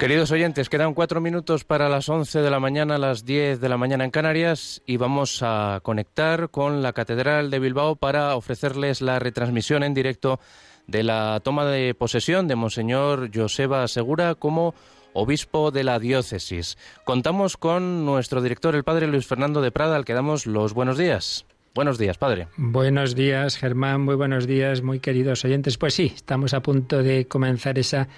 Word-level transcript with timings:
Queridos 0.00 0.30
oyentes, 0.30 0.70
quedan 0.70 0.94
cuatro 0.94 1.20
minutos 1.20 1.64
para 1.64 1.90
las 1.90 2.08
once 2.08 2.40
de 2.40 2.48
la 2.48 2.58
mañana, 2.58 2.96
las 2.96 3.26
diez 3.26 3.60
de 3.60 3.68
la 3.68 3.76
mañana 3.76 4.02
en 4.02 4.10
Canarias 4.10 4.80
y 4.86 4.96
vamos 4.96 5.42
a 5.42 5.80
conectar 5.82 6.48
con 6.48 6.80
la 6.80 6.94
Catedral 6.94 7.50
de 7.50 7.58
Bilbao 7.58 7.96
para 7.96 8.34
ofrecerles 8.34 9.02
la 9.02 9.18
retransmisión 9.18 9.82
en 9.82 9.92
directo 9.92 10.40
de 10.86 11.02
la 11.02 11.38
toma 11.44 11.66
de 11.66 11.92
posesión 11.92 12.48
de 12.48 12.56
Monseñor 12.56 13.28
Joseba 13.34 13.86
Segura 13.88 14.34
como 14.36 14.74
obispo 15.12 15.70
de 15.70 15.84
la 15.84 15.98
diócesis. 15.98 16.78
Contamos 17.04 17.58
con 17.58 18.06
nuestro 18.06 18.40
director, 18.40 18.74
el 18.74 18.84
padre 18.84 19.06
Luis 19.06 19.26
Fernando 19.26 19.60
de 19.60 19.70
Prada, 19.70 19.96
al 19.96 20.06
que 20.06 20.14
damos 20.14 20.46
los 20.46 20.72
buenos 20.72 20.96
días. 20.96 21.44
Buenos 21.74 21.98
días, 21.98 22.16
padre. 22.16 22.48
Buenos 22.56 23.14
días, 23.14 23.56
Germán. 23.56 24.00
Muy 24.00 24.16
buenos 24.16 24.46
días, 24.46 24.82
muy 24.82 24.98
queridos 24.98 25.44
oyentes. 25.44 25.76
Pues 25.76 25.92
sí, 25.94 26.12
estamos 26.14 26.54
a 26.54 26.62
punto 26.62 27.02
de 27.02 27.28
comenzar 27.28 27.78
esa 27.78 28.08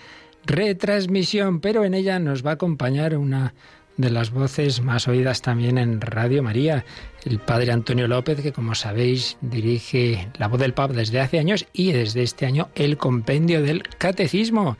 retransmisión, 0.46 1.60
pero 1.60 1.84
en 1.84 1.94
ella 1.94 2.18
nos 2.18 2.44
va 2.44 2.50
a 2.50 2.54
acompañar 2.54 3.16
una 3.16 3.54
de 3.96 4.10
las 4.10 4.30
voces 4.30 4.80
más 4.80 5.06
oídas 5.06 5.42
también 5.42 5.78
en 5.78 6.00
Radio 6.00 6.42
María, 6.42 6.84
el 7.24 7.38
padre 7.38 7.72
Antonio 7.72 8.08
López, 8.08 8.40
que 8.40 8.52
como 8.52 8.74
sabéis 8.74 9.36
dirige 9.40 10.28
La 10.38 10.48
Voz 10.48 10.60
del 10.60 10.74
Papa 10.74 10.94
desde 10.94 11.20
hace 11.20 11.38
años 11.38 11.66
y 11.72 11.92
desde 11.92 12.22
este 12.22 12.46
año 12.46 12.68
el 12.74 12.96
Compendio 12.96 13.62
del 13.62 13.82
Catecismo. 13.98 14.76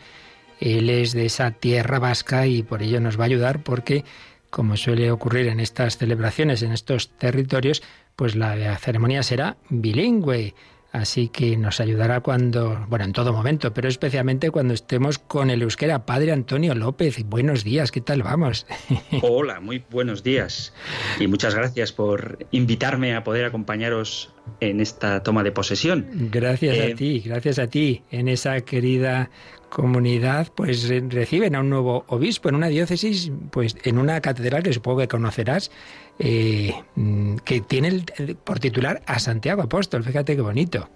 Él 0.61 0.91
es 0.91 1.13
de 1.13 1.27
esa 1.27 1.51
tierra 1.51 1.99
vasca 1.99 2.47
y 2.47 2.63
por 2.63 2.83
ello 2.83 3.01
nos 3.01 3.19
va 3.19 3.25
a 3.25 3.27
ayudar 3.27 3.63
porque, 3.63 4.05
como 4.51 4.77
suele 4.77 5.11
ocurrir 5.11 5.49
en 5.49 5.61
estas 5.61 5.99
celebraciones, 5.99 6.63
en 6.63 6.73
estos 6.73 7.11
territorios, 7.11 7.83
pues 8.17 8.37
la 8.37 8.77
ceremonia 8.79 9.23
será 9.23 9.57
bilingüe. 9.69 10.55
Así 10.93 11.29
que 11.29 11.57
nos 11.57 11.81
ayudará 11.81 12.21
cuando, 12.21 12.85
bueno, 12.87 13.07
en 13.07 13.13
todo 13.13 13.33
momento, 13.33 13.73
pero 13.73 13.89
especialmente 13.89 14.51
cuando 14.51 14.75
estemos 14.75 15.19
con 15.19 15.49
el 15.49 15.63
euskera. 15.63 16.05
Padre 16.05 16.33
Antonio 16.33 16.75
López, 16.75 17.25
buenos 17.25 17.65
días, 17.65 17.91
¿qué 17.91 18.03
tal 18.03 18.23
vamos? 18.23 18.67
Hola, 19.23 19.61
muy 19.61 19.83
buenos 19.91 20.23
días. 20.23 20.75
Y 21.19 21.29
muchas 21.29 21.55
gracias 21.55 21.93
por 21.93 22.47
invitarme 22.51 23.15
a 23.15 23.25
poder 23.25 23.47
acompañaros 23.47 24.35
en 24.61 24.81
esta 24.81 25.23
toma 25.23 25.43
de 25.43 25.53
posesión. 25.53 26.07
Gracias 26.31 26.79
a 26.79 26.85
eh, 26.89 26.95
ti, 26.95 27.21
gracias 27.21 27.59
a 27.59 27.69
ti. 27.69 28.03
En 28.11 28.29
esa 28.29 28.61
querida 28.61 29.31
comunidad, 29.73 30.49
pues 30.55 30.89
reciben 30.89 31.55
a 31.55 31.61
un 31.61 31.71
nuevo 31.71 32.05
obispo 32.09 32.51
en 32.51 32.57
una 32.57 32.69
diócesis, 32.69 33.33
pues 33.51 33.75
en 33.85 33.99
una 33.99 34.21
catedral 34.21 34.63
que 34.63 34.73
supongo 34.73 34.99
que 34.99 35.09
conocerás, 35.09 35.71
eh, 36.19 36.75
mm, 36.95 37.37
que 37.37 37.63
tiene 37.63 38.05
por 38.45 38.61
titular 38.61 39.03
a 39.07 39.19
Santiago 39.19 39.63
Apóstol. 39.63 40.05
Fíjate 40.05 40.37
qué 40.37 40.43
bonito. 40.43 40.89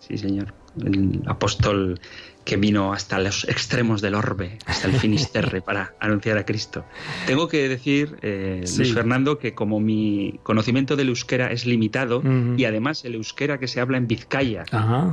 Sí, 0.00 0.18
señor. 0.18 0.52
El 0.84 1.22
apóstol 1.26 2.00
que 2.46 2.56
vino 2.56 2.92
hasta 2.92 3.18
los 3.18 3.44
extremos 3.44 4.00
del 4.00 4.14
orbe, 4.14 4.58
hasta 4.66 4.86
el 4.86 4.94
Finisterre, 4.94 5.60
para 5.60 5.94
anunciar 6.00 6.38
a 6.38 6.46
Cristo. 6.46 6.84
Tengo 7.26 7.48
que 7.48 7.68
decir, 7.68 8.16
eh, 8.22 8.64
Luis 8.78 8.94
Fernando, 8.94 9.38
que 9.38 9.52
como 9.52 9.80
mi 9.80 10.38
conocimiento 10.44 10.94
del 10.94 11.08
euskera 11.08 11.50
es 11.50 11.66
limitado, 11.66 12.22
y 12.56 12.64
además 12.64 13.04
el 13.04 13.16
euskera 13.16 13.58
que 13.58 13.66
se 13.66 13.80
habla 13.80 13.98
en 13.98 14.06
Vizcaya 14.06 14.64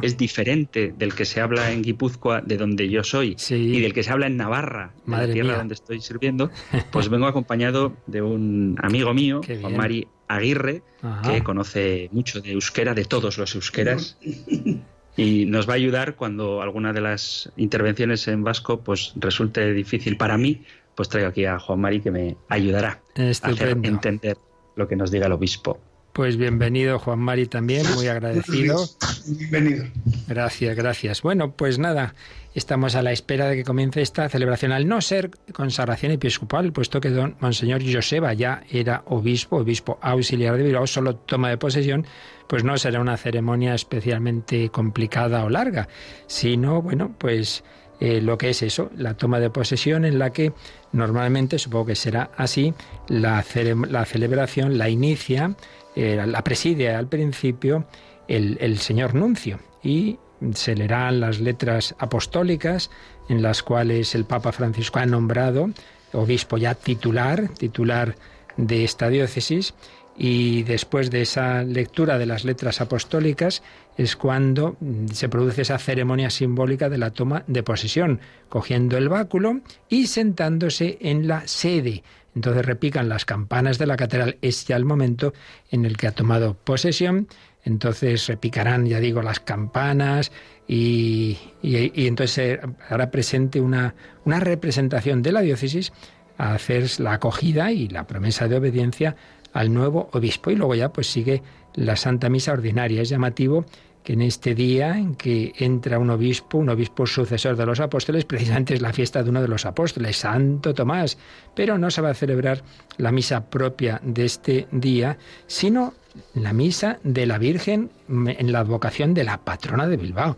es 0.03 0.15
diferente 0.15 0.93
del 0.95 1.15
que 1.15 1.25
se 1.25 1.41
habla 1.41 1.71
en 1.71 1.81
Guipúzcoa, 1.81 2.41
de 2.41 2.55
donde 2.57 2.87
yo 2.87 3.03
soy, 3.03 3.35
y 3.49 3.81
del 3.81 3.93
que 3.93 4.03
se 4.03 4.11
habla 4.11 4.27
en 4.27 4.37
Navarra, 4.37 4.93
la 5.07 5.27
tierra 5.27 5.57
donde 5.57 5.73
estoy 5.73 6.01
sirviendo, 6.01 6.51
pues 6.91 7.09
vengo 7.09 7.25
acompañado 7.25 7.97
de 8.05 8.21
un 8.21 8.77
amigo 8.81 9.11
mío, 9.15 9.41
Juan 9.59 9.75
Mari 9.75 10.07
Aguirre, 10.27 10.83
que 11.23 11.43
conoce 11.43 12.09
mucho 12.11 12.41
de 12.41 12.51
euskera, 12.51 12.93
de 12.93 13.05
todos 13.05 13.39
los 13.39 13.55
euskeras 13.55 14.19
y 15.15 15.45
nos 15.45 15.67
va 15.67 15.73
a 15.73 15.75
ayudar 15.75 16.15
cuando 16.15 16.61
alguna 16.61 16.93
de 16.93 17.01
las 17.01 17.51
intervenciones 17.55 18.27
en 18.27 18.43
vasco 18.43 18.81
pues 18.81 19.13
resulte 19.15 19.73
difícil 19.73 20.17
para 20.17 20.37
mí, 20.37 20.63
pues 20.95 21.09
traigo 21.09 21.29
aquí 21.29 21.45
a 21.45 21.59
Juan 21.59 21.81
Mari 21.81 22.01
que 22.01 22.11
me 22.11 22.37
ayudará 22.49 23.01
a 23.17 23.29
hacer 23.29 23.77
entender 23.83 24.37
lo 24.75 24.87
que 24.87 24.95
nos 24.95 25.11
diga 25.11 25.27
el 25.27 25.31
obispo. 25.31 25.79
Pues 26.13 26.37
bienvenido 26.37 26.99
Juan 26.99 27.19
Mari 27.19 27.47
también, 27.47 27.85
muy 27.95 28.07
agradecido. 28.07 28.85
Bienvenido. 29.25 29.85
Gracias, 30.27 30.75
gracias. 30.75 31.21
Bueno, 31.23 31.53
pues 31.53 31.79
nada, 31.79 32.13
estamos 32.53 32.93
a 32.93 33.01
la 33.01 33.11
espera 33.11 33.47
de 33.47 33.55
que 33.55 33.63
comience 33.63 34.01
esta 34.01 34.29
celebración, 34.29 34.71
al 34.71 34.87
no 34.87 35.01
ser 35.01 35.31
consagración 35.53 36.11
episcopal, 36.11 36.71
puesto 36.71 37.01
que 37.01 37.09
don 37.09 37.35
Monseñor 37.39 37.81
Joseba 37.83 38.31
ya 38.33 38.63
era 38.69 39.01
obispo, 39.07 39.57
obispo 39.57 39.97
auxiliar 40.01 40.55
de 40.55 40.63
Bilbao, 40.63 40.85
solo 40.85 41.15
toma 41.15 41.49
de 41.49 41.57
posesión, 41.57 42.05
pues 42.47 42.63
no 42.63 42.77
será 42.77 42.99
una 42.99 43.17
ceremonia 43.17 43.73
especialmente 43.73 44.69
complicada 44.69 45.43
o 45.43 45.49
larga, 45.49 45.87
sino, 46.27 46.81
bueno, 46.81 47.15
pues 47.17 47.63
eh, 47.99 48.21
lo 48.21 48.37
que 48.37 48.49
es 48.49 48.61
eso, 48.61 48.89
la 48.95 49.15
toma 49.15 49.39
de 49.39 49.49
posesión 49.49 50.05
en 50.05 50.19
la 50.19 50.31
que 50.31 50.53
normalmente, 50.91 51.59
supongo 51.59 51.87
que 51.87 51.95
será 51.95 52.31
así, 52.37 52.73
la, 53.07 53.43
la 53.89 54.05
celebración 54.05 54.77
la 54.77 54.89
inicia 54.89 55.55
eh, 55.95 56.23
la 56.25 56.43
preside 56.43 56.93
al 56.93 57.07
principio 57.07 57.85
el, 58.27 58.79
señor 58.79 59.13
Nuncio 59.13 59.59
y 59.83 60.17
se 60.53 60.75
leerán 60.75 61.19
las 61.19 61.39
letras 61.39 61.93
apostólicas 61.99 62.89
en 63.29 63.43
las 63.43 63.61
cuales 63.61 64.15
el 64.15 64.25
Papa 64.25 64.51
Francisco 64.51 64.99
ha 64.99 65.05
nombrado 65.05 65.69
obispo 66.13 66.57
ya 66.57 66.73
titular, 66.73 67.47
titular 67.49 68.15
de 68.57 68.83
esta 68.83 69.09
diócesis, 69.09 69.73
y 70.17 70.63
después 70.63 71.09
de 71.09 71.21
esa 71.21 71.63
lectura 71.63 72.17
de 72.17 72.25
las 72.25 72.45
letras 72.45 72.81
apostólicas 72.81 73.63
es 73.97 74.15
cuando 74.15 74.77
se 75.11 75.29
produce 75.29 75.63
esa 75.63 75.79
ceremonia 75.79 76.29
simbólica 76.29 76.89
de 76.89 76.97
la 76.97 77.11
toma 77.11 77.43
de 77.47 77.63
posesión, 77.63 78.19
cogiendo 78.49 78.97
el 78.97 79.09
báculo 79.09 79.61
y 79.89 80.07
sentándose 80.07 80.97
en 81.01 81.27
la 81.27 81.47
sede. 81.47 82.03
Entonces 82.35 82.65
repican 82.65 83.09
las 83.09 83.25
campanas 83.25 83.77
de 83.77 83.87
la 83.87 83.97
catedral. 83.97 84.37
Es 84.41 84.65
ya 84.65 84.75
el 84.75 84.85
momento 84.85 85.33
en 85.71 85.85
el 85.85 85.97
que 85.97 86.07
ha 86.07 86.11
tomado 86.11 86.55
posesión. 86.55 87.27
Entonces 87.63 88.27
repicarán, 88.27 88.85
ya 88.85 88.99
digo, 88.99 89.21
las 89.21 89.39
campanas 89.39 90.31
y, 90.67 91.37
entonces 91.61 92.59
hará 92.89 93.11
presente 93.11 93.61
una, 93.61 93.95
una 94.25 94.39
representación 94.39 95.21
de 95.21 95.31
la 95.31 95.41
diócesis 95.41 95.93
a 96.37 96.55
hacer 96.55 96.99
la 96.99 97.13
acogida 97.13 97.71
y 97.71 97.87
la 97.87 98.05
promesa 98.05 98.47
de 98.47 98.57
obediencia 98.57 99.15
al 99.53 99.73
nuevo 99.73 100.09
obispo. 100.11 100.51
Y 100.51 100.55
luego 100.55 100.75
ya 100.75 100.91
pues 100.91 101.07
sigue 101.07 101.41
la 101.75 101.95
Santa 101.95 102.29
Misa 102.29 102.51
ordinaria. 102.51 103.01
Es 103.01 103.09
llamativo 103.09 103.65
que 104.03 104.13
en 104.13 104.21
este 104.21 104.53
día 104.53 104.97
en 104.97 105.15
que 105.15 105.53
entra 105.57 105.97
un 105.97 106.09
obispo, 106.09 106.57
un 106.57 106.69
obispo 106.69 107.07
sucesor 107.07 107.55
de 107.55 107.65
los 107.65 107.79
apóstoles, 107.79 108.25
precisamente 108.25 108.73
es 108.73 108.81
la 108.81 108.93
fiesta 108.93 109.23
de 109.23 109.29
uno 109.29 109.41
de 109.41 109.47
los 109.47 109.65
apóstoles, 109.65 110.17
Santo 110.17 110.73
Tomás, 110.73 111.17
pero 111.55 111.77
no 111.77 111.89
se 111.89 112.01
va 112.01 112.09
a 112.09 112.13
celebrar 112.13 112.63
la 112.97 113.11
misa 113.11 113.45
propia 113.45 114.01
de 114.03 114.25
este 114.25 114.67
día, 114.71 115.17
sino 115.47 115.93
la 116.33 116.53
misa 116.53 116.99
de 117.03 117.25
la 117.25 117.37
Virgen 117.37 117.89
en 118.09 118.51
la 118.51 118.59
advocación 118.59 119.13
de 119.13 119.23
la 119.23 119.37
patrona 119.37 119.87
de 119.87 119.97
Bilbao, 119.97 120.37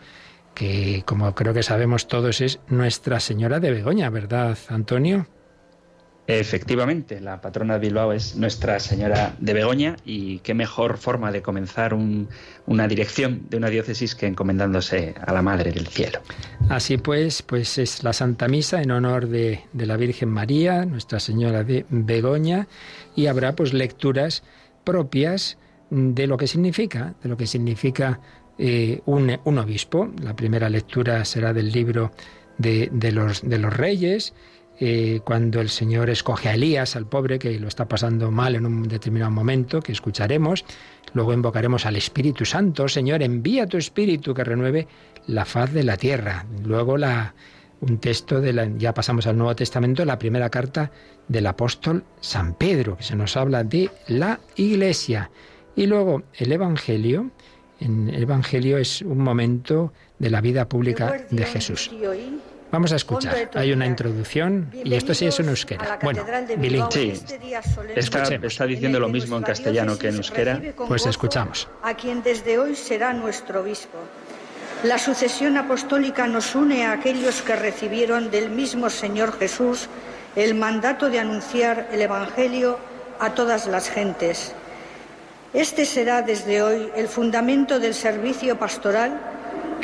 que 0.54 1.04
como 1.06 1.34
creo 1.34 1.54
que 1.54 1.64
sabemos 1.64 2.08
todos 2.08 2.42
es 2.42 2.60
Nuestra 2.70 3.20
Señora 3.20 3.60
de 3.60 3.72
Begoña, 3.72 4.10
¿verdad, 4.10 4.58
Antonio? 4.70 5.26
Efectivamente, 6.28 7.22
la 7.22 7.40
patrona 7.40 7.76
de 7.76 7.82
Bilbao 7.82 8.12
es 8.12 8.36
Nuestra 8.36 8.80
Señora 8.80 9.36
de 9.40 9.54
Begoña 9.54 9.96
y 10.06 10.40
qué 10.40 10.56
mejor 10.56 10.98
forma 10.98 11.32
de 11.32 11.44
comenzar 11.44 11.94
una 11.94 12.88
dirección 12.88 13.44
de 13.50 13.58
una 13.58 13.70
diócesis 13.70 14.16
que 14.16 14.26
encomendándose 14.26 15.14
a 15.24 15.32
la 15.34 15.44
Madre 15.44 15.72
del 15.72 15.86
Cielo. 15.86 16.22
Así 16.70 16.98
pues, 16.98 17.44
pues 17.44 17.78
es 17.78 18.04
la 18.04 18.12
Santa 18.12 18.48
Misa 18.48 18.82
en 18.82 18.90
honor 18.90 19.28
de, 19.28 19.62
la 19.74 19.98
Virgen 19.98 20.30
María, 20.30 20.86
Nuestra 20.86 21.20
Señora 21.20 21.64
de 21.64 21.86
Begoña, 21.90 22.68
y 23.16 23.28
habrá 23.28 23.56
pues 23.56 23.74
lecturas 23.74 24.42
propias 24.84 25.60
de 25.92 26.26
lo 26.26 26.38
que 26.38 26.48
significa, 26.48 27.14
de 27.22 27.30
lo 27.30 27.38
que 27.38 27.46
significa 27.46 28.20
eh, 28.58 29.02
un, 29.06 29.30
obispo. 29.60 30.12
La 30.24 30.36
primera 30.36 30.70
lectura 30.70 31.24
será 31.24 31.54
del 31.54 31.72
libro 31.72 32.12
de, 32.58 32.90
los, 33.12 33.48
de 33.48 33.60
los 33.60 33.76
Reyes 33.76 34.34
eh, 34.80 35.22
cuando 35.24 35.62
el 35.62 35.70
Señor 35.70 36.10
escoge 36.10 36.50
a 36.50 36.54
Elías, 36.56 36.96
al 36.96 37.08
pobre 37.08 37.40
que 37.40 37.60
lo 37.60 37.68
está 37.68 37.88
pasando 37.88 38.32
mal 38.32 38.56
en 38.56 38.66
un 38.66 38.84
determinado 38.84 39.32
momento, 39.32 39.82
que 39.82 39.92
escucharemos. 39.92 40.66
Luego 41.14 41.34
invocaremos 41.34 41.86
al 41.86 41.96
Espíritu 41.96 42.46
Santo, 42.46 42.88
Señor, 42.88 43.24
envía 43.24 43.68
tu 43.68 43.78
Espíritu 43.78 44.34
que 44.34 44.44
renueve 44.44 44.88
la 45.28 45.46
faz 45.46 45.72
de 45.72 45.84
la 45.84 45.96
tierra. 45.96 46.46
Luego 46.64 46.98
la, 46.98 47.34
un 47.82 48.00
texto 48.00 48.42
de 48.42 48.54
la, 48.54 48.70
ya 48.78 48.94
pasamos 48.94 49.28
al 49.28 49.38
Nuevo 49.38 49.56
Testamento, 49.56 50.04
la 50.04 50.20
primera 50.20 50.50
carta 50.50 50.92
del 51.28 51.48
apóstol 51.48 52.04
San 52.20 52.56
Pedro, 52.56 52.98
que 52.98 53.04
se 53.04 53.16
nos 53.16 53.38
habla 53.38 53.64
de 53.64 53.90
la 54.08 54.40
Iglesia. 54.56 55.30
Y 55.76 55.88
luego 55.88 56.24
el 56.34 56.52
Evangelio, 56.52 57.32
en 57.80 58.10
el 58.10 58.24
Evangelio 58.24 58.78
es 58.78 59.02
un 59.02 59.20
momento 59.20 59.94
de 60.20 60.30
la 60.30 60.42
vida 60.42 60.68
pública 60.68 61.26
de 61.30 61.46
Jesús. 61.46 61.92
Vamos 62.72 62.92
a 62.92 62.96
escuchar. 62.96 63.52
Hay 63.54 63.72
una 63.72 63.86
introducción 63.86 64.70
y 64.84 64.94
esto 64.96 65.14
sí 65.14 65.26
es 65.28 65.40
en 65.40 65.50
euskera. 65.50 66.00
Bueno, 66.02 66.26
bilingüe. 66.58 67.16
Sí. 67.16 67.24
Está, 67.96 68.24
está 68.24 68.66
diciendo 68.66 69.00
lo 69.00 69.08
mismo 69.10 69.38
en 69.38 69.44
castellano 69.44 69.98
que 69.98 70.10
en 70.10 70.16
euskera. 70.16 70.62
Pues 70.88 71.06
escuchamos. 71.06 71.68
A 71.84 71.94
quien 71.94 72.22
desde 72.24 72.58
hoy 72.58 72.76
será 72.76 73.14
nuestro 73.14 73.62
obispo. 73.62 73.98
La 74.84 74.98
sucesión 74.98 75.58
apostólica 75.58 76.28
nos 76.28 76.54
une 76.54 76.86
a 76.86 76.92
aquellos 76.92 77.42
que 77.42 77.56
recibieron 77.56 78.30
del 78.30 78.50
mismo 78.50 78.90
Señor 78.90 79.38
Jesús 79.40 79.88
el 80.36 80.54
mandato 80.54 81.10
de 81.10 81.20
anunciar 81.20 81.88
el 81.92 82.02
Evangelio 82.02 82.78
a 83.20 83.34
todas 83.34 83.68
las 83.68 83.90
gentes. 83.90 84.54
Este 85.54 85.86
será 85.86 86.22
desde 86.22 86.62
hoy 86.62 86.92
el 86.96 87.08
fundamento 87.08 87.80
del 87.80 87.94
servicio 87.94 88.60
pastoral 88.60 89.35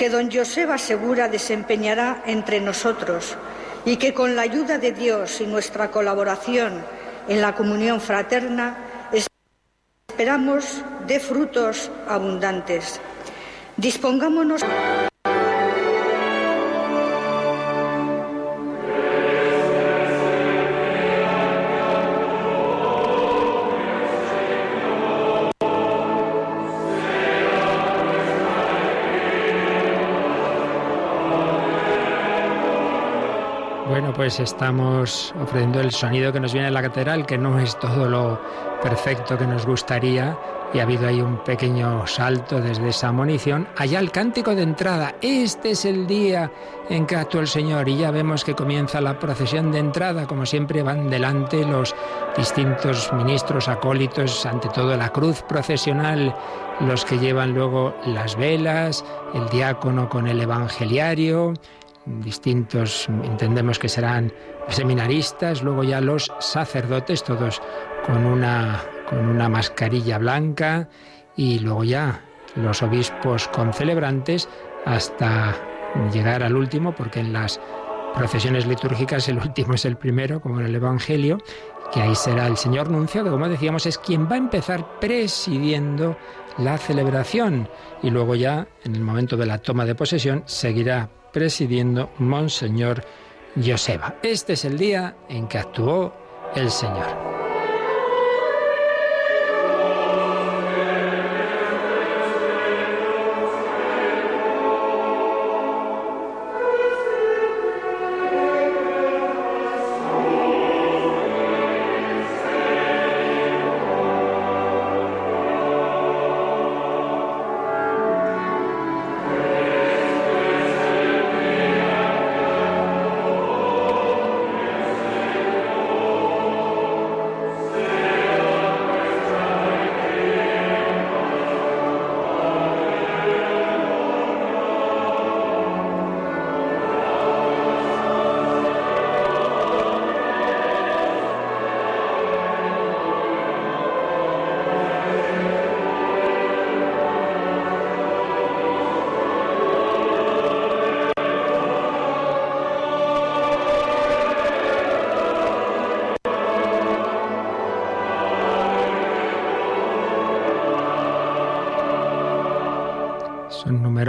que 0.02 0.10
don 0.10 0.32
Joseba 0.34 0.80
Segura 0.80 1.30
desempeñará 1.30 2.24
entre 2.26 2.60
nosotros 2.60 3.38
y 3.86 3.98
que 3.98 4.16
con 4.16 4.36
la 4.36 4.42
ayuda 4.42 4.80
de 4.80 4.94
Dios 4.94 5.40
y 5.42 5.46
nuestra 5.46 5.92
colaboración 5.92 6.84
en 7.28 7.40
la 7.40 7.54
comunión 7.54 8.02
fraterna 8.02 8.78
esperamos 9.14 10.82
de 11.06 11.20
frutos 11.20 11.92
abundantes. 12.08 13.00
Dispongámonos. 13.78 14.64
Pues 34.14 34.40
estamos 34.40 35.34
ofreciendo 35.42 35.80
el 35.80 35.92
sonido 35.92 36.32
que 36.32 36.40
nos 36.40 36.54
viene 36.54 36.68
de 36.68 36.74
la 36.74 36.82
catedral, 36.82 37.26
que 37.26 37.38
no 37.38 37.60
es 37.60 37.78
todo 37.80 38.08
lo 38.08 38.42
perfecto 38.82 39.38
que 39.38 39.46
nos 39.46 39.66
gustaría, 39.66 40.38
y 40.74 40.80
ha 40.80 40.84
habido 40.84 41.08
ahí 41.08 41.22
un 41.22 41.38
pequeño 41.44 42.08
salto 42.08 42.62
desde 42.62 42.90
esa 42.90 43.12
munición. 43.12 43.68
Allá 43.78 44.00
el 44.00 44.12
cántico 44.12 44.56
de 44.56 44.64
entrada, 44.64 45.16
este 45.22 45.72
es 45.72 45.86
el 45.86 46.08
día 46.08 46.52
en 46.90 47.06
que 47.06 47.16
actuó 47.16 47.42
el 47.42 47.48
Señor, 47.48 47.90
y 47.90 47.98
ya 47.98 48.12
vemos 48.12 48.44
que 48.44 48.56
comienza 48.56 49.02
la 49.02 49.20
procesión 49.20 49.72
de 49.72 49.80
entrada, 49.80 50.28
como 50.28 50.46
siempre 50.46 50.82
van 50.82 51.10
delante 51.10 51.66
los 51.66 51.94
distintos 52.38 53.12
ministros 53.14 53.68
acólitos, 53.68 54.46
ante 54.46 54.70
todo 54.70 54.96
la 54.96 55.10
cruz 55.10 55.42
procesional, 55.44 56.36
los 56.80 57.06
que 57.06 57.20
llevan 57.20 57.54
luego 57.54 57.94
las 58.06 58.36
velas, 58.36 59.04
el 59.34 59.48
diácono 59.50 60.10
con 60.10 60.28
el 60.28 60.40
evangeliario, 60.40 61.54
distintos, 62.06 63.08
entendemos 63.24 63.80
que 63.80 63.90
serán 63.90 64.34
seminaristas, 64.70 65.62
luego 65.62 65.84
ya 65.84 66.02
los 66.02 66.32
sacerdotes, 66.40 67.24
todos 67.24 67.62
con 68.06 68.26
una, 68.26 68.82
con 69.10 69.28
una 69.28 69.50
mascarilla 69.50 70.18
blanca, 70.18 70.90
y 71.36 71.60
luego 71.60 71.84
ya 71.84 72.22
los 72.56 72.82
obispos 72.84 73.48
con 73.48 73.74
celebrantes 73.74 74.50
hasta 74.86 75.56
llegar 76.12 76.44
al 76.44 76.56
último, 76.56 76.94
porque 76.94 77.20
en 77.20 77.34
las 77.34 77.60
procesiones 78.16 78.66
litúrgicas 78.66 79.28
el 79.30 79.38
último 79.38 79.76
es 79.76 79.86
el 79.86 79.98
primero, 79.98 80.42
como 80.42 80.60
en 80.60 80.66
el 80.66 80.76
Evangelio, 80.76 81.38
que 81.94 82.02
ahí 82.02 82.16
será 82.16 82.48
el 82.48 82.58
señor 82.58 82.90
nuncio, 82.90 83.24
que 83.24 83.30
como 83.30 83.48
decíamos 83.48 83.86
es 83.86 83.98
quien 83.98 84.28
va 84.28 84.36
a 84.36 84.38
empezar 84.38 85.00
presidiendo 85.00 86.18
la 86.58 86.78
celebración. 86.78 87.70
Y 88.02 88.10
luego 88.10 88.36
ya 88.36 88.68
en 88.84 88.96
el 88.96 89.02
momento 89.02 89.38
de 89.38 89.46
la 89.46 89.58
toma 89.60 89.86
de 89.86 89.96
posesión 89.96 90.44
seguirá 90.46 91.10
presidiendo 91.32 92.10
Monseñor 92.20 93.04
Joseba. 93.56 94.16
Este 94.24 94.54
es 94.54 94.66
el 94.66 94.78
día 94.78 95.16
en 95.30 95.48
que 95.48 95.58
actuó 95.58 96.14
el 96.56 96.70
Señor. 96.70 97.51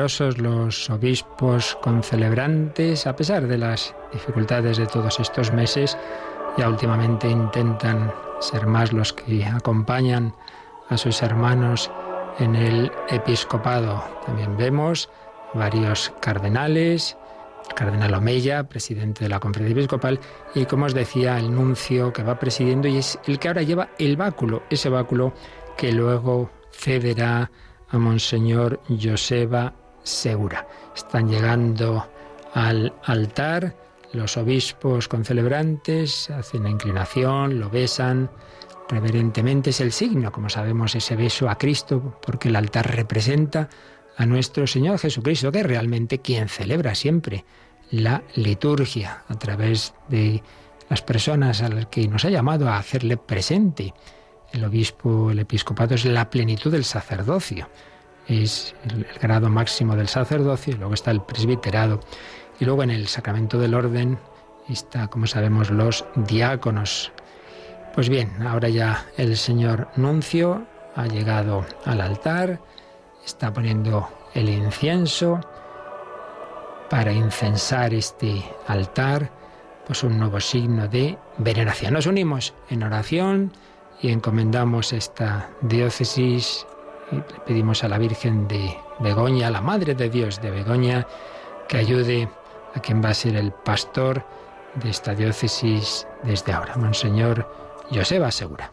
Los 0.02 0.90
obispos 0.90 1.78
concelebrantes, 1.80 3.06
a 3.06 3.14
pesar 3.14 3.46
de 3.46 3.56
las 3.56 3.94
dificultades 4.12 4.78
de 4.78 4.86
todos 4.86 5.20
estos 5.20 5.52
meses, 5.52 5.96
ya 6.58 6.68
últimamente 6.68 7.28
intentan 7.30 8.12
ser 8.40 8.66
más 8.66 8.92
los 8.92 9.12
que 9.12 9.44
acompañan 9.44 10.34
a 10.88 10.96
sus 10.96 11.22
hermanos 11.22 11.88
en 12.40 12.56
el 12.56 12.90
episcopado. 13.10 14.02
También 14.26 14.56
vemos 14.56 15.08
varios 15.54 16.12
cardenales, 16.20 17.16
el 17.68 17.74
cardenal 17.74 18.14
Omeya, 18.14 18.64
presidente 18.64 19.24
de 19.24 19.30
la 19.30 19.38
conferencia 19.38 19.74
episcopal, 19.74 20.18
y 20.52 20.64
como 20.64 20.86
os 20.86 20.94
decía, 20.94 21.38
el 21.38 21.54
nuncio 21.54 22.12
que 22.12 22.24
va 22.24 22.40
presidiendo 22.40 22.88
y 22.88 22.96
es 22.96 23.20
el 23.26 23.38
que 23.38 23.46
ahora 23.46 23.62
lleva 23.62 23.90
el 24.00 24.16
báculo, 24.16 24.64
ese 24.68 24.88
báculo 24.88 25.32
que 25.76 25.92
luego 25.92 26.50
cederá 26.72 27.52
a 27.88 27.98
Monseñor 27.98 28.80
Joseba 29.00 29.74
segura. 30.02 30.66
Están 30.94 31.28
llegando 31.28 32.06
al 32.54 32.92
altar 33.04 33.74
los 34.12 34.36
obispos 34.36 35.08
con 35.08 35.24
celebrantes, 35.24 36.30
hacen 36.30 36.64
la 36.64 36.70
inclinación, 36.70 37.58
lo 37.58 37.70
besan 37.70 38.30
reverentemente. 38.88 39.70
Es 39.70 39.80
el 39.80 39.92
signo, 39.92 40.32
como 40.32 40.50
sabemos, 40.50 40.94
ese 40.94 41.16
beso 41.16 41.48
a 41.48 41.56
Cristo, 41.56 42.18
porque 42.24 42.48
el 42.48 42.56
altar 42.56 42.94
representa 42.94 43.68
a 44.16 44.26
nuestro 44.26 44.66
Señor 44.66 44.98
Jesucristo, 44.98 45.50
que 45.50 45.60
es 45.60 45.66
realmente 45.66 46.18
quien 46.18 46.48
celebra 46.48 46.94
siempre 46.94 47.44
la 47.90 48.22
liturgia 48.34 49.24
a 49.28 49.38
través 49.38 49.94
de 50.08 50.42
las 50.88 51.02
personas 51.02 51.62
a 51.62 51.68
las 51.68 51.86
que 51.86 52.06
nos 52.08 52.24
ha 52.24 52.30
llamado 52.30 52.68
a 52.68 52.76
hacerle 52.76 53.16
presente. 53.16 53.94
El 54.52 54.64
obispo, 54.64 55.30
el 55.30 55.38
episcopado 55.38 55.94
es 55.94 56.04
la 56.04 56.28
plenitud 56.28 56.70
del 56.70 56.84
sacerdocio 56.84 57.68
es 58.32 58.74
el, 58.84 59.06
grado 59.20 59.48
máximo 59.48 59.96
del 59.96 60.08
sacerdocio, 60.08 60.74
y 60.74 60.78
luego 60.78 60.94
está 60.94 61.10
el 61.10 61.22
presbiterado, 61.22 62.00
y 62.58 62.64
luego 62.64 62.82
en 62.82 62.90
el 62.90 63.08
sacramento 63.08 63.58
del 63.58 63.74
orden 63.74 64.18
está, 64.68 65.08
como 65.08 65.26
sabemos, 65.26 65.70
los 65.70 66.04
diáconos. 66.14 67.12
Pues 67.94 68.08
bien, 68.08 68.30
ahora 68.46 68.68
ya 68.68 69.06
el 69.16 69.36
señor 69.36 69.88
nuncio 69.96 70.66
ha 70.96 71.06
llegado 71.06 71.66
al 71.84 72.00
altar, 72.00 72.60
está 73.24 73.52
poniendo 73.52 74.08
el 74.34 74.48
incienso 74.48 75.40
para 76.88 77.12
incensar 77.12 77.94
este 77.94 78.42
altar, 78.66 79.30
pues 79.86 80.02
un 80.02 80.18
nuevo 80.18 80.40
signo 80.40 80.88
de 80.88 81.18
veneración. 81.38 81.94
Nos 81.94 82.06
unimos 82.06 82.54
en 82.70 82.82
oración 82.82 83.52
y 84.00 84.10
encomendamos 84.10 84.92
esta 84.92 85.50
diócesis 85.62 86.66
le 87.12 87.22
pedimos 87.46 87.84
a 87.84 87.88
la 87.88 87.98
Virgen 87.98 88.48
de 88.48 88.76
Begoña, 89.00 89.50
la 89.50 89.60
Madre 89.60 89.94
de 89.94 90.08
Dios 90.08 90.40
de 90.40 90.50
Begoña, 90.50 91.06
que 91.68 91.76
ayude 91.76 92.28
a 92.74 92.80
quien 92.80 93.02
va 93.04 93.10
a 93.10 93.14
ser 93.14 93.36
el 93.36 93.52
pastor 93.52 94.24
de 94.74 94.90
esta 94.90 95.14
diócesis 95.14 96.06
desde 96.22 96.52
ahora, 96.52 96.76
Monseñor 96.76 97.46
Joseba 97.90 98.30
Segura. 98.30 98.72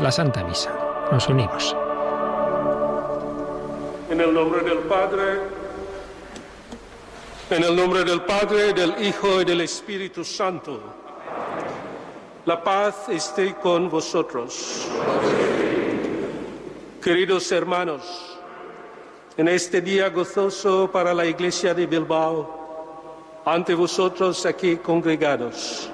La 0.00 0.12
Santa 0.12 0.44
Misa. 0.44 0.70
Nos 1.10 1.28
unimos. 1.28 1.74
En 4.10 4.20
el 4.20 4.32
nombre 4.32 4.62
del 4.62 4.78
Padre, 4.78 5.40
en 7.50 7.64
el 7.64 7.76
nombre 7.76 8.04
del 8.04 8.22
Padre, 8.22 8.72
del 8.72 8.94
Hijo 9.04 9.40
y 9.40 9.44
del 9.44 9.62
Espíritu 9.62 10.24
Santo. 10.24 10.80
La 12.44 12.62
paz 12.62 13.08
esté 13.08 13.54
con 13.54 13.90
vosotros. 13.90 14.86
Queridos 17.02 17.50
hermanos, 17.52 18.38
en 19.36 19.48
este 19.48 19.80
día 19.80 20.10
gozoso 20.10 20.90
para 20.90 21.12
la 21.12 21.26
Iglesia 21.26 21.74
de 21.74 21.86
Bilbao, 21.86 23.42
ante 23.44 23.74
vosotros 23.74 24.44
aquí 24.46 24.76
congregados, 24.76 25.90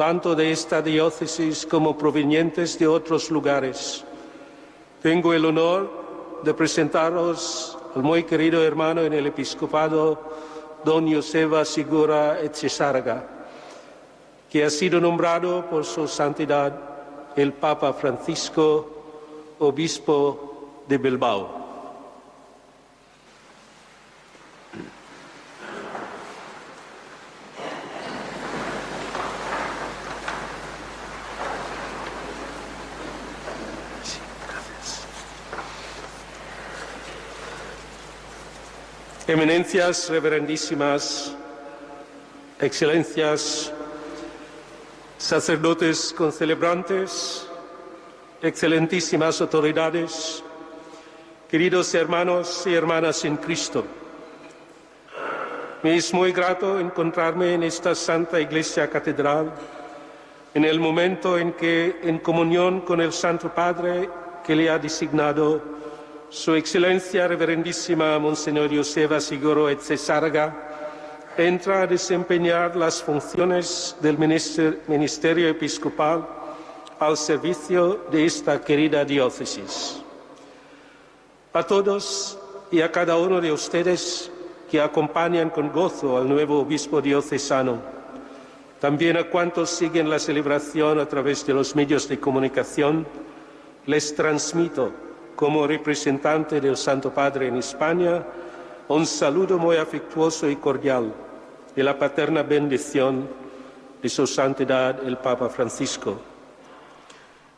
tanto 0.00 0.34
de 0.34 0.50
esta 0.50 0.80
diócesis 0.80 1.66
como 1.66 1.94
provenientes 1.98 2.78
de 2.78 2.86
otros 2.86 3.30
lugares. 3.30 4.02
Tengo 5.02 5.34
el 5.34 5.44
honor 5.44 6.40
de 6.42 6.54
presentaros 6.54 7.76
al 7.94 8.02
muy 8.02 8.24
querido 8.24 8.64
hermano 8.64 9.02
en 9.02 9.12
el 9.12 9.26
episcopado, 9.26 10.18
don 10.86 11.12
Joseba 11.14 11.66
Sigura 11.66 12.40
Etchesarga, 12.40 13.26
que 14.48 14.64
ha 14.64 14.70
sido 14.70 15.02
nombrado 15.02 15.68
por 15.68 15.84
su 15.84 16.08
santidad 16.08 16.80
el 17.36 17.52
Papa 17.52 17.92
Francisco, 17.92 18.88
obispo 19.58 20.84
de 20.88 20.96
Bilbao. 20.96 21.59
Eminencias 39.30 40.08
reverendísimas, 40.08 41.36
excelencias, 42.58 43.72
sacerdotes 45.18 46.12
concelebrantes, 46.12 47.46
excelentísimas 48.42 49.40
autoridades, 49.40 50.42
queridos 51.48 51.94
hermanos 51.94 52.64
y 52.66 52.74
hermanas 52.74 53.24
en 53.24 53.36
Cristo. 53.36 53.84
Me 55.84 55.94
es 55.94 56.12
muy 56.12 56.32
grato 56.32 56.80
encontrarme 56.80 57.54
en 57.54 57.62
esta 57.62 57.94
Santa 57.94 58.40
Iglesia 58.40 58.90
Catedral 58.90 59.52
en 60.54 60.64
el 60.64 60.80
momento 60.80 61.38
en 61.38 61.52
que, 61.52 62.00
en 62.02 62.18
comunión 62.18 62.80
con 62.80 63.00
el 63.00 63.12
Santo 63.12 63.54
Padre 63.54 64.10
que 64.44 64.56
le 64.56 64.68
ha 64.68 64.80
designado, 64.80 65.78
su 66.30 66.54
Excelencia 66.54 67.26
Reverendísima 67.26 68.16
Monseñor 68.20 68.70
Joseba 68.72 69.20
Siguro 69.20 69.68
et 69.68 69.80
Cesarga 69.80 70.54
entra 71.36 71.82
a 71.82 71.86
desempeñar 71.88 72.76
las 72.76 73.02
funciones 73.02 73.96
del 74.00 74.16
Ministerio 74.16 75.48
Episcopal 75.48 76.24
al 77.00 77.16
servicio 77.16 78.06
de 78.12 78.26
esta 78.26 78.60
querida 78.60 79.04
diócesis. 79.04 80.00
A 81.52 81.64
todos 81.64 82.38
y 82.70 82.80
a 82.80 82.92
cada 82.92 83.16
uno 83.16 83.40
de 83.40 83.50
ustedes 83.50 84.30
que 84.70 84.80
acompañan 84.80 85.50
con 85.50 85.72
gozo 85.72 86.16
al 86.16 86.28
nuevo 86.28 86.60
obispo 86.60 87.00
diocesano, 87.00 87.80
también 88.80 89.16
a 89.16 89.24
cuantos 89.24 89.68
siguen 89.68 90.08
la 90.08 90.20
celebración 90.20 91.00
a 91.00 91.06
través 91.06 91.44
de 91.44 91.54
los 91.54 91.74
medios 91.74 92.08
de 92.08 92.20
comunicación, 92.20 93.04
les 93.86 94.14
transmito 94.14 95.09
como 95.40 95.66
representante 95.66 96.60
del 96.60 96.76
Santo 96.76 97.14
Padre 97.14 97.48
en 97.48 97.56
España, 97.56 98.22
un 98.88 99.06
saludo 99.06 99.56
muy 99.56 99.78
afectuoso 99.78 100.50
y 100.50 100.56
cordial 100.56 101.14
de 101.74 101.82
la 101.82 101.98
paterna 101.98 102.42
bendición 102.42 103.26
de 104.02 104.08
su 104.10 104.26
santidad 104.26 105.02
el 105.02 105.16
Papa 105.16 105.48
Francisco. 105.48 106.20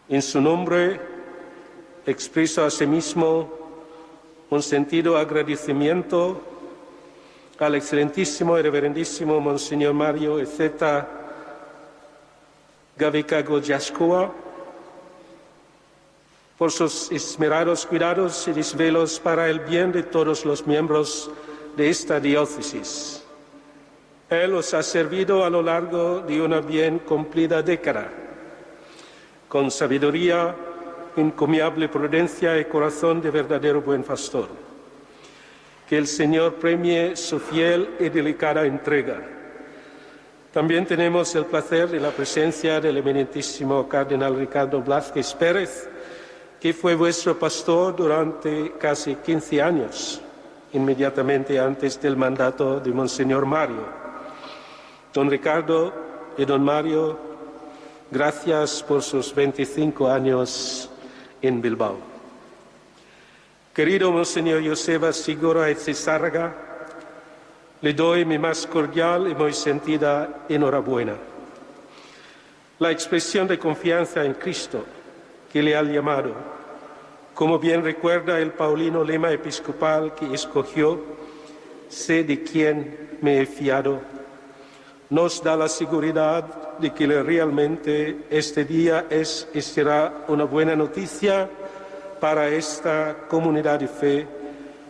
En 0.08 0.22
su 0.22 0.40
nombre 0.40 1.00
expreso 2.06 2.64
asimismo 2.64 3.50
un 4.48 4.62
sentido 4.62 5.16
agradecimiento 5.16 6.40
al 7.58 7.74
excelentísimo 7.74 8.56
y 8.56 8.62
reverendísimo 8.62 9.40
Monseñor 9.40 9.92
Mario 9.92 10.38
Ezeta 10.38 11.08
Gavicago 12.96 13.58
Yascoa, 13.58 14.32
por 16.62 16.70
sus 16.70 17.10
esmerados 17.10 17.84
cuidados 17.84 18.46
y 18.46 18.52
desvelos 18.52 19.18
para 19.18 19.50
el 19.50 19.58
bien 19.58 19.90
de 19.90 20.04
todos 20.04 20.44
los 20.44 20.64
miembros 20.64 21.28
de 21.76 21.90
esta 21.90 22.20
diócesis. 22.20 23.20
Él 24.30 24.54
os 24.54 24.72
ha 24.72 24.80
servido 24.84 25.44
a 25.44 25.50
lo 25.50 25.60
largo 25.60 26.20
de 26.20 26.40
una 26.40 26.60
bien 26.60 27.00
cumplida 27.00 27.62
década, 27.62 28.12
con 29.48 29.72
sabiduría, 29.72 30.54
encomiable 31.16 31.88
prudencia 31.88 32.56
y 32.56 32.66
corazón 32.66 33.20
de 33.20 33.32
verdadero 33.32 33.82
buen 33.82 34.04
pastor. 34.04 34.46
Que 35.88 35.98
el 35.98 36.06
Señor 36.06 36.54
premie 36.54 37.16
su 37.16 37.40
fiel 37.40 37.96
y 37.98 38.08
delicada 38.08 38.64
entrega. 38.64 39.20
También 40.52 40.86
tenemos 40.86 41.34
el 41.34 41.46
placer 41.46 41.88
de 41.88 41.98
la 41.98 42.12
presencia 42.12 42.80
del 42.80 42.98
eminentísimo 42.98 43.88
cardenal 43.88 44.38
Ricardo 44.38 44.80
Blázquez 44.80 45.34
Pérez, 45.34 45.88
que 46.62 46.72
fue 46.72 46.94
vuestro 46.94 47.36
pastor 47.36 47.96
durante 47.96 48.74
casi 48.78 49.16
15 49.16 49.60
años, 49.60 50.20
inmediatamente 50.72 51.58
antes 51.58 52.00
del 52.00 52.16
mandato 52.16 52.78
de 52.78 52.92
Monseñor 52.92 53.44
Mario. 53.44 53.84
Don 55.12 55.28
Ricardo 55.28 55.92
y 56.38 56.44
don 56.44 56.62
Mario, 56.62 57.18
gracias 58.12 58.80
por 58.80 59.02
sus 59.02 59.34
25 59.34 60.08
años 60.08 60.88
en 61.42 61.60
Bilbao. 61.60 61.96
Querido 63.74 64.12
Monseñor 64.12 64.64
Joseba 64.64 65.12
Sigora 65.12 65.68
et 65.68 65.78
Cesarga, 65.78 66.54
le 67.80 67.92
doy 67.92 68.24
mi 68.24 68.38
más 68.38 68.68
cordial 68.68 69.26
y 69.28 69.34
muy 69.34 69.52
sentida 69.52 70.44
enhorabuena. 70.48 71.16
La 72.78 72.92
expresión 72.92 73.48
de 73.48 73.58
confianza 73.58 74.24
en 74.24 74.34
Cristo 74.34 74.84
que 75.52 75.62
le 75.62 75.76
ha 75.76 75.82
llamado. 75.82 76.51
Como 77.34 77.58
bien 77.58 77.82
recuerda 77.82 78.38
el 78.38 78.52
paulino 78.52 79.02
lema 79.02 79.30
episcopal 79.32 80.14
que 80.14 80.34
escogió, 80.34 81.00
sé 81.88 82.24
de 82.24 82.42
quién 82.42 83.18
me 83.22 83.40
he 83.40 83.46
fiado, 83.46 84.00
nos 85.08 85.42
da 85.42 85.56
la 85.56 85.68
seguridad 85.68 86.78
de 86.78 86.92
que 86.92 87.06
realmente 87.06 88.26
este 88.30 88.64
día 88.64 89.06
es 89.08 89.48
y 89.54 89.60
será 89.60 90.24
una 90.28 90.44
buena 90.44 90.76
noticia 90.76 91.48
para 92.20 92.48
esta 92.48 93.26
comunidad 93.28 93.80
de 93.80 93.88
fe 93.88 94.26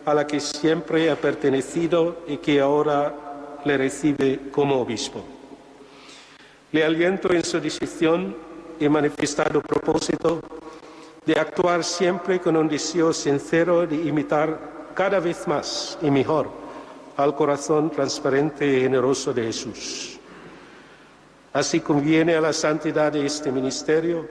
a 0.05 0.13
la 0.13 0.27
que 0.27 0.39
siempre 0.39 1.09
ha 1.09 1.15
pertenecido 1.15 2.23
y 2.27 2.37
que 2.37 2.59
ahora 2.59 3.13
le 3.63 3.77
recibe 3.77 4.39
como 4.51 4.81
obispo. 4.81 5.23
Le 6.71 6.83
aliento 6.83 7.31
en 7.31 7.43
su 7.43 7.59
decisión 7.59 8.35
he 8.79 8.89
manifestado 8.89 9.61
propósito 9.61 10.41
de 11.25 11.39
actuar 11.39 11.83
siempre 11.83 12.39
con 12.39 12.57
un 12.57 12.67
deseo 12.67 13.13
sincero 13.13 13.87
de 13.87 13.95
imitar 13.95 14.91
cada 14.93 15.19
vez 15.19 15.47
más 15.47 15.97
y 16.01 16.11
mejor 16.11 16.49
al 17.17 17.35
corazón 17.35 17.89
transparente 17.89 18.65
y 18.65 18.81
generoso 18.81 19.33
de 19.33 19.43
Jesús. 19.45 20.19
Así 21.53 21.79
conviene 21.79 22.35
a 22.35 22.41
la 22.41 22.51
santidad 22.51 23.11
de 23.11 23.25
este 23.25 23.51
ministerio, 23.51 24.27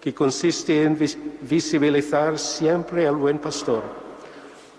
que 0.00 0.14
consiste 0.14 0.82
en 0.82 0.98
visibilizar 1.42 2.38
siempre 2.38 3.06
al 3.06 3.16
buen 3.16 3.38
pastor, 3.38 3.82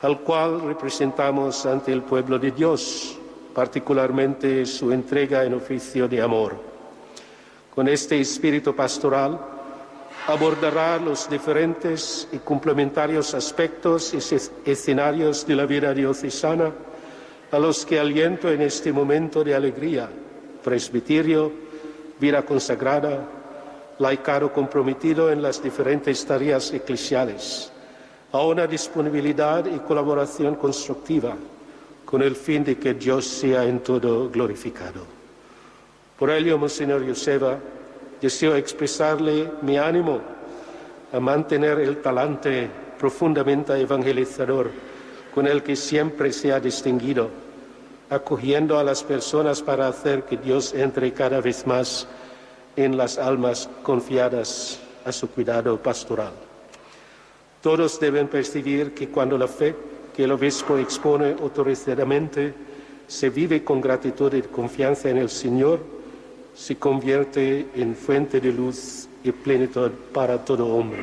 al 0.02 0.22
cual 0.22 0.62
representamos 0.62 1.64
ante 1.68 1.94
el 1.94 2.02
pueblo 2.02 2.40
de 2.40 2.50
Dios, 2.50 3.20
particularmente 3.54 4.66
su 4.66 4.92
entrega 4.92 5.44
en 5.44 5.54
oficio 5.54 6.08
de 6.08 6.20
amor. 6.20 6.56
Con 7.76 7.88
este 7.88 8.20
espíritu 8.20 8.76
pastoral 8.76 9.40
abordará 10.28 10.98
los 10.98 11.30
diferentes 11.30 12.28
y 12.32 12.38
complementarios 12.38 13.34
aspectos 13.34 14.14
y 14.14 14.70
escenarios 14.70 15.46
de 15.46 15.56
la 15.56 15.66
vida 15.66 15.94
diocesana 15.94 16.72
a 17.52 17.60
los 17.60 17.86
que 17.86 18.00
aliento 18.00 18.50
en 18.50 18.62
este 18.62 18.94
momento 18.94 19.44
de 19.44 19.56
alegría, 19.56 20.10
presbiterio, 20.64 21.52
vida 22.20 22.44
consagrada, 22.44 23.28
laicado 24.00 24.54
comprometido 24.54 25.32
en 25.32 25.42
las 25.42 25.62
diferentes 25.62 26.26
tareas 26.26 26.72
eclesiales, 26.72 27.72
a 28.32 28.42
una 28.42 28.68
disponibilidad 28.68 29.66
y 29.66 29.80
colaboración 29.80 30.56
constructiva 30.56 31.36
con 32.06 32.22
el 32.22 32.36
fin 32.36 32.64
de 32.64 32.78
que 32.78 32.94
Dios 32.94 33.26
sea 33.26 33.66
en 33.66 33.80
todo 33.80 34.30
glorificado. 34.30 35.06
Por 36.18 36.30
ello, 36.30 36.58
Monseñor 36.58 37.06
Joseba, 37.08 37.58
deseo 38.22 38.56
expresarle 38.56 39.52
mi 39.62 39.78
ánimo 39.78 40.22
a 41.12 41.20
mantener 41.20 41.80
el 41.80 42.02
talante 42.02 42.70
profundamente 42.98 43.74
evangelizador 43.74 44.70
con 45.34 45.48
el 45.48 45.64
que 45.64 45.76
siempre 45.76 46.32
se 46.32 46.54
ha 46.54 46.60
distinguido, 46.60 47.30
acogiendo 48.10 48.78
a 48.78 48.84
las 48.84 49.04
personas 49.04 49.62
para 49.62 49.88
hacer 49.88 50.24
que 50.24 50.38
Dios 50.38 50.74
entre 50.74 51.12
cada 51.14 51.42
vez 51.42 51.66
más 51.66 52.08
en 52.76 52.96
las 52.96 53.18
almas 53.18 53.70
confiadas 53.82 54.80
a 55.04 55.12
su 55.12 55.30
cuidado 55.30 55.78
pastoral. 55.78 56.32
Todos 57.62 58.00
deben 58.00 58.28
percibir 58.28 58.94
que 58.94 59.10
cuando 59.10 59.38
la 59.38 59.48
fe 59.48 59.76
que 60.16 60.26
el 60.26 60.32
obispo 60.32 60.78
expone 60.78 61.36
autorizadamente 61.42 62.54
se 63.08 63.30
vive 63.30 63.64
con 63.64 63.82
gratitud 63.82 64.34
y 64.34 64.42
confianza 64.42 65.10
en 65.10 65.18
el 65.18 65.30
Señor, 65.30 65.80
se 66.62 66.76
convierte 66.76 67.70
en 67.74 67.96
fuente 67.96 68.40
de 68.40 68.54
luz 68.54 69.08
y 69.24 69.32
plenitud 69.32 69.90
para 70.14 70.46
todo 70.46 70.68
hombre. 70.68 71.02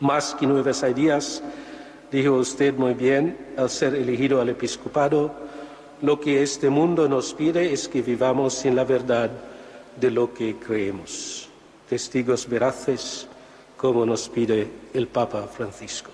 Más 0.00 0.34
que 0.34 0.46
nuevas 0.46 0.82
ideas, 0.84 1.42
dijo 2.10 2.32
usted 2.32 2.72
muy 2.72 2.94
bien, 2.94 3.36
al 3.58 3.68
ser 3.68 3.94
elegido 3.94 4.40
al 4.40 4.48
episcopado, 4.48 5.34
lo 6.00 6.18
que 6.18 6.42
este 6.42 6.70
mundo 6.70 7.06
nos 7.10 7.34
pide 7.34 7.70
es 7.74 7.88
que 7.88 8.00
vivamos 8.00 8.64
en 8.64 8.74
la 8.74 8.84
verdad 8.84 9.30
de 10.00 10.10
lo 10.10 10.32
que 10.32 10.56
creemos. 10.56 11.50
Testigos 11.86 12.48
veraces, 12.48 13.26
como 13.76 14.06
nos 14.06 14.30
pide 14.30 14.66
el 14.94 15.08
Papa 15.08 15.42
Francisco. 15.42 16.10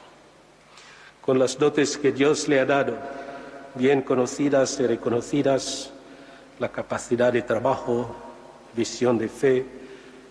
Con 1.20 1.38
las 1.38 1.56
dotes 1.56 1.96
que 1.96 2.10
Dios 2.10 2.48
le 2.48 2.58
ha 2.58 2.64
dado, 2.64 2.96
bien 3.76 4.02
conocidas 4.02 4.80
y 4.80 4.88
reconocidas, 4.88 5.91
la 6.62 6.70
capacidad 6.70 7.32
de 7.32 7.42
trabajo, 7.42 8.14
visión 8.76 9.18
de 9.18 9.28
fe, 9.28 9.66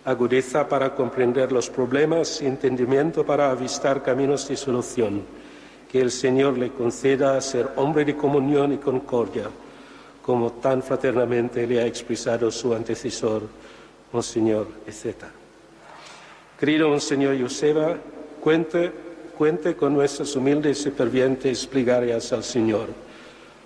agudeza 0.06 0.66
para 0.66 0.94
comprender 0.94 1.52
los 1.52 1.68
problemas, 1.68 2.40
entendimiento 2.40 3.24
para 3.24 3.50
avistar 3.50 4.02
caminos 4.02 4.48
de 4.48 4.56
solución. 4.56 5.22
Que 5.90 6.00
el 6.00 6.10
Señor 6.10 6.56
le 6.56 6.70
conceda 6.70 7.38
ser 7.42 7.68
hombre 7.76 8.06
de 8.06 8.16
comunión 8.16 8.72
y 8.72 8.78
concordia, 8.78 9.44
como 10.22 10.52
tan 10.52 10.82
fraternamente 10.82 11.66
le 11.66 11.82
ha 11.82 11.86
expresado 11.86 12.50
su 12.50 12.74
antecesor, 12.74 13.42
Monseñor 14.10 14.68
etc. 14.86 15.24
Querido 16.58 16.88
Monseñor 16.88 17.38
Joseba, 17.38 17.94
cuente, 18.40 18.90
cuente 19.36 19.76
con 19.76 19.92
nuestras 19.92 20.34
humildes 20.34 20.86
y 20.86 20.92
fervientes 20.92 21.66
plegarias 21.66 22.32
al 22.32 22.42
Señor 22.42 23.11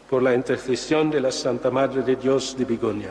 por 0.09 0.23
la 0.23 0.35
intercesión 0.35 1.11
de 1.11 1.21
la 1.21 1.33
Santa 1.33 1.71
Madre 1.71 2.03
de 2.03 2.17
Dios 2.17 2.57
de 2.57 2.65
Bigonia. 2.65 3.11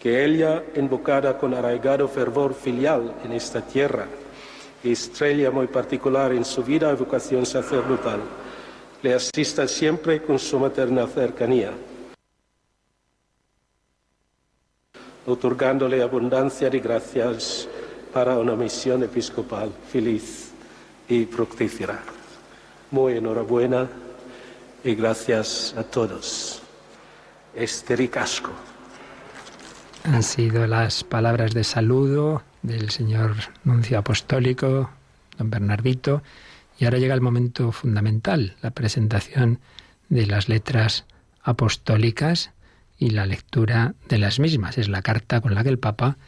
Que 0.00 0.24
ella, 0.24 0.62
invocada 0.76 1.36
con 1.36 1.54
arraigado 1.54 2.06
fervor 2.08 2.54
filial 2.54 3.14
en 3.24 3.32
esta 3.32 3.60
tierra, 3.62 4.06
estrella 4.82 5.50
muy 5.50 5.66
particular 5.66 6.32
en 6.32 6.44
su 6.44 6.62
vida 6.62 6.92
y 6.92 6.96
vocación 6.96 7.46
sacerdotal, 7.46 8.20
le 9.02 9.14
asista 9.14 9.66
siempre 9.66 10.22
con 10.22 10.38
su 10.38 10.58
materna 10.58 11.06
cercanía, 11.06 11.72
otorgándole 15.26 16.02
abundancia 16.02 16.68
de 16.68 16.80
gracias 16.80 17.66
para 18.12 18.38
una 18.38 18.54
misión 18.54 19.02
episcopal 19.02 19.72
feliz 19.90 20.52
y 21.08 21.24
fructífera. 21.24 22.02
Muy 22.90 23.16
enhorabuena 23.16 23.88
y 24.84 24.94
gracias 24.94 25.74
a 25.76 25.82
todos. 25.82 26.62
Este 27.54 27.96
ricasco. 27.96 28.52
Han 30.04 30.22
sido 30.22 30.66
las 30.66 31.02
palabras 31.02 31.54
de 31.54 31.64
saludo 31.64 32.42
del 32.62 32.90
señor 32.90 33.34
nuncio 33.64 33.98
apostólico, 33.98 34.90
don 35.38 35.50
Bernardito, 35.50 36.22
y 36.78 36.84
ahora 36.84 36.98
llega 36.98 37.14
el 37.14 37.22
momento 37.22 37.72
fundamental, 37.72 38.56
la 38.60 38.70
presentación 38.70 39.60
de 40.10 40.26
las 40.26 40.48
letras 40.48 41.06
apostólicas 41.42 42.50
y 42.98 43.10
la 43.10 43.24
lectura 43.24 43.94
de 44.08 44.18
las 44.18 44.38
mismas. 44.38 44.76
Es 44.76 44.88
la 44.88 45.00
carta 45.00 45.40
con 45.40 45.54
la 45.54 45.62
que 45.62 45.70
el 45.70 45.78
Papa 45.78 46.18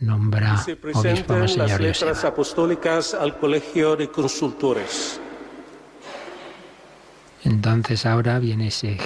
nombra 0.00 0.58
Se 0.58 0.76
presentan 0.76 1.46
las 1.56 1.80
letras 1.80 2.24
apostólicas 2.24 3.14
al 3.14 3.38
Colegio 3.38 3.96
de 3.96 4.10
Consultores. 4.10 5.20
Entonces 7.44 8.06
ahora 8.06 8.38
viene 8.38 8.68
ese 8.68 8.96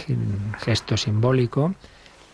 gesto 0.60 0.96
simbólico 0.96 1.74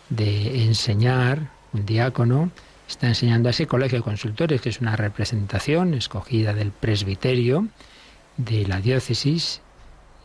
de 0.09 0.65
enseñar, 0.65 1.49
un 1.71 1.85
diácono 1.85 2.51
está 2.87 3.07
enseñando 3.07 3.49
a 3.49 3.51
ese 3.51 3.67
colegio 3.67 3.99
de 3.99 4.03
consultores, 4.03 4.61
que 4.61 4.69
es 4.69 4.81
una 4.81 4.95
representación 4.95 5.93
escogida 5.93 6.53
del 6.53 6.71
presbiterio 6.71 7.67
de 8.37 8.67
la 8.67 8.81
diócesis, 8.81 9.61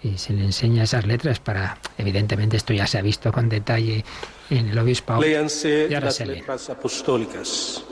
y 0.03 0.19
se 0.19 0.33
le 0.33 0.45
enseña 0.45 0.85
esas 0.85 1.07
letras 1.07 1.41
para, 1.41 1.79
evidentemente 1.97 2.57
esto 2.57 2.73
ya 2.73 2.87
se 2.87 2.99
ha 2.99 3.03
visto 3.03 3.33
con 3.33 3.49
detalle 3.49 4.05
en 4.51 4.69
el 4.69 4.79
obispado. 4.79 5.21
Léanse 5.21 5.89
las 5.89 6.21
letras 6.21 6.71
apostólicas. 6.71 7.85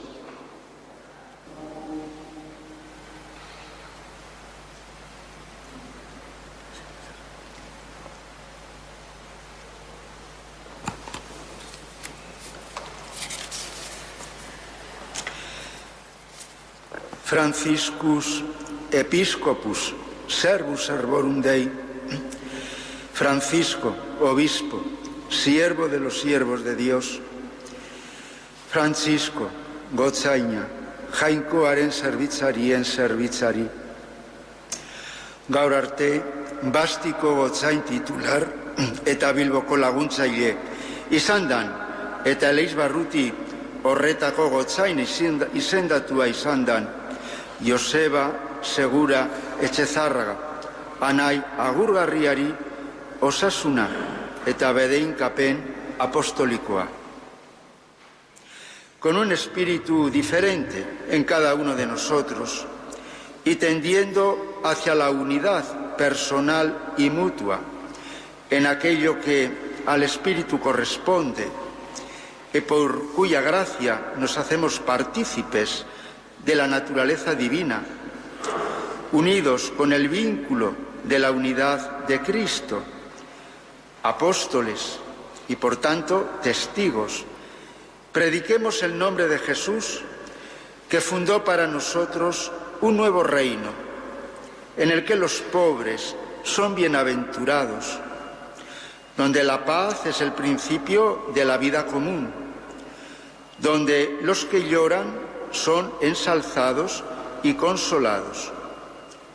Franciscus 17.27 18.41
Episcopus 18.89 19.93
Servus 20.29 20.85
Servorum 20.85 21.41
Dei, 21.41 21.69
Francisco, 23.11 23.93
obispo, 24.21 24.81
siervo 25.29 25.89
de 25.89 25.99
los 25.99 26.21
siervos 26.21 26.63
de 26.63 26.75
Dios, 26.77 27.19
Francisco, 28.71 29.49
gotzaina, 29.91 30.67
jainkoaren 31.19 31.91
zerbitzarien 31.91 32.85
zerbitzari, 32.85 33.67
gaur 35.49 35.73
arte, 35.73 36.23
bastiko 36.71 37.33
gotzain 37.41 37.81
titular 37.83 38.47
eta 39.05 39.33
bilboko 39.35 39.75
laguntzaile 39.75 40.53
izan 41.11 41.49
dan, 41.51 41.75
eta 42.23 42.55
eleiz 42.55 42.71
barruti 42.71 43.25
horretako 43.83 44.47
gotzain 44.55 45.03
izendatua 45.03 46.31
izan 46.31 46.63
dan, 46.63 46.87
Joseba 47.65 48.59
Segura 48.61 49.27
Etxezarraga, 49.61 50.35
anai 51.01 51.37
agurgarriari 51.57 52.47
osasuna 53.21 53.87
eta 54.45 54.71
bedeinkapen 54.73 55.63
apostolikoa. 55.99 56.87
Con 58.99 59.15
un 59.17 59.31
espíritu 59.31 60.09
diferente 60.09 61.05
en 61.09 61.23
cada 61.23 61.53
uno 61.53 61.75
de 61.75 61.85
nosotros 61.85 62.65
y 63.45 63.55
tendiendo 63.55 64.61
hacia 64.63 64.95
la 64.95 65.09
unidad 65.09 65.95
personal 65.95 66.93
y 66.97 67.09
mutua 67.09 67.59
en 68.49 68.65
aquello 68.65 69.19
que 69.21 69.51
al 69.85 70.03
espíritu 70.03 70.59
corresponde 70.59 71.47
y 72.53 72.61
por 72.61 73.13
cuya 73.13 73.41
gracia 73.41 74.13
nos 74.17 74.37
hacemos 74.37 74.79
partícipes 74.79 75.85
de 76.47 76.55
la 76.55 76.65
naturaleza 76.65 77.35
divina, 77.35 77.83
unidos 79.11 79.73
con 79.75 79.91
el 79.91 80.07
vínculo 80.07 80.73
de 81.03 81.19
la 81.19 81.29
unidad 81.29 82.05
de 82.07 82.21
Cristo, 82.21 82.81
apóstoles 84.03 84.97
y 85.49 85.57
por 85.57 85.75
tanto 85.75 86.39
testigos, 86.41 87.25
prediquemos 88.13 88.81
el 88.81 88.97
nombre 88.97 89.27
de 89.27 89.39
Jesús 89.39 89.99
que 90.87 91.01
fundó 91.01 91.43
para 91.43 91.67
nosotros 91.67 92.49
un 92.79 92.95
nuevo 92.95 93.23
reino 93.23 93.69
en 94.77 94.89
el 94.89 95.03
que 95.03 95.17
los 95.17 95.41
pobres 95.41 96.15
son 96.43 96.75
bienaventurados, 96.75 97.99
donde 99.17 99.43
la 99.43 99.65
paz 99.65 100.05
es 100.05 100.21
el 100.21 100.31
principio 100.31 101.25
de 101.35 101.43
la 101.43 101.57
vida 101.57 101.85
común, 101.85 102.31
donde 103.59 104.19
los 104.21 104.45
que 104.45 104.63
lloran 104.63 105.26
son 105.51 105.93
ensalzados 106.01 107.03
y 107.43 107.53
consolados, 107.53 108.51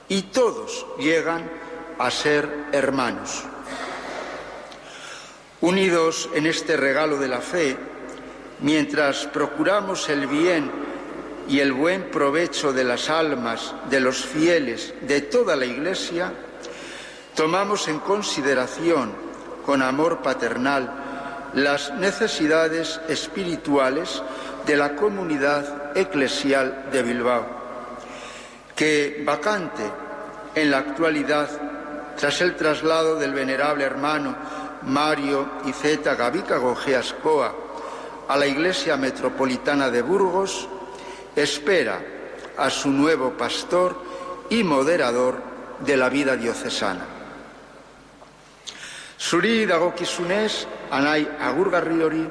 y 0.09 0.23
todos 0.23 0.87
llegan 0.99 1.51
a 1.99 2.11
ser 2.11 2.67
hermanos. 2.73 3.45
Unidos 5.61 6.29
en 6.35 6.47
este 6.47 6.77
regalo 6.77 7.19
de 7.19 7.29
la 7.29 7.41
fe, 7.41 7.77
mientras 8.61 9.27
procuramos 9.27 10.09
el 10.09 10.27
bien 10.27 10.71
y 11.49 11.61
el 11.61 11.73
buen 11.73 12.11
provecho 12.11 12.73
de 12.73 12.85
las 12.85 13.09
almas 13.11 13.75
de 13.89 14.01
los 14.01 14.25
fieles 14.25 14.95
de 15.03 15.21
toda 15.23 15.57
la 15.57 15.67
Iglesia, 15.67 16.33
tomamos 17.35 17.89
en 17.89 18.01
consideración 18.01 19.13
con 19.65 19.83
amor 19.83 20.23
paternal 20.23 21.51
las 21.55 21.93
necesidades 21.95 23.01
espirituales 23.09 24.23
de 24.67 24.77
la 24.77 24.97
comunidad 24.97 25.82
eclesial 25.95 26.91
de 26.91 27.03
Bilbao, 27.03 27.47
que 28.75 29.23
vacante 29.25 29.83
en 30.55 30.71
la 30.71 30.79
actualidad, 30.79 31.49
tras 32.17 32.41
el 32.41 32.57
traslado 32.57 33.17
del 33.17 33.33
venerable 33.33 33.85
hermano 33.85 34.37
Mario 34.83 35.49
Iceta 35.67 36.15
Gavica 36.15 36.59
Gogeascoa 36.59 37.55
a 38.29 38.37
la 38.37 38.47
Iglesia 38.47 38.97
Metropolitana 38.97 39.91
de 39.91 40.03
Burgos, 40.03 40.69
espera 41.35 42.01
a 42.57 42.71
su 42.71 42.91
nuevo 42.91 43.31
pastor 43.31 43.97
y 44.51 44.63
moderador 44.63 45.37
de 45.81 45.97
la 45.97 46.09
vida 46.09 46.37
diocesana. 46.37 47.07
Zuri 49.23 49.67
dagokizunez, 49.67 50.67
anai 50.91 51.23
agurgarri 51.41 52.03
hori, 52.03 52.25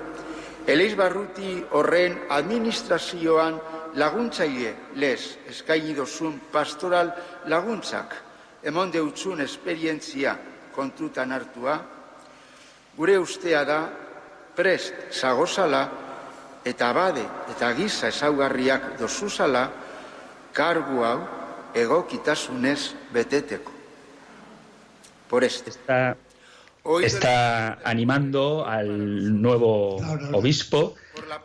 eleiz 0.67 0.95
barruti 0.95 1.63
horren 1.71 2.19
administrazioan 2.29 3.59
laguntzaile 3.95 4.75
les 4.95 5.37
eskaini 5.49 5.95
dozun 5.95 6.39
pastoral 6.51 7.11
laguntzak 7.51 8.15
emon 8.63 8.91
deutzun 8.93 9.41
esperientzia 9.41 10.35
kontutan 10.75 11.31
hartua, 11.31 11.75
gure 12.95 13.17
ustea 13.19 13.63
da 13.65 13.81
prest 14.55 15.11
zagozala 15.11 15.81
eta 16.65 16.91
bade 16.93 17.23
eta 17.51 17.71
giza 17.75 18.07
ezaugarriak 18.11 18.97
dozuzala 18.99 19.67
kargu 20.53 21.03
hau 21.03 21.19
egokitasunez 21.73 22.93
beteteko. 23.11 23.71
Por 25.29 25.43
este. 25.43 25.71
Está, 25.71 26.15
está 27.03 27.79
animando 27.83 28.65
al 28.65 29.41
nuevo 29.41 29.97
obispo 30.33 30.95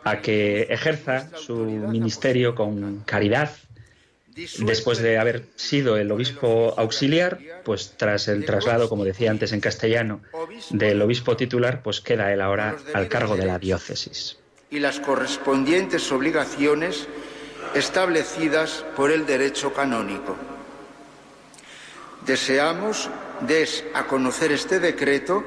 a 0.03 0.21
que 0.21 0.63
ejerza 0.63 1.29
su 1.35 1.55
ministerio 1.55 2.55
con 2.55 3.03
caridad 3.05 3.51
después 4.59 4.99
de 4.99 5.17
haber 5.17 5.45
sido 5.55 5.97
el 5.97 6.11
obispo 6.11 6.73
auxiliar, 6.77 7.39
pues 7.63 7.93
tras 7.97 8.27
el 8.27 8.45
traslado, 8.45 8.87
como 8.89 9.03
decía 9.03 9.31
antes 9.31 9.51
en 9.51 9.61
castellano, 9.61 10.21
del 10.69 11.01
obispo 11.01 11.35
titular, 11.35 11.81
pues 11.81 12.01
queda 12.01 12.31
él 12.31 12.41
ahora 12.41 12.77
al 12.93 13.07
cargo 13.07 13.35
de 13.35 13.45
la 13.45 13.57
diócesis. 13.57 14.37
Y 14.69 14.79
las 14.79 14.99
correspondientes 14.99 16.11
obligaciones 16.11 17.07
establecidas 17.73 18.85
por 18.95 19.11
el 19.11 19.25
derecho 19.25 19.73
canónico. 19.73 20.35
Deseamos 22.27 23.09
des 23.47 23.85
a 23.93 24.03
conocer 24.03 24.51
este 24.51 24.81
decreto 24.81 25.45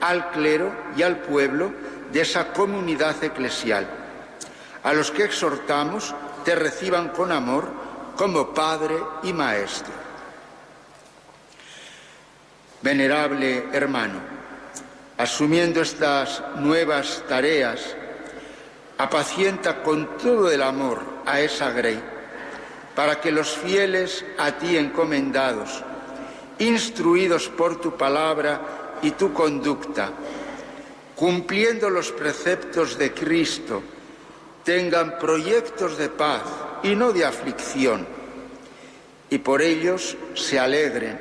al 0.00 0.30
clero 0.30 0.72
y 0.96 1.02
al 1.02 1.18
pueblo 1.18 1.72
de 2.10 2.22
esa 2.22 2.54
comunidad 2.54 3.22
eclesial, 3.22 3.86
a 4.82 4.92
los 4.94 5.10
que 5.10 5.24
exhortamos 5.24 6.14
te 6.44 6.54
reciban 6.54 7.10
con 7.10 7.32
amor 7.32 7.68
como 8.16 8.54
Padre 8.54 8.96
y 9.22 9.34
Maestro. 9.34 9.92
Venerable 12.80 13.66
hermano, 13.72 14.20
asumiendo 15.18 15.82
estas 15.82 16.42
nuevas 16.56 17.22
tareas, 17.28 17.94
apacienta 18.96 19.82
con 19.82 20.16
todo 20.16 20.50
el 20.50 20.62
amor 20.62 21.02
a 21.26 21.40
esa 21.40 21.70
grey, 21.72 22.02
para 22.96 23.20
que 23.20 23.30
los 23.30 23.50
fieles 23.50 24.24
a 24.38 24.52
ti 24.52 24.76
encomendados, 24.76 25.84
instruidos 26.66 27.48
por 27.48 27.80
tu 27.80 27.96
palabra 27.96 28.98
y 29.02 29.12
tu 29.12 29.32
conducta, 29.32 30.12
cumpliendo 31.16 31.90
los 31.90 32.12
preceptos 32.12 32.96
de 32.98 33.12
Cristo, 33.12 33.82
tengan 34.64 35.18
proyectos 35.18 35.98
de 35.98 36.08
paz 36.08 36.42
y 36.82 36.94
no 36.94 37.12
de 37.12 37.24
aflicción, 37.24 38.06
y 39.30 39.38
por 39.38 39.62
ellos 39.62 40.16
se 40.34 40.58
alegren 40.58 41.18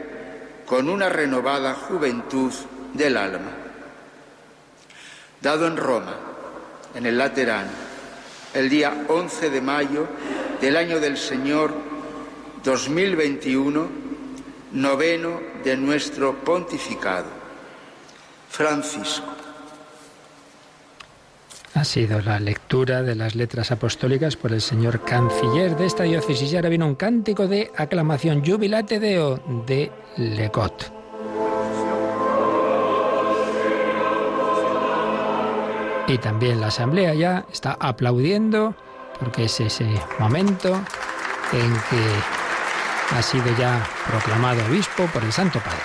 con 0.65 0.89
una 0.89 1.09
renovada 1.09 1.73
juventud 1.73 2.53
del 2.93 3.17
alma. 3.17 3.51
Dado 5.41 5.65
en 5.65 5.77
Roma, 5.77 6.15
en 6.93 7.05
el 7.05 7.17
Laterano, 7.17 7.71
el 8.53 8.69
día 8.69 9.05
11 9.07 9.49
de 9.49 9.61
mayo 9.61 10.07
del 10.59 10.77
año 10.77 10.99
del 10.99 11.17
Señor 11.17 11.73
2021, 12.63 14.00
noveno 14.73 15.39
de 15.63 15.77
nuestro 15.77 16.35
pontificado. 16.35 17.27
Francisco. 18.49 19.27
Ha 21.73 21.85
sido 21.85 22.19
la 22.21 22.39
lectura 22.39 23.01
de 23.01 23.15
las 23.15 23.33
letras 23.33 23.71
apostólicas 23.71 24.35
por 24.35 24.51
el 24.51 24.61
señor 24.61 25.05
canciller 25.05 25.77
de 25.77 25.85
esta 25.85 26.03
diócesis. 26.03 26.51
Y 26.51 26.55
ahora 26.57 26.69
viene 26.69 26.85
un 26.85 26.95
cántico 26.95 27.47
de 27.47 27.71
aclamación, 27.77 28.43
Jubilate 28.45 28.99
Deo, 28.99 29.41
de 29.65 29.89
Lecot. 30.17 30.91
Y 36.07 36.17
también 36.17 36.59
la 36.59 36.67
asamblea 36.67 37.13
ya 37.13 37.45
está 37.51 37.77
aplaudiendo 37.79 38.75
porque 39.17 39.45
es 39.45 39.59
ese 39.61 39.87
momento 40.19 40.73
en 41.53 41.73
que 41.89 42.40
ha 43.15 43.21
sido 43.21 43.55
ya 43.57 43.87
proclamado 44.07 44.63
obispo 44.65 45.05
por 45.07 45.23
el 45.23 45.31
Santo 45.31 45.59
Padre. 45.59 45.79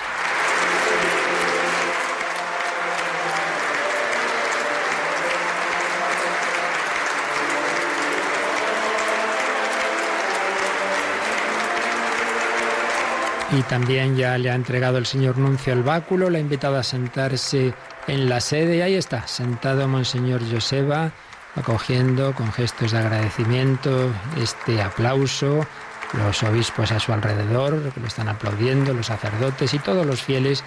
Y 13.51 13.61
también 13.63 14.15
ya 14.17 14.37
le 14.37 14.51
ha 14.51 14.55
entregado 14.55 14.97
el 14.97 15.05
señor 15.05 15.37
Nuncio 15.37 15.73
el 15.73 15.81
báculo, 15.81 16.29
le 16.29 16.37
ha 16.37 16.41
invitado 16.41 16.77
a 16.77 16.83
sentarse 16.83 17.73
en 18.07 18.29
la 18.29 18.41
sede 18.41 18.77
y 18.77 18.81
ahí 18.81 18.95
está, 18.95 19.25
sentado 19.25 19.87
Monseñor 19.87 20.41
Joseba, 20.51 21.11
acogiendo 21.55 22.33
con 22.33 22.51
gestos 22.51 22.91
de 22.91 22.99
agradecimiento 22.99 24.11
este 24.37 24.81
aplauso, 24.81 25.65
los 26.13 26.43
obispos 26.43 26.91
a 26.91 26.99
su 26.99 27.13
alrededor 27.13 27.91
que 27.91 27.99
lo 27.99 28.07
están 28.07 28.29
aplaudiendo, 28.29 28.93
los 28.93 29.07
sacerdotes 29.07 29.73
y 29.73 29.79
todos 29.79 30.05
los 30.05 30.21
fieles 30.21 30.63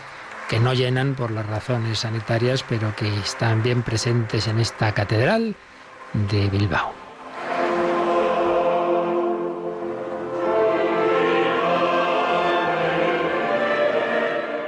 que 0.48 0.59
no 0.59 0.74
llenan 0.74 1.14
por 1.14 1.31
las 1.31 1.46
razones 1.46 2.00
sanitarias, 2.00 2.64
pero 2.68 2.94
que 2.96 3.09
están 3.18 3.62
bien 3.62 3.83
presentes 3.83 4.48
en 4.48 4.59
esta 4.59 4.92
catedral 4.92 5.55
de 6.12 6.48
Bilbao. 6.48 6.92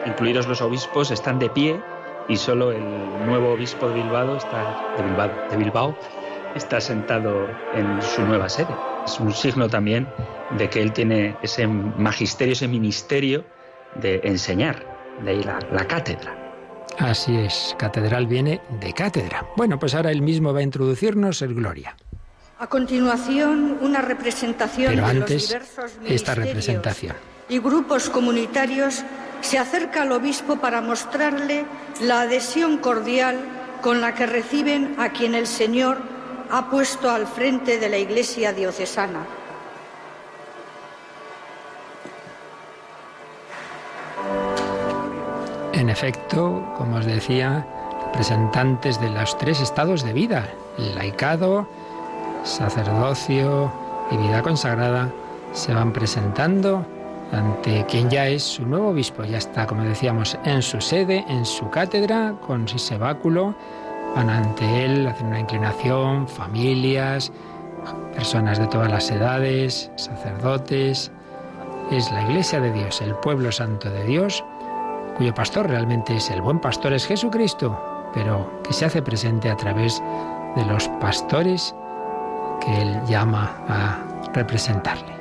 Incluidos 0.07 0.47
los 0.47 0.61
obispos, 0.61 1.11
están 1.11 1.39
de 1.39 1.51
pie 1.51 1.81
y 2.29 2.37
solo 2.37 2.71
el 2.71 2.85
nuevo 3.27 3.53
obispo 3.53 3.89
de 3.89 3.95
Bilbao 3.95 4.37
está 4.37 4.95
de 4.97 5.03
Bilbao, 5.03 5.31
de 5.51 5.57
Bilbao 5.57 5.99
está 6.55 6.81
sentado 6.81 7.47
en 7.75 8.01
su 8.03 8.23
nueva 8.23 8.49
sede. 8.49 8.75
Es 9.05 9.19
un 9.21 9.33
signo 9.33 9.69
también 9.69 10.09
de 10.59 10.69
que 10.69 10.83
él 10.83 10.93
tiene 10.93 11.37
ese 11.43 11.67
magisterio, 11.67 12.53
ese 12.53 12.69
ministerio 12.69 13.45
de 13.97 14.21
enseñar, 14.25 14.85
de 15.25 15.31
ahí 15.33 15.43
la, 15.43 15.59
la 15.73 15.87
cátedra. 15.87 16.37
Así 16.99 17.37
es, 17.37 17.75
catedral 17.79 18.27
viene 18.27 18.61
de 18.81 18.93
cátedra. 18.93 19.47
Bueno, 19.57 19.79
pues 19.79 19.95
ahora 19.95 20.11
él 20.11 20.23
mismo 20.23 20.53
va 20.53 20.61
a 20.61 20.63
introducirnos 20.63 21.41
el 21.43 21.55
Gloria. 21.55 21.97
A 22.59 22.67
continuación, 22.69 23.79
una 23.81 24.03
representación 24.03 24.95
Pero 24.95 25.05
de 25.07 25.11
antes, 25.11 25.43
los 25.43 25.49
diversos 25.49 25.93
esta 26.07 26.35
representación. 26.35 27.17
y 27.49 27.59
grupos 27.59 28.09
comunitarios 28.09 29.03
se 29.41 29.59
acerca 29.59 30.03
al 30.03 30.13
obispo 30.13 30.57
para 30.57 30.81
mostrarle 30.81 31.65
la 32.01 32.21
adhesión 32.21 32.79
cordial 32.79 33.37
con 33.81 34.01
la 34.01 34.15
que 34.15 34.27
reciben 34.27 34.95
a 34.99 35.09
quien 35.09 35.35
el 35.35 35.49
Señor 35.49 35.99
ha 36.53 36.69
puesto 36.69 37.11
al 37.11 37.27
frente 37.27 37.79
de 37.79 37.89
la 37.89 37.97
Iglesia 37.97 38.53
diocesana. 38.53 39.25
En 45.73 45.89
efecto, 45.89 46.63
como 46.77 46.97
os 46.97 47.07
decía, 47.07 47.67
representantes 48.05 49.01
de 49.01 49.09
los 49.09 49.37
tres 49.39 49.63
estados 49.63 50.05
de 50.05 50.13
vida, 50.13 50.47
laicado, 50.77 51.67
sacerdocio 52.45 53.73
y 54.11 54.19
vida 54.19 54.43
consagrada, 54.43 55.11
se 55.53 55.73
van 55.73 55.91
presentando 55.91 56.85
ante 57.33 57.87
quien 57.87 58.11
ya 58.11 58.29
es 58.29 58.43
su 58.43 58.67
nuevo 58.67 58.91
obispo. 58.91 59.25
Ya 59.25 59.39
está, 59.39 59.67
como 59.67 59.85
decíamos, 59.85 60.37
en 60.45 60.61
su 60.61 60.83
sede, 60.83 61.25
en 61.29 61.47
su 61.47 61.71
cátedra, 61.71 62.35
con 62.47 62.67
ese 62.69 62.99
báculo. 62.99 63.55
Van 64.15 64.29
ante 64.29 64.85
él, 64.85 65.07
hacen 65.07 65.29
una 65.29 65.41
inclinación, 65.41 66.29
familias, 66.29 67.33
personas 68.15 68.59
de 68.59 68.67
todas 68.67 68.91
las 68.91 69.11
edades, 69.11 69.91
sacerdotes. 69.97 71.11
Es 71.91 72.11
la 72.13 72.23
iglesia 72.23 72.61
de 72.61 72.73
Dios, 72.73 73.01
el 73.01 73.15
pueblo 73.17 73.51
santo 73.53 73.91
de 73.91 74.05
Dios, 74.05 74.45
cuyo 75.17 75.35
pastor 75.35 75.69
realmente 75.69 76.17
es 76.17 76.31
el 76.31 76.41
buen 76.41 76.59
pastor, 76.59 76.93
es 76.93 77.07
Jesucristo, 77.07 77.79
pero 78.15 78.63
que 78.63 78.73
se 78.73 78.85
hace 78.85 79.03
presente 79.03 79.51
a 79.51 79.57
través 79.57 80.03
de 80.57 80.65
los 80.67 80.89
pastores 81.01 81.75
que 82.61 82.83
Él 82.83 83.01
llama 83.07 83.53
a 83.69 83.99
representarle. 84.35 85.12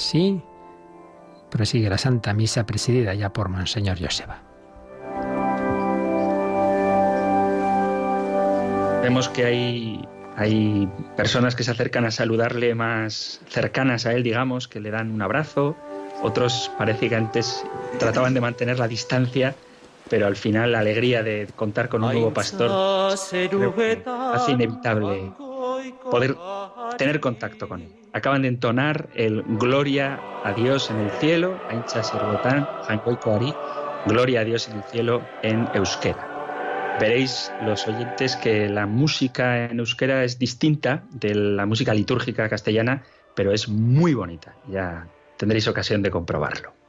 Sí, 0.00 0.40
prosigue 1.50 1.90
la 1.90 1.98
Santa 1.98 2.32
Misa 2.32 2.64
presidida 2.64 3.12
ya 3.12 3.34
por 3.34 3.50
Monseñor 3.50 3.98
Joseba. 4.00 4.40
Vemos 9.02 9.28
que 9.28 9.44
hay, 9.44 10.08
hay 10.36 10.88
personas 11.18 11.54
que 11.54 11.64
se 11.64 11.72
acercan 11.72 12.06
a 12.06 12.10
saludarle 12.10 12.74
más 12.74 13.42
cercanas 13.48 14.06
a 14.06 14.14
él, 14.14 14.22
digamos, 14.22 14.68
que 14.68 14.80
le 14.80 14.90
dan 14.90 15.10
un 15.10 15.20
abrazo. 15.20 15.76
Otros 16.22 16.72
parece 16.78 17.10
que 17.10 17.16
antes 17.16 17.62
trataban 17.98 18.32
de 18.32 18.40
mantener 18.40 18.78
la 18.78 18.88
distancia, 18.88 19.54
pero 20.08 20.26
al 20.26 20.36
final 20.36 20.72
la 20.72 20.78
alegría 20.78 21.22
de 21.22 21.46
contar 21.54 21.90
con 21.90 22.04
un 22.04 22.12
nuevo 22.12 22.32
pastor 22.32 22.70
hace 23.12 23.50
inevitable 24.48 25.32
poder 26.10 26.36
tener 26.96 27.20
contacto 27.20 27.68
con 27.68 27.82
él 27.82 28.00
acaban 28.12 28.42
de 28.42 28.48
entonar 28.48 29.08
el 29.14 29.42
Gloria 29.58 30.18
a 30.44 30.52
Dios 30.52 30.90
en 30.90 31.00
el 31.00 31.10
cielo, 31.10 31.56
Aincha 31.68 32.02
Serbotan, 32.02 32.66
Koari, 33.20 33.52
Gloria 34.06 34.40
a 34.40 34.44
Dios 34.44 34.68
en 34.68 34.78
el 34.78 34.84
cielo 34.84 35.22
en 35.42 35.68
euskera. 35.74 36.26
Veréis 37.00 37.50
los 37.64 37.86
oyentes 37.86 38.36
que 38.36 38.68
la 38.68 38.86
música 38.86 39.66
en 39.66 39.78
euskera 39.78 40.24
es 40.24 40.38
distinta 40.38 41.04
de 41.12 41.34
la 41.34 41.66
música 41.66 41.94
litúrgica 41.94 42.48
castellana, 42.48 43.04
pero 43.34 43.52
es 43.52 43.68
muy 43.68 44.14
bonita. 44.14 44.54
Ya 44.70 45.08
tendréis 45.38 45.68
ocasión 45.68 46.02
de 46.02 46.10
comprobarlo. 46.10 46.79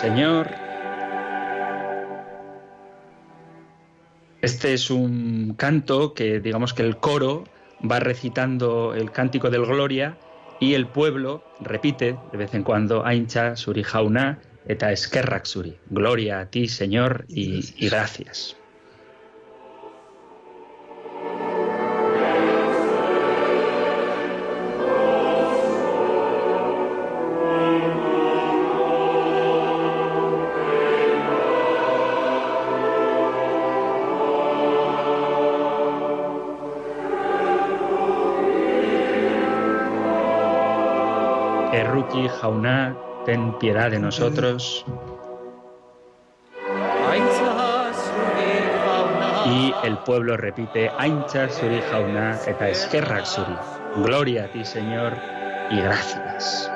Señor. 0.00 0.46
Este 4.40 4.72
es 4.72 4.90
un 4.90 5.54
canto 5.56 6.14
que 6.14 6.38
digamos 6.38 6.72
que 6.72 6.82
el 6.82 6.98
coro 6.98 7.42
va 7.82 7.98
recitando 7.98 8.94
el 8.94 9.10
cántico 9.10 9.50
del 9.50 9.66
Gloria 9.66 10.16
y 10.60 10.74
el 10.74 10.86
pueblo 10.86 11.42
repite 11.58 12.16
de 12.30 12.38
vez 12.38 12.54
en 12.54 12.62
cuando 12.62 13.04
Aincha 13.04 13.56
Suri 13.56 13.82
Jauna 13.82 14.38
eta 14.68 14.92
Eskerrak 14.92 15.46
Suri. 15.46 15.76
Gloria 15.90 16.38
a 16.38 16.46
ti, 16.46 16.68
Señor, 16.68 17.24
y 17.28 17.88
gracias. 17.88 18.57
Jauná, 42.40 42.96
ten 43.24 43.52
piedad 43.58 43.90
de 43.90 43.98
nosotros. 43.98 44.84
Y 49.46 49.74
el 49.82 49.98
pueblo 49.98 50.36
repite, 50.36 50.90
Aincha 50.98 51.48
Suri 51.48 51.80
Jauná, 51.90 52.38
eta 52.46 52.74
Suri. 53.24 53.56
Gloria 53.96 54.44
a 54.44 54.48
ti, 54.48 54.64
Señor, 54.64 55.14
y 55.70 55.80
gracias. 55.80 56.67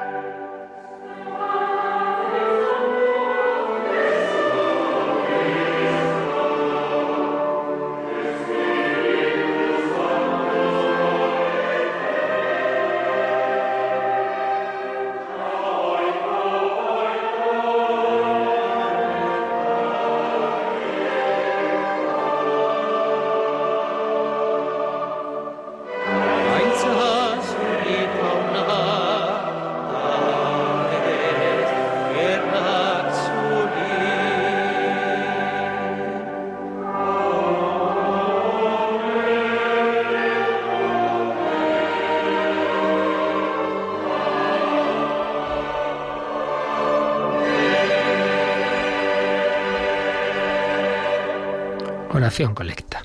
Oración 52.33 52.55
colecta. 52.55 53.05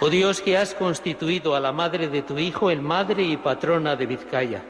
Oh 0.00 0.10
Dios 0.10 0.40
que 0.40 0.58
has 0.58 0.74
constituido 0.74 1.54
a 1.54 1.60
la 1.60 1.70
madre 1.70 2.08
de 2.08 2.22
tu 2.22 2.36
Hijo 2.36 2.68
en 2.68 2.82
madre 2.82 3.22
y 3.22 3.36
patrona 3.36 3.94
de 3.94 4.06
Vizcaya, 4.06 4.60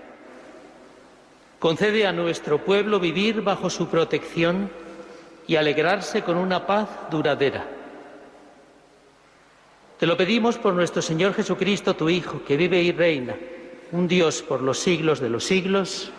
concede 1.59 2.07
a 2.07 2.13
nuestro 2.13 2.59
pueblo 2.59 3.01
vivir 3.01 3.41
bajo 3.41 3.71
su 3.71 3.89
protección 3.89 4.71
y 5.47 5.57
alegrarse 5.57 6.21
con 6.21 6.37
una 6.37 6.67
paz 6.67 6.91
duradera. 7.11 7.65
Te 9.99 10.07
lo 10.07 10.15
pedimos 10.19 10.59
por 10.59 10.75
nuestro 10.75 11.01
Señor 11.01 11.33
Jesucristo, 11.33 11.97
tu 11.97 12.11
Hijo, 12.11 12.43
que 12.45 12.59
vive 12.59 12.83
y 12.83 12.93
reina, 12.93 13.35
un 13.93 14.09
Dios 14.09 14.43
por 14.43 14.61
los 14.61 14.79
siglos 14.79 15.21
de 15.21 15.31
los 15.31 15.45
siglos. 15.45 16.13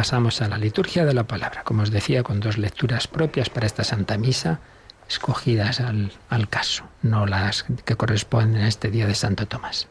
Pasamos 0.00 0.40
a 0.40 0.48
la 0.48 0.56
liturgia 0.56 1.04
de 1.04 1.12
la 1.12 1.24
palabra, 1.24 1.62
como 1.62 1.82
os 1.82 1.90
decía, 1.90 2.22
con 2.22 2.40
dos 2.40 2.56
lecturas 2.56 3.06
propias 3.06 3.50
para 3.50 3.66
esta 3.66 3.84
Santa 3.84 4.16
Misa, 4.16 4.58
escogidas 5.06 5.78
al, 5.78 6.10
al 6.30 6.48
caso, 6.48 6.84
no 7.02 7.26
las 7.26 7.66
que 7.84 7.96
corresponden 7.96 8.62
a 8.62 8.68
este 8.68 8.90
día 8.90 9.06
de 9.06 9.14
Santo 9.14 9.46
Tomás. 9.46 9.88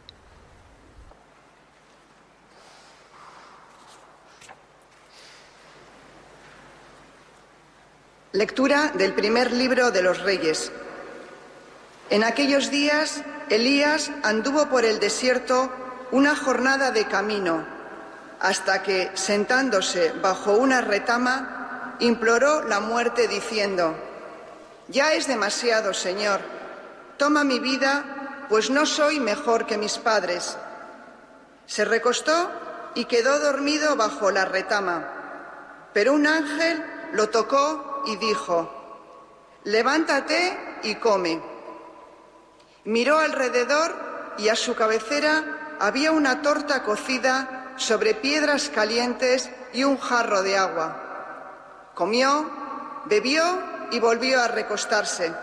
Lectura 8.31 8.91
del 8.95 9.13
primer 9.13 9.51
libro 9.51 9.91
de 9.91 10.01
los 10.01 10.23
Reyes. 10.23 10.71
En 12.09 12.23
aquellos 12.23 12.71
días 12.71 13.23
Elías 13.51 14.09
anduvo 14.23 14.69
por 14.69 14.85
el 14.85 14.99
desierto 14.99 15.71
una 16.09 16.35
jornada 16.35 16.89
de 16.89 17.05
camino, 17.05 17.78
hasta 18.39 18.81
que, 18.83 19.11
sentándose 19.15 20.13
bajo 20.21 20.53
una 20.53 20.81
retama, 20.81 21.95
imploró 21.99 22.63
la 22.63 22.79
muerte 22.79 23.27
diciendo, 23.27 23.95
Ya 24.87 25.13
es 25.13 25.27
demasiado, 25.27 25.93
Señor, 25.93 26.39
toma 27.17 27.43
mi 27.43 27.59
vida, 27.59 28.45
pues 28.49 28.69
no 28.69 28.85
soy 28.85 29.19
mejor 29.19 29.65
que 29.65 29.77
mis 29.77 29.97
padres. 29.97 30.57
Se 31.65 31.85
recostó 31.85 32.49
y 32.95 33.05
quedó 33.05 33.39
dormido 33.39 33.95
bajo 33.95 34.31
la 34.31 34.45
retama, 34.45 35.89
pero 35.93 36.13
un 36.13 36.25
ángel 36.25 36.83
lo 37.11 37.29
tocó 37.29 38.03
y 38.07 38.15
dijo, 38.15 38.75
Levántate 39.65 40.79
y 40.83 40.95
come. 40.95 41.41
Miró 42.85 43.19
alrededor 43.19 44.33
y 44.37 44.47
a 44.47 44.55
su 44.55 44.73
cabecera 44.73 45.75
había 45.79 46.11
una 46.11 46.41
torta 46.41 46.83
cocida 46.83 47.58
sobre 47.79 48.13
piedras 48.13 48.69
calientes 48.69 49.49
y 49.71 49.85
un 49.85 49.97
jarro 49.97 50.43
de 50.43 50.57
agua. 50.57 51.91
Comió, 51.95 52.49
bebió 53.05 53.43
y 53.91 53.99
volvió 53.99 54.41
a 54.41 54.49
recostarse. 54.49 55.33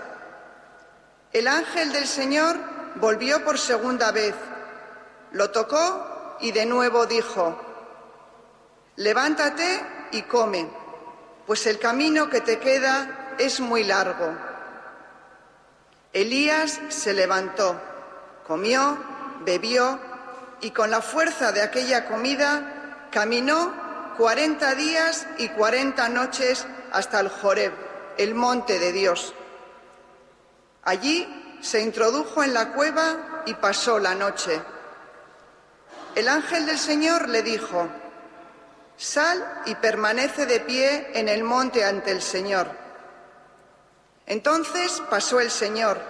El 1.33 1.49
ángel 1.49 1.92
del 1.92 2.07
Señor 2.07 2.57
volvió 2.96 3.42
por 3.42 3.59
segunda 3.59 4.12
vez, 4.12 4.35
lo 5.33 5.51
tocó 5.51 6.37
y 6.40 6.53
de 6.53 6.66
nuevo 6.66 7.07
dijo, 7.07 7.59
levántate 8.96 10.09
y 10.12 10.22
come, 10.22 10.68
pues 11.46 11.66
el 11.66 11.79
camino 11.79 12.29
que 12.29 12.42
te 12.42 12.59
queda 12.59 13.35
es 13.38 13.61
muy 13.61 13.83
largo. 13.85 14.37
Elías 16.12 16.81
se 16.88 17.14
levantó, 17.14 17.81
comió, 18.46 18.96
bebió 19.44 20.15
y 20.61 20.71
con 20.71 20.90
la 20.90 21.01
fuerza 21.01 21.53
de 21.53 21.62
aquella 21.62 22.07
comida 22.07 23.09
caminó 23.11 23.73
cuarenta 24.16 24.75
días 24.75 25.27
y 25.38 25.49
cuarenta 25.49 26.09
noches 26.09 26.66
hasta 26.92 27.21
el 27.21 27.29
Joreb, 27.29 27.73
el 28.16 28.35
monte 28.35 28.79
de 28.79 28.92
Dios. 28.92 29.35
Allí 30.85 31.59
se 31.61 31.81
introdujo 31.81 32.42
en 32.42 32.55
la 32.55 32.73
cueva 32.73 33.42
y 33.47 33.55
pasó 33.55 33.99
la 33.99 34.14
noche. 34.14 34.61
El 36.14 36.29
ángel 36.29 36.64
del 36.64 36.79
Señor 36.79 37.29
le 37.29 37.42
dijo, 37.42 37.88
Sal 38.97 39.62
y 39.66 39.75
permanece 39.75 40.47
de 40.47 40.61
pie 40.61 41.11
en 41.12 41.29
el 41.29 41.45
monte 41.45 41.85
ante 41.85 42.11
el 42.11 42.23
Señor. 42.23 42.69
Entonces 44.25 45.03
pasó 45.11 45.40
el 45.40 45.51
Señor 45.51 46.01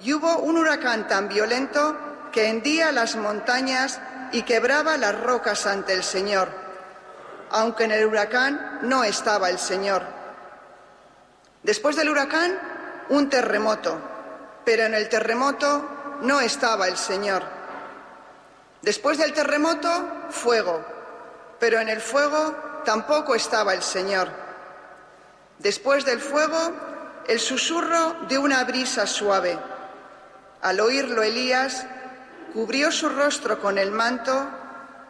y 0.00 0.14
hubo 0.14 0.38
un 0.38 0.56
huracán 0.56 1.06
tan 1.06 1.28
violento 1.28 2.13
que 2.34 2.48
hendía 2.48 2.90
las 2.90 3.14
montañas 3.14 4.00
y 4.32 4.42
quebraba 4.42 4.96
las 4.96 5.16
rocas 5.20 5.66
ante 5.66 5.92
el 5.92 6.02
Señor, 6.02 6.48
aunque 7.50 7.84
en 7.84 7.92
el 7.92 8.04
huracán 8.04 8.80
no 8.82 9.04
estaba 9.04 9.50
el 9.50 9.58
Señor. 9.60 10.02
Después 11.62 11.94
del 11.94 12.10
huracán, 12.10 12.58
un 13.08 13.30
terremoto, 13.30 14.00
pero 14.64 14.82
en 14.82 14.94
el 14.94 15.08
terremoto 15.08 16.18
no 16.22 16.40
estaba 16.40 16.88
el 16.88 16.96
Señor. 16.96 17.44
Después 18.82 19.16
del 19.18 19.32
terremoto, 19.32 19.88
fuego, 20.30 20.84
pero 21.60 21.78
en 21.78 21.88
el 21.88 22.00
fuego 22.00 22.82
tampoco 22.84 23.36
estaba 23.36 23.74
el 23.74 23.82
Señor. 23.82 24.28
Después 25.60 26.04
del 26.04 26.20
fuego, 26.20 26.58
el 27.28 27.38
susurro 27.38 28.16
de 28.26 28.38
una 28.38 28.64
brisa 28.64 29.06
suave. 29.06 29.56
Al 30.62 30.80
oírlo 30.80 31.22
Elías, 31.22 31.86
cubrió 32.54 32.92
su 32.92 33.08
rostro 33.08 33.60
con 33.60 33.76
el 33.76 33.90
manto, 33.90 34.48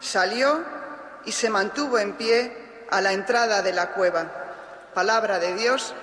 salió 0.01 0.65
y 1.27 1.33
se 1.33 1.51
mantuvo 1.51 1.99
en 1.99 2.15
pie 2.15 2.57
a 2.91 3.03
la 3.03 3.13
entrada 3.13 3.61
de 3.61 3.73
la 3.73 3.93
cueva. 3.93 4.27
Palabra 4.95 5.39
de 5.39 5.55
Dios. 5.55 5.95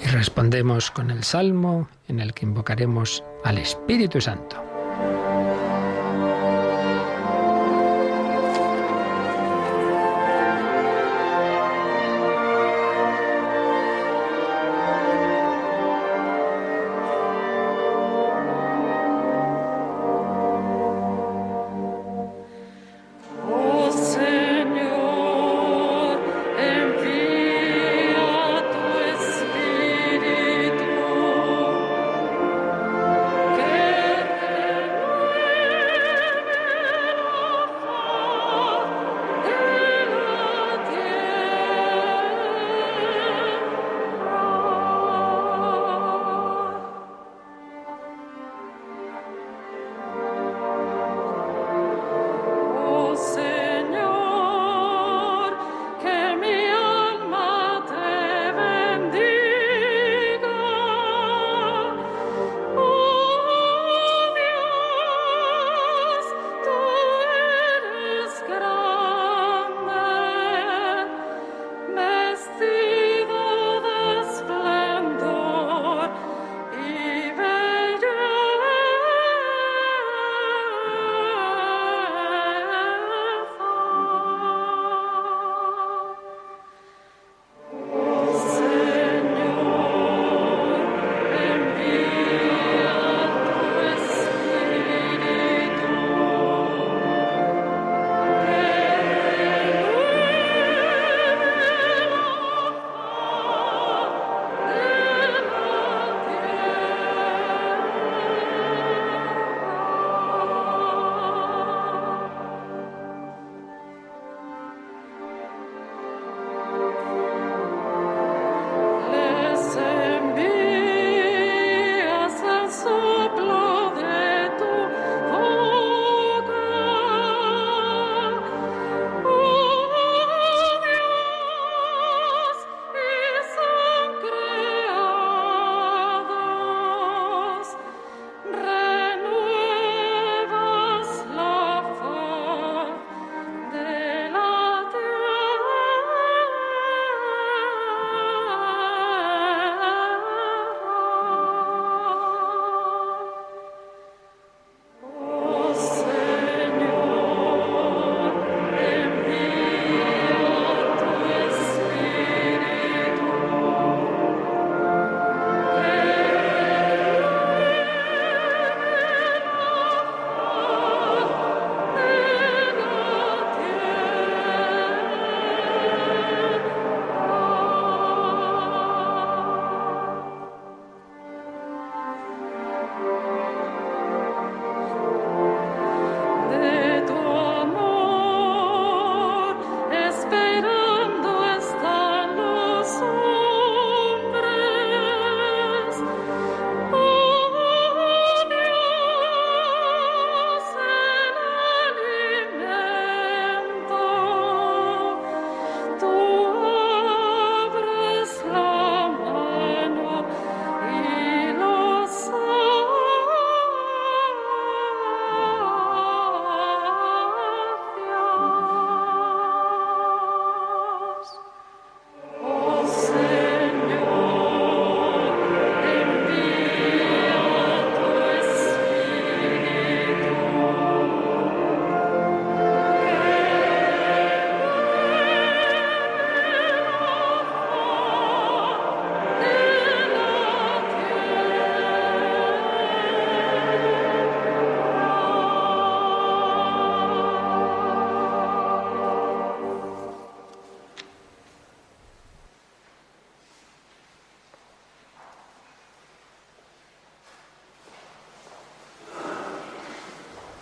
Y 0.00 0.06
respondemos 0.06 0.90
con 0.90 1.10
el 1.10 1.22
salmo 1.24 1.88
en 2.08 2.20
el 2.20 2.32
que 2.32 2.46
invocaremos 2.46 3.22
al 3.44 3.58
Espíritu 3.58 4.20
Santo. 4.20 4.71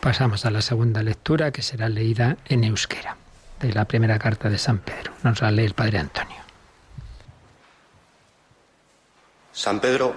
Pasamos 0.01 0.47
a 0.47 0.51
la 0.51 0.63
segunda 0.63 1.03
lectura 1.03 1.51
que 1.51 1.61
será 1.61 1.91
leída 1.91 2.39
en 2.47 2.65
euskera, 2.65 3.19
de 3.61 3.75
la 3.75 3.85
primera 3.85 4.19
carta 4.19 4.49
de 4.49 4.57
San 4.57 4.79
Pedro. 4.79 5.13
Nos 5.23 5.43
la 5.43 5.51
lee 5.51 5.65
el 5.65 5.75
Padre 5.75 5.99
Antonio. 5.99 6.41
San 9.53 9.79
Pedro, 9.79 10.15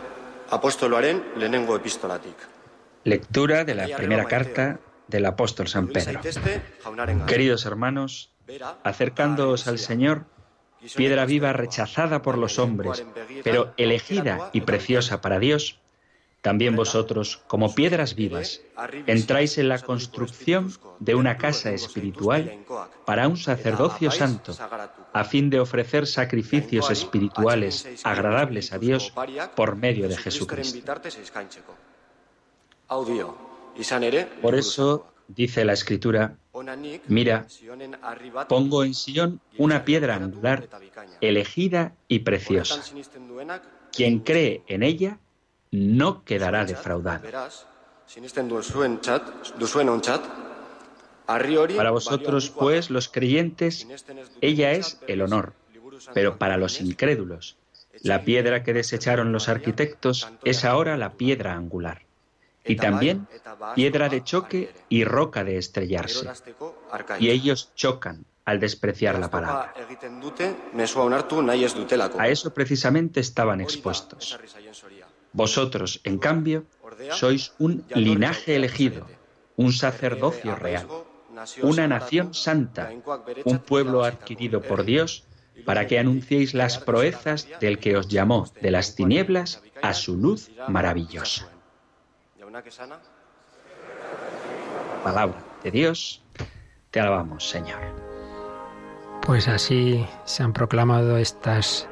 apóstoloaren 0.49 1.21
lehenengo 1.35 1.75
epistolatik. 1.75 2.35
Lectura 3.03 3.65
de 3.65 3.75
la 3.75 3.97
primera 3.97 4.23
carta 4.23 4.79
del 5.09 5.25
apóstol 5.25 5.67
San 5.67 5.89
Pedro. 5.89 6.21
Queridos 7.27 7.65
hermanos, 7.65 8.31
acercándoos 8.83 9.67
al 9.67 9.79
Señor, 9.79 10.27
piedra 10.95 11.25
viva 11.25 11.51
rechazada 11.51 12.21
por 12.21 12.37
los 12.37 12.57
hombres, 12.57 13.05
pero 13.43 13.73
elegida 13.75 14.49
y 14.53 14.61
preciosa 14.61 15.19
para 15.19 15.39
Dios, 15.39 15.79
también 16.43 16.75
vosotros, 16.75 17.41
como 17.47 17.73
piedras 17.73 18.15
vivas, 18.15 18.59
entráis 19.07 19.57
en 19.57 19.69
la 19.69 19.79
construcción 19.79 20.73
de 20.99 21.15
una 21.15 21.37
casa 21.37 21.71
espiritual 21.71 22.65
para 23.05 23.29
un 23.29 23.37
sacerdocio 23.37 24.11
santo, 24.11 24.53
a 25.13 25.23
fin 25.23 25.49
de 25.49 25.61
ofrecer 25.61 26.05
sacrificios 26.05 26.91
espirituales 26.91 27.87
agradables 28.03 28.73
a 28.73 28.77
Dios 28.77 29.13
por 29.55 29.77
medio 29.77 30.09
de 30.09 30.17
Jesucristo. 30.17 30.93
Por 34.41 34.55
eso 34.55 35.07
dice 35.29 35.63
la 35.63 35.71
Escritura, 35.71 36.35
mira, 37.07 37.47
pongo 38.49 38.83
en 38.83 38.93
Sion 38.93 39.39
una 39.57 39.85
piedra 39.85 40.15
angular, 40.17 40.67
elegida 41.21 41.95
y 42.09 42.19
preciosa. 42.19 42.83
Quien 43.93 44.19
cree 44.19 44.63
en 44.67 44.83
ella 44.83 45.19
no 45.73 46.23
quedará 46.23 46.65
defraudado. 46.65 47.27
Para 51.75 51.91
vosotros, 51.91 52.49
pues, 52.51 52.89
los 52.91 53.09
creyentes, 53.09 53.87
ella 54.39 54.71
es 54.73 54.99
el 55.07 55.21
honor, 55.23 55.53
pero 56.13 56.37
para 56.37 56.57
los 56.57 56.79
incrédulos, 56.79 57.57
la 58.03 58.23
piedra 58.23 58.63
que 58.63 58.73
desecharon 58.73 59.31
los 59.31 59.49
arquitectos 59.49 60.29
es 60.43 60.63
ahora 60.63 60.95
la 60.95 61.13
piedra 61.13 61.55
angular, 61.55 62.03
y 62.63 62.75
también 62.75 63.27
piedra 63.73 64.09
de 64.09 64.23
choque 64.23 64.71
y 64.89 65.05
roca 65.05 65.43
de 65.43 65.57
estrellarse. 65.57 66.29
Y 67.19 67.31
ellos 67.31 67.71
chocan 67.73 68.25
al 68.45 68.59
despreciar 68.59 69.17
la 69.17 69.31
palabra. 69.31 69.73
A 72.19 72.27
eso 72.27 72.53
precisamente 72.53 73.19
estaban 73.21 73.61
expuestos. 73.61 74.37
Vosotros, 75.33 75.99
en 76.03 76.19
cambio, 76.19 76.65
sois 77.11 77.53
un 77.59 77.83
linaje 77.95 78.55
elegido, 78.55 79.07
un 79.57 79.73
sacerdocio 79.73 80.55
real, 80.55 80.87
una 81.61 81.87
nación 81.87 82.33
santa, 82.33 82.91
un 83.43 83.59
pueblo 83.59 84.03
adquirido 84.03 84.61
por 84.61 84.85
Dios, 84.85 85.25
para 85.65 85.87
que 85.87 85.99
anunciéis 85.99 86.53
las 86.53 86.77
proezas 86.77 87.47
del 87.59 87.79
que 87.79 87.97
os 87.97 88.07
llamó 88.07 88.47
de 88.61 88.71
las 88.71 88.95
tinieblas 88.95 89.61
a 89.81 89.93
su 89.93 90.17
luz 90.17 90.51
maravillosa. 90.67 91.49
Palabra 95.03 95.43
de 95.63 95.71
Dios, 95.71 96.21
te 96.91 96.99
alabamos, 96.99 97.49
Señor. 97.49 97.79
Pues 99.25 99.47
así 99.47 100.05
se 100.25 100.43
han 100.43 100.53
proclamado 100.53 101.17
estas 101.17 101.87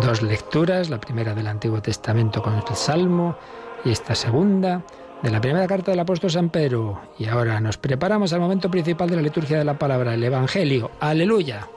dos 0.00 0.22
lecturas, 0.22 0.90
la 0.90 1.00
primera 1.00 1.34
del 1.34 1.46
Antiguo 1.46 1.82
Testamento 1.82 2.42
con 2.42 2.54
el 2.54 2.62
Salmo 2.74 3.36
y 3.84 3.90
esta 3.90 4.14
segunda 4.14 4.82
de 5.22 5.30
la 5.30 5.40
primera 5.40 5.66
carta 5.66 5.90
del 5.90 6.00
apóstol 6.00 6.30
San 6.30 6.50
Pedro. 6.50 7.00
Y 7.18 7.26
ahora 7.26 7.60
nos 7.60 7.78
preparamos 7.78 8.32
al 8.32 8.40
momento 8.40 8.70
principal 8.70 9.10
de 9.10 9.16
la 9.16 9.22
liturgia 9.22 9.58
de 9.58 9.64
la 9.64 9.78
palabra, 9.78 10.14
el 10.14 10.22
Evangelio. 10.22 10.90
Aleluya. 11.00 11.68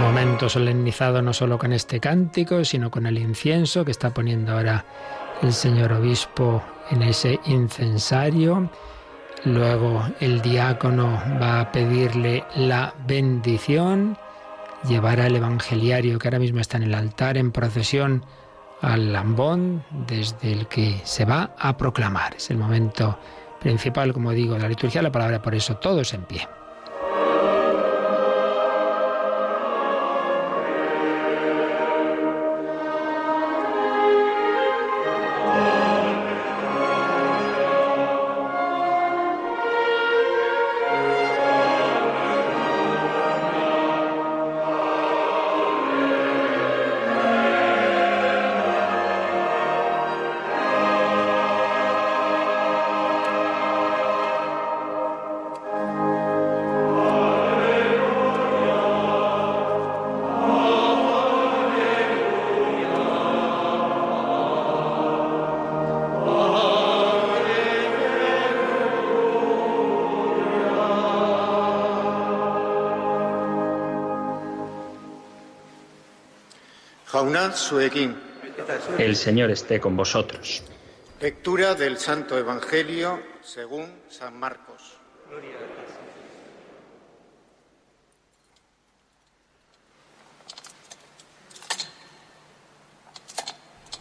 Momento 0.00 0.48
solemnizado 0.48 1.20
no 1.20 1.32
solo 1.32 1.58
con 1.58 1.72
este 1.72 2.00
cántico, 2.00 2.64
sino 2.64 2.90
con 2.90 3.06
el 3.06 3.18
incienso 3.18 3.84
que 3.84 3.90
está 3.90 4.14
poniendo 4.14 4.52
ahora 4.52 4.84
el 5.42 5.52
señor 5.52 5.92
obispo 5.92 6.62
en 6.90 7.02
ese 7.02 7.38
incensario. 7.46 8.70
Luego 9.44 10.04
el 10.20 10.40
diácono 10.40 11.20
va 11.40 11.60
a 11.60 11.72
pedirle 11.72 12.44
la 12.54 12.94
bendición, 13.06 14.16
llevará 14.88 15.26
el 15.26 15.36
evangeliario 15.36 16.18
que 16.18 16.28
ahora 16.28 16.38
mismo 16.38 16.60
está 16.60 16.76
en 16.76 16.84
el 16.84 16.94
altar 16.94 17.36
en 17.36 17.50
procesión 17.50 18.24
al 18.80 19.12
lambón 19.12 19.84
desde 20.06 20.52
el 20.52 20.66
que 20.68 21.00
se 21.04 21.24
va 21.24 21.54
a 21.58 21.76
proclamar. 21.76 22.34
Es 22.36 22.50
el 22.50 22.58
momento 22.58 23.18
principal, 23.60 24.12
como 24.12 24.32
digo, 24.32 24.54
de 24.54 24.60
la 24.60 24.68
liturgia 24.68 25.02
la 25.02 25.12
palabra, 25.12 25.42
por 25.42 25.54
eso 25.54 25.76
todos 25.76 26.14
en 26.14 26.22
pie. 26.22 26.48
El 78.98 79.16
Señor 79.16 79.50
esté 79.50 79.80
con 79.80 79.96
vosotros. 79.96 80.62
Lectura 81.20 81.74
del 81.74 81.98
Santo 81.98 82.36
Evangelio 82.38 83.20
según 83.42 83.86
San 84.08 84.38
Marcos. 84.38 84.98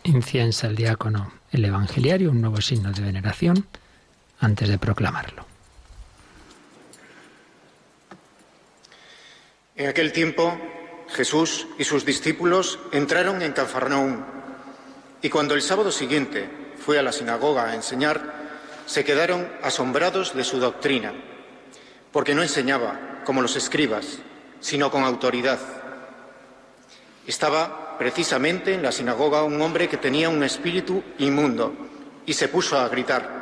Inciensa 0.04 0.68
el 0.68 0.76
diácono 0.76 1.32
el 1.52 1.66
evangeliario, 1.66 2.32
un 2.32 2.42
nuevo 2.42 2.62
signo 2.62 2.92
de 2.92 3.02
veneración, 3.02 3.68
antes 4.40 4.70
de 4.70 4.78
proclamarlo. 4.78 5.46
En 9.76 9.88
aquel 9.88 10.12
tiempo 10.12 10.58
Jesús 11.14 11.68
y 11.78 11.84
sus 11.84 12.06
discípulos 12.06 12.80
entraron 12.92 13.42
en 13.42 13.54
Cafarnaúm 13.54 14.24
y 15.22 15.30
cuando 15.30 15.54
el 15.54 15.62
sábado 15.62 15.92
siguiente 15.92 16.50
fue 16.84 16.98
a 16.98 17.04
la 17.04 17.12
sinagoga 17.12 17.66
a 17.66 17.76
enseñar, 17.76 18.42
se 18.86 19.06
quedaron 19.06 19.48
asombrados 19.62 20.36
de 20.36 20.44
su 20.44 20.60
doctrina, 20.60 21.14
porque 22.12 22.34
no 22.34 22.42
enseñaba 22.42 23.22
como 23.24 23.42
los 23.42 23.56
escribas, 23.56 24.18
sino 24.60 24.90
con 24.90 25.04
autoridad. 25.04 25.60
Estaba 27.28 27.98
precisamente 28.00 28.74
en 28.74 28.82
la 28.82 28.92
sinagoga 28.92 29.44
un 29.44 29.62
hombre 29.62 29.88
que 29.88 29.98
tenía 29.98 30.30
un 30.30 30.44
espíritu 30.44 31.04
inmundo 31.20 31.74
y 32.26 32.34
se 32.34 32.48
puso 32.48 32.80
a 32.80 32.90
gritar, 32.90 33.42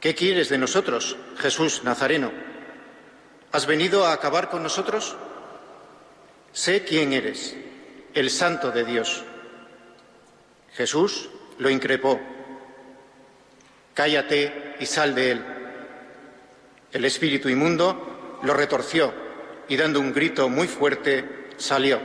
¿Qué 0.00 0.14
quieres 0.14 0.48
de 0.48 0.56
nosotros, 0.56 1.18
Jesús 1.36 1.84
Nazareno? 1.84 2.32
¿Has 3.52 3.66
venido 3.66 4.06
a 4.06 4.14
acabar 4.14 4.48
con 4.48 4.62
nosotros? 4.62 5.14
Sé 6.52 6.84
quién 6.84 7.12
eres, 7.12 7.54
el 8.14 8.30
santo 8.30 8.70
de 8.70 8.84
Dios. 8.84 9.24
Jesús 10.72 11.30
lo 11.58 11.70
increpó. 11.70 12.20
Cállate 13.94 14.76
y 14.80 14.86
sal 14.86 15.14
de 15.14 15.30
él. 15.30 15.44
El 16.92 17.04
espíritu 17.04 17.48
inmundo 17.48 18.38
lo 18.42 18.54
retorció 18.54 19.12
y 19.68 19.76
dando 19.76 20.00
un 20.00 20.12
grito 20.12 20.48
muy 20.48 20.66
fuerte 20.66 21.48
salió. 21.56 22.00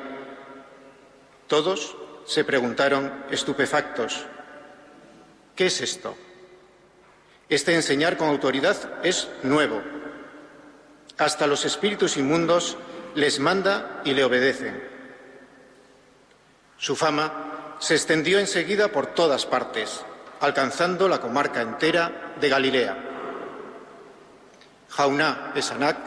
Todos 1.47 1.97
se 2.25 2.43
preguntaron 2.43 3.25
estupefactos, 3.31 4.25
¿qué 5.55 5.67
es 5.67 5.81
esto? 5.81 6.15
Este 7.49 7.73
enseñar 7.73 8.17
con 8.17 8.29
autoridad 8.29 9.05
es 9.05 9.27
nuevo. 9.43 9.81
Hasta 11.17 11.47
los 11.47 11.65
espíritus 11.65 12.17
inmundos 12.17 12.77
les 13.15 13.39
manda 13.39 14.01
y 14.03 14.13
le 14.13 14.23
obedecen. 14.23 14.81
Su 16.77 16.95
fama 16.95 17.75
se 17.79 17.95
extendió 17.95 18.39
enseguida 18.39 18.89
por 18.89 19.07
todas 19.07 19.45
partes, 19.45 20.05
alcanzando 20.41 21.07
la 21.07 21.19
comarca 21.19 21.61
entera 21.61 22.33
de 22.39 22.49
Galilea. 22.49 22.97
Jauná 24.89 25.51
Esanac. 25.55 25.97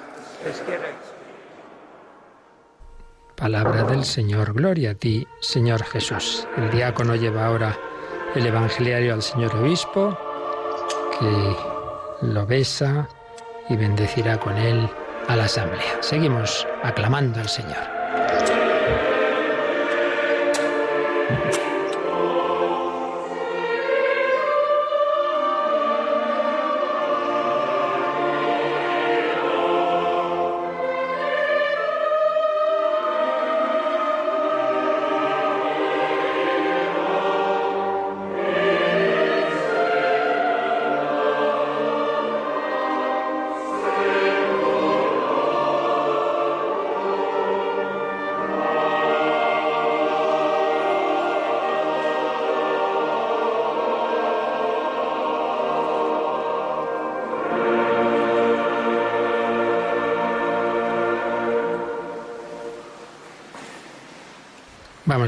Palabra 3.34 3.84
del 3.84 4.04
Señor, 4.04 4.52
gloria 4.52 4.92
a 4.92 4.94
ti, 4.94 5.26
Señor 5.40 5.84
Jesús. 5.84 6.46
El 6.56 6.70
diácono 6.70 7.14
lleva 7.14 7.46
ahora 7.46 7.76
el 8.34 8.46
evangeliario 8.46 9.14
al 9.14 9.22
señor 9.22 9.54
obispo, 9.56 10.18
que 11.18 11.56
lo 12.26 12.46
besa 12.46 13.08
y 13.68 13.76
bendecirá 13.76 14.38
con 14.38 14.56
él 14.56 14.88
a 15.28 15.36
la 15.36 15.44
asamblea. 15.44 15.98
Seguimos 16.00 16.66
aclamando 16.82 17.40
al 17.40 17.48
Señor. 17.48 17.98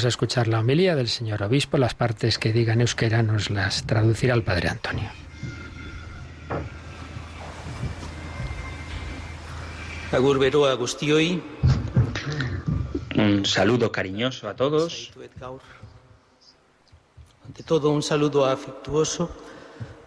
Vamos 0.00 0.06
a 0.06 0.16
escuchar 0.16 0.48
la 0.48 0.60
homilía 0.60 0.96
del 0.96 1.08
señor 1.08 1.42
obispo. 1.42 1.76
Las 1.76 1.92
partes 1.92 2.38
que 2.38 2.54
digan 2.54 2.80
euskera 2.80 3.22
nos 3.22 3.50
las 3.50 3.84
traducirá 3.84 4.32
el 4.32 4.42
padre 4.42 4.70
Antonio. 4.70 5.10
Agur 10.10 10.38
beroa 10.38 10.72
guztioi. 10.72 11.42
Un 13.14 13.44
saludo 13.44 13.92
cariñoso 13.92 14.48
a 14.48 14.56
todos. 14.56 15.12
Ante 17.44 17.62
todo, 17.62 17.90
un 17.90 18.02
saludo 18.02 18.46
afectuoso 18.46 19.28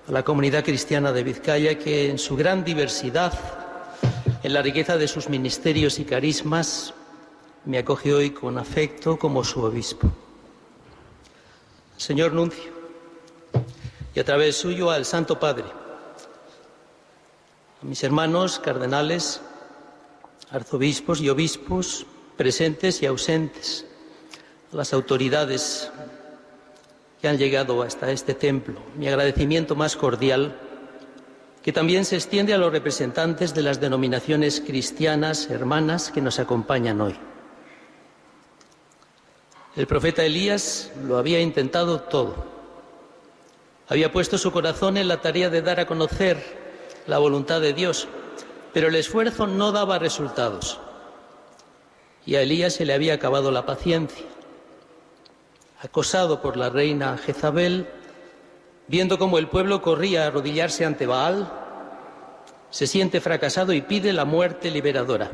a 0.09 0.11
la 0.11 0.23
comunidad 0.23 0.63
cristiana 0.63 1.11
de 1.11 1.21
Vizcaya 1.21 1.77
que 1.77 2.09
en 2.09 2.17
su 2.17 2.35
gran 2.35 2.63
diversidad, 2.63 3.31
en 4.41 4.53
la 4.53 4.63
riqueza 4.63 4.97
de 4.97 5.07
sus 5.07 5.29
ministerios 5.29 5.99
y 5.99 6.05
carismas, 6.05 6.95
me 7.65 7.77
acoge 7.77 8.13
hoy 8.13 8.31
con 8.31 8.57
afecto 8.57 9.17
como 9.17 9.43
su 9.43 9.61
obispo. 9.61 10.11
Señor 11.97 12.33
Nuncio, 12.33 12.71
y 14.13 14.19
a 14.19 14.25
través 14.25 14.57
suyo 14.57 14.91
al 14.91 15.05
Santo 15.05 15.39
Padre, 15.39 15.65
a 17.81 17.85
mis 17.85 18.03
hermanos 18.03 18.59
cardenales, 18.59 19.41
arzobispos 20.51 21.21
y 21.21 21.29
obispos 21.29 22.05
presentes 22.35 23.01
y 23.01 23.05
ausentes, 23.05 23.85
a 24.73 24.75
las 24.75 24.91
autoridades 24.93 25.89
que 27.21 27.29
han 27.29 27.37
llegado 27.37 27.81
hasta 27.81 28.11
este 28.11 28.33
templo, 28.33 28.81
mi 28.97 29.07
agradecimiento 29.07 29.75
más 29.75 29.95
cordial, 29.95 30.59
que 31.61 31.71
también 31.71 32.03
se 32.03 32.17
extiende 32.17 32.53
a 32.53 32.57
los 32.57 32.73
representantes 32.73 33.53
de 33.53 33.61
las 33.61 33.79
denominaciones 33.79 34.59
cristianas 34.59 35.49
hermanas 35.49 36.11
que 36.11 36.19
nos 36.19 36.39
acompañan 36.39 36.99
hoy. 36.99 37.17
El 39.75 39.87
profeta 39.87 40.23
Elías 40.23 40.91
lo 41.03 41.17
había 41.17 41.39
intentado 41.39 41.99
todo. 42.01 42.35
Había 43.87 44.11
puesto 44.11 44.37
su 44.37 44.51
corazón 44.51 44.97
en 44.97 45.07
la 45.07 45.21
tarea 45.21 45.49
de 45.49 45.63
dar 45.63 45.79
a 45.79 45.87
conocer 45.87 46.37
la 47.07 47.17
voluntad 47.17 47.59
de 47.59 47.73
Dios, 47.73 48.07
pero 48.71 48.89
el 48.89 48.95
esfuerzo 48.95 49.47
no 49.47 49.71
daba 49.71 49.97
resultados. 49.97 50.79
Y 52.23 52.35
a 52.35 52.43
Elías 52.43 52.73
se 52.73 52.85
le 52.85 52.93
había 52.93 53.15
acabado 53.15 53.49
la 53.49 53.65
paciencia. 53.65 54.27
Acosado 55.81 56.39
por 56.39 56.55
la 56.55 56.69
reina 56.69 57.17
Jezabel, 57.17 57.87
viendo 58.87 59.17
cómo 59.17 59.39
el 59.39 59.47
pueblo 59.47 59.81
corría 59.81 60.23
a 60.23 60.27
arrodillarse 60.27 60.85
ante 60.85 61.07
Baal, 61.07 61.51
se 62.69 62.85
siente 62.85 63.21
fracasado 63.21 63.73
y 63.73 63.81
pide 63.81 64.13
la 64.13 64.23
muerte 64.23 64.69
liberadora. 64.69 65.31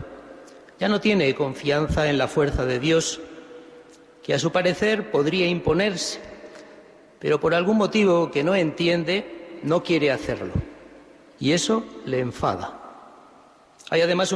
Ya 0.80 0.88
no 0.88 1.02
tiene 1.02 1.36
confianza 1.36 2.10
en 2.10 2.18
la 2.18 2.30
fuerza 2.30 2.66
de 2.66 2.80
Dios 2.80 3.20
que 4.30 4.36
a 4.36 4.38
su 4.38 4.52
parecer 4.52 5.10
podría 5.10 5.48
imponerse, 5.48 6.20
pero 7.18 7.40
por 7.40 7.56
algún 7.56 7.78
motivo 7.78 8.30
que 8.30 8.44
no 8.44 8.54
entiende, 8.54 9.58
no 9.64 9.82
quiere 9.82 10.12
hacerlo. 10.12 10.54
Y 11.40 11.54
eso 11.54 11.84
le 12.06 12.20
enfada. 12.20 12.80
Hay 13.90 14.02
además 14.02 14.36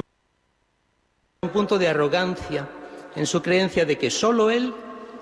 un 1.44 1.50
punto 1.50 1.78
de 1.78 1.89
arrogancia 1.89 2.68
en 3.16 3.28
su 3.28 3.44
creencia 3.44 3.86
de 3.86 4.00
que 4.00 4.10
solo 4.10 4.50
él 4.50 4.74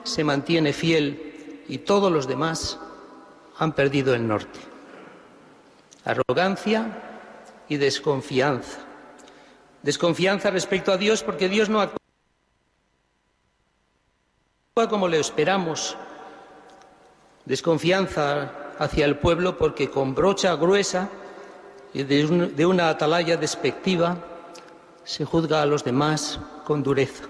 se 0.05 0.23
mantiene 0.23 0.71
fiel 0.71 1.63
y 1.67 1.79
todos 1.79 2.09
los 2.09 2.25
demás 2.25 2.79
han 3.57 3.73
perdido 3.73 4.15
el 4.15 4.25
norte. 4.25 4.61
Arrogancia 6.05 6.97
y 7.67 7.75
desconfianza. 7.75 8.79
Desconfianza 9.83 10.49
respecto 10.49 10.93
a 10.93 10.97
Dios 10.97 11.23
porque 11.23 11.49
Dios 11.49 11.67
no 11.67 11.81
como 14.73 15.09
le 15.09 15.19
esperamos. 15.19 15.97
Desconfianza 17.43 18.53
hacia 18.79 19.03
el 19.03 19.17
pueblo 19.17 19.57
porque 19.57 19.89
con 19.89 20.15
brocha 20.15 20.55
gruesa 20.55 21.09
y 21.93 22.03
de, 22.03 22.65
una 22.65 22.87
atalaya 22.87 23.35
despectiva 23.35 24.17
se 25.03 25.25
juzga 25.25 25.61
a 25.61 25.65
los 25.65 25.83
demás 25.83 26.39
con 26.63 26.83
dureza. 26.83 27.25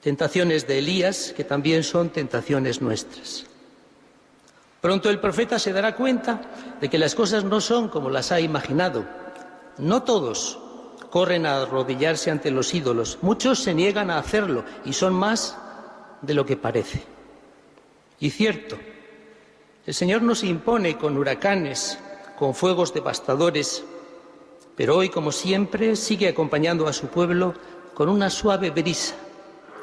Tentaciones 0.00 0.66
de 0.66 0.78
Elías 0.78 1.34
que 1.36 1.44
también 1.44 1.84
son 1.84 2.08
tentaciones 2.08 2.80
nuestras. 2.80 3.44
Pronto 4.80 5.10
el 5.10 5.20
profeta 5.20 5.58
se 5.58 5.74
dará 5.74 5.94
cuenta 5.94 6.40
de 6.80 6.88
que 6.88 6.96
las 6.96 7.14
cosas 7.14 7.44
no 7.44 7.60
son 7.60 7.90
como 7.90 8.08
las 8.08 8.32
ha 8.32 8.40
imaginado. 8.40 9.04
No 9.76 10.04
todos 10.04 10.58
corren 11.10 11.44
a 11.44 11.60
arrodillarse 11.60 12.30
ante 12.30 12.50
los 12.50 12.72
ídolos, 12.72 13.18
muchos 13.20 13.58
se 13.58 13.74
niegan 13.74 14.10
a 14.10 14.18
hacerlo 14.18 14.64
y 14.86 14.94
son 14.94 15.12
más 15.12 15.58
de 16.22 16.34
lo 16.34 16.44
que 16.44 16.56
parece. 16.56 17.02
Y 18.20 18.30
cierto, 18.30 18.76
el 19.86 19.94
Señor 19.94 20.22
nos 20.22 20.44
impone 20.44 20.96
con 20.98 21.16
huracanes, 21.16 21.98
con 22.38 22.54
fuegos 22.54 22.92
devastadores, 22.92 23.84
pero 24.76 24.96
hoy, 24.96 25.08
como 25.08 25.32
siempre, 25.32 25.96
sigue 25.96 26.28
acompañando 26.28 26.86
a 26.86 26.92
su 26.92 27.08
pueblo 27.08 27.54
con 27.94 28.08
una 28.08 28.30
suave 28.30 28.70
brisa 28.70 29.14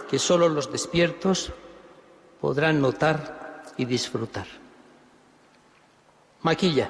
que 0.10 0.20
solo 0.20 0.48
los 0.48 0.72
despiertos 0.72 1.52
podrán 2.40 2.80
notar 2.80 3.64
y 3.78 3.86
disfrutar. 3.86 4.46
Maquilla. 6.44 6.90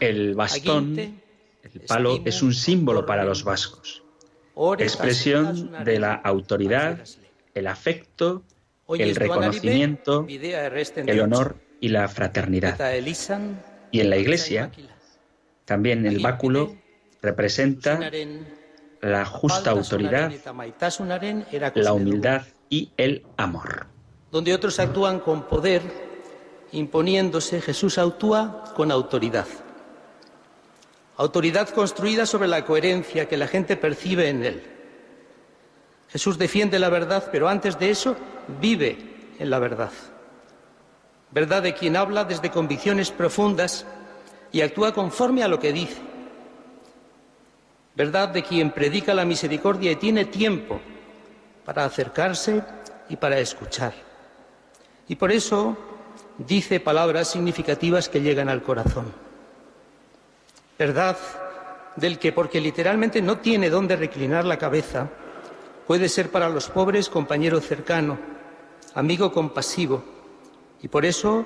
El 0.00 0.34
bastón, 0.34 0.96
el 0.98 1.80
palo, 1.86 2.20
es 2.24 2.42
un 2.42 2.54
símbolo 2.54 3.04
para 3.04 3.24
los 3.24 3.44
vascos 3.44 4.03
expresión 4.78 5.72
de 5.84 5.98
la 5.98 6.14
autoridad, 6.14 6.98
el 7.54 7.66
afecto, 7.66 8.42
el 8.88 9.16
reconocimiento, 9.16 10.26
el 10.28 11.20
honor 11.20 11.56
y 11.80 11.88
la 11.88 12.08
fraternidad. 12.08 12.78
Y 13.90 14.00
en 14.00 14.10
la 14.10 14.16
Iglesia, 14.16 14.70
también 15.64 16.06
el 16.06 16.20
báculo 16.20 16.74
representa 17.22 18.00
la 19.00 19.24
justa 19.24 19.70
autoridad, 19.70 20.32
la 21.74 21.92
humildad 21.92 22.42
y 22.68 22.90
el 22.96 23.26
amor. 23.36 23.86
Donde 24.30 24.54
otros 24.54 24.80
actúan 24.80 25.20
con 25.20 25.46
poder, 25.46 25.82
imponiéndose, 26.72 27.60
Jesús 27.60 27.98
actúa 27.98 28.72
con 28.74 28.90
autoridad. 28.90 29.46
Autoridad 31.16 31.68
construida 31.68 32.26
sobre 32.26 32.48
la 32.48 32.64
coherencia 32.64 33.28
que 33.28 33.36
la 33.36 33.46
gente 33.46 33.76
percibe 33.76 34.28
en 34.28 34.44
él. 34.44 34.62
Jesús 36.08 36.38
defiende 36.38 36.78
la 36.78 36.88
verdad, 36.88 37.28
pero 37.30 37.48
antes 37.48 37.78
de 37.78 37.90
eso 37.90 38.16
vive 38.60 38.98
en 39.38 39.50
la 39.50 39.58
verdad. 39.58 39.92
Verdad 41.30 41.62
de 41.62 41.74
quien 41.74 41.96
habla 41.96 42.24
desde 42.24 42.50
convicciones 42.50 43.10
profundas 43.10 43.86
y 44.52 44.60
actúa 44.60 44.92
conforme 44.94 45.42
a 45.42 45.48
lo 45.48 45.58
que 45.58 45.72
dice. 45.72 46.00
verdad 47.96 48.28
de 48.28 48.42
quien 48.42 48.72
predica 48.72 49.14
la 49.14 49.24
misericordia 49.24 49.92
y 49.92 49.96
tiene 49.96 50.24
tiempo 50.24 50.80
para 51.64 51.84
acercarse 51.84 52.62
y 53.08 53.16
para 53.16 53.38
escuchar. 53.38 53.92
Y 55.06 55.14
por 55.14 55.30
eso 55.30 55.76
dice 56.38 56.80
palabras 56.80 57.28
significativas 57.28 58.08
que 58.08 58.20
llegan 58.20 58.48
al 58.48 58.62
corazón. 58.62 59.23
Verdad 60.78 61.16
del 61.96 62.18
que, 62.18 62.32
porque 62.32 62.60
literalmente 62.60 63.22
no 63.22 63.38
tiene 63.38 63.70
dónde 63.70 63.96
reclinar 63.96 64.44
la 64.44 64.58
cabeza, 64.58 65.08
puede 65.86 66.08
ser 66.08 66.30
para 66.30 66.48
los 66.48 66.68
pobres 66.68 67.08
compañero 67.08 67.60
cercano, 67.60 68.18
amigo 68.94 69.32
compasivo, 69.32 70.02
y 70.82 70.88
por 70.88 71.04
eso 71.04 71.44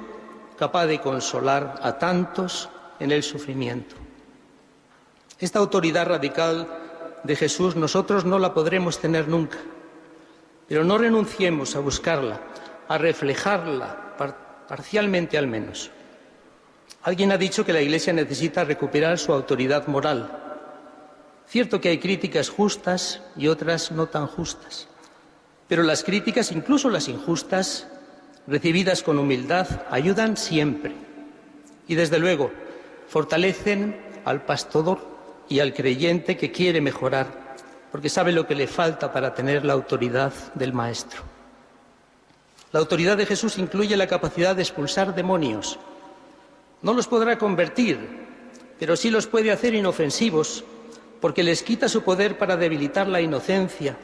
capaz 0.59 0.87
de 0.87 1.01
consolar 1.01 1.79
a 1.83 1.99
tantos 1.99 2.71
en 2.99 3.13
el 3.13 3.23
sufrimiento. 3.23 3.97
Esta 5.39 5.59
autoridad 5.59 6.07
radical 6.07 6.67
de 7.23 7.37
Jesús 7.37 7.77
nosotros 7.77 8.25
no 8.25 8.39
la 8.39 8.55
podremos 8.55 8.99
tener 8.99 9.29
nunca, 9.29 9.59
pero 10.67 10.85
no 10.85 10.99
renunciemos 10.99 11.77
a 11.77 11.81
buscarla, 11.81 12.41
a 12.89 12.99
reflejarla 12.99 14.17
parcialmente 14.67 15.39
al 15.39 15.47
menos. 15.47 15.91
Alguien 17.09 17.33
ha 17.33 17.39
dicho 17.39 17.65
que 17.65 17.73
la 17.73 17.81
Iglesia 17.81 18.13
necesita 18.13 18.65
recuperar 18.65 19.19
su 19.19 19.33
autoridad 19.33 19.87
moral. 19.87 20.31
Cierto 21.47 21.81
que 21.81 21.89
hay 21.89 21.97
críticas 21.97 22.51
justas 22.51 23.23
y 23.35 23.49
otras 23.49 23.91
no 23.91 24.09
tan 24.09 24.27
justas, 24.27 24.89
pero 25.69 25.83
las 25.85 26.05
críticas, 26.05 26.53
incluso 26.53 26.91
las 26.91 27.09
injustas, 27.09 27.87
recibidas 28.47 29.03
con 29.03 29.19
humildad, 29.19 29.67
ayudan 29.91 30.37
siempre 30.37 30.93
y, 31.87 31.95
desde 31.95 32.19
luego, 32.19 32.51
fortalecen 33.09 33.99
al 34.27 34.43
pastor 34.43 34.99
y 35.49 35.61
al 35.61 35.73
creyente 35.73 36.37
que 36.37 36.53
quiere 36.53 36.83
mejorar, 36.83 37.57
porque 37.91 38.11
sabe 38.11 38.33
lo 38.33 38.47
que 38.47 38.55
le 38.55 38.67
falta 38.67 39.11
para 39.15 39.33
tener 39.33 39.65
la 39.65 39.73
autoridad 39.73 40.35
del 40.53 40.75
Maestro. 40.75 41.23
La 42.71 42.81
autoridad 42.81 43.17
de 43.17 43.25
Jesús 43.25 43.57
incluye 43.57 43.97
la 43.97 44.09
capacidad 44.09 44.55
de 44.55 44.61
expulsar 44.61 45.15
demonios. 45.15 45.79
No 46.83 46.93
los 46.93 47.09
podrá 47.09 47.39
convertir, 47.39 47.99
pero 48.79 48.97
sí 48.97 49.11
los 49.11 49.27
puede 49.27 49.51
hacer 49.51 49.75
inofensivos, 49.75 50.65
porque 51.21 51.43
les 51.43 51.63
quita 51.63 51.89
su 51.89 52.03
poder 52.03 52.39
para 52.39 52.57
debilitar 52.57 53.09
la 53.09 53.21
inocencia, 53.21 53.97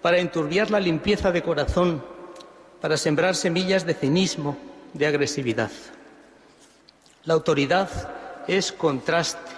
para 0.00 0.18
enturbiar 0.18 0.70
la 0.70 0.80
limpieza 0.80 1.30
de 1.32 1.42
corazón, 1.42 2.02
para 2.80 2.96
sembrar 2.96 3.34
semillas 3.34 3.84
de 3.86 3.94
cinismo, 3.94 4.56
de 4.94 5.06
agresividad. 5.06 5.70
La 7.24 7.34
autoridad 7.34 7.88
es 8.46 8.72
contraste 8.72 9.52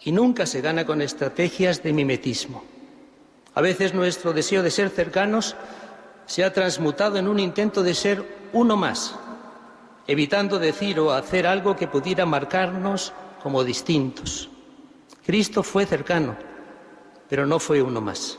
y 0.00 0.12
nunca 0.12 0.46
se 0.46 0.60
gana 0.60 0.84
con 0.84 1.02
estrategias 1.02 1.82
de 1.82 1.92
mimetismo. 1.92 2.64
A 3.54 3.60
veces 3.60 3.94
nuestro 3.94 4.32
deseo 4.32 4.62
de 4.62 4.70
ser 4.70 4.90
cercanos 4.90 5.56
se 6.26 6.44
ha 6.44 6.52
transmutado 6.52 7.18
en 7.18 7.28
un 7.28 7.38
intento 7.38 7.82
de 7.82 7.94
ser 7.94 8.24
uno 8.52 8.76
más, 8.76 9.14
evitando 10.06 10.58
decir 10.58 11.00
o 11.00 11.12
hacer 11.12 11.46
algo 11.46 11.76
que 11.76 11.88
pudiera 11.88 12.26
marcarnos 12.26 13.12
como 13.42 13.64
distintos. 13.64 14.50
Cristo 15.24 15.62
fue 15.62 15.86
cercano, 15.86 16.36
pero 17.28 17.46
no 17.46 17.58
fue 17.58 17.82
uno 17.82 18.00
más. 18.00 18.38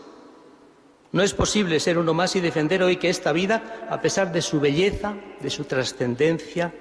No 1.11 1.24
es 1.24 1.34
posible 1.34 1.80
ser 1.80 1.97
uno 1.97 2.13
más 2.13 2.36
y 2.36 2.41
defender 2.41 2.84
hoy 2.84 2.97
que 2.97 3.09
esta 3.09 3.32
vida, 3.32 3.88
a 3.89 4.01
pesar 4.01 4.32
de 4.32 4.41
su 4.41 4.59
belleza, 4.59 5.16
de 5.39 5.49
su 5.49 5.63
trascendencia, 5.63 6.74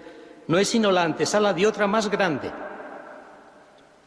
no 0.49 0.59
es 0.59 0.69
sino 0.69 0.91
la 0.91 1.05
antesala 1.05 1.55
de 1.55 1.67
otra 1.67 1.87
más 1.87 2.11
grande. 2.11 2.51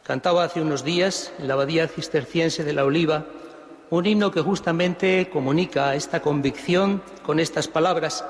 Cantaba 0.04 0.44
hace 0.44 0.60
unos 0.60 0.84
días 0.84 1.32
en 1.38 1.48
la 1.48 1.54
abadía 1.54 1.88
cisterciense 1.88 2.64
de 2.64 2.72
la 2.72 2.84
Oliva 2.84 3.26
un 3.90 4.06
himno 4.06 4.30
que 4.30 4.42
justamente 4.42 5.30
comunica 5.32 5.94
esta 5.94 6.20
convicción 6.20 7.02
con 7.24 7.40
estas 7.40 7.68
palabras, 7.68 8.24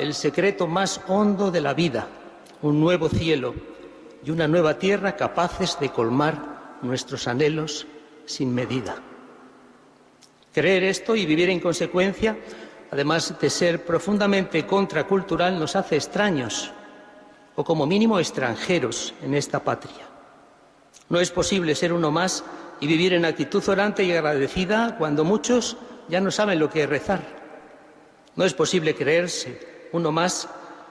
el 0.00 0.14
secreto 0.14 0.66
más 0.66 1.02
hondo 1.08 1.50
de 1.50 1.60
la 1.60 1.74
vida, 1.74 2.08
un 2.62 2.80
nuevo 2.80 3.10
cielo 3.10 3.54
y 4.24 4.30
una 4.30 4.48
nueva 4.48 4.78
tierra 4.78 5.14
capaces 5.14 5.78
de 5.78 5.90
colmar 5.90 6.78
nuestros 6.80 7.28
anhelos 7.28 7.86
sin 8.24 8.54
medida. 8.54 8.96
Creer 10.54 10.84
esto 10.84 11.14
y 11.14 11.26
vivir 11.26 11.50
en 11.50 11.60
consecuencia, 11.60 12.38
además 12.90 13.38
de 13.38 13.50
ser 13.50 13.84
profundamente 13.84 14.66
contracultural, 14.66 15.58
nos 15.58 15.76
hace 15.76 15.96
extraños 15.96 16.72
o 17.54 17.62
como 17.62 17.86
mínimo 17.86 18.18
extranjeros 18.18 19.12
en 19.22 19.34
esta 19.34 19.62
patria. 19.62 20.08
No 21.10 21.20
es 21.20 21.30
posible 21.30 21.74
ser 21.74 21.92
uno 21.92 22.10
más 22.10 22.42
y 22.80 22.86
vivir 22.86 23.12
en 23.12 23.26
actitud 23.26 23.68
orante 23.68 24.02
y 24.02 24.12
agradecida 24.12 24.96
cuando 24.96 25.24
muchos 25.24 25.76
ya 26.08 26.22
no 26.22 26.30
saben 26.30 26.58
lo 26.58 26.70
que 26.70 26.84
es 26.84 26.88
rezar. 26.88 27.20
No 28.34 28.46
es 28.46 28.54
posible 28.54 28.94
creerse 28.94 29.69
uno 29.92 30.12
más 30.12 30.48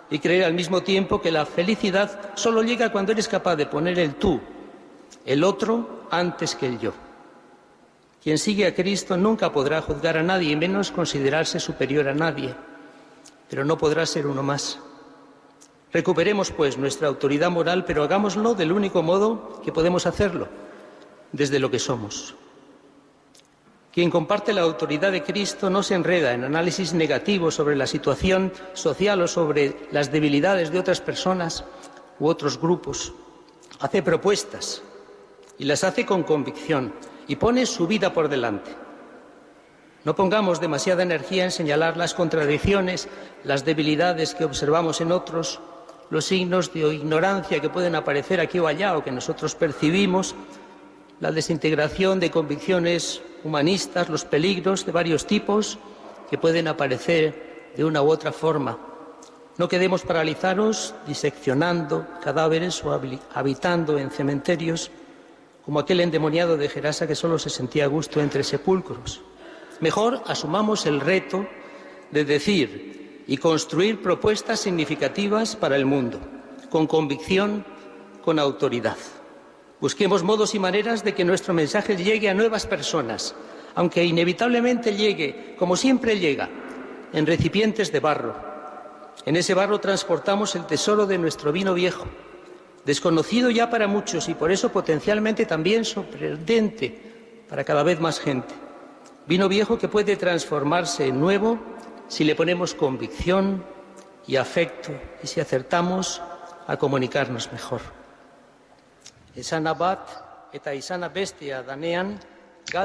y 0.10 0.20
creer 0.20 0.46
al 0.46 0.54
mismo 0.54 0.82
tiempo 0.82 1.22
que 1.22 1.32
la 1.32 1.46
felicidad 1.46 2.32
solo 2.36 2.64
llega 2.64 2.92
cuando 2.92 3.12
eres 3.12 3.28
capaz 3.28 3.56
de 3.56 3.66
poner 3.66 4.00
el 4.00 4.16
tú, 4.16 4.40
el 5.26 5.44
otro, 5.44 6.08
antes 6.10 6.56
que 6.56 6.68
el 6.68 6.80
yo. 6.80 6.94
Quien 8.22 8.38
sigue 8.38 8.68
a 8.68 8.76
Cristo 8.76 9.16
nunca 9.16 9.52
podrá 9.52 9.82
juzgar 9.82 10.18
a 10.18 10.24
nadie 10.24 10.56
menos 10.56 10.92
considerarse 10.92 11.60
superior 11.60 12.08
a 12.08 12.14
nadie, 12.14 12.54
pero 13.50 13.64
no 13.64 13.78
podrá 13.78 14.06
ser 14.06 14.28
uno 14.28 14.44
más. 14.44 14.80
Recuperemos, 15.92 16.52
pues, 16.52 16.78
nuestra 16.78 17.08
autoridad 17.08 17.50
moral, 17.50 17.86
pero 17.86 18.04
hagámoslo 18.04 18.54
del 18.54 18.72
único 18.72 19.02
modo 19.02 19.62
que 19.64 19.72
podemos 19.72 20.06
hacerlo, 20.06 20.48
desde 21.32 21.60
lo 21.60 21.72
que 21.72 21.80
somos. 21.80 22.36
Quien 23.92 24.12
comparte 24.12 24.54
la 24.54 24.62
autoridad 24.62 25.12
de 25.12 25.24
Cristo 25.24 25.70
no 25.70 25.82
se 25.82 25.96
enreda 25.96 26.34
en 26.34 26.44
análisis 26.44 26.94
negativos 26.94 27.56
sobre 27.56 27.76
la 27.76 27.88
situación 27.88 28.54
social 28.74 29.22
o 29.22 29.28
sobre 29.28 29.76
las 29.92 30.12
debilidades 30.12 30.72
de 30.72 30.80
otras 30.80 31.02
personas 31.02 31.64
u 32.20 32.28
otros 32.28 32.60
grupos. 32.60 33.14
Hace 33.80 34.04
propuestas 34.04 34.84
y 35.58 35.66
las 35.66 35.84
hace 35.84 36.06
con 36.06 36.24
convicción 36.24 36.94
y 37.28 37.36
pone 37.38 37.66
su 37.66 37.88
vida 37.88 38.14
por 38.14 38.30
delante. 38.30 38.72
No 40.06 40.16
pongamos 40.16 40.62
demasiada 40.62 41.04
energía 41.04 41.44
en 41.44 41.52
señalar 41.52 41.98
las 41.98 42.14
contradicciones, 42.14 43.10
las 43.44 43.66
debilidades 43.66 44.36
que 44.36 44.46
observamos 44.46 45.02
en 45.02 45.12
otros, 45.12 45.60
los 46.10 46.26
signos 46.26 46.72
de 46.74 46.94
ignorancia 46.94 47.60
que 47.60 47.70
pueden 47.70 47.96
aparecer 47.96 48.40
aquí 48.40 48.60
o 48.60 48.68
allá 48.68 48.96
o 48.96 49.04
que 49.04 49.12
nosotros 49.12 49.56
percibimos, 49.56 50.36
la 51.20 51.32
desintegración 51.32 52.20
de 52.20 52.32
convicciones 52.32 53.22
humanistas, 53.44 54.10
los 54.10 54.26
peligros 54.26 54.86
de 54.86 54.92
varios 54.92 55.26
tipos 55.26 55.78
que 56.30 56.38
pueden 56.38 56.68
aparecer 56.68 57.72
de 57.76 57.84
una 57.84 58.02
u 58.02 58.10
otra 58.10 58.32
forma. 58.32 58.78
No 59.58 59.68
quedemos 59.68 60.04
paralizados 60.04 60.96
diseccionando 61.06 62.08
cadáveres 62.24 62.84
o 62.86 62.98
habitando 63.34 63.98
en 63.98 64.10
cementerios 64.10 64.92
como 65.66 65.80
aquel 65.80 66.00
endemoniado 66.00 66.56
de 66.56 66.70
Gerasa 66.70 67.08
que 67.08 67.16
solo 67.16 67.38
se 67.38 67.50
sentía 67.50 67.84
a 67.84 67.88
gusto 67.88 68.22
entre 68.22 68.44
sepulcros. 68.44 69.22
Mejor 69.82 70.24
asumamos 70.26 70.86
el 70.86 71.02
reto 71.02 71.46
de 72.12 72.26
decir 72.26 73.24
y 73.28 73.38
construir 73.38 74.02
propuestas 74.02 74.62
significativas 74.62 75.56
para 75.56 75.76
el 75.76 75.86
mundo, 75.86 76.20
con 76.70 76.88
convicción, 76.88 77.66
con 78.24 78.40
autoridad. 78.40 78.98
Busquemos 79.82 80.24
modos 80.24 80.56
y 80.56 80.60
maneras 80.60 81.06
de 81.06 81.14
que 81.14 81.24
nuestro 81.24 81.54
mensaje 81.54 81.96
llegue 81.96 82.30
a 82.30 82.34
nuevas 82.34 82.66
personas, 82.66 83.34
aunque 83.76 84.04
inevitablemente 84.04 84.94
llegue, 84.94 85.56
como 85.58 85.78
siempre 85.78 86.20
llega, 86.20 86.50
en 87.14 87.26
recipientes 87.26 87.90
de 87.92 88.02
barro. 88.02 88.36
En 89.26 89.38
ese 89.38 89.54
barro 89.54 89.80
transportamos 89.80 90.56
el 90.56 90.66
tesoro 90.66 91.06
de 91.06 91.18
nuestro 91.18 91.54
vino 91.54 91.74
viejo, 91.74 92.06
desconocido 92.86 93.50
ya 93.52 93.70
para 93.70 93.88
muchos 93.88 94.28
y 94.28 94.34
por 94.34 94.52
eso 94.52 94.70
potencialmente 94.70 95.46
también 95.46 95.86
sorprendente 95.86 97.46
para 97.48 97.64
cada 97.64 97.84
vez 97.84 98.02
más 98.02 98.20
gente. 98.20 98.54
Vino 99.28 99.48
viejo 99.48 99.78
que 99.78 99.88
puede 99.88 100.18
transformarse 100.18 101.08
en 101.08 101.22
nuevo 101.22 101.58
si 102.10 102.26
le 102.26 102.36
ponemos 102.36 102.74
convicción 102.74 103.64
y 104.28 104.36
afecto 104.36 104.92
y 105.24 105.28
si 105.28 105.40
acertamos 105.40 106.22
a 106.68 106.76
comunicarnos 106.76 107.50
mejor. 107.54 107.99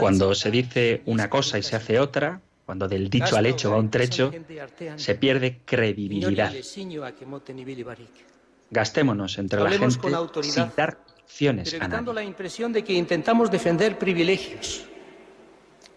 Cuando 0.00 0.34
se 0.34 0.50
dice 0.50 1.02
una 1.06 1.28
cosa 1.28 1.58
y 1.58 1.62
se 1.62 1.76
hace 1.76 1.98
otra, 1.98 2.40
cuando 2.64 2.88
del 2.88 3.10
dicho 3.10 3.36
al 3.36 3.46
hecho 3.46 3.70
va 3.70 3.76
un 3.76 3.90
trecho, 3.90 4.32
se 4.96 5.14
pierde 5.14 5.60
credibilidad. 5.64 6.52
Gastémonos 8.70 9.38
entre 9.38 9.60
la 9.60 9.70
gente 9.70 9.98
con 9.98 10.14
autoridad, 10.14 10.54
sin 10.54 10.72
dar 10.76 10.98
opciones 11.22 11.74
a 11.74 11.88
nadie. 11.88 12.12
la 12.14 12.24
impresión 12.24 12.72
de 12.72 12.82
que 12.82 12.94
intentamos 12.94 13.50
defender 13.50 13.98
privilegios. 13.98 14.86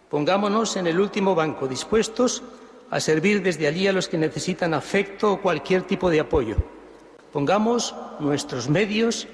Pongámonos 0.09 0.75
en 0.77 0.87
el 0.87 0.99
último 0.99 1.35
banco, 1.35 1.67
dispuestos 1.67 2.43
a 2.89 2.99
servir 2.99 3.41
desde 3.41 3.67
allí 3.67 3.87
a 3.87 3.93
los 3.93 4.07
que 4.07 4.17
necesitan 4.17 4.73
afecto 4.73 5.33
o 5.33 5.41
cualquier 5.41 5.83
tipo 5.83 6.09
de 6.09 6.19
apoyo. 6.19 6.55
Pongamos 7.31 7.95
nuestros 8.19 8.69
medios 8.69 9.27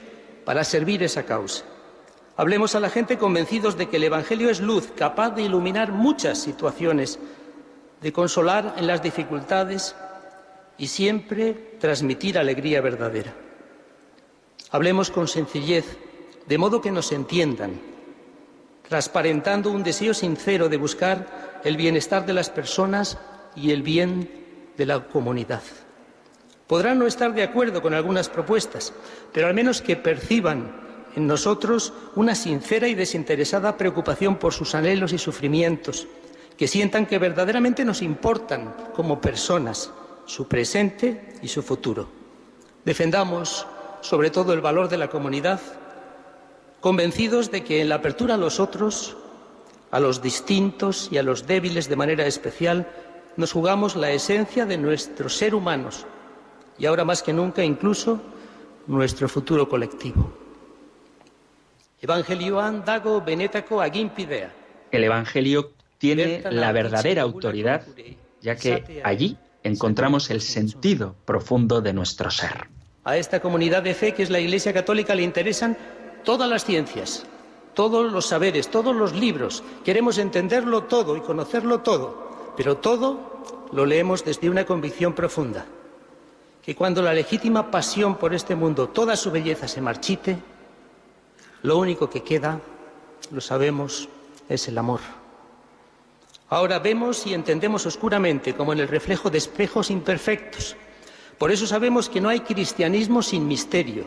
para 0.46 0.64
servir 0.64 1.04
esa 1.04 1.24
causa. 1.24 1.64
Hablemos 2.36 2.74
a 2.76 2.80
la 2.80 2.89
gente 2.89 3.18
convencidos 3.18 3.78
de 3.78 3.89
que 3.89 3.98
el 3.98 4.06
Evangelio 4.06 4.50
es 4.50 4.60
luz, 4.60 4.91
capaz 4.96 5.32
de 5.32 5.44
iluminar 5.44 5.91
muchas 5.91 6.39
situaciones, 6.39 7.20
de 8.02 8.12
consolar 8.12 8.74
en 8.78 8.88
las 8.88 9.04
dificultades 9.04 9.96
y 10.78 10.88
siempre 10.88 11.54
transmitir 11.80 12.38
alegría 12.38 12.82
verdadera. 12.82 13.34
Hablemos 14.72 15.12
con 15.12 15.28
sencillez, 15.28 15.86
de 16.48 16.58
modo 16.58 16.82
que 16.82 16.91
nos 16.91 17.12
entiendan, 17.12 17.80
transparentando 18.89 19.70
un 19.70 19.84
deseo 19.84 20.14
sincero 20.14 20.70
de 20.70 20.78
buscar 20.78 21.62
el 21.64 21.78
bienestar 21.78 22.26
de 22.26 22.34
las 22.34 22.50
personas 22.50 23.20
y 23.56 23.72
el 23.72 23.84
bien 23.84 24.30
de 24.76 24.86
la 24.88 25.08
comunidad. 25.08 25.62
Podrán 26.68 26.99
no 26.99 27.07
estar 27.07 27.34
de 27.34 27.43
acuerdo 27.43 27.82
con 27.82 27.93
algunas 27.93 28.30
propuestas, 28.30 28.93
pero 29.34 29.47
al 29.47 29.53
menos 29.53 29.82
que 29.82 29.95
perciban 29.95 30.82
en 31.16 31.28
nosotros 31.28 31.93
una 32.16 32.36
sincera 32.36 32.88
y 32.88 32.95
desinteresada 32.95 33.78
preocupación 33.78 34.38
por 34.38 34.53
sus 34.53 34.74
anhelos 34.74 35.14
y 35.14 35.18
sufrimientos, 35.18 36.07
que 36.57 36.68
sientan 36.68 37.05
que 37.05 37.20
verdaderamente 37.20 37.84
nos 37.84 38.01
importan 38.01 38.74
como 38.95 39.20
personas 39.20 39.91
su 40.26 40.47
presente 40.47 41.36
y 41.41 41.49
su 41.49 41.61
futuro. 41.61 42.07
Defendamos 42.86 43.68
sobre 44.01 44.30
todo 44.30 44.53
el 44.53 44.61
valor 44.61 44.89
de 44.89 44.97
la 44.97 45.09
comunidad, 45.09 45.59
convencidos 46.80 47.51
de 47.51 47.64
que 47.64 47.82
en 47.82 47.89
la 47.89 47.95
apertura 47.95 48.36
a 48.36 48.38
los 48.38 48.59
otros, 48.59 49.18
a 49.91 49.99
los 49.99 50.22
distintos 50.22 51.09
y 51.11 51.18
a 51.18 51.24
los 51.24 51.45
débiles 51.45 51.89
de 51.89 51.95
manera 51.95 52.26
especial, 52.26 52.88
nos 53.36 53.51
jugamos 53.51 53.95
la 53.95 54.11
esencia 54.11 54.66
de 54.66 54.78
nuestro 54.78 55.30
ser 55.30 55.55
humanos 55.55 56.05
y 56.78 56.86
ahora 56.86 57.05
más 57.05 57.21
que 57.24 57.34
nunca 57.34 57.63
incluso 57.63 58.19
nuestro 58.88 59.30
futuro 59.30 59.67
colectivo. 59.67 60.32
Evangelioan 62.01 62.84
dago 62.84 63.21
benetako 63.21 63.82
aginpidea. 63.82 64.51
El 64.91 65.03
Evangelio 65.05 65.71
tiene 65.97 66.43
la 66.51 66.71
verdadera 66.71 67.21
autoridad, 67.21 67.86
ya 68.41 68.55
que 68.55 69.01
allí 69.05 69.38
encontramos 69.63 70.30
el 70.30 70.41
sentido 70.41 71.15
profundo 71.26 71.82
de 71.82 71.93
nuestro 71.93 72.30
ser. 72.30 72.67
A 73.05 73.17
esta 73.17 73.39
comunidad 73.39 73.84
de 73.84 73.93
fe 73.93 74.13
que 74.13 74.24
es 74.24 74.30
la 74.30 74.39
Iglesia 74.39 74.74
Católica 74.74 75.15
le 75.15 75.24
interesan 75.24 75.78
todas 76.24 76.49
las 76.49 76.65
ciencias, 76.65 77.26
todos 77.74 78.11
los 78.11 78.28
saberes, 78.28 78.69
todos 78.69 78.95
los 78.95 79.13
libros. 79.13 79.63
Queremos 79.84 80.17
entenderlo 80.17 80.84
todo 80.84 81.15
y 81.17 81.21
conocerlo 81.21 81.80
todo, 81.80 82.53
pero 82.57 82.78
todo 82.78 83.69
lo 83.71 83.86
leemos 83.86 84.24
desde 84.24 84.49
una 84.49 84.65
convicción 84.65 85.13
profunda, 85.13 85.65
que 86.64 86.76
cuando 86.76 87.01
la 87.01 87.14
legítima 87.14 87.70
pasión 87.70 88.16
por 88.16 88.34
este 88.34 88.55
mundo, 88.55 88.88
toda 88.88 89.18
su 89.18 89.32
belleza 89.32 89.68
se 89.68 89.82
marchite, 89.82 90.39
lo 91.61 91.78
único 91.78 92.09
que 92.09 92.24
queda, 92.24 92.61
lo 93.32 93.41
sabemos, 93.41 94.07
es 94.47 94.68
el 94.68 94.78
amor. 94.78 95.01
Ahora 96.49 96.80
vemos 96.80 97.26
y 97.26 97.34
entendemos 97.34 97.86
oscuramente, 97.86 98.53
como 98.53 98.74
en 98.74 98.80
el 98.80 98.88
reflejo 98.88 99.30
de 99.30 99.39
espejos 99.39 99.89
imperfectos. 99.89 100.76
Por 101.38 101.51
eso 101.51 101.68
sabemos 101.68 102.09
que 102.09 102.22
no 102.22 102.30
hay 102.30 102.41
cristianismo 102.41 103.22
sin 103.22 103.47
misterio. 103.47 104.05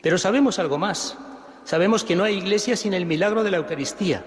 Pero 0.00 0.18
sabemos 0.18 0.58
algo 0.58 0.78
más. 0.78 1.16
Sabemos 1.64 2.04
que 2.04 2.16
no 2.16 2.24
hay 2.24 2.36
iglesia 2.36 2.76
sin 2.76 2.92
el 2.92 3.06
milagro 3.06 3.42
de 3.42 3.50
la 3.50 3.56
Eucaristía. 3.56 4.24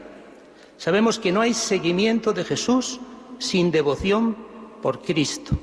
Sabemos 0.77 1.19
que 1.19 1.31
no 1.31 1.41
hay 1.41 1.53
seguimiento 1.53 2.33
de 2.33 2.43
Jesús 2.43 2.99
sin 3.39 3.71
devoción 3.71 4.35
por 4.81 5.01
Cristo. 5.01 5.57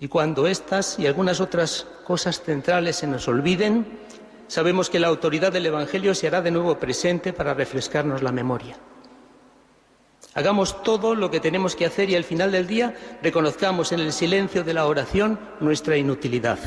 Y 0.00 0.08
cuando 0.08 0.46
estas 0.46 0.98
y 0.98 1.06
algunas 1.06 1.40
otras 1.40 1.86
cosas 2.04 2.42
centrales 2.42 2.96
se 2.96 3.06
nos 3.06 3.28
olviden, 3.28 3.86
sabemos 4.48 4.90
que 4.90 5.00
la 5.00 5.08
autoridad 5.08 5.52
del 5.52 5.66
Evangelio 5.66 6.14
se 6.14 6.26
hará 6.26 6.42
de 6.42 6.50
nuevo 6.50 6.78
presente 6.78 7.32
para 7.32 7.54
refrescarnos 7.54 8.22
la 8.22 8.32
memoria. 8.32 8.76
Hagamos 10.34 10.82
todo 10.82 11.14
lo 11.14 11.30
que 11.30 11.38
tenemos 11.38 11.76
que 11.76 11.86
hacer 11.86 12.10
y 12.10 12.16
al 12.16 12.24
final 12.24 12.50
del 12.50 12.66
día 12.66 12.94
reconozcamos 13.22 13.92
en 13.92 14.00
el 14.00 14.12
silencio 14.12 14.64
de 14.64 14.74
la 14.74 14.86
oración 14.86 15.38
nuestra 15.60 15.96
inutilidad. 15.96 16.58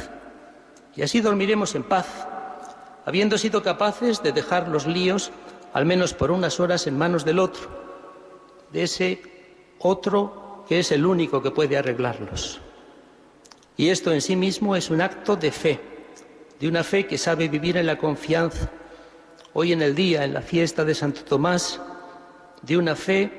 Y 0.96 1.02
así 1.02 1.20
dormiremos 1.20 1.76
en 1.76 1.84
paz, 1.84 2.28
habiendo 3.06 3.38
sido 3.38 3.62
capaces 3.62 4.24
de 4.24 4.32
dejar 4.32 4.70
los 4.70 4.88
líos, 4.88 5.32
al 5.74 5.86
menos 5.86 6.14
por 6.14 6.32
unas 6.32 6.62
horas, 6.62 6.88
en 6.88 6.98
manos 6.98 7.26
del 7.26 7.40
otro, 7.40 7.70
de 8.72 8.84
ese 8.84 9.22
otro 9.80 10.64
que 10.68 10.80
es 10.80 10.92
el 10.94 11.06
único 11.06 11.44
que 11.44 11.52
puede 11.52 11.78
arreglarlos. 11.78 12.62
Y 13.78 13.90
esto 13.90 14.12
en 14.12 14.22
sí 14.22 14.36
mismo 14.36 14.76
es 14.76 14.90
un 14.90 15.02
acto 15.02 15.36
de 15.36 15.52
fe 15.52 15.80
de 16.60 16.68
una 16.68 16.84
fe 16.84 17.06
que 17.06 17.18
sabe 17.18 17.48
vivir 17.48 17.78
en 17.78 17.86
la 17.86 17.98
confianza. 17.98 18.70
Hoy 19.54 19.74
en 19.74 19.82
el 19.82 19.96
día, 19.96 20.24
en 20.24 20.34
la 20.34 20.42
fiesta 20.42 20.84
de 20.84 20.96
Santo 20.96 21.24
Tomás, 21.24 21.80
de 22.62 22.78
una 22.78 22.96
fe 22.96 23.32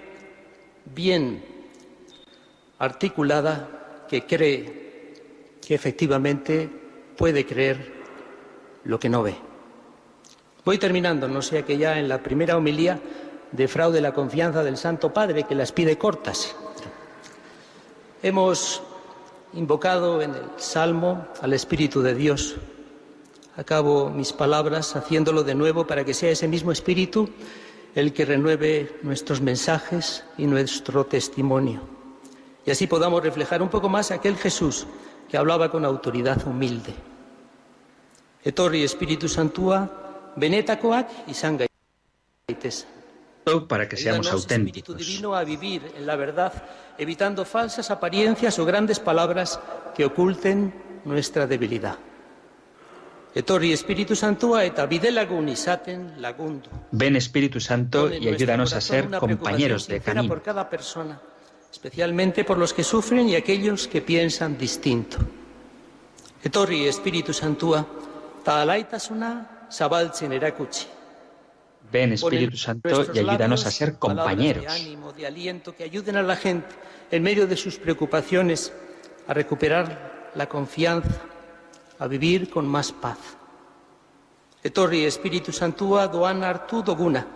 bien 0.95 1.45
articulada 2.78 4.07
que 4.09 4.24
cree 4.24 5.59
que 5.61 5.74
efectivamente 5.74 6.68
puede 7.16 7.45
creer 7.45 7.93
lo 8.84 8.99
que 8.99 9.09
no 9.09 9.22
ve. 9.22 9.34
Voy 10.64 10.78
terminando, 10.78 11.28
no 11.28 11.43
sea 11.43 11.62
que 11.62 11.76
ya 11.76 11.99
en 11.99 12.09
la 12.09 12.22
primera 12.22 12.57
homilía 12.57 13.01
defraude 13.53 14.01
la 14.01 14.12
confianza 14.12 14.62
del 14.62 14.76
Santo 14.76 15.12
Padre 15.12 15.45
que 15.45 15.55
las 15.55 15.72
pide 15.72 15.99
cortas. 15.99 16.55
Hemos 18.22 18.82
invocado 19.55 20.23
en 20.23 20.35
el 20.35 20.45
Salmo 20.57 21.27
al 21.41 21.53
Espíritu 21.53 22.03
de 22.03 22.15
Dios 22.15 22.57
acabo 23.59 24.09
mis 24.09 24.33
palabras 24.33 24.95
haciéndolo 24.95 25.43
de 25.43 25.57
nuevo 25.57 25.85
para 25.87 26.05
que 26.05 26.15
sea 26.15 26.31
ese 26.31 26.47
mismo 26.47 26.71
espíritu 26.71 27.29
el 27.95 28.13
que 28.13 28.25
renueve 28.25 28.99
nuestros 29.03 29.41
mensajes 29.41 30.25
y 30.39 30.47
nuestro 30.47 31.07
testimonio. 31.07 31.81
Y 32.65 32.71
así 32.71 32.87
podamos 32.87 33.23
reflejar 33.23 33.61
un 33.61 33.69
poco 33.69 33.89
más 33.89 34.13
aquel 34.13 34.37
Jesús 34.37 34.87
que 35.29 35.37
hablaba 35.37 35.73
con 35.73 35.85
autoridad 35.85 36.47
humilde. 36.47 36.95
Etorri 38.45 38.85
Espíritu 38.85 39.29
Santua, 39.29 40.33
benetakoak 40.37 41.09
y 41.27 41.35
gaitez. 43.51 43.69
Para 43.69 43.89
que 43.89 43.97
seamos 43.97 44.31
auténticos. 44.31 44.79
Espíritu 44.79 44.95
divino 44.95 45.35
a 45.35 45.45
vivir 45.45 45.83
en 45.97 46.07
la 46.07 46.17
verdad, 46.17 46.53
evitando 46.99 47.45
falsas 47.45 47.91
apariencias 47.91 48.59
o 48.59 48.65
grandes 48.65 49.01
palabras 49.01 49.61
que 49.95 50.05
oculten 50.05 50.75
nuestra 51.05 51.47
debilidad. 51.47 51.99
Etorri 53.35 53.73
Espíritu 53.73 54.17
Santua 54.17 54.65
eta 54.65 54.87
bidelagun 54.89 55.49
izaten 55.53 56.17
lagundu. 56.19 56.71
Ven 56.91 57.15
Espíritu 57.15 57.61
Santo 57.61 58.09
y 58.13 58.27
ayúdanos 58.27 58.73
a 58.73 58.81
ser 58.81 59.07
compañeros 59.11 59.87
de 59.87 60.01
camino. 60.01 60.29
por 60.29 60.43
cada 60.43 60.69
persona, 60.69 61.21
especialmente 61.71 62.45
por 62.45 62.59
los 62.59 62.73
que 62.73 62.83
sufren 62.83 63.29
y 63.29 63.37
aquellos 63.37 63.87
que 63.87 64.01
piensan 64.01 64.57
distinto. 64.59 65.19
Etorri 66.43 66.89
Espíritu 66.89 67.33
Santua, 67.33 67.87
ta 68.43 68.63
alaitasuna 68.63 69.69
zabaltzen 69.71 70.33
erakutsi. 70.33 70.98
Ven 71.91 72.12
Espíritu 72.12 72.57
Santo 72.57 73.07
y 73.12 73.18
ayúdanos 73.18 73.66
a 73.66 73.70
ser 73.70 73.99
compañeros. 73.99 74.64
De 74.64 74.68
ánimo, 74.68 75.12
de 75.12 75.26
aliento, 75.26 75.74
que 75.74 75.84
ayuden 75.84 76.16
a 76.16 76.22
la 76.22 76.36
gente 76.36 76.68
en 77.11 77.22
medio 77.22 77.47
de 77.47 77.57
sus 77.57 77.78
preocupaciones 77.78 78.72
a 79.26 79.34
recuperar 79.34 80.30
la 80.34 80.49
confianza 80.49 81.20
a 81.99 82.07
vivir 82.07 82.51
con 82.51 82.66
más 82.66 82.93
paz. 82.93 83.18
Etorri 84.62 85.05
Espíritu 85.05 85.53
Santua 85.53 86.09
doan 86.09 86.45
hartu 86.45 86.82
doguna. 86.82 87.26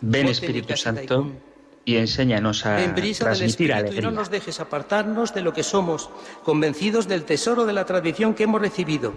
Ven 0.00 0.28
Espíritu 0.28 0.76
Santo 0.76 1.30
y 1.84 1.96
enséñanos 1.96 2.64
a 2.66 2.76
transmitir 3.18 3.72
alegría. 3.72 4.00
Y 4.00 4.02
no 4.02 4.10
nos 4.10 4.30
dejes 4.30 4.60
apartarnos 4.60 5.34
de 5.34 5.42
lo 5.42 5.52
que 5.52 5.62
somos, 5.62 6.10
convencidos 6.42 7.06
del 7.06 7.24
tesoro 7.24 7.66
de 7.66 7.72
la 7.72 7.84
tradición 7.84 8.34
que 8.34 8.44
hemos 8.44 8.60
recibido, 8.60 9.12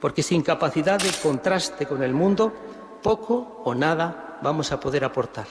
porque 0.00 0.22
sin 0.22 0.42
capacidad 0.42 0.98
de 0.98 1.10
contraste 1.22 1.86
con 1.86 2.02
el 2.02 2.14
mundo, 2.14 2.52
poco 3.02 3.62
o 3.64 3.74
nada 3.74 4.38
vamos 4.42 4.72
a 4.72 4.80
poder 4.80 5.04
aportar. 5.04 5.46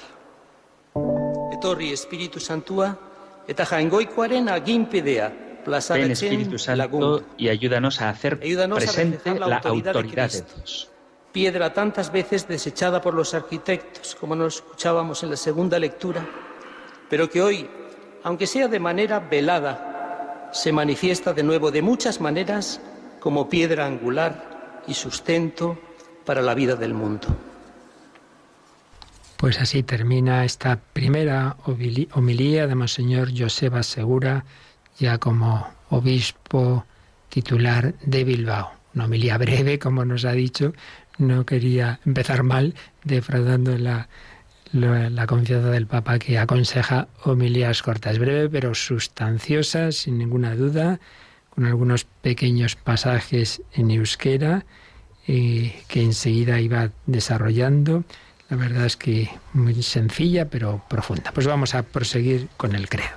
Etorri 1.52 1.92
Espíritu 1.92 2.40
Santua 2.40 2.98
eta 3.48 3.66
jaingoikoaren 3.66 4.50
aginpidea 4.50 5.52
Ven 5.66 6.12
Espíritu 6.12 6.58
Santo 6.58 7.24
y 7.38 7.50
ayúdanos 7.50 8.02
a 8.02 8.10
hacer 8.10 8.40
presente 8.40 9.40
la 9.40 9.58
autoridad, 9.58 10.32
de, 10.32 10.42
Dios. 10.56 10.90
Piedra 11.32 11.74
tantas 11.74 12.12
veces 12.12 12.48
desechada 12.48 13.02
por 13.02 13.14
los 13.14 13.34
arquitectos, 13.34 14.16
como 14.16 14.36
nos 14.36 14.56
escuchábamos 14.56 15.24
en 15.24 15.30
la 15.30 15.38
segunda 15.38 15.80
lectura, 15.80 16.26
pero 17.10 17.30
que 17.30 17.42
hoy, 17.42 17.70
aunque 18.24 18.48
sea 18.48 18.68
de 18.68 18.80
manera 18.80 19.20
velada, 19.20 20.50
se 20.52 20.72
manifiesta 20.72 21.34
de 21.34 21.44
nuevo 21.44 21.72
de 21.72 21.82
muchas 21.82 22.20
maneras 22.20 22.82
como 23.20 23.48
piedra 23.48 23.86
angular 23.86 24.82
y 24.88 24.94
sustento 24.94 25.78
para 26.26 26.42
la 26.42 26.54
vida 26.54 26.76
del 26.76 26.94
mundo. 26.94 27.28
Pues 29.38 29.60
así 29.60 29.82
termina 29.82 30.46
esta 30.46 30.80
primera 30.94 31.58
homilía 31.66 32.68
de 32.68 32.76
Monseñor 32.76 33.30
Joseba 33.36 33.82
Segura 33.82 34.46
ya 35.00 35.18
como 35.18 35.68
obispo 35.90 36.86
titular 37.30 37.96
de 38.04 38.24
Bilbao. 38.24 38.72
Una 38.94 39.06
homilía 39.06 39.38
breve, 39.38 39.80
como 39.80 40.06
nos 40.06 40.26
ha 40.26 40.34
dicho 40.34 40.74
no 41.18 41.46
quería 41.46 42.00
empezar 42.06 42.44
mal 42.44 42.74
defraudando 43.04 43.78
la, 43.78 44.08
confianza 45.28 45.70
del 45.70 45.88
Papa 45.88 46.20
que 46.20 46.38
aconseja 46.38 47.08
homilías 47.24 47.82
cortas, 47.82 48.20
breve 48.20 48.50
pero 48.50 48.74
sustanciosas, 48.74 49.96
sin 49.96 50.18
ninguna 50.18 50.56
duda, 50.56 51.00
con 51.50 51.66
algunos 51.66 52.06
pequeños 52.06 52.76
pasajes 52.76 53.62
en 53.74 53.92
euskera 53.92 54.66
eh, 55.34 55.84
que 55.88 56.02
enseguida 56.02 56.60
iba 56.60 56.90
desarrollando. 57.06 58.04
La 58.50 58.58
verdad 58.58 58.86
es 58.86 58.98
que 58.98 59.30
muy 59.54 59.82
sencilla 59.82 60.50
pero 60.50 60.84
profunda. 60.90 61.32
Pues 61.32 61.48
vamos 61.48 61.74
a 61.74 61.84
proseguir 61.84 62.50
con 62.58 62.76
el 62.76 62.90
credo. 62.90 63.16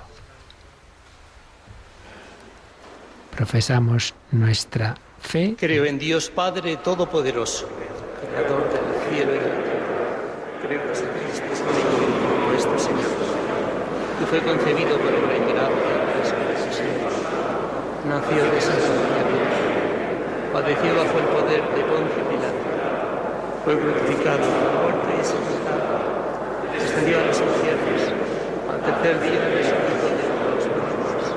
Profesamos 3.35 4.13
nuestra 4.31 4.95
fe. 5.19 5.55
Creo 5.59 5.83
en 5.83 5.99
Dios 5.99 6.29
Padre 6.29 6.77
Todopoderoso, 6.77 7.67
Creador 8.21 8.63
del 8.71 9.09
cielo 9.09 9.35
y 9.35 9.39
de 9.39 9.49
la 9.49 9.63
tierra. 9.63 9.85
Creo 10.61 10.81
en 10.81 10.87
Jesucristo, 10.87 11.65
Hijo 11.67 12.47
nuestro 12.47 12.79
Señor, 12.79 13.11
que 14.19 14.25
fue 14.25 14.39
concebido 14.39 14.97
por 14.99 15.13
obra 15.13 15.35
Espíritu 16.23 16.71
Santo. 16.71 17.11
Nació 18.07 18.37
de 18.37 18.51
María, 18.51 19.14
padeció 20.55 20.95
bajo 20.95 21.19
el 21.19 21.27
poder 21.35 21.61
de 21.75 21.83
Poncio 21.83 22.23
Pilato, 22.31 22.63
fue 23.67 23.75
crucificado, 23.75 24.39
muerto 24.87 25.11
y 25.11 25.19
sepultado, 25.19 25.99
descendió 26.71 27.19
a 27.19 27.27
los 27.27 27.43
infiernos, 27.43 28.07
al 28.71 28.79
tercer 28.79 29.19
día 29.19 29.51
resucitó 29.51 30.07
de 30.15 30.23
los 30.55 30.63
muertos, 30.71 31.27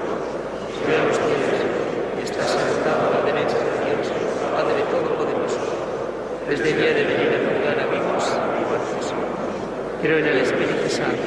subió 0.70 1.02
a 1.02 1.04
los 1.10 1.18
cielos 1.18 1.66
y 2.14 2.20
está 2.30 2.46
sentado 2.46 3.10
a 3.10 3.18
la 3.18 3.22
derecha 3.26 3.58
de 3.58 3.74
Dios, 3.90 4.06
Padre 4.54 4.86
Todopoderoso. 4.86 5.66
Desde 6.46 6.78
día 6.78 6.94
de 6.94 7.02
venir 7.02 7.30
a 7.34 7.40
juzgar 7.42 7.74
a 7.74 7.86
vivos 7.90 8.22
y 8.22 8.62
muertos. 8.70 9.04
Creo 9.98 10.18
en 10.22 10.26
el 10.30 10.38
Espíritu 10.46 10.86
Santo, 10.86 11.26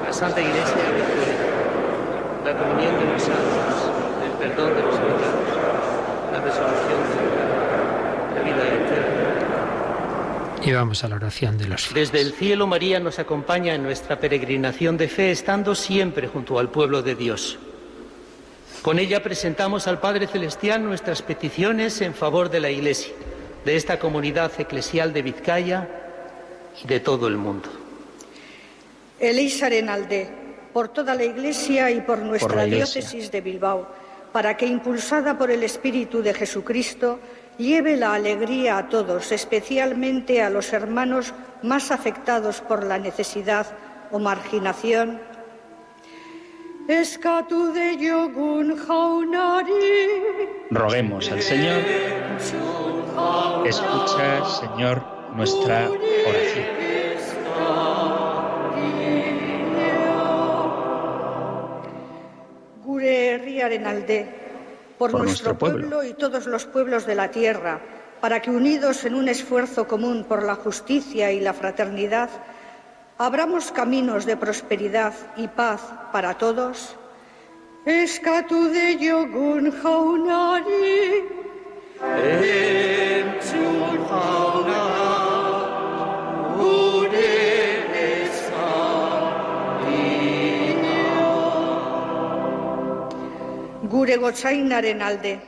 la 0.00 0.12
Santa 0.16 0.40
Iglesia 0.40 0.80
Católica, 0.96 1.44
la 2.48 2.56
comunión 2.56 2.96
de 2.96 3.04
los 3.12 3.20
santos, 3.20 3.76
el 4.24 4.32
perdón 4.40 4.72
de 4.80 4.82
los 4.82 4.96
pecados, 4.96 5.68
la 6.32 6.40
resurrección 6.40 7.00
de 7.08 7.16
la 7.16 7.17
vida 8.52 8.66
eterna. 8.66 9.28
Y 10.64 10.72
vamos 10.72 11.04
a 11.04 11.08
la 11.08 11.16
oración 11.16 11.56
de 11.56 11.68
los 11.68 11.86
fieles. 11.86 12.12
Desde 12.12 12.26
el 12.26 12.32
cielo 12.32 12.66
María 12.66 13.00
nos 13.00 13.18
acompaña 13.18 13.74
en 13.74 13.82
nuestra 13.82 14.18
peregrinación 14.18 14.96
de 14.96 15.08
fe, 15.08 15.30
estando 15.30 15.74
siempre 15.74 16.28
junto 16.28 16.58
al 16.58 16.68
pueblo 16.68 17.02
de 17.02 17.14
Dios. 17.14 17.58
Con 18.82 18.98
ella 18.98 19.22
presentamos 19.22 19.86
al 19.86 20.00
Padre 20.00 20.26
Celestial 20.26 20.84
nuestras 20.84 21.22
peticiones 21.22 22.00
en 22.00 22.14
favor 22.14 22.48
de 22.48 22.60
la 22.60 22.70
Iglesia, 22.70 23.12
de 23.64 23.76
esta 23.76 23.98
comunidad 23.98 24.52
eclesial 24.58 25.12
de 25.12 25.22
Vizcaya 25.22 25.88
y 26.82 26.86
de 26.86 27.00
todo 27.00 27.28
el 27.28 27.36
mundo. 27.36 27.68
Elisa 29.18 29.66
Arenalde, 29.66 30.28
por 30.72 30.88
toda 30.88 31.14
la 31.14 31.24
Iglesia 31.24 31.90
y 31.90 32.00
por 32.00 32.18
nuestra 32.18 32.62
Por 32.62 32.66
diócesis 32.66 33.30
de 33.30 33.40
Bilbao, 33.40 33.88
para 34.32 34.56
que, 34.56 34.66
impulsada 34.66 35.36
por 35.36 35.50
el 35.50 35.64
Espíritu 35.64 36.22
de 36.22 36.34
Jesucristo, 36.34 37.18
lleve 37.58 37.96
la 37.96 38.14
alegría 38.14 38.78
a 38.78 38.88
todos, 38.88 39.32
especialmente 39.32 40.42
a 40.42 40.50
los 40.50 40.72
hermanos 40.72 41.34
más 41.62 41.90
afectados 41.90 42.60
por 42.60 42.84
la 42.84 42.98
necesidad 42.98 43.66
o 44.10 44.18
marginación. 44.18 45.20
Roguemos 50.70 51.30
al 51.30 51.42
Señor. 51.42 51.82
Escucha, 53.66 54.44
Señor, 54.46 55.02
nuestra 55.34 55.90
oración. 55.90 56.88
gure 62.88 63.34
herriaren 63.34 63.86
alde, 63.86 64.47
por, 64.98 65.12
Por 65.12 65.22
nuestro, 65.22 65.52
nuestro 65.52 65.58
pueblo. 65.58 65.88
pueblo 65.88 66.04
y 66.04 66.14
todos 66.14 66.46
los 66.46 66.66
pueblos 66.66 67.06
de 67.06 67.14
la 67.14 67.30
tierra, 67.30 67.80
para 68.20 68.42
que 68.42 68.50
unidos 68.50 69.04
en 69.04 69.14
un 69.14 69.28
esfuerzo 69.28 69.86
común 69.86 70.24
por 70.24 70.42
la 70.42 70.56
justicia 70.56 71.30
y 71.32 71.40
la 71.40 71.52
fraternidad, 71.54 72.28
abramos 73.16 73.70
caminos 73.72 74.26
de 74.26 74.36
prosperidad 74.36 75.14
y 75.36 75.48
paz 75.48 75.80
para 76.12 76.34
todos. 76.34 76.96
Eskatu 77.86 78.68
de 78.68 78.98
yogun 78.98 79.70
jaunari, 79.70 81.24
gure 94.08 94.16
gotzainaren 94.16 95.02
alde, 95.02 95.38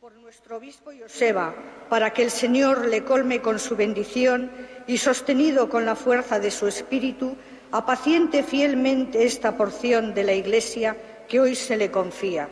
por 0.00 0.12
nuestro 0.16 0.56
obispo 0.56 0.90
Joseba, 0.90 1.54
para 1.88 2.12
que 2.12 2.24
el 2.24 2.32
Señor 2.32 2.88
le 2.88 3.04
colme 3.04 3.40
con 3.40 3.60
su 3.60 3.76
bendición 3.76 4.50
y 4.88 4.98
sostenido 4.98 5.68
con 5.68 5.84
la 5.84 5.94
fuerza 5.94 6.40
de 6.40 6.50
su 6.50 6.66
espíritu, 6.66 7.36
apaciente 7.70 8.42
fielmente 8.42 9.24
esta 9.24 9.56
porción 9.56 10.12
de 10.12 10.24
la 10.24 10.32
Iglesia 10.32 10.96
que 11.28 11.38
hoy 11.38 11.54
se 11.54 11.76
le 11.76 11.88
confía. 11.88 12.48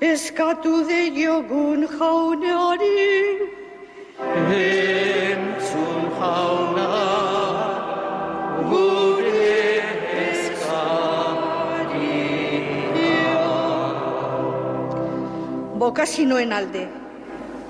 Eskatu 0.00 0.84
de 0.84 1.12
yogun 1.12 1.86
jaunari, 1.86 3.38
Vocasino 15.84 16.38
en 16.38 16.54
Alde, 16.54 16.88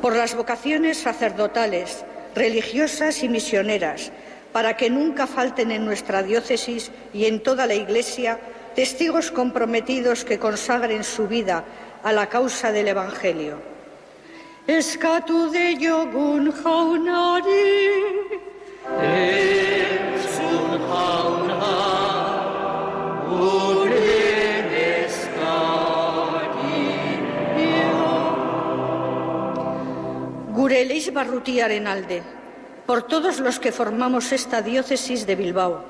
por 0.01 0.15
las 0.15 0.37
vocaciones 0.37 0.99
sacerdotales, 0.99 2.05
religiosas 2.37 3.25
y 3.25 3.29
misioneras, 3.29 4.13
para 4.53 4.77
que 4.77 4.89
nunca 4.89 5.27
falten 5.27 5.73
en 5.73 5.85
nuestra 5.85 6.23
diócesis 6.23 6.93
y 7.13 7.25
en 7.25 7.43
toda 7.43 7.67
la 7.67 7.75
Iglesia 7.75 8.39
testigos 8.77 9.33
comprometidos 9.33 10.25
que 10.25 10.39
consagren 10.39 11.03
su 11.03 11.27
vida 11.27 11.65
a 12.05 12.13
la 12.13 12.29
causa 12.29 12.71
del 12.71 12.87
Evangelio. 12.87 13.59
De 14.69 14.79
Gure 30.75 30.91
Eleix 30.91 31.13
Barrutiaren 31.15 31.87
alde, 31.87 32.21
por 32.85 33.07
todos 33.07 33.39
los 33.39 33.61
que 33.61 33.71
formamos 33.71 34.33
esta 34.33 34.61
diócesis 34.61 35.25
de 35.25 35.37
Bilbao, 35.37 35.85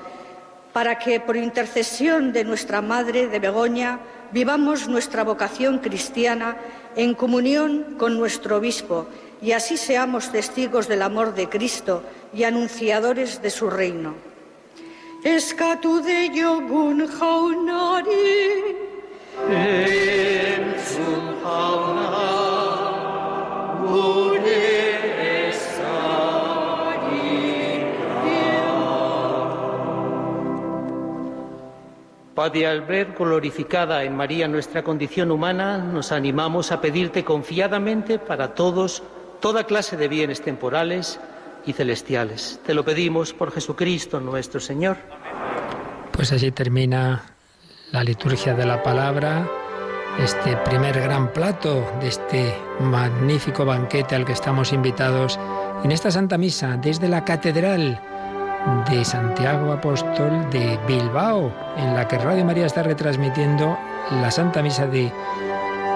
para 0.73 0.99
que 0.99 1.19
por 1.19 1.37
intercesión 1.37 2.31
de 2.31 2.43
nuestra 2.43 2.83
Madre 2.83 3.25
de 3.25 3.39
Begoña 3.39 3.97
vivamos 4.31 4.87
nuestra 4.87 5.23
vocación 5.23 5.79
cristiana 5.79 6.57
en 6.95 7.15
comunión 7.15 7.95
con 7.97 8.19
nuestro 8.19 8.57
obispo 8.57 9.07
y 9.41 9.53
así 9.53 9.75
seamos 9.75 10.31
testigos 10.31 10.87
del 10.87 11.01
amor 11.01 11.33
de 11.33 11.49
Cristo 11.49 12.03
y 12.31 12.43
anunciadores 12.43 13.41
de 13.41 13.49
su 13.49 13.71
reino. 13.71 14.13
Al 32.63 32.81
ver 32.81 33.13
glorificada 33.17 34.03
en 34.03 34.15
María 34.15 34.47
nuestra 34.47 34.83
condición 34.83 35.31
humana, 35.31 35.77
nos 35.77 36.11
animamos 36.11 36.71
a 36.71 36.79
pedirte 36.79 37.25
confiadamente 37.25 38.19
para 38.19 38.53
todos 38.53 39.03
toda 39.41 39.65
clase 39.65 39.97
de 39.97 40.07
bienes 40.07 40.41
temporales 40.41 41.19
y 41.65 41.73
celestiales. 41.73 42.61
Te 42.65 42.73
lo 42.73 42.85
pedimos 42.85 43.33
por 43.33 43.51
Jesucristo 43.51 44.19
nuestro 44.19 44.59
Señor. 44.59 44.97
Pues 46.11 46.31
así 46.31 46.51
termina 46.51 47.23
la 47.91 48.03
liturgia 48.03 48.53
de 48.53 48.65
la 48.65 48.81
palabra, 48.81 49.49
este 50.19 50.55
primer 50.57 50.99
gran 51.01 51.31
plato 51.33 51.85
de 51.99 52.07
este 52.07 52.55
magnífico 52.79 53.65
banquete 53.65 54.15
al 54.15 54.25
que 54.25 54.33
estamos 54.33 54.71
invitados 54.71 55.39
en 55.83 55.91
esta 55.91 56.09
Santa 56.09 56.37
Misa 56.37 56.77
desde 56.77 57.09
la 57.09 57.25
Catedral 57.25 57.99
de 58.89 59.05
Santiago 59.05 59.71
Apóstol 59.71 60.49
de 60.49 60.79
Bilbao, 60.87 61.51
en 61.77 61.93
la 61.93 62.07
que 62.07 62.17
Radio 62.17 62.45
María 62.45 62.65
está 62.65 62.81
retransmitiendo 62.83 63.77
la 64.21 64.31
Santa 64.31 64.61
Misa 64.61 64.87
de 64.87 65.11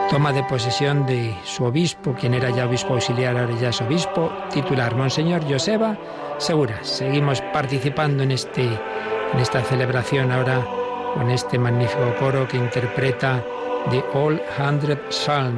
toma 0.09 0.33
de 0.33 0.43
posesión 0.43 1.05
de 1.05 1.35
su 1.43 1.63
obispo, 1.63 2.13
quien 2.13 2.33
era 2.33 2.49
ya 2.49 2.65
obispo 2.65 2.93
auxiliar, 2.93 3.37
ahora 3.37 3.55
ya 3.59 3.69
es 3.69 3.81
obispo 3.81 4.31
titular, 4.51 4.95
Monseñor 4.95 5.41
Joseba 5.49 5.97
Segura. 6.37 6.79
Seguimos 6.83 7.41
participando 7.53 8.23
en, 8.23 8.31
este, 8.31 8.63
en 8.63 9.39
esta 9.39 9.61
celebración 9.61 10.31
ahora 10.31 10.65
con 11.13 11.29
este 11.29 11.57
magnífico 11.57 12.15
coro 12.19 12.47
que 12.47 12.57
interpreta 12.57 13.43
The 13.89 14.03
All 14.13 14.39
Hundred 14.55 14.99
Psalm, 15.09 15.57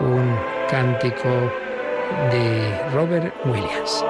un 0.00 0.36
cántico 0.68 1.50
de 2.30 2.90
Robert 2.92 3.32
Williams. 3.46 4.04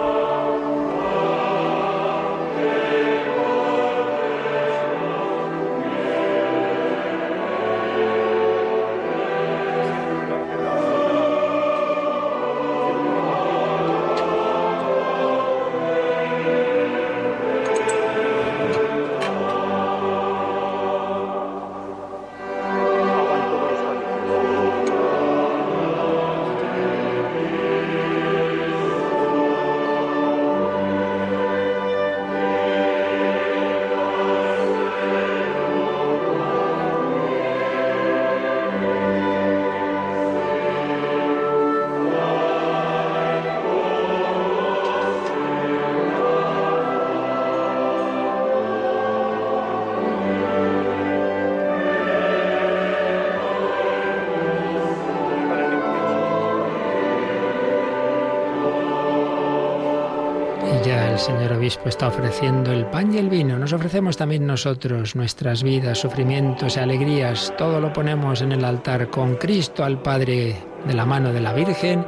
Está 61.86 62.08
ofreciendo 62.08 62.70
el 62.72 62.86
pan 62.86 63.14
y 63.14 63.18
el 63.18 63.30
vino. 63.30 63.58
Nos 63.58 63.72
ofrecemos 63.72 64.16
también 64.16 64.46
nosotros 64.46 65.16
nuestras 65.16 65.62
vidas, 65.62 65.98
sufrimientos 65.98 66.76
y 66.76 66.80
alegrías. 66.80 67.52
Todo 67.56 67.80
lo 67.80 67.92
ponemos 67.92 68.42
en 68.42 68.52
el 68.52 68.64
altar 68.64 69.08
con 69.08 69.36
Cristo 69.36 69.84
al 69.84 70.02
Padre 70.02 70.56
de 70.86 70.94
la 70.94 71.06
mano 71.06 71.32
de 71.32 71.40
la 71.40 71.54
Virgen. 71.54 72.04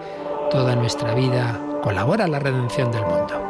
Toda 0.51 0.77
nuestra 0.77 1.15
vida 1.15 1.59
colabora 1.83 2.25
a 2.25 2.29
la 2.29 2.39
redención 2.39 2.93
del 2.93 3.03
mundo. 3.03 3.46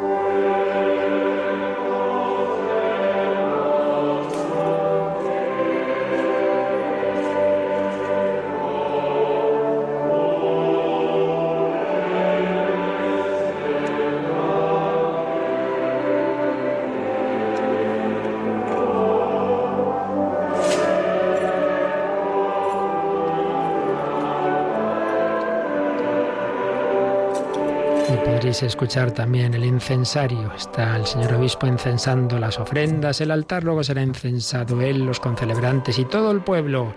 Escuchar 28.63 29.11
también 29.11 29.53
el 29.53 29.63
incensario. 29.63 30.51
Está 30.55 30.95
el 30.95 31.05
señor 31.05 31.33
obispo 31.33 31.67
incensando 31.67 32.39
las 32.39 32.59
ofrendas, 32.59 33.21
el 33.21 33.31
altar 33.31 33.63
luego 33.63 33.83
será 33.83 34.01
incensado 34.01 34.81
él, 34.81 35.05
los 35.05 35.19
concelebrantes 35.19 35.99
y 35.99 36.05
todo 36.05 36.31
el 36.31 36.41
pueblo. 36.41 36.93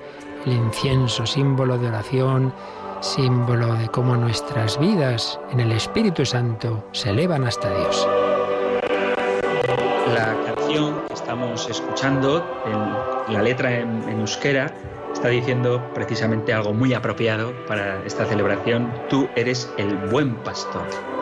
El 0.46 0.52
incienso, 0.52 1.26
símbolo 1.26 1.76
de 1.76 1.88
oración, 1.88 2.52
símbolo 3.00 3.74
de 3.74 3.88
cómo 3.88 4.16
nuestras 4.16 4.78
vidas 4.78 5.38
en 5.50 5.60
el 5.60 5.72
Espíritu 5.72 6.24
Santo 6.24 6.84
se 6.92 7.10
elevan 7.10 7.44
hasta 7.44 7.68
Dios. 7.68 8.08
La 10.14 10.36
canción 10.46 10.94
que 11.08 11.14
estamos 11.14 11.68
escuchando, 11.68 12.44
la 13.28 13.42
letra 13.42 13.78
en, 13.78 14.02
en 14.08 14.20
euskera, 14.20 14.72
está 15.12 15.28
diciendo 15.28 15.82
precisamente 15.94 16.52
algo 16.52 16.72
muy 16.72 16.94
apropiado 16.94 17.52
para 17.66 18.02
esta 18.04 18.24
celebración. 18.24 18.90
Tú 19.08 19.28
eres 19.36 19.70
el 19.76 19.96
buen 19.96 20.36
pastor 20.36 21.19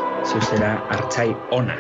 Archai 0.91 1.35
Ona. 1.51 1.75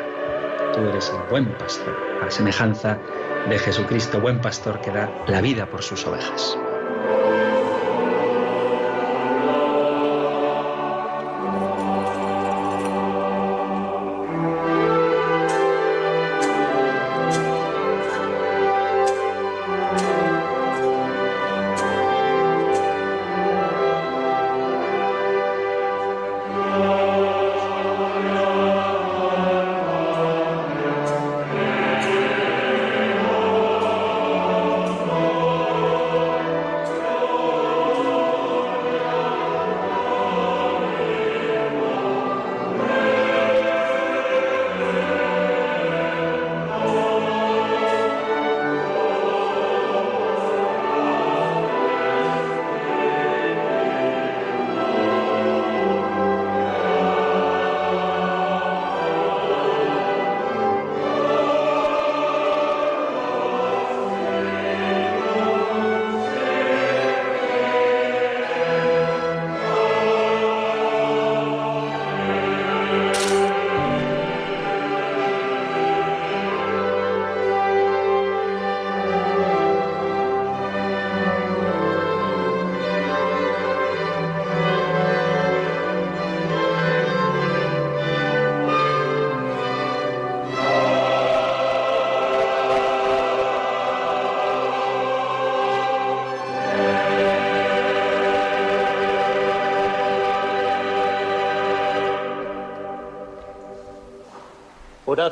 Tú 0.72 0.80
eres 0.80 1.10
el 1.12 1.20
buen 1.28 1.46
pastor, 1.58 1.94
a 2.22 2.30
semejanza 2.30 2.98
de 3.46 3.58
Jesucristo, 3.58 4.20
buen 4.20 4.40
pastor 4.40 4.80
que 4.80 4.90
da 4.90 5.12
la 5.26 5.42
vida 5.42 5.66
por 5.66 5.82
sus 5.82 6.06
ovejas. 6.06 6.56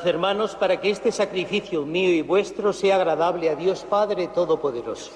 Hermanos, 0.04 0.54
para 0.54 0.80
que 0.80 0.90
este 0.90 1.12
sacrificio 1.12 1.86
mío 1.86 2.10
y 2.10 2.22
vuestro 2.22 2.72
sea 2.72 2.96
agradable 2.96 3.48
a 3.48 3.54
Dios 3.54 3.86
Padre 3.88 4.28
Todopoderoso. 4.28 5.12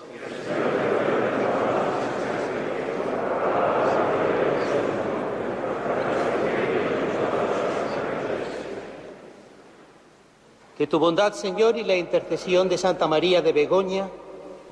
Que 10.77 10.87
tu 10.87 10.99
bondad, 10.99 11.35
Señor, 11.35 11.77
y 11.77 11.85
la 11.85 11.97
intercesión 11.97 12.69
de 12.69 12.79
Santa 12.79 13.07
María 13.07 13.43
de 13.43 13.53
Begoña, 13.53 14.09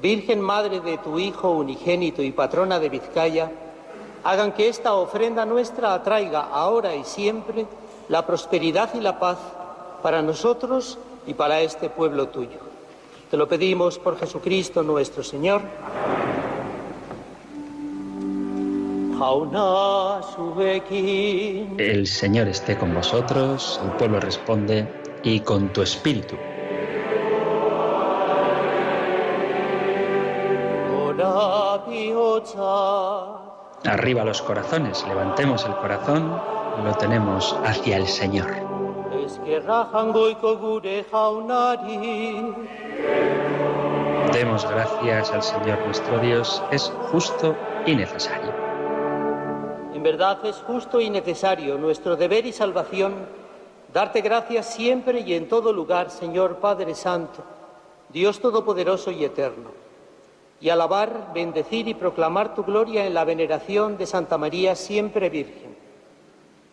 Virgen 0.01 0.41
Madre 0.41 0.81
de 0.81 0.97
tu 0.99 1.19
Hijo 1.19 1.51
unigénito 1.51 2.23
y 2.23 2.33
patrona 2.33 2.79
de 2.79 2.89
Vizcaya, 2.89 3.51
hagan 4.25 4.53
que 4.53 4.69
esta 4.69 4.95
ofrenda 4.95 5.45
nuestra 5.45 5.93
atraiga 5.93 6.49
ahora 6.51 6.95
y 6.95 7.05
siempre 7.05 7.67
la 8.09 8.25
prosperidad 8.27 8.95
y 8.95 9.01
la 9.01 9.19
paz 9.19 9.39
para 10.03 10.23
nosotros 10.23 10.99
y 11.27 11.35
para 11.35 11.61
este 11.61 11.91
pueblo 11.91 12.29
tuyo. 12.29 12.59
Te 13.31 13.37
lo 13.37 13.49
pedimos 13.49 13.99
por 13.99 14.19
Jesucristo 14.19 14.83
nuestro 14.83 15.23
Señor. 15.23 15.63
El 21.77 22.07
Señor 22.07 22.49
esté 22.49 22.79
con 22.79 22.95
vosotros, 22.95 23.81
el 23.85 23.91
pueblo 23.93 24.21
responde, 24.21 24.87
y 25.23 25.41
con 25.41 25.73
tu 25.73 25.83
espíritu. 25.83 26.37
Arriba 33.85 34.25
los 34.25 34.43
corazones, 34.43 35.05
levantemos 35.07 35.65
el 35.65 35.75
corazón, 35.77 36.41
lo 36.85 36.95
tenemos 36.95 37.57
hacia 37.65 37.97
el 37.97 38.07
Señor. 38.07 38.68
Demos 44.33 44.67
gracias 44.71 45.31
al 45.33 45.43
Señor 45.43 45.79
nuestro 45.85 46.19
Dios, 46.19 46.63
es 46.71 46.91
justo 47.11 47.55
y 47.85 47.95
necesario. 47.95 48.55
En 49.93 50.03
verdad 50.03 50.39
es 50.47 50.57
justo 50.57 50.99
y 51.01 51.11
necesario 51.11 51.77
nuestro 51.77 52.17
deber 52.17 52.47
y 52.47 52.53
salvación 52.53 53.27
darte 53.93 54.23
gracias 54.23 54.73
siempre 54.73 55.21
y 55.21 55.35
en 55.35 55.47
todo 55.47 55.75
lugar, 55.75 56.11
Señor 56.11 56.57
Padre 56.57 56.95
Santo, 56.95 57.45
Dios 58.09 58.41
Todopoderoso 58.41 59.11
y 59.11 59.25
Eterno, 59.25 59.73
y 60.59 60.71
alabar, 60.71 61.33
bendecir 61.35 61.87
y 61.87 61.93
proclamar 61.93 62.55
tu 62.55 62.65
gloria 62.65 63.05
en 63.07 63.13
la 63.13 63.25
veneración 63.25 63.99
de 63.99 64.07
Santa 64.07 64.39
María 64.39 64.75
siempre 64.75 65.29
Virgen, 65.29 65.77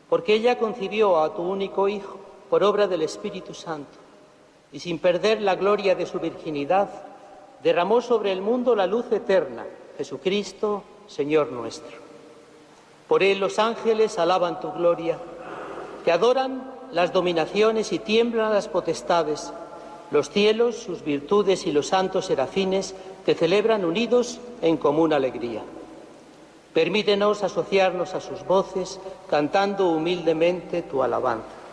porque 0.10 0.36
ella 0.36 0.58
concibió 0.58 1.22
a 1.22 1.34
tu 1.34 1.42
único 1.42 1.90
Hijo 1.90 2.25
por 2.50 2.64
obra 2.64 2.88
del 2.88 3.02
Espíritu 3.02 3.54
Santo, 3.54 3.98
y 4.72 4.80
sin 4.80 5.00
perder 5.00 5.42
la 5.42 5.56
gloria 5.56 5.96
de 5.96 6.06
su 6.06 6.20
virginidad, 6.20 6.90
derramó 7.64 8.02
sobre 8.02 8.32
el 8.32 8.42
mundo 8.42 8.76
la 8.76 8.88
luz 8.88 9.12
eterna, 9.12 9.66
Jesucristo, 9.98 10.84
Señor 11.08 11.52
nuestro. 11.52 11.98
Por 13.08 13.24
él 13.24 13.40
los 13.40 13.60
ángeles 13.60 14.18
alaban 14.20 14.60
tu 14.60 14.72
gloria, 14.72 15.18
te 16.04 16.12
adoran 16.12 16.72
las 16.92 17.14
dominaciones 17.14 17.92
y 17.92 18.00
tiemblan 18.00 18.54
las 18.54 18.68
potestades. 18.68 19.52
Los 20.12 20.30
cielos, 20.30 20.76
sus 20.76 21.04
virtudes 21.04 21.66
y 21.66 21.72
los 21.72 21.88
santos 21.88 22.28
serafines 22.28 22.96
te 23.26 23.34
celebran 23.34 23.86
unidos 23.86 24.40
en 24.62 24.78
común 24.78 25.14
alegría. 25.14 25.64
Permítenos 26.74 27.44
asociarnos 27.44 28.14
a 28.14 28.22
sus 28.22 28.46
voces, 28.46 29.00
cantando 29.30 29.90
humildemente 29.90 30.82
tu 30.84 31.02
alabanza. 31.02 31.65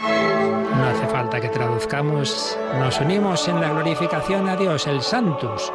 No 0.00 0.86
hace 0.88 1.06
falta 1.06 1.40
que 1.40 1.48
traduzcamos, 1.48 2.58
nos 2.78 3.00
unimos 3.00 3.46
en 3.48 3.60
la 3.60 3.70
glorificación 3.70 4.48
a 4.48 4.56
Dios, 4.56 4.86
el 4.86 5.02
Santus. 5.02 5.72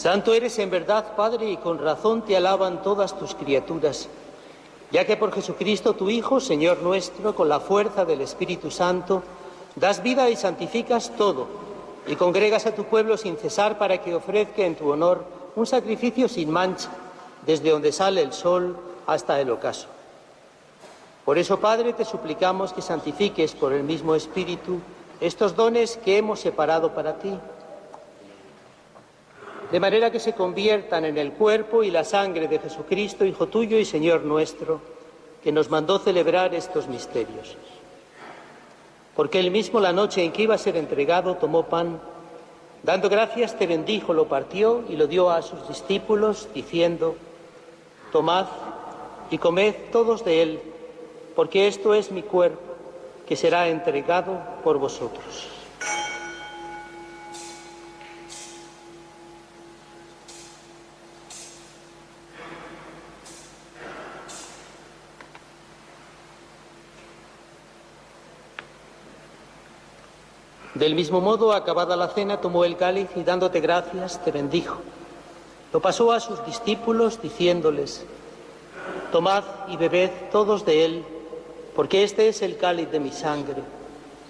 Santo 0.00 0.32
eres 0.32 0.58
en 0.58 0.70
verdad, 0.70 1.14
Padre, 1.14 1.50
y 1.50 1.58
con 1.58 1.78
razón 1.78 2.22
te 2.22 2.34
alaban 2.34 2.82
todas 2.82 3.18
tus 3.18 3.34
criaturas, 3.34 4.08
ya 4.90 5.04
que 5.04 5.18
por 5.18 5.30
Jesucristo 5.30 5.92
tu 5.92 6.08
Hijo, 6.08 6.40
Señor 6.40 6.78
nuestro, 6.78 7.34
con 7.34 7.50
la 7.50 7.60
fuerza 7.60 8.06
del 8.06 8.22
Espíritu 8.22 8.70
Santo, 8.70 9.22
das 9.76 10.02
vida 10.02 10.30
y 10.30 10.36
santificas 10.36 11.14
todo, 11.18 11.48
y 12.06 12.16
congregas 12.16 12.64
a 12.64 12.74
tu 12.74 12.84
pueblo 12.84 13.18
sin 13.18 13.36
cesar 13.36 13.76
para 13.76 13.98
que 13.98 14.14
ofrezca 14.14 14.62
en 14.62 14.74
tu 14.74 14.90
honor 14.90 15.22
un 15.54 15.66
sacrificio 15.66 16.30
sin 16.30 16.50
mancha, 16.50 16.88
desde 17.44 17.68
donde 17.68 17.92
sale 17.92 18.22
el 18.22 18.32
sol 18.32 18.78
hasta 19.06 19.38
el 19.38 19.50
ocaso. 19.50 19.88
Por 21.26 21.36
eso, 21.36 21.60
Padre, 21.60 21.92
te 21.92 22.06
suplicamos 22.06 22.72
que 22.72 22.80
santifiques 22.80 23.52
por 23.52 23.74
el 23.74 23.82
mismo 23.82 24.14
Espíritu 24.14 24.80
estos 25.20 25.54
dones 25.54 25.98
que 25.98 26.16
hemos 26.16 26.40
separado 26.40 26.94
para 26.94 27.18
ti 27.18 27.38
de 29.70 29.80
manera 29.80 30.10
que 30.10 30.18
se 30.18 30.32
conviertan 30.32 31.04
en 31.04 31.16
el 31.16 31.32
cuerpo 31.32 31.82
y 31.82 31.90
la 31.90 32.04
sangre 32.04 32.48
de 32.48 32.58
Jesucristo, 32.58 33.24
Hijo 33.24 33.46
tuyo 33.46 33.78
y 33.78 33.84
Señor 33.84 34.22
nuestro, 34.22 34.80
que 35.42 35.52
nos 35.52 35.70
mandó 35.70 35.98
celebrar 35.98 36.54
estos 36.54 36.88
misterios. 36.88 37.56
Porque 39.14 39.38
él 39.38 39.50
mismo 39.50 39.80
la 39.80 39.92
noche 39.92 40.24
en 40.24 40.32
que 40.32 40.42
iba 40.42 40.54
a 40.54 40.58
ser 40.58 40.76
entregado 40.76 41.36
tomó 41.36 41.66
pan, 41.66 42.00
dando 42.82 43.08
gracias 43.08 43.56
te 43.56 43.66
bendijo, 43.66 44.12
lo 44.12 44.26
partió 44.26 44.82
y 44.88 44.96
lo 44.96 45.06
dio 45.06 45.30
a 45.30 45.42
sus 45.42 45.68
discípulos, 45.68 46.48
diciendo, 46.52 47.16
Tomad 48.10 48.46
y 49.30 49.38
comed 49.38 49.74
todos 49.92 50.24
de 50.24 50.42
él, 50.42 50.60
porque 51.36 51.68
esto 51.68 51.94
es 51.94 52.10
mi 52.10 52.22
cuerpo, 52.22 52.60
que 53.26 53.36
será 53.36 53.68
entregado 53.68 54.40
por 54.64 54.78
vosotros. 54.78 55.48
Del 70.80 70.94
mismo 70.94 71.20
modo, 71.20 71.52
acabada 71.52 71.94
la 71.94 72.08
cena, 72.08 72.40
tomó 72.40 72.64
el 72.64 72.78
cáliz 72.78 73.10
y 73.14 73.22
dándote 73.22 73.60
gracias, 73.60 74.18
te 74.24 74.32
bendijo. 74.32 74.78
Lo 75.74 75.80
pasó 75.80 76.10
a 76.10 76.20
sus 76.20 76.42
discípulos 76.46 77.20
diciéndoles, 77.20 78.06
Tomad 79.12 79.44
y 79.68 79.76
bebed 79.76 80.08
todos 80.32 80.64
de 80.64 80.86
él, 80.86 81.04
porque 81.76 82.02
este 82.02 82.28
es 82.28 82.40
el 82.40 82.56
cáliz 82.56 82.90
de 82.90 82.98
mi 82.98 83.12
sangre, 83.12 83.62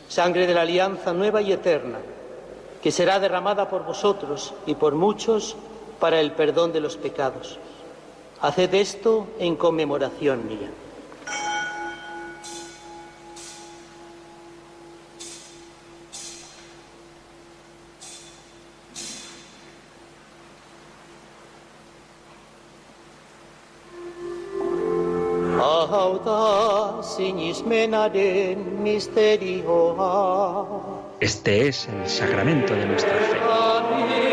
sangre 0.08 0.48
de 0.48 0.54
la 0.54 0.62
alianza 0.62 1.12
nueva 1.12 1.40
y 1.40 1.52
eterna, 1.52 2.00
que 2.82 2.90
será 2.90 3.20
derramada 3.20 3.68
por 3.68 3.84
vosotros 3.84 4.52
y 4.66 4.74
por 4.74 4.96
muchos 4.96 5.54
para 6.00 6.18
el 6.18 6.32
perdón 6.32 6.72
de 6.72 6.80
los 6.80 6.96
pecados. 6.96 7.60
Haced 8.40 8.74
esto 8.74 9.28
en 9.38 9.54
conmemoración 9.54 10.48
mía. 10.48 10.68
Este 31.20 31.68
es 31.68 31.88
el 31.88 32.08
sacramento 32.08 32.74
de 32.74 32.86
nuestra 32.86 33.12
fe. 33.12 34.29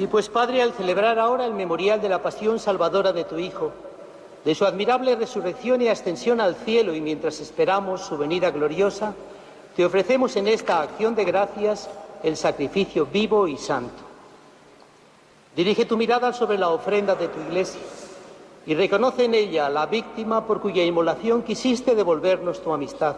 Así 0.00 0.06
pues, 0.06 0.30
Padre, 0.30 0.62
al 0.62 0.72
celebrar 0.72 1.18
ahora 1.18 1.44
el 1.44 1.52
memorial 1.52 2.00
de 2.00 2.08
la 2.08 2.22
pasión 2.22 2.58
salvadora 2.58 3.12
de 3.12 3.24
tu 3.24 3.36
Hijo, 3.36 3.70
de 4.46 4.54
su 4.54 4.64
admirable 4.64 5.14
resurrección 5.14 5.82
y 5.82 5.88
ascensión 5.88 6.40
al 6.40 6.54
cielo 6.54 6.94
y 6.94 7.02
mientras 7.02 7.38
esperamos 7.38 8.00
su 8.00 8.16
venida 8.16 8.50
gloriosa, 8.50 9.12
te 9.76 9.84
ofrecemos 9.84 10.36
en 10.36 10.48
esta 10.48 10.80
acción 10.80 11.14
de 11.14 11.26
gracias 11.26 11.90
el 12.22 12.38
sacrificio 12.38 13.04
vivo 13.12 13.46
y 13.46 13.58
santo. 13.58 14.02
Dirige 15.54 15.84
tu 15.84 15.98
mirada 15.98 16.32
sobre 16.32 16.56
la 16.56 16.70
ofrenda 16.70 17.14
de 17.14 17.28
tu 17.28 17.38
iglesia 17.38 17.82
y 18.64 18.74
reconoce 18.74 19.26
en 19.26 19.34
ella 19.34 19.68
la 19.68 19.84
víctima 19.84 20.46
por 20.46 20.62
cuya 20.62 20.82
inmolación 20.82 21.42
quisiste 21.42 21.94
devolvernos 21.94 22.62
tu 22.62 22.72
amistad, 22.72 23.16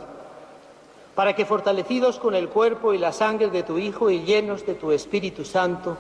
para 1.14 1.36
que 1.36 1.46
fortalecidos 1.46 2.18
con 2.18 2.34
el 2.34 2.48
cuerpo 2.48 2.92
y 2.92 2.98
la 2.98 3.12
sangre 3.12 3.50
de 3.50 3.62
tu 3.62 3.78
Hijo 3.78 4.10
y 4.10 4.24
llenos 4.24 4.66
de 4.66 4.74
tu 4.74 4.90
Espíritu 4.90 5.44
Santo, 5.44 5.96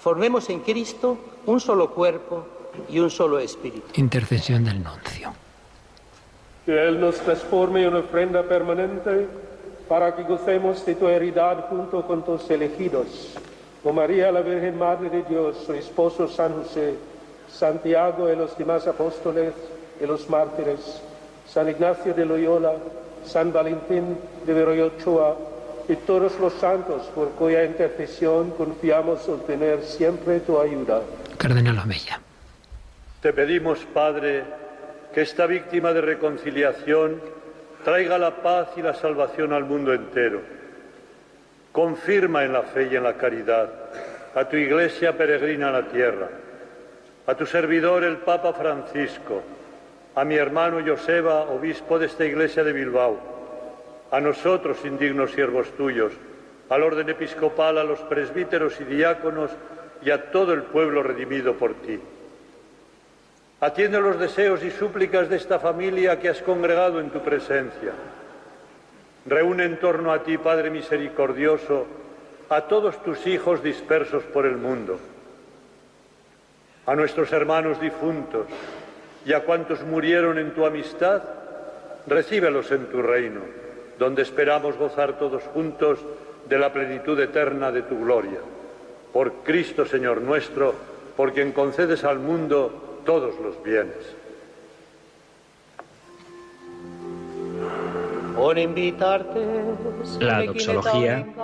formemos 0.00 0.48
en 0.50 0.60
Cristo 0.60 1.18
un 1.46 1.60
solo 1.60 1.90
cuerpo 1.90 2.46
y 2.88 2.98
un 2.98 3.10
solo 3.10 3.38
espíritu. 3.38 3.86
Intercesión 3.94 4.64
del 4.64 4.82
nuncio. 4.82 5.32
Que 6.64 6.88
Él 6.88 7.00
nos 7.00 7.16
transforme 7.16 7.84
en 7.84 7.94
ofrenda 7.94 8.42
permanente 8.42 9.26
para 9.88 10.14
que 10.14 10.22
gocemos 10.24 10.84
de 10.84 10.94
tu 10.94 11.08
heredad 11.08 11.68
junto 11.70 12.06
con 12.06 12.24
tus 12.24 12.48
elegidos. 12.50 13.34
Con 13.82 13.94
María, 13.94 14.30
la 14.30 14.42
Virgen 14.42 14.78
Madre 14.78 15.08
de 15.08 15.22
Dios, 15.22 15.56
su 15.64 15.72
esposo 15.72 16.28
San 16.28 16.52
José, 16.62 16.94
Santiago 17.50 18.30
y 18.30 18.36
los 18.36 18.56
demás 18.58 18.86
apóstoles 18.86 19.54
y 20.00 20.06
los 20.06 20.28
mártires, 20.28 21.00
San 21.48 21.68
Ignacio 21.68 22.12
de 22.12 22.26
Loyola, 22.26 22.74
San 23.24 23.52
Valentín 23.52 24.18
de 24.44 24.52
Beroyochoa, 24.52 25.36
y 25.88 25.96
todos 25.96 26.38
los 26.38 26.52
santos 26.54 27.06
por 27.14 27.30
cuya 27.30 27.64
intercesión 27.64 28.50
confiamos 28.50 29.26
obtener 29.28 29.82
siempre 29.82 30.40
tu 30.40 30.60
ayuda. 30.60 31.00
Cardenal 31.38 31.78
Amella. 31.78 32.20
Te 33.22 33.32
pedimos, 33.32 33.78
Padre, 33.94 34.44
que 35.14 35.22
esta 35.22 35.46
víctima 35.46 35.92
de 35.92 36.02
reconciliación 36.02 37.20
traiga 37.84 38.18
la 38.18 38.42
paz 38.42 38.68
y 38.76 38.82
la 38.82 38.94
salvación 38.94 39.52
al 39.52 39.64
mundo 39.64 39.94
entero. 39.94 40.42
Confirma 41.72 42.44
en 42.44 42.52
la 42.52 42.62
fe 42.62 42.88
y 42.92 42.96
en 42.96 43.04
la 43.04 43.14
caridad 43.14 43.70
a 44.34 44.44
tu 44.44 44.56
iglesia 44.56 45.16
peregrina 45.16 45.68
a 45.68 45.72
la 45.72 45.88
tierra, 45.88 46.28
a 47.26 47.34
tu 47.34 47.46
servidor 47.46 48.04
el 48.04 48.18
Papa 48.18 48.52
Francisco, 48.52 49.42
a 50.14 50.24
mi 50.24 50.34
hermano 50.34 50.78
Joseba, 50.86 51.42
obispo 51.44 51.98
de 51.98 52.06
esta 52.06 52.24
iglesia 52.24 52.62
de 52.62 52.72
Bilbao, 52.72 53.37
a 54.10 54.20
nosotros, 54.20 54.78
indignos 54.84 55.32
siervos 55.32 55.70
tuyos, 55.76 56.12
al 56.68 56.82
orden 56.82 57.08
episcopal, 57.08 57.78
a 57.78 57.84
los 57.84 58.00
presbíteros 58.00 58.80
y 58.80 58.84
diáconos 58.84 59.50
y 60.02 60.10
a 60.10 60.30
todo 60.30 60.52
el 60.52 60.62
pueblo 60.62 61.02
redimido 61.02 61.54
por 61.54 61.74
ti. 61.74 61.98
Atiende 63.60 64.00
los 64.00 64.18
deseos 64.18 64.62
y 64.62 64.70
súplicas 64.70 65.28
de 65.28 65.36
esta 65.36 65.58
familia 65.58 66.18
que 66.20 66.28
has 66.28 66.40
congregado 66.42 67.00
en 67.00 67.10
tu 67.10 67.20
presencia. 67.20 67.92
Reúne 69.26 69.64
en 69.64 69.78
torno 69.78 70.12
a 70.12 70.22
ti, 70.22 70.38
Padre 70.38 70.70
misericordioso, 70.70 71.86
a 72.48 72.62
todos 72.62 73.02
tus 73.02 73.26
hijos 73.26 73.62
dispersos 73.62 74.22
por 74.24 74.46
el 74.46 74.56
mundo, 74.56 74.98
a 76.86 76.94
nuestros 76.94 77.30
hermanos 77.32 77.78
difuntos 77.80 78.46
y 79.26 79.34
a 79.34 79.40
cuantos 79.40 79.82
murieron 79.82 80.38
en 80.38 80.52
tu 80.52 80.64
amistad, 80.64 81.22
recíbelos 82.06 82.70
en 82.70 82.86
tu 82.86 83.02
reino 83.02 83.67
donde 83.98 84.22
esperamos 84.22 84.76
gozar 84.76 85.18
todos 85.18 85.42
juntos 85.54 85.98
de 86.48 86.58
la 86.58 86.72
plenitud 86.72 87.18
eterna 87.20 87.70
de 87.72 87.82
tu 87.82 87.98
gloria. 87.98 88.40
Por 89.12 89.32
Cristo 89.44 89.84
Señor 89.84 90.22
nuestro, 90.22 90.74
por 91.16 91.32
quien 91.32 91.52
concedes 91.52 92.04
al 92.04 92.18
mundo 92.18 93.00
todos 93.04 93.34
los 93.40 93.62
bienes. 93.62 94.14
Por 98.36 98.56
invitarte. 98.56 99.40
La 100.20 100.44
doxología 100.44 101.18
en 101.18 101.34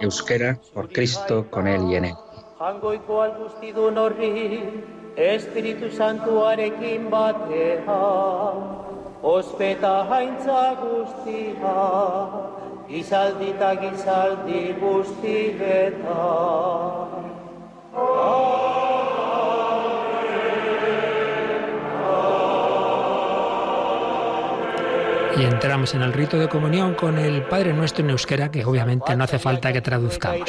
euskera, 0.00 0.58
por 0.74 0.88
Cristo, 0.88 1.46
con 1.48 1.68
Él 1.68 1.82
y 1.90 1.94
en 1.94 2.04
Él. 2.06 2.14
Espíritu 5.16 5.90
Santo 5.90 6.46
arekin 6.46 7.10
ospeta 9.22 10.06
haintza 10.08 10.74
guztia, 10.80 11.76
gizaldi 12.88 13.50
eta 13.54 13.70
gizaldi 13.82 14.62
guztieta. 14.80 16.20
Y 25.36 25.44
entramos 25.44 25.94
en 25.94 26.02
el 26.02 26.12
rito 26.12 26.38
de 26.38 26.48
comunión 26.48 26.94
con 26.94 27.18
el 27.18 27.42
Padre 27.44 27.72
Nuestro 27.72 28.04
en 28.04 28.10
euskera, 28.10 28.50
que 28.50 28.64
obviamente 28.64 29.16
no 29.16 29.24
hace 29.24 29.38
falta 29.38 29.72
que 29.72 29.80
traduzcamos. 29.80 30.48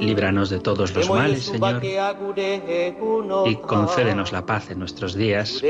Líbranos 0.00 0.50
de 0.50 0.58
todos 0.60 0.94
los 0.94 1.08
males, 1.08 1.44
Señor, 1.44 1.82
y 3.46 3.56
concédenos 3.56 4.32
la 4.32 4.44
paz 4.44 4.70
en 4.70 4.78
nuestros 4.78 5.14
días, 5.14 5.62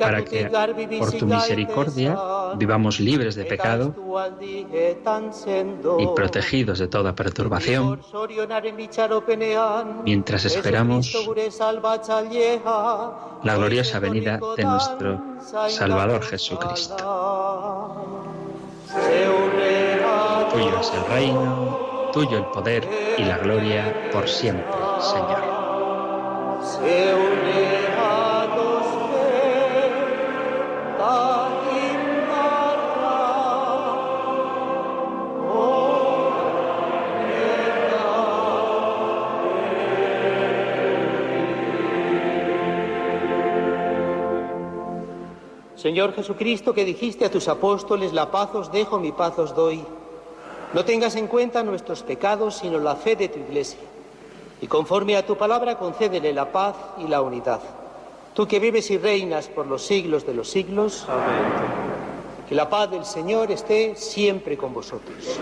para 0.00 0.24
que 0.24 0.50
por 0.98 1.12
tu 1.12 1.26
misericordia 1.26 2.18
vivamos 2.56 3.00
libres 3.00 3.34
de 3.34 3.44
pecado 3.44 3.94
y 5.98 6.06
protegidos 6.14 6.78
de 6.78 6.88
toda 6.88 7.14
perturbación, 7.14 8.00
mientras 10.04 10.44
esperamos 10.44 11.12
la 13.42 13.56
gloriosa 13.56 13.98
venida 13.98 14.40
de 14.56 14.64
nuestro 14.64 15.20
Salvador 15.68 16.22
Jesucristo. 16.22 16.96
Tuyo 20.52 20.80
es 20.80 20.92
el 20.94 21.04
reino, 21.12 22.10
tuyo 22.12 22.38
el 22.38 22.44
poder 22.46 22.88
y 23.18 23.24
la 23.24 23.38
gloria 23.38 24.10
por 24.12 24.28
siempre, 24.28 24.72
Señor. 25.00 25.56
Señor 45.86 46.16
Jesucristo, 46.16 46.74
que 46.74 46.84
dijiste 46.84 47.24
a 47.24 47.30
tus 47.30 47.46
apóstoles, 47.46 48.12
la 48.12 48.28
paz 48.32 48.52
os 48.54 48.72
dejo, 48.72 48.98
mi 48.98 49.12
paz 49.12 49.38
os 49.38 49.54
doy. 49.54 49.84
No 50.74 50.84
tengas 50.84 51.14
en 51.14 51.28
cuenta 51.28 51.62
nuestros 51.62 52.02
pecados, 52.02 52.56
sino 52.56 52.80
la 52.80 52.96
fe 52.96 53.14
de 53.14 53.28
tu 53.28 53.38
Iglesia. 53.38 53.78
Y 54.60 54.66
conforme 54.66 55.16
a 55.16 55.24
tu 55.24 55.36
palabra, 55.36 55.78
concédele 55.78 56.32
la 56.32 56.50
paz 56.50 56.74
y 56.98 57.06
la 57.06 57.22
unidad. 57.22 57.60
Tú 58.34 58.48
que 58.48 58.58
vives 58.58 58.90
y 58.90 58.98
reinas 58.98 59.46
por 59.46 59.68
los 59.68 59.82
siglos 59.82 60.26
de 60.26 60.34
los 60.34 60.50
siglos. 60.50 61.06
Que 62.48 62.56
la 62.56 62.68
paz 62.68 62.90
del 62.90 63.04
Señor 63.04 63.52
esté 63.52 63.94
siempre 63.94 64.56
con 64.56 64.74
vosotros. 64.74 65.38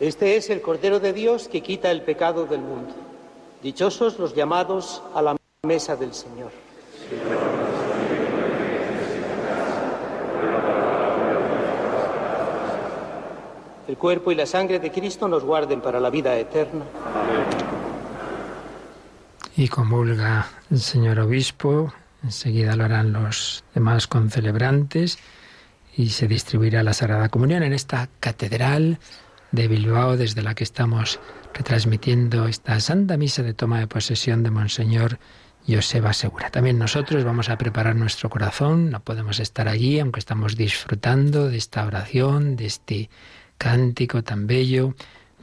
Este 0.00 0.38
es 0.38 0.48
el 0.48 0.62
Cordero 0.62 0.98
de 0.98 1.12
Dios 1.12 1.46
que 1.46 1.60
quita 1.60 1.90
el 1.90 2.00
pecado 2.00 2.46
del 2.46 2.60
mundo. 2.60 2.94
Dichosos 3.62 4.18
los 4.18 4.34
llamados 4.34 5.02
a 5.14 5.20
la 5.20 5.36
mesa 5.62 5.94
del 5.94 6.14
Señor. 6.14 6.50
El 13.86 13.98
cuerpo 13.98 14.32
y 14.32 14.36
la 14.36 14.46
sangre 14.46 14.78
de 14.78 14.90
Cristo 14.90 15.28
nos 15.28 15.44
guarden 15.44 15.82
para 15.82 16.00
la 16.00 16.08
vida 16.08 16.34
eterna. 16.34 16.84
Y 19.54 19.68
comulga 19.68 20.48
el 20.70 20.80
señor 20.80 21.18
obispo, 21.18 21.92
enseguida 22.22 22.74
lo 22.74 22.84
harán 22.84 23.12
los 23.12 23.64
demás 23.74 24.06
concelebrantes 24.06 25.18
y 25.94 26.08
se 26.08 26.26
distribuirá 26.26 26.82
la 26.82 26.94
Sagrada 26.94 27.28
Comunión 27.28 27.62
en 27.62 27.74
esta 27.74 28.08
catedral 28.20 28.98
de 29.52 29.68
Bilbao, 29.68 30.16
desde 30.16 30.42
la 30.42 30.54
que 30.54 30.64
estamos 30.64 31.20
retransmitiendo 31.54 32.46
esta 32.46 32.78
Santa 32.80 33.16
Misa 33.16 33.42
de 33.42 33.54
toma 33.54 33.80
de 33.80 33.86
posesión 33.86 34.42
de 34.42 34.50
Monseñor 34.50 35.18
Joseba 35.68 36.12
Segura. 36.12 36.50
También 36.50 36.78
nosotros 36.78 37.24
vamos 37.24 37.48
a 37.48 37.58
preparar 37.58 37.96
nuestro 37.96 38.30
corazón, 38.30 38.90
no 38.90 39.00
podemos 39.00 39.40
estar 39.40 39.68
allí, 39.68 40.00
aunque 40.00 40.20
estamos 40.20 40.56
disfrutando 40.56 41.48
de 41.48 41.56
esta 41.56 41.84
oración, 41.86 42.56
de 42.56 42.66
este 42.66 43.10
cántico 43.58 44.22
tan 44.22 44.46
bello 44.46 44.94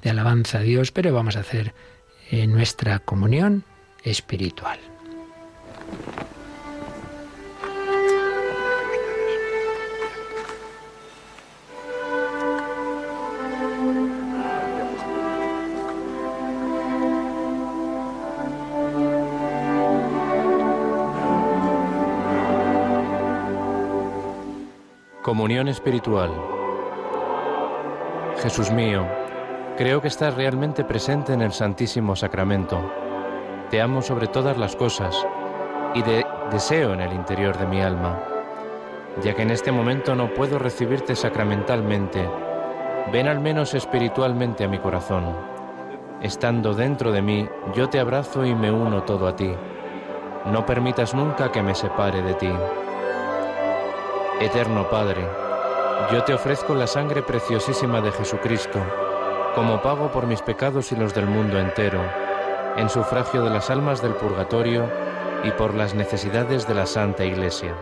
de 0.01 0.09
alabanza 0.09 0.59
a 0.59 0.61
Dios, 0.61 0.91
pero 0.91 1.13
vamos 1.13 1.35
a 1.35 1.41
hacer 1.41 1.73
eh, 2.31 2.47
nuestra 2.47 2.99
comunión 2.99 3.63
espiritual. 4.03 4.79
Espiritual. 25.67 26.31
Jesús 28.41 28.71
mío, 28.71 29.05
creo 29.77 30.01
que 30.01 30.07
estás 30.07 30.35
realmente 30.35 30.83
presente 30.83 31.33
en 31.33 31.41
el 31.41 31.51
Santísimo 31.51 32.15
Sacramento. 32.15 32.91
Te 33.69 33.81
amo 33.81 34.01
sobre 34.01 34.27
todas 34.27 34.57
las 34.57 34.75
cosas 34.75 35.15
y 35.93 36.03
deseo 36.51 36.93
en 36.93 37.01
el 37.01 37.13
interior 37.13 37.57
de 37.57 37.65
mi 37.65 37.81
alma. 37.81 38.21
Ya 39.23 39.33
que 39.33 39.41
en 39.41 39.51
este 39.51 39.71
momento 39.71 40.15
no 40.15 40.33
puedo 40.33 40.59
recibirte 40.59 41.15
sacramentalmente, 41.15 42.27
ven 43.11 43.27
al 43.27 43.39
menos 43.39 43.73
espiritualmente 43.73 44.63
a 44.63 44.67
mi 44.67 44.77
corazón. 44.77 45.35
Estando 46.21 46.73
dentro 46.73 47.11
de 47.11 47.21
mí, 47.21 47.49
yo 47.75 47.89
te 47.89 47.99
abrazo 47.99 48.45
y 48.45 48.55
me 48.55 48.71
uno 48.71 49.03
todo 49.03 49.27
a 49.27 49.35
ti. 49.35 49.53
No 50.45 50.65
permitas 50.65 51.13
nunca 51.13 51.51
que 51.51 51.63
me 51.63 51.75
separe 51.75 52.21
de 52.21 52.33
ti. 52.35 52.51
Eterno 54.39 54.87
Padre, 54.89 55.46
yo 56.11 56.23
te 56.23 56.33
ofrezco 56.33 56.75
la 56.75 56.87
sangre 56.87 57.21
preciosísima 57.21 58.01
de 58.01 58.11
Jesucristo 58.11 58.79
como 59.57 59.81
pago 59.81 60.11
por 60.11 60.27
mis 60.27 60.43
pecados 60.43 60.91
y 60.91 60.95
los 60.95 61.15
del 61.15 61.25
mundo 61.25 61.59
entero, 61.59 61.99
en 62.75 62.89
sufragio 62.89 63.43
de 63.43 63.49
las 63.49 63.71
almas 63.71 64.03
del 64.03 64.13
purgatorio 64.13 64.87
y 65.43 65.49
por 65.49 65.73
las 65.73 65.95
necesidades 65.95 66.67
de 66.67 66.75
la 66.75 66.85
Santa 66.85 67.25
Iglesia. 67.25 67.75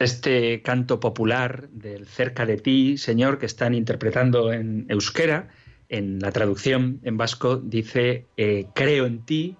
Este 0.00 0.62
canto 0.62 0.98
popular 0.98 1.68
del 1.70 2.06
cerca 2.06 2.46
de 2.46 2.56
ti, 2.56 2.96
Señor, 2.96 3.38
que 3.38 3.46
están 3.46 3.74
interpretando 3.74 4.52
en 4.52 4.86
euskera, 4.88 5.50
en 5.88 6.20
la 6.20 6.32
traducción 6.32 7.00
en 7.02 7.16
vasco 7.16 7.56
dice, 7.56 8.26
eh, 8.36 8.66
creo 8.74 9.06
en 9.06 9.24
ti, 9.24 9.56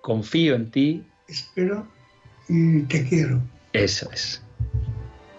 confío 0.00 0.54
en 0.56 0.70
ti. 0.70 1.06
Espero 1.28 1.86
y 2.48 2.82
te 2.82 3.06
quiero. 3.08 3.40
Eso 3.72 4.10
es. 4.10 4.42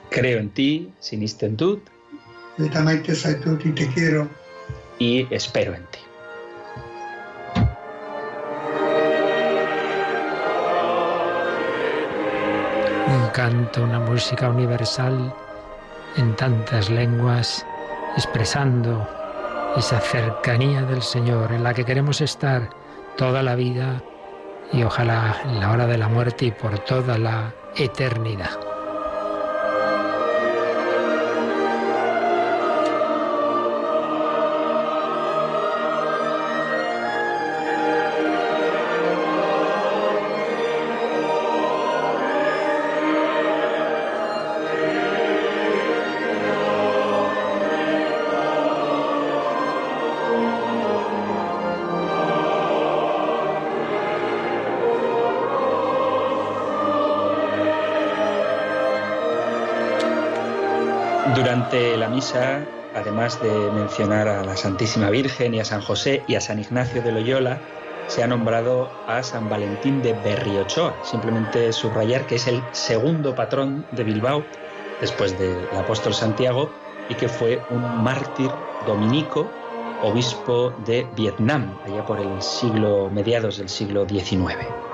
Creo 0.10 0.40
en 0.40 0.50
ti, 0.50 0.92
sinistentud. 1.00 1.80
Yo 2.58 2.70
también 2.70 3.04
te 3.04 3.14
y 3.14 3.72
te 3.72 3.88
quiero. 3.94 4.30
Y 5.00 5.28
espero 5.34 5.74
en 5.74 5.84
ti. 5.88 5.91
Canto, 13.32 13.84
una 13.84 14.00
música 14.00 14.50
universal 14.50 15.34
en 16.18 16.36
tantas 16.36 16.90
lenguas, 16.90 17.66
expresando 18.16 19.08
esa 19.78 20.00
cercanía 20.00 20.82
del 20.84 21.02
Señor 21.02 21.52
en 21.52 21.64
la 21.64 21.74
que 21.74 21.86
queremos 21.86 22.22
estar 22.22 22.70
toda 23.18 23.42
la 23.42 23.56
vida 23.56 24.02
y 24.74 24.84
ojalá 24.84 25.36
en 25.46 25.60
la 25.60 25.72
hora 25.72 25.88
de 25.88 25.98
la 25.98 26.08
muerte 26.08 26.46
y 26.46 26.52
por 26.52 26.80
toda 26.80 27.18
la 27.18 27.54
eternidad. 27.76 28.71
Misa, 62.12 62.66
además 62.94 63.42
de 63.42 63.72
mencionar 63.72 64.28
a 64.28 64.44
la 64.44 64.56
Santísima 64.58 65.10
Virgen 65.10 65.56
y 65.56 65.60
a 65.60 65.66
San 65.66 65.82
José 65.82 66.24
y 66.28 66.36
a 66.36 66.42
San 66.42 66.60
Ignacio 66.60 67.02
de 67.02 67.12
Loyola, 67.12 67.60
se 68.08 68.22
ha 68.22 68.28
nombrado 68.28 68.90
a 69.08 69.24
San 69.24 69.50
Valentín 69.50 70.02
de 70.02 70.14
Berriochoa. 70.14 70.94
Simplemente 71.04 71.72
subrayar 71.72 72.28
que 72.28 72.36
es 72.36 72.48
el 72.48 72.62
segundo 72.74 73.34
patrón 73.34 73.86
de 73.92 74.04
Bilbao, 74.04 74.44
después 75.00 75.38
del 75.40 75.66
apóstol 75.78 76.14
Santiago, 76.14 76.70
y 77.10 77.16
que 77.16 77.30
fue 77.30 77.62
un 77.70 78.04
mártir 78.04 78.52
dominico, 78.86 79.50
obispo 80.04 80.74
de 80.86 81.08
Vietnam, 81.16 81.78
allá 81.86 82.06
por 82.06 82.20
el 82.20 82.42
siglo, 82.42 83.10
mediados 83.10 83.58
del 83.58 83.70
siglo 83.70 84.06
XIX. 84.08 84.91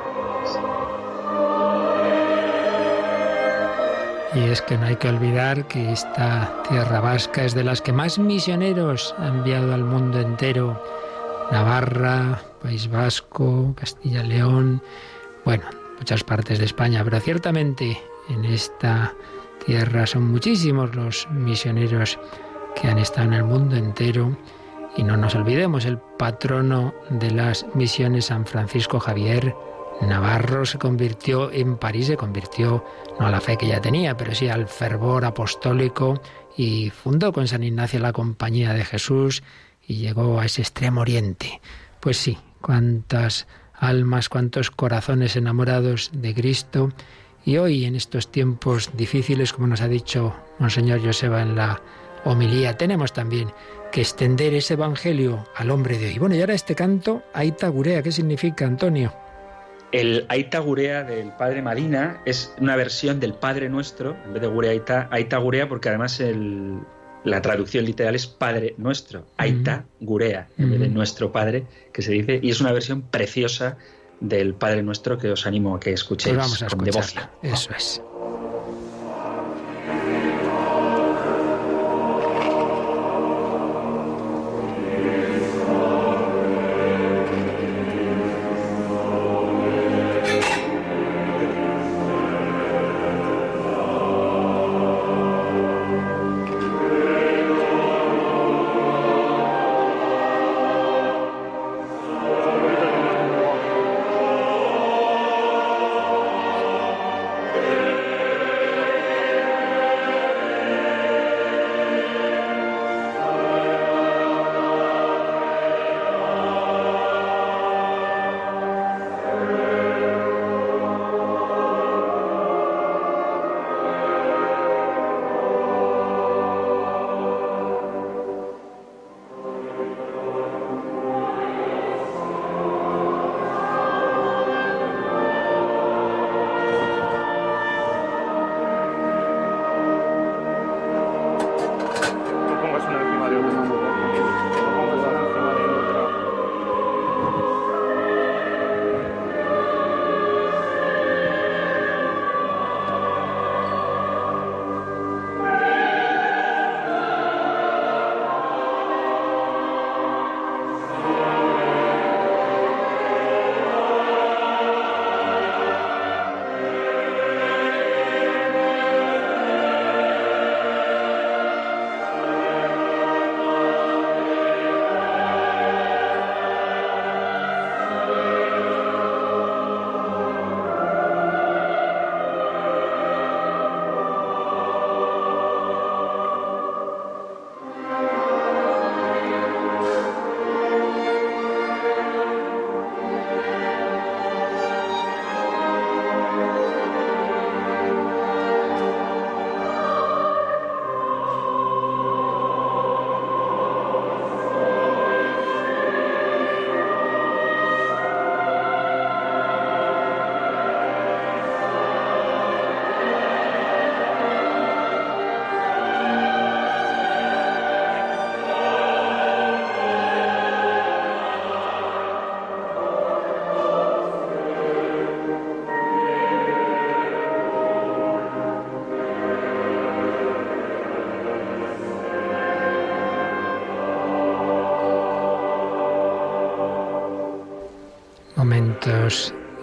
Y 4.37 4.51
es 4.51 4.61
que 4.61 4.77
no 4.77 4.85
hay 4.85 4.97
que 4.97 5.09
olvidar 5.09 5.67
que 5.67 5.91
esta 5.91 6.61
tierra 6.69 6.99
vasca 6.99 7.43
es 7.43 7.55
de 7.55 7.63
las 7.63 7.81
que 7.81 7.91
más 7.91 8.19
misioneros 8.19 9.15
ha 9.17 9.29
enviado 9.29 9.73
al 9.73 9.83
mundo 9.83 10.19
entero. 10.19 10.79
Navarra, 11.51 12.39
País 12.61 12.87
Vasco, 12.87 13.73
Castilla-León, 13.75 14.83
bueno, 15.43 15.63
muchas 15.97 16.23
partes 16.23 16.59
de 16.59 16.65
España, 16.65 17.03
pero 17.03 17.19
ciertamente 17.19 17.99
en 18.29 18.45
esta 18.45 19.11
tierra 19.65 20.05
son 20.05 20.29
muchísimos 20.29 20.95
los 20.95 21.27
misioneros 21.31 22.19
que 22.79 22.89
han 22.89 22.99
estado 22.99 23.29
en 23.29 23.33
el 23.33 23.43
mundo 23.43 23.75
entero. 23.75 24.37
Y 24.95 25.01
no 25.01 25.17
nos 25.17 25.33
olvidemos, 25.33 25.85
el 25.85 25.97
patrono 25.97 26.93
de 27.09 27.31
las 27.31 27.65
misiones, 27.73 28.25
San 28.25 28.45
Francisco 28.45 28.99
Javier, 28.99 29.55
Navarro 30.01 30.65
se 30.65 30.77
convirtió 30.77 31.51
en 31.51 31.77
París, 31.77 32.07
se 32.07 32.17
convirtió 32.17 32.85
no 33.19 33.27
a 33.27 33.31
la 33.31 33.41
fe 33.41 33.57
que 33.57 33.67
ya 33.67 33.81
tenía, 33.81 34.15
pero 34.15 34.35
sí 34.35 34.47
al 34.47 34.67
fervor 34.67 35.25
apostólico 35.25 36.21
y 36.55 36.89
fundó 36.89 37.33
con 37.33 37.47
San 37.47 37.63
Ignacio 37.63 37.99
la 37.99 38.13
Compañía 38.13 38.73
de 38.73 38.85
Jesús 38.85 39.43
y 39.87 39.95
llegó 39.95 40.39
a 40.39 40.45
ese 40.45 40.61
extremo 40.61 41.01
oriente. 41.01 41.61
Pues 41.99 42.17
sí, 42.17 42.37
cuántas 42.61 43.47
almas, 43.73 44.29
cuántos 44.29 44.71
corazones 44.71 45.35
enamorados 45.35 46.11
de 46.13 46.33
Cristo. 46.33 46.91
Y 47.45 47.57
hoy, 47.57 47.85
en 47.85 47.95
estos 47.95 48.31
tiempos 48.31 48.91
difíciles, 48.95 49.53
como 49.53 49.67
nos 49.67 49.81
ha 49.81 49.87
dicho 49.87 50.35
Monseñor 50.59 51.03
Joseba 51.03 51.41
en 51.41 51.55
la 51.55 51.81
homilía, 52.25 52.77
tenemos 52.77 53.13
también 53.13 53.53
que 53.91 54.01
extender 54.01 54.53
ese 54.53 54.73
evangelio 54.73 55.45
al 55.55 55.71
hombre 55.71 55.97
de 55.97 56.07
hoy. 56.07 56.19
Bueno, 56.19 56.35
y 56.35 56.41
ahora 56.41 56.55
este 56.55 56.75
canto, 56.75 57.23
Aita 57.33 57.69
Gurea, 57.69 58.03
¿qué 58.03 58.11
significa, 58.11 58.65
Antonio? 58.65 59.13
El 59.91 60.25
Aita 60.27 60.59
Gurea 60.59 61.03
del 61.03 61.31
Padre 61.31 61.61
Madina 61.61 62.21
es 62.25 62.53
una 62.59 62.75
versión 62.75 63.19
del 63.19 63.33
Padre 63.33 63.69
Nuestro, 63.69 64.17
en 64.25 64.33
vez 64.33 64.41
de 64.41 64.47
Gurea 64.47 64.71
Aita, 64.71 65.07
Aita 65.11 65.37
Gurea, 65.37 65.69
porque 65.69 65.89
además 65.89 66.21
la 67.23 67.41
traducción 67.41 67.85
literal 67.85 68.15
es 68.15 68.27
Padre 68.27 68.75
Nuestro, 68.77 69.25
Aita 69.37 69.85
Gurea, 70.01 70.49
en 70.57 70.71
vez 70.71 70.79
de 70.81 70.89
Nuestro 70.89 71.31
Padre, 71.31 71.65
que 71.93 72.01
se 72.01 72.11
dice, 72.11 72.39
y 72.43 72.49
es 72.49 72.59
una 72.59 72.73
versión 72.73 73.01
preciosa 73.01 73.77
del 74.19 74.55
Padre 74.55 74.83
Nuestro 74.83 75.17
que 75.17 75.29
os 75.31 75.45
animo 75.45 75.75
a 75.75 75.79
que 75.79 75.93
escuchéis 75.93 76.35
pues 76.35 76.45
vamos 76.45 76.63
a 76.63 76.67
con 76.67 76.83
devoción. 76.83 77.23
Eso 77.41 77.69
es. 77.75 78.01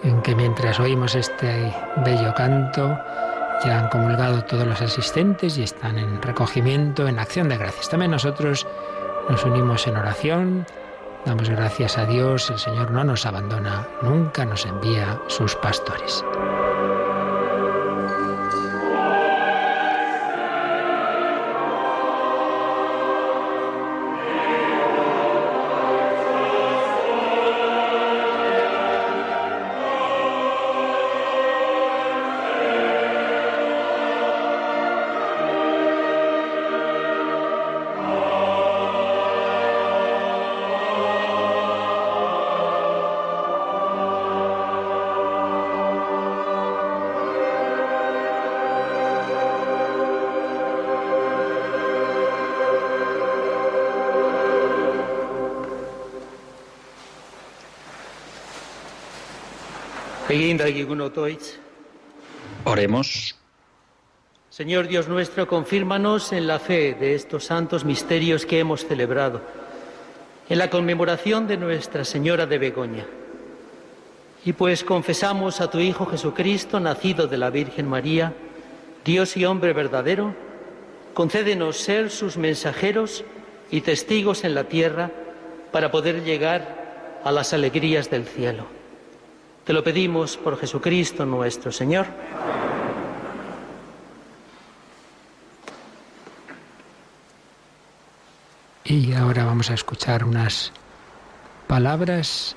En 0.03 0.21
que 0.21 0.35
mientras 0.35 0.79
oímos 0.79 1.15
este 1.15 1.73
bello 2.05 2.33
canto, 2.35 2.97
ya 3.63 3.79
han 3.79 3.89
comulgado 3.89 4.43
todos 4.43 4.67
los 4.67 4.81
asistentes 4.81 5.57
y 5.57 5.63
están 5.63 5.97
en 5.97 6.21
recogimiento, 6.21 7.07
en 7.07 7.19
acción 7.19 7.49
de 7.49 7.57
gracias. 7.57 7.89
También 7.89 8.11
nosotros 8.11 8.67
nos 9.29 9.43
unimos 9.45 9.87
en 9.87 9.97
oración, 9.97 10.65
damos 11.25 11.49
gracias 11.49 11.97
a 11.97 12.05
Dios, 12.05 12.49
el 12.49 12.59
Señor 12.59 12.91
no 12.91 13.03
nos 13.03 13.25
abandona, 13.25 13.87
nunca 14.01 14.45
nos 14.45 14.65
envía 14.65 15.19
sus 15.27 15.55
pastores. 15.55 16.23
Oremos. 62.65 63.37
Señor 64.49 64.87
Dios 64.87 65.07
nuestro, 65.07 65.47
confírmanos 65.47 66.33
en 66.33 66.45
la 66.45 66.59
fe 66.59 66.93
de 66.93 67.15
estos 67.15 67.45
santos 67.45 67.85
misterios 67.85 68.45
que 68.45 68.59
hemos 68.59 68.85
celebrado, 68.85 69.41
en 70.49 70.57
la 70.57 70.69
conmemoración 70.69 71.47
de 71.47 71.55
Nuestra 71.55 72.03
Señora 72.03 72.45
de 72.45 72.57
Begoña. 72.57 73.05
Y 74.43 74.51
pues 74.51 74.83
confesamos 74.83 75.61
a 75.61 75.69
tu 75.69 75.79
Hijo 75.79 76.05
Jesucristo, 76.05 76.81
nacido 76.81 77.27
de 77.27 77.37
la 77.37 77.49
Virgen 77.49 77.87
María, 77.87 78.33
Dios 79.05 79.37
y 79.37 79.45
hombre 79.45 79.71
verdadero, 79.71 80.35
concédenos 81.13 81.77
ser 81.77 82.11
sus 82.11 82.35
mensajeros 82.35 83.23
y 83.71 83.81
testigos 83.81 84.43
en 84.43 84.53
la 84.53 84.65
tierra 84.65 85.11
para 85.71 85.91
poder 85.91 86.25
llegar 86.25 87.21
a 87.23 87.31
las 87.31 87.53
alegrías 87.53 88.09
del 88.09 88.25
cielo. 88.25 88.74
Te 89.65 89.73
lo 89.73 89.83
pedimos 89.83 90.37
por 90.37 90.59
Jesucristo 90.59 91.25
nuestro 91.25 91.71
Señor. 91.71 92.05
Y 98.83 99.13
ahora 99.13 99.45
vamos 99.45 99.71
a 99.71 99.73
escuchar 99.73 100.23
unas 100.23 100.71
palabras 101.65 102.55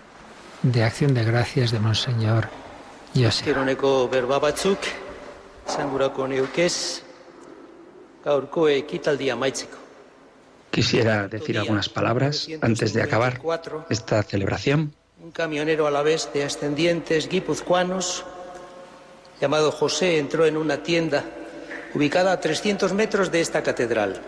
de 0.62 0.84
acción 0.84 1.14
de 1.14 1.24
gracias 1.24 1.70
de 1.70 1.80
Monseñor 1.80 2.50
José. 3.14 3.54
Quisiera 10.70 11.28
decir 11.28 11.58
algunas 11.58 11.88
palabras 11.88 12.48
antes 12.60 12.92
de 12.92 13.02
acabar 13.02 13.40
esta 13.88 14.22
celebración 14.22 14.92
un 15.20 15.32
camionero 15.32 15.88
a 15.88 15.90
la 15.90 16.02
vez 16.02 16.30
de 16.32 16.44
ascendientes 16.44 17.28
guipuzcoanos 17.28 18.24
llamado 19.40 19.72
José 19.72 20.18
entró 20.18 20.46
en 20.46 20.56
una 20.56 20.82
tienda 20.84 21.24
ubicada 21.94 22.30
a 22.30 22.40
300 22.40 22.92
metros 22.92 23.32
de 23.32 23.40
esta 23.40 23.62
catedral. 23.62 24.20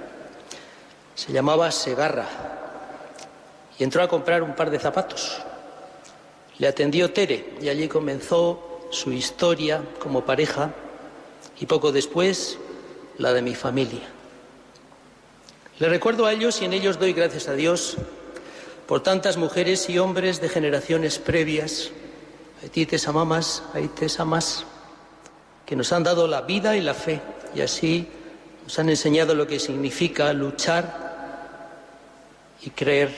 Se 1.15 1.33
llamaba 1.33 1.71
Segarra 1.71 2.27
y 3.79 3.85
entró 3.85 4.03
a 4.03 4.09
comprar 4.09 4.43
un 4.43 4.57
par 4.57 4.71
de 4.71 4.81
zapatos. 4.81 5.41
Le 6.59 6.67
atendió 6.67 7.13
Tere 7.13 7.55
y 7.61 7.69
allí 7.69 7.87
comenzó 7.87 8.89
su 8.91 9.13
historia 9.13 9.83
como 10.01 10.25
pareja 10.25 10.73
y 11.61 11.67
poco 11.67 11.93
después 11.93 12.59
la 13.17 13.33
de 13.33 13.43
mi 13.43 13.55
familia. 13.55 14.09
Le 15.79 15.89
recuerdo 15.89 16.27
a 16.27 16.33
ellos 16.33 16.61
y 16.61 16.65
en 16.65 16.73
ellos 16.73 16.99
doy 16.99 17.13
gracias 17.13 17.47
a 17.47 17.53
Dios 17.53 17.97
por 18.91 19.05
tantas 19.05 19.37
mujeres 19.37 19.89
y 19.89 20.01
hombres 20.01 20.41
de 20.41 20.49
generaciones 20.49 21.21
previas, 21.21 21.93
haitites 22.61 23.07
amamas, 23.07 23.63
haites 23.73 24.19
amas, 24.19 24.67
que 25.65 25.77
nos 25.77 25.93
han 25.93 26.03
dado 26.03 26.27
la 26.27 26.41
vida 26.41 26.77
y 26.77 26.81
la 26.81 26.93
fe 26.93 27.21
y 27.55 27.61
así 27.61 28.09
nos 28.65 28.77
han 28.81 28.89
enseñado 28.89 29.37
lo 29.37 29.47
que 29.47 29.61
significa 29.61 30.33
luchar 30.33 31.87
y 32.63 32.71
creer 32.71 33.11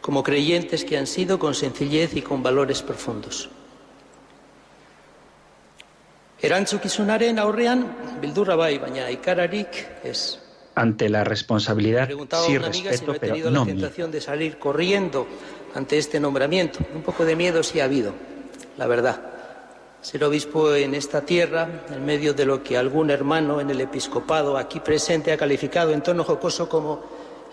como 0.00 0.24
creyentes 0.24 0.84
que 0.84 0.98
han 0.98 1.06
sido 1.06 1.38
con 1.38 1.54
sencillez 1.54 2.16
y 2.16 2.22
con 2.22 2.42
valores 2.42 2.82
profundos. 2.82 3.50
Erantzukizunaren 6.40 7.38
aurrean 7.38 8.18
bildurra 8.20 8.56
bai, 8.56 8.78
baina 8.78 9.12
ikararik 9.14 10.02
ez 10.02 10.41
ante 10.74 11.08
la 11.08 11.24
responsabilidad 11.24 12.08
sí 12.46 12.58
respeto, 12.58 13.14
pero 13.20 13.50
no 13.50 13.60
la 13.60 13.66
tentación 13.66 14.10
de 14.10 14.20
salir 14.20 14.58
corriendo 14.58 15.26
ante 15.74 15.98
este 15.98 16.20
nombramiento. 16.20 16.78
Un 16.94 17.02
poco 17.02 17.24
de 17.24 17.36
miedo 17.36 17.62
sí 17.62 17.80
ha 17.80 17.84
habido, 17.84 18.12
la 18.76 18.86
verdad. 18.86 19.20
Ser 20.00 20.24
obispo 20.24 20.74
en 20.74 20.94
esta 20.94 21.20
tierra, 21.20 21.84
en 21.90 22.04
medio 22.04 22.34
de 22.34 22.44
lo 22.44 22.62
que 22.62 22.76
algún 22.76 23.10
hermano 23.10 23.60
en 23.60 23.70
el 23.70 23.80
episcopado 23.80 24.56
aquí 24.56 24.80
presente 24.80 25.32
ha 25.32 25.36
calificado 25.36 25.92
en 25.92 26.02
tono 26.02 26.24
jocoso 26.24 26.68
como 26.68 27.04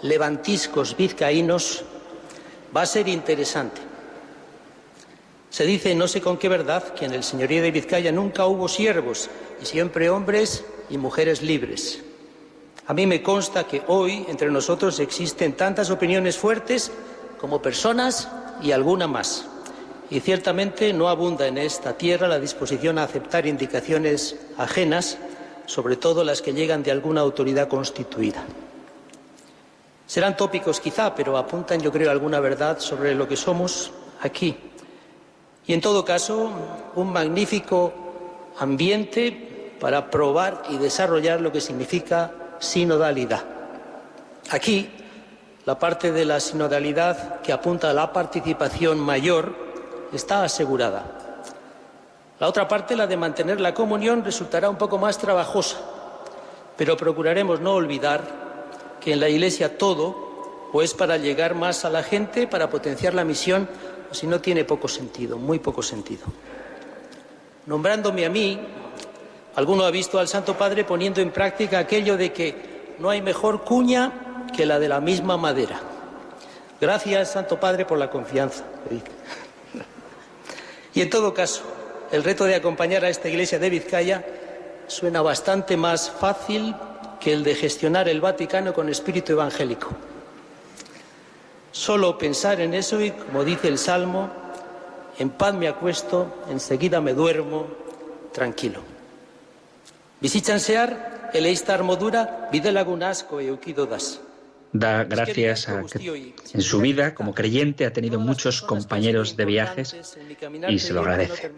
levantiscos 0.02 0.96
vizcaínos, 0.98 1.84
va 2.76 2.82
a 2.82 2.86
ser 2.86 3.08
interesante. 3.08 3.82
Se 5.50 5.66
dice, 5.66 5.94
no 5.96 6.08
sé 6.08 6.22
con 6.22 6.38
qué 6.38 6.48
verdad, 6.48 6.94
que 6.94 7.06
en 7.06 7.14
el 7.14 7.24
señorío 7.24 7.62
de 7.62 7.72
Vizcaya 7.72 8.12
nunca 8.12 8.46
hubo 8.46 8.68
siervos 8.68 9.30
y 9.62 9.66
siempre 9.66 10.10
hombres 10.10 10.64
y 10.90 10.98
mujeres 10.98 11.41
libres. 11.41 12.04
A 12.90 12.94
mí 12.95 13.06
me 13.06 13.22
consta 13.22 13.66
que 13.66 13.84
hoy 13.86 14.26
entre 14.30 14.49
nosotros 14.49 14.99
existen 14.99 15.53
tantas 15.53 15.91
opiniones 15.91 16.40
fuertes 16.40 16.91
como 17.40 17.61
personas 17.61 18.28
y 18.64 18.72
alguna 18.72 19.06
más. 19.06 19.45
Y 20.10 20.22
ciertamente 20.22 20.91
no 20.91 21.07
abunda 21.07 21.45
en 21.45 21.60
esta 21.60 21.95
tierra 21.99 22.28
la 22.28 22.40
disposición 22.40 22.98
a 22.98 23.03
aceptar 23.03 23.45
indicaciones 23.45 24.38
ajenas, 24.57 25.20
sobre 25.68 25.98
todo 25.98 26.24
las 26.24 26.41
que 26.41 26.53
llegan 26.53 26.82
de 26.82 26.90
alguna 26.90 27.22
autoridad 27.22 27.68
constituida. 27.68 28.44
Serán 30.07 30.36
tópicos 30.36 30.80
quizá, 30.80 31.14
pero 31.14 31.38
apuntan 31.38 31.82
yo 31.82 31.91
creo 31.91 32.10
alguna 32.10 32.40
verdad 32.40 32.80
sobre 32.80 33.14
lo 33.14 33.28
que 33.28 33.38
somos 33.38 33.91
aquí. 34.20 34.57
Y 35.68 35.74
en 35.74 35.82
todo 35.82 36.03
caso, 36.03 36.49
un 36.95 37.14
magnífico 37.14 37.94
ambiente 38.57 39.76
para 39.80 40.10
probar 40.10 40.64
y 40.72 40.78
desarrollar 40.78 41.40
lo 41.40 41.52
que 41.52 41.61
significa 41.61 42.32
sinodalidad. 42.60 43.44
Aquí, 44.52 44.90
la 45.65 45.77
parte 45.77 46.11
de 46.11 46.26
la 46.26 46.40
sinodalidad 46.40 47.41
que 47.41 47.53
apunta 47.53 47.90
a 47.90 47.94
la 47.94 48.11
participación 48.11 48.99
mayor 48.99 49.56
está 50.11 50.44
asegurada. 50.44 51.06
La 52.40 52.48
otra 52.48 52.68
parte, 52.68 52.95
la 52.95 53.06
de 53.06 53.18
mantener 53.18 53.60
la 53.60 53.73
comunión, 53.73 54.23
resultará 54.23 54.69
un 54.69 54.77
poco 54.77 54.98
más 54.98 55.18
trabajosa, 55.18 55.77
pero 56.77 56.95
procuraremos 56.95 57.60
no 57.60 57.73
olvidar 57.73 58.22
que 59.02 59.14
en 59.14 59.19
la 59.19 59.30
Iglesia 59.30 59.77
todo 59.77 60.30
o 60.72 60.81
es 60.81 60.94
para 60.94 61.18
llegar 61.18 61.56
más 61.56 61.84
a 61.84 61.90
la 61.90 62.03
gente, 62.03 62.48
para 62.48 62.69
potenciar 62.69 63.14
la 63.14 63.23
misión, 63.23 63.68
o 64.10 64.14
si 64.14 64.27
no 64.27 64.40
tiene 64.40 64.64
poco 64.64 64.88
sentido, 64.88 65.38
muy 65.38 65.60
poco 65.60 65.81
sentido. 65.84 66.26
Nombrándome 67.65 68.26
a 68.26 68.30
mí, 68.30 68.60
Alguno 69.60 69.84
ha 69.84 69.91
visto 69.91 70.19
al 70.19 70.30
Santo 70.30 70.57
Padre 70.57 70.86
poniendo 70.86 71.19
en 71.19 71.31
práctica 71.31 71.80
aquello 71.80 72.15
de 72.15 72.31
que 72.31 72.95
no 72.98 73.10
hay 73.10 73.22
mejor 73.22 73.65
cuña 73.65 74.48
que 74.56 74.65
la 74.65 74.80
de 74.80 74.88
la 74.88 75.02
misma 75.02 75.36
madera. 75.36 75.81
Gracias, 76.80 77.34
Santo 77.34 77.60
Padre, 77.60 77.84
por 77.84 77.98
la 77.98 78.10
confianza. 78.10 78.64
Y 80.94 81.02
en 81.02 81.10
todo 81.10 81.34
caso, 81.34 81.64
el 82.10 82.23
reto 82.23 82.45
de 82.45 82.56
acompañar 82.56 83.03
a 83.03 83.10
esta 83.10 83.27
iglesia 83.27 83.60
de 83.60 83.69
Vizcaya 83.69 84.26
suena 84.88 85.22
bastante 85.22 85.76
más 85.76 86.10
fácil 86.10 86.73
que 87.19 87.34
el 87.34 87.44
de 87.44 87.53
gestionar 87.53 88.07
el 88.07 88.22
Vaticano 88.22 88.73
con 88.73 88.88
espíritu 88.88 89.34
evangélico. 89.34 89.90
Solo 91.73 92.18
pensar 92.18 92.61
en 92.61 92.73
eso 92.73 93.02
y, 93.02 93.11
como 93.11 93.44
dice 93.44 93.68
el 93.68 93.77
Salmo, 93.77 94.30
en 95.18 95.31
paz 95.31 95.53
me 95.53 95.68
acuesto, 95.68 96.45
enseguida 96.49 97.02
me 97.02 97.14
duermo, 97.14 97.68
tranquilo. 98.31 98.89
Bizitzan 100.22 100.60
zehar, 100.60 101.32
eleizta 101.34 101.74
armodura 101.74 102.50
bide 102.52 102.72
lagun 102.72 103.04
asko 103.04 103.40
eukido 103.40 103.86
daz. 103.86 104.20
da 104.72 105.04
gracias 105.04 105.68
a 105.68 105.84
que 105.84 106.34
en 106.54 106.62
su 106.62 106.80
vida 106.80 107.16
como 107.16 107.34
creyente 107.34 107.86
ha 107.86 107.94
tenido 107.94 108.20
muchos 108.20 108.62
compañeros 108.62 109.36
de 109.36 109.46
viajes 109.46 109.96
y 110.68 110.80
se 110.80 110.94
lo 110.94 111.02
agradece. 111.02 111.52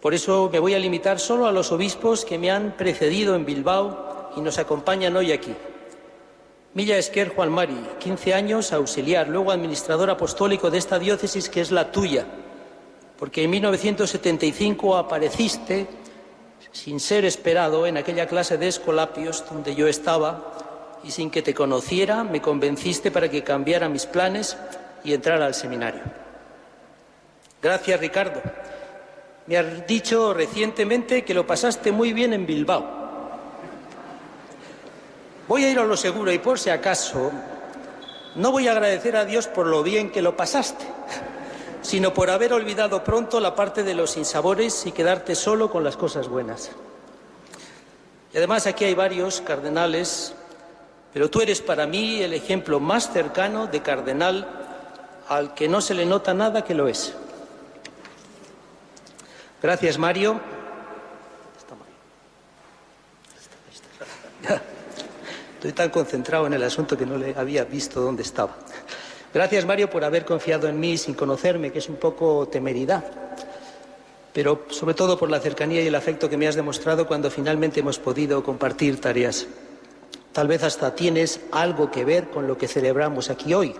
Por 0.00 0.14
eso 0.14 0.48
me 0.52 0.58
voy 0.58 0.74
a 0.74 0.78
limitar 0.78 1.18
solo 1.18 1.46
a 1.46 1.52
los 1.52 1.72
obispos 1.72 2.24
que 2.24 2.38
me 2.38 2.50
han 2.50 2.76
precedido 2.76 3.34
en 3.34 3.44
Bilbao 3.44 4.32
y 4.36 4.40
nos 4.40 4.58
acompañan 4.58 5.16
hoy 5.16 5.32
aquí. 5.32 5.54
Milla 6.74 6.98
Esquer 6.98 7.30
Juan 7.30 7.50
Mari, 7.50 7.78
15 7.98 8.34
años, 8.34 8.72
auxiliar, 8.72 9.28
luego 9.28 9.50
administrador 9.50 10.10
apostólico 10.10 10.70
de 10.70 10.78
esta 10.78 10.98
diócesis 10.98 11.48
que 11.48 11.60
es 11.60 11.72
la 11.72 11.90
tuya, 11.90 12.26
porque 13.18 13.42
en 13.42 13.50
1975 13.50 14.96
apareciste, 14.96 15.86
sin 16.72 17.00
ser 17.00 17.24
esperado, 17.24 17.86
en 17.86 17.96
aquella 17.96 18.26
clase 18.26 18.58
de 18.58 18.68
escolapios 18.68 19.44
donde 19.50 19.74
yo 19.74 19.88
estaba 19.88 20.52
y 21.04 21.10
sin 21.10 21.30
que 21.30 21.42
te 21.42 21.54
conociera 21.54 22.24
me 22.24 22.40
convenciste 22.42 23.10
para 23.10 23.30
que 23.30 23.44
cambiara 23.44 23.88
mis 23.88 24.06
planes 24.06 24.56
y 25.04 25.12
entrara 25.12 25.46
al 25.46 25.54
seminario. 25.54 26.02
Gracias, 27.62 28.00
Ricardo. 28.00 28.40
Me 29.46 29.56
has 29.56 29.86
dicho 29.86 30.34
recientemente 30.34 31.24
que 31.24 31.34
lo 31.34 31.46
pasaste 31.46 31.90
muy 31.90 32.12
bien 32.12 32.32
en 32.32 32.46
Bilbao. 32.46 32.98
Voy 35.48 35.64
a 35.64 35.70
ir 35.70 35.78
a 35.78 35.84
lo 35.84 35.96
seguro 35.96 36.30
y 36.30 36.38
por 36.38 36.58
si 36.58 36.68
acaso 36.68 37.32
no 38.34 38.52
voy 38.52 38.68
a 38.68 38.72
agradecer 38.72 39.16
a 39.16 39.24
Dios 39.24 39.46
por 39.48 39.66
lo 39.66 39.82
bien 39.82 40.10
que 40.10 40.20
lo 40.20 40.36
pasaste, 40.36 40.84
sino 41.88 42.12
por 42.12 42.28
haber 42.28 42.52
olvidado 42.52 43.02
pronto 43.02 43.40
la 43.40 43.54
parte 43.54 43.82
de 43.82 43.94
los 43.94 44.18
insabores 44.18 44.84
y 44.84 44.92
quedarte 44.92 45.34
solo 45.34 45.70
con 45.70 45.82
las 45.82 45.96
cosas 45.96 46.28
buenas. 46.28 46.70
Y 48.30 48.36
además 48.36 48.66
aquí 48.66 48.84
hay 48.84 48.92
varios 48.92 49.40
cardenales, 49.40 50.34
pero 51.14 51.30
tú 51.30 51.40
eres 51.40 51.62
para 51.62 51.86
mí 51.86 52.20
el 52.20 52.34
ejemplo 52.34 52.78
más 52.78 53.10
cercano 53.10 53.68
de 53.68 53.80
cardenal 53.80 54.46
al 55.28 55.54
que 55.54 55.66
no 55.66 55.80
se 55.80 55.94
le 55.94 56.04
nota 56.04 56.34
nada 56.34 56.62
que 56.62 56.74
lo 56.74 56.88
es. 56.88 57.14
Gracias, 59.62 59.96
Mario. 59.96 60.38
Estoy 65.54 65.72
tan 65.72 65.88
concentrado 65.88 66.46
en 66.46 66.52
el 66.52 66.64
asunto 66.64 66.98
que 66.98 67.06
no 67.06 67.16
le 67.16 67.34
había 67.34 67.64
visto 67.64 68.02
dónde 68.02 68.24
estaba. 68.24 68.54
Gracias, 69.32 69.66
Mario, 69.66 69.90
por 69.90 70.04
haber 70.04 70.24
confiado 70.24 70.68
en 70.68 70.80
mí 70.80 70.96
sin 70.96 71.14
conocerme, 71.14 71.70
que 71.70 71.80
es 71.80 71.88
un 71.88 71.96
poco 71.96 72.48
temeridad, 72.48 73.04
pero 74.32 74.64
sobre 74.70 74.94
todo 74.94 75.18
por 75.18 75.30
la 75.30 75.38
cercanía 75.38 75.82
y 75.82 75.86
el 75.86 75.94
afecto 75.94 76.30
que 76.30 76.38
me 76.38 76.48
has 76.48 76.54
demostrado 76.54 77.06
cuando 77.06 77.30
finalmente 77.30 77.80
hemos 77.80 77.98
podido 77.98 78.42
compartir 78.42 79.00
tareas. 79.00 79.46
Tal 80.32 80.48
vez 80.48 80.62
hasta 80.62 80.94
tienes 80.94 81.40
algo 81.52 81.90
que 81.90 82.04
ver 82.04 82.30
con 82.30 82.46
lo 82.46 82.56
que 82.56 82.68
celebramos 82.68 83.28
aquí 83.28 83.52
hoy. 83.52 83.74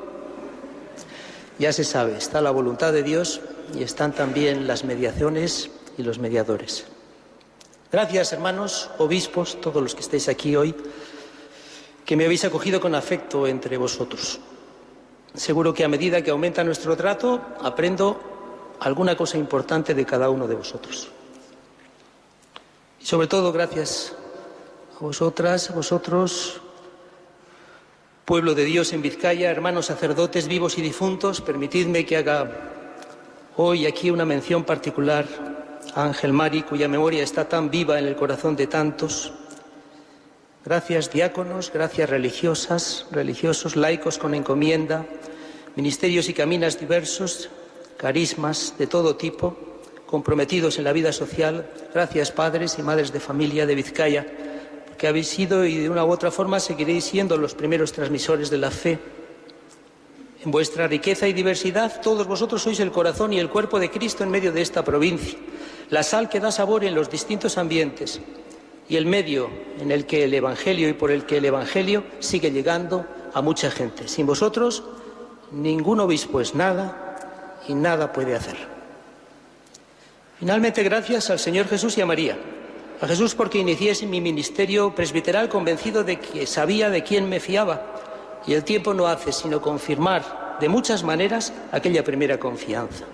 Ya 1.58 1.72
se 1.72 1.84
sabe, 1.84 2.16
está 2.18 2.40
la 2.42 2.50
voluntad 2.50 2.92
de 2.92 3.02
Dios 3.02 3.40
y 3.74 3.82
están 3.82 4.12
también 4.12 4.66
las 4.66 4.84
mediaciones 4.84 5.70
y 5.96 6.02
los 6.02 6.18
mediadores. 6.18 6.84
Gracias, 7.90 8.34
hermanos, 8.34 8.90
obispos, 8.98 9.60
todos 9.62 9.82
los 9.82 9.94
que 9.94 10.02
estáis 10.02 10.28
aquí 10.28 10.56
hoy, 10.56 10.74
que 12.04 12.16
me 12.16 12.26
habéis 12.26 12.44
acogido 12.44 12.80
con 12.80 12.94
afecto 12.94 13.46
entre 13.46 13.78
vosotros. 13.78 14.40
Seguro 15.38 15.72
que 15.72 15.84
a 15.84 15.88
medida 15.88 16.20
que 16.20 16.32
aumenta 16.32 16.64
nuestro 16.64 16.96
trato, 16.96 17.40
aprendo 17.62 18.18
alguna 18.80 19.16
cosa 19.16 19.38
importante 19.38 19.94
de 19.94 20.04
cada 20.04 20.30
uno 20.30 20.48
de 20.48 20.56
vosotros. 20.56 21.08
Y 23.00 23.06
sobre 23.06 23.28
todo, 23.28 23.52
gracias 23.52 24.16
a 24.96 24.98
vosotras, 24.98 25.70
a 25.70 25.74
vosotros, 25.74 26.60
pueblo 28.24 28.56
de 28.56 28.64
Dios 28.64 28.92
en 28.92 29.00
Vizcaya, 29.00 29.48
hermanos 29.48 29.86
sacerdotes 29.86 30.48
vivos 30.48 30.76
y 30.76 30.82
difuntos, 30.82 31.40
permitidme 31.40 32.04
que 32.04 32.16
haga 32.16 32.50
hoy 33.56 33.86
aquí 33.86 34.10
una 34.10 34.24
mención 34.24 34.64
particular 34.64 35.24
a 35.94 36.02
Ángel 36.02 36.32
Mari, 36.32 36.62
cuya 36.62 36.88
memoria 36.88 37.22
está 37.22 37.48
tan 37.48 37.70
viva 37.70 38.00
en 38.00 38.06
el 38.06 38.16
corazón 38.16 38.56
de 38.56 38.66
tantos. 38.66 39.32
Gracias 40.64 41.12
diáconos, 41.12 41.70
gracias 41.72 42.10
religiosas, 42.10 43.06
religiosos, 43.12 43.76
laicos 43.76 44.18
con 44.18 44.34
encomienda, 44.34 45.06
ministerios 45.76 46.28
y 46.28 46.34
caminas 46.34 46.80
diversos, 46.80 47.48
carismas 47.96 48.74
de 48.76 48.88
todo 48.88 49.14
tipo, 49.16 49.56
comprometidos 50.06 50.78
en 50.78 50.84
la 50.84 50.92
vida 50.92 51.12
social. 51.12 51.70
Gracias 51.94 52.32
padres 52.32 52.76
y 52.78 52.82
madres 52.82 53.12
de 53.12 53.20
familia 53.20 53.66
de 53.66 53.74
Vizcaya 53.76 54.26
que 54.98 55.06
habéis 55.06 55.28
sido 55.28 55.64
y 55.64 55.76
de 55.76 55.88
una 55.88 56.04
u 56.04 56.10
otra 56.10 56.32
forma 56.32 56.58
seguiréis 56.58 57.04
siendo 57.04 57.36
los 57.36 57.54
primeros 57.54 57.92
transmisores 57.92 58.50
de 58.50 58.58
la 58.58 58.72
fe. 58.72 58.98
En 60.44 60.50
vuestra 60.50 60.88
riqueza 60.88 61.28
y 61.28 61.32
diversidad, 61.32 62.00
todos 62.02 62.26
vosotros 62.26 62.62
sois 62.62 62.80
el 62.80 62.90
corazón 62.90 63.32
y 63.32 63.38
el 63.38 63.48
cuerpo 63.48 63.78
de 63.78 63.90
Cristo 63.90 64.24
en 64.24 64.30
medio 64.30 64.50
de 64.50 64.60
esta 64.60 64.84
provincia, 64.84 65.38
la 65.90 66.02
sal 66.02 66.28
que 66.28 66.40
da 66.40 66.50
sabor 66.50 66.82
en 66.84 66.96
los 66.96 67.08
distintos 67.10 67.58
ambientes 67.58 68.20
y 68.88 68.96
el 68.96 69.06
medio 69.06 69.50
en 69.80 69.90
el 69.90 70.06
que 70.06 70.24
el 70.24 70.34
Evangelio 70.34 70.88
y 70.88 70.92
por 70.92 71.10
el 71.10 71.26
que 71.26 71.38
el 71.38 71.44
Evangelio 71.44 72.04
sigue 72.20 72.50
llegando 72.50 73.06
a 73.34 73.42
mucha 73.42 73.70
gente. 73.70 74.08
Sin 74.08 74.26
vosotros, 74.26 74.82
ningún 75.52 76.00
obispo 76.00 76.40
es 76.40 76.54
nada 76.54 77.16
y 77.68 77.74
nada 77.74 78.12
puede 78.12 78.34
hacer. 78.34 78.56
Finalmente, 80.38 80.82
gracias 80.82 81.30
al 81.30 81.38
Señor 81.38 81.66
Jesús 81.66 81.98
y 81.98 82.00
a 82.00 82.06
María 82.06 82.38
a 83.00 83.06
Jesús 83.06 83.34
porque 83.34 83.58
inicié 83.58 83.94
mi 84.06 84.20
ministerio 84.20 84.94
presbiteral 84.94 85.48
convencido 85.48 86.02
de 86.02 86.18
que 86.18 86.46
sabía 86.46 86.90
de 86.90 87.04
quién 87.04 87.28
me 87.28 87.38
fiaba 87.38 87.94
y 88.46 88.54
el 88.54 88.64
tiempo 88.64 88.92
no 88.92 89.06
hace 89.06 89.32
sino 89.32 89.60
confirmar 89.60 90.56
de 90.60 90.68
muchas 90.68 91.04
maneras 91.04 91.52
aquella 91.70 92.02
primera 92.02 92.38
confianza. 92.38 93.04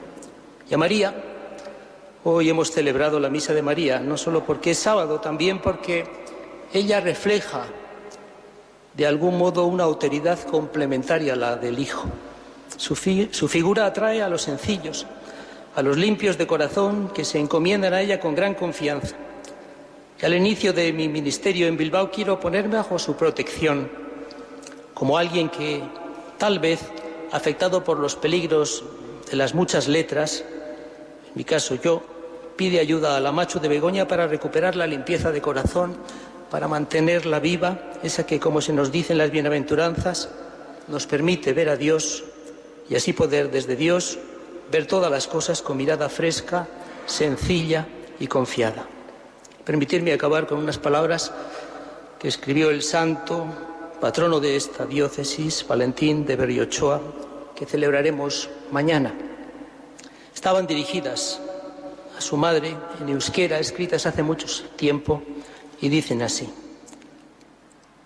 Y 0.68 0.72
a 0.72 0.78
María, 0.78 1.14
hoy 2.24 2.48
hemos 2.50 2.70
celebrado 2.70 3.20
la 3.20 3.30
misa 3.30 3.54
de 3.54 3.62
María, 3.62 4.00
no 4.00 4.16
solo 4.16 4.44
porque 4.44 4.72
es 4.72 4.78
sábado, 4.78 5.20
también 5.20 5.60
porque 5.60 6.04
ella 6.72 7.00
refleja 7.00 7.66
de 8.94 9.06
algún 9.06 9.38
modo 9.38 9.64
una 9.66 9.84
autoridad 9.84 10.38
complementaria 10.44 11.34
a 11.34 11.36
la 11.36 11.56
del 11.56 11.78
Hijo. 11.78 12.08
Su, 12.76 12.96
figura 12.96 13.86
atrae 13.86 14.22
a 14.22 14.28
los 14.28 14.42
sencillos, 14.42 15.06
a 15.74 15.82
los 15.82 15.96
limpios 15.96 16.38
de 16.38 16.46
corazón 16.46 17.10
que 17.14 17.24
se 17.24 17.38
encomiendan 17.38 17.94
a 17.94 18.00
ella 18.00 18.18
con 18.18 18.34
gran 18.34 18.54
confianza 18.54 19.16
al 20.24 20.34
inicio 20.34 20.72
de 20.72 20.92
mi 20.92 21.06
ministerio 21.06 21.66
en 21.66 21.76
Bilbao 21.76 22.10
quiero 22.10 22.40
ponerme 22.40 22.76
bajo 22.76 22.98
su 22.98 23.14
protección, 23.14 23.90
como 24.94 25.18
alguien 25.18 25.50
que, 25.50 25.82
tal 26.38 26.60
vez, 26.60 26.80
afectado 27.30 27.84
por 27.84 27.98
los 27.98 28.16
peligros 28.16 28.84
de 29.30 29.36
las 29.36 29.54
muchas 29.54 29.86
letras, 29.86 30.42
en 31.26 31.32
mi 31.34 31.44
caso 31.44 31.74
yo, 31.74 32.02
pide 32.56 32.80
ayuda 32.80 33.16
a 33.16 33.20
la 33.20 33.32
macho 33.32 33.58
de 33.58 33.68
Begoña 33.68 34.06
para 34.06 34.26
recuperar 34.26 34.76
la 34.76 34.86
limpieza 34.86 35.32
de 35.32 35.40
corazón, 35.40 35.96
para 36.50 36.68
mantenerla 36.68 37.40
viva, 37.40 37.92
esa 38.02 38.26
que, 38.26 38.38
como 38.38 38.60
se 38.60 38.72
nos 38.72 38.92
dice 38.92 39.12
en 39.12 39.18
las 39.18 39.30
bienaventuranzas, 39.30 40.28
nos 40.88 41.06
permite 41.06 41.52
ver 41.52 41.68
a 41.68 41.76
Dios 41.76 42.24
y 42.88 42.94
así 42.94 43.12
poder 43.12 43.50
desde 43.50 43.76
Dios 43.76 44.18
ver 44.70 44.86
todas 44.86 45.10
las 45.10 45.26
cosas 45.26 45.62
con 45.62 45.76
mirada 45.76 46.08
fresca, 46.08 46.68
sencilla 47.06 47.86
y 48.18 48.26
confiada. 48.26 48.86
Permitirme 49.64 50.12
acabar 50.12 50.46
con 50.46 50.58
unas 50.58 50.78
palabras 50.78 51.32
que 52.18 52.28
escribió 52.28 52.70
el 52.70 52.82
santo 52.82 53.46
patrono 54.00 54.40
de 54.40 54.56
esta 54.56 54.86
diócesis, 54.86 55.64
Valentín 55.66 56.26
de 56.26 56.36
Berriochoa, 56.36 57.00
que 57.54 57.66
celebraremos 57.66 58.50
mañana. 58.70 59.14
Estaban 60.34 60.66
dirigidas 60.66 61.40
a 62.16 62.20
su 62.20 62.36
madre 62.36 62.76
en 63.00 63.08
euskera, 63.08 63.58
escritas 63.58 64.06
hace 64.06 64.22
mucho 64.22 64.46
tiempo, 64.76 65.22
y 65.80 65.88
dicen 65.88 66.22
así. 66.22 66.48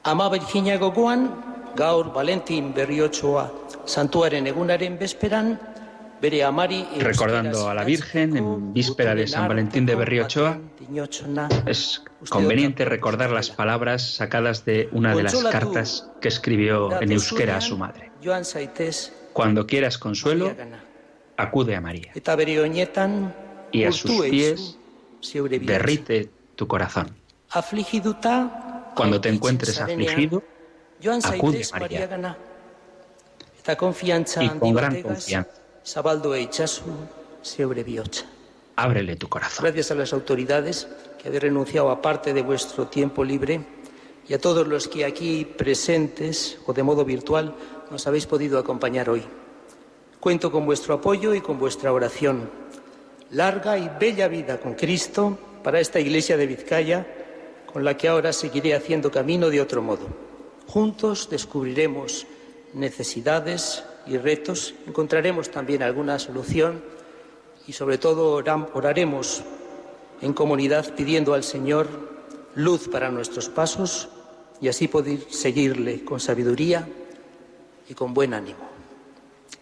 Ama 0.02 0.28
Virginia 0.30 0.78
gogoan, 0.78 1.72
gaur 1.76 2.12
Valentín 2.12 2.72
Berriochoa 2.74 3.52
santuaren 3.84 4.46
egunaren 4.46 4.98
vesperan, 4.98 5.58
Recordando 6.20 7.68
a 7.68 7.74
la 7.74 7.84
Virgen 7.84 8.36
en 8.36 8.72
víspera 8.72 9.14
de 9.14 9.28
San 9.28 9.46
Valentín 9.46 9.86
de 9.86 9.94
Berriochoa, 9.94 10.58
es 11.66 12.02
conveniente 12.28 12.84
recordar 12.84 13.30
las 13.30 13.50
palabras 13.50 14.16
sacadas 14.16 14.64
de 14.64 14.88
una 14.90 15.14
de 15.14 15.22
las 15.22 15.44
cartas 15.44 16.10
que 16.20 16.26
escribió 16.26 17.00
en 17.00 17.12
euskera 17.12 17.58
a 17.58 17.60
su 17.60 17.78
madre. 17.78 18.10
Cuando 19.32 19.66
quieras 19.66 19.96
consuelo, 19.96 20.52
acude 21.36 21.76
a 21.76 21.80
María. 21.80 22.10
Y 23.72 23.84
a 23.84 23.92
sus 23.92 24.22
pies 24.22 24.78
derrite 25.60 26.30
tu 26.56 26.66
corazón. 26.66 27.14
Cuando 28.94 29.20
te 29.20 29.28
encuentres 29.28 29.80
afligido, 29.80 30.42
acude 31.24 31.62
a 31.72 31.78
María. 31.78 32.08
Y 34.40 34.48
con 34.58 34.74
gran 34.74 35.02
confianza 35.02 35.46
Ábrele 38.76 39.16
tu 39.16 39.28
corazón. 39.28 39.64
Gracias 39.64 39.90
a 39.90 39.94
las 39.94 40.12
autoridades 40.12 40.88
que 41.20 41.28
habéis 41.28 41.42
renunciado 41.42 41.90
a 41.90 42.00
parte 42.00 42.32
de 42.32 42.42
vuestro 42.42 42.86
tiempo 42.86 43.24
libre 43.24 43.60
y 44.28 44.34
a 44.34 44.40
todos 44.40 44.66
los 44.68 44.88
que 44.88 45.04
aquí 45.04 45.44
presentes 45.44 46.58
o 46.66 46.72
de 46.72 46.82
modo 46.82 47.04
virtual 47.04 47.54
nos 47.90 48.06
habéis 48.06 48.26
podido 48.26 48.58
acompañar 48.58 49.10
hoy. 49.10 49.24
Cuento 50.20 50.52
con 50.52 50.66
vuestro 50.66 50.94
apoyo 50.94 51.34
y 51.34 51.40
con 51.40 51.58
vuestra 51.58 51.92
oración. 51.92 52.50
Larga 53.30 53.76
y 53.76 53.90
bella 54.00 54.26
vida 54.26 54.58
con 54.58 54.74
Cristo 54.74 55.38
para 55.62 55.80
esta 55.80 56.00
iglesia 56.00 56.36
de 56.36 56.46
Vizcaya, 56.46 57.06
con 57.70 57.84
la 57.84 57.96
que 57.96 58.08
ahora 58.08 58.32
seguiré 58.32 58.74
haciendo 58.74 59.10
camino 59.10 59.50
de 59.50 59.60
otro 59.60 59.82
modo. 59.82 60.06
Juntos 60.66 61.28
descubriremos 61.30 62.26
necesidades 62.72 63.84
y 64.06 64.16
retos, 64.16 64.74
encontraremos 64.86 65.50
también 65.50 65.82
alguna 65.82 66.18
solución 66.18 66.82
y 67.66 67.74
sobre 67.74 67.98
todo 67.98 68.42
oraremos 68.72 69.42
en 70.22 70.32
comunidad 70.32 70.94
pidiendo 70.94 71.34
al 71.34 71.44
Señor 71.44 71.86
luz 72.54 72.88
para 72.88 73.10
nuestros 73.10 73.50
pasos 73.50 74.08
y 74.60 74.68
así 74.68 74.88
poder 74.88 75.20
seguirle 75.30 76.02
con 76.02 76.18
sabiduría 76.18 76.88
y 77.88 77.94
con 77.94 78.14
buen 78.14 78.32
ánimo. 78.32 78.68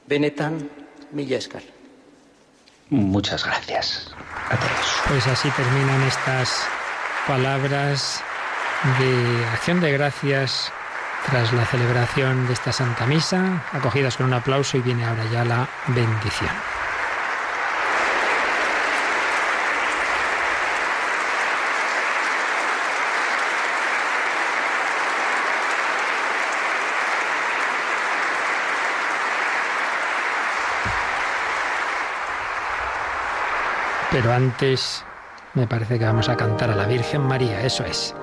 Benetan 0.06 0.70
Millescar. 1.12 1.75
Muchas 2.90 3.44
gracias 3.44 4.14
a 4.48 4.56
todos. 4.56 5.02
Pues 5.08 5.26
así 5.26 5.50
terminan 5.50 6.02
estas 6.02 6.66
palabras 7.26 8.22
de 8.98 9.46
acción 9.52 9.80
de 9.80 9.92
gracias 9.92 10.72
tras 11.26 11.52
la 11.52 11.66
celebración 11.66 12.46
de 12.46 12.52
esta 12.52 12.72
Santa 12.72 13.06
Misa, 13.06 13.64
acogidas 13.72 14.16
con 14.16 14.26
un 14.26 14.34
aplauso 14.34 14.76
y 14.76 14.82
viene 14.82 15.04
ahora 15.04 15.24
ya 15.32 15.44
la 15.44 15.68
bendición. 15.88 16.75
Pero 34.16 34.32
antes 34.32 35.04
me 35.52 35.66
parece 35.66 35.98
que 35.98 36.06
vamos 36.06 36.30
a 36.30 36.38
cantar 36.38 36.70
a 36.70 36.74
la 36.74 36.86
Virgen 36.86 37.20
María, 37.20 37.60
eso 37.60 37.84
es, 37.84 38.14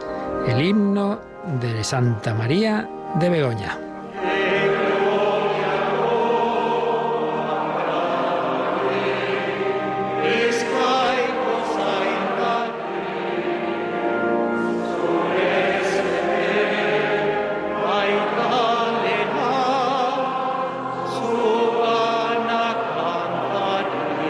el 0.48 0.60
himno 0.60 1.22
de 1.62 1.84
Santa 1.84 2.34
María 2.34 2.90
de 3.14 3.30
Begoña. 3.30 3.78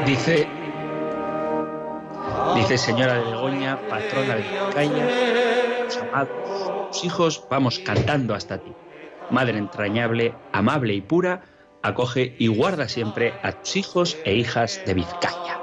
Dice 0.05 0.52
Señora 2.77 3.15
de 3.15 3.31
Begoña, 3.31 3.79
patrona 3.87 4.35
de 4.35 4.41
Vizcaya, 4.41 5.85
tus 5.85 5.97
amados, 5.97 6.91
tus 6.91 7.03
hijos, 7.03 7.45
vamos 7.49 7.79
cantando 7.79 8.33
hasta 8.33 8.57
ti. 8.57 8.73
Madre 9.29 9.57
entrañable, 9.57 10.33
amable 10.51 10.93
y 10.93 11.01
pura, 11.01 11.43
acoge 11.83 12.35
y 12.39 12.47
guarda 12.47 12.87
siempre 12.89 13.33
a 13.43 13.51
tus 13.51 13.75
hijos 13.75 14.17
e 14.25 14.35
hijas 14.35 14.81
de 14.85 14.93
Vizcaya. 14.95 15.59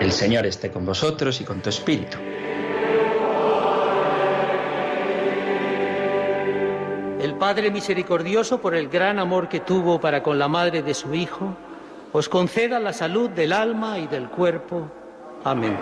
El 0.00 0.12
Señor 0.12 0.46
esté 0.46 0.70
con 0.70 0.84
vosotros 0.84 1.40
y 1.40 1.44
con 1.44 1.60
tu 1.60 1.70
espíritu. 1.70 2.18
El 7.22 7.34
Padre 7.34 7.70
misericordioso, 7.70 8.60
por 8.60 8.74
el 8.74 8.88
gran 8.88 9.20
amor 9.20 9.48
que 9.48 9.60
tuvo 9.60 10.00
para 10.00 10.24
con 10.24 10.40
la 10.40 10.48
madre 10.48 10.82
de 10.82 10.92
su 10.92 11.14
Hijo, 11.14 11.54
os 12.10 12.28
conceda 12.28 12.80
la 12.80 12.92
salud 12.92 13.30
del 13.30 13.52
alma 13.52 13.96
y 14.00 14.08
del 14.08 14.28
cuerpo. 14.28 14.90
Amén. 15.44 15.76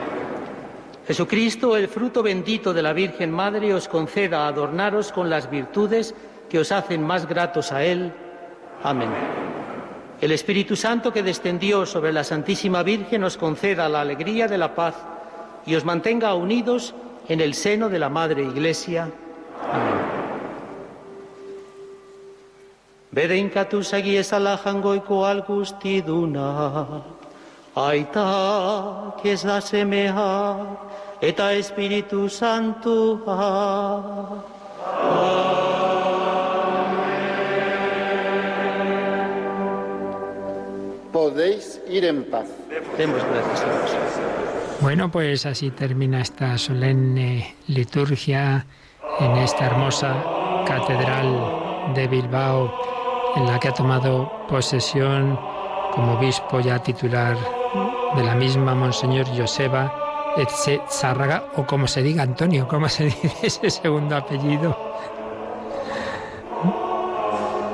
Jesucristo, 1.07 1.79
el 1.79 1.89
fruto 1.89 2.23
bendito 2.23 2.75
de 2.75 2.83
la 2.83 2.93
Virgen 2.93 3.31
Madre, 3.31 3.73
os 3.73 3.89
conceda 3.89 4.47
adornaros 4.47 5.12
con 5.12 5.31
las 5.31 5.51
virtudes 5.51 6.15
que 6.51 6.59
os 6.59 6.73
hacen 6.73 7.03
más 7.03 7.27
gratos 7.27 7.73
a 7.73 7.85
Él. 7.85 8.12
Amén. 8.83 9.09
El 10.21 10.33
Espíritu 10.33 10.77
Santo 10.77 11.11
que 11.11 11.23
descendió 11.23 11.87
sobre 11.87 12.12
la 12.12 12.23
Santísima 12.23 12.83
Virgen 12.83 13.25
os 13.25 13.39
conceda 13.39 13.89
la 13.89 14.03
alegría 14.03 14.47
de 14.47 14.59
la 14.59 14.75
paz 14.75 14.95
y 15.65 15.75
os 15.75 15.87
mantenga 15.87 16.35
unidos 16.35 16.95
en 17.29 17.41
el 17.41 17.55
seno 17.55 17.89
de 17.89 17.99
la 17.99 18.11
Madre 18.11 18.43
Iglesia. 18.43 19.09
Amén. 19.73 20.19
Bedeinkatu 23.15 23.82
sagiez 23.82 24.32
alajangoiko 24.32 25.24
algustiduna, 25.27 27.03
aita 27.74 28.27
ez 29.24 29.43
da 29.43 29.61
semea, 29.61 30.57
eta 31.20 31.53
Espíritu 31.53 32.28
Santua. 32.28 33.39
podéis 41.31 41.81
ir 41.89 42.05
en 42.05 42.24
paz. 42.24 42.47
Demos 42.99 43.23
gracias 43.24 43.61
a 43.62 43.66
Dios. 43.66 43.91
Bueno, 44.81 45.11
pues 45.11 45.47
así 45.47 45.70
termina 45.70 46.20
esta 46.20 46.59
solemne 46.59 47.55
liturgia 47.69 48.66
en 49.20 49.37
esta 49.37 49.66
hermosa 49.66 50.15
catedral 50.66 51.95
de 51.95 52.09
Bilbao, 52.09 52.90
en 53.36 53.47
la 53.47 53.59
que 53.59 53.69
ha 53.69 53.74
tomado 53.74 54.31
posesión 54.48 55.39
como 55.94 56.15
obispo 56.15 56.61
ya 56.61 56.78
titular 56.78 57.36
de 58.16 58.23
la 58.24 58.35
misma 58.35 58.74
Monseñor 58.74 59.27
Joseba 59.36 59.93
Zárraga, 60.89 61.44
o 61.57 61.66
como 61.66 61.86
se 61.86 62.02
diga 62.02 62.23
Antonio, 62.23 62.66
¿cómo 62.69 62.89
se 62.89 63.05
dice 63.23 63.47
ese 63.47 63.70
segundo 63.70 64.16
apellido? 64.16 64.77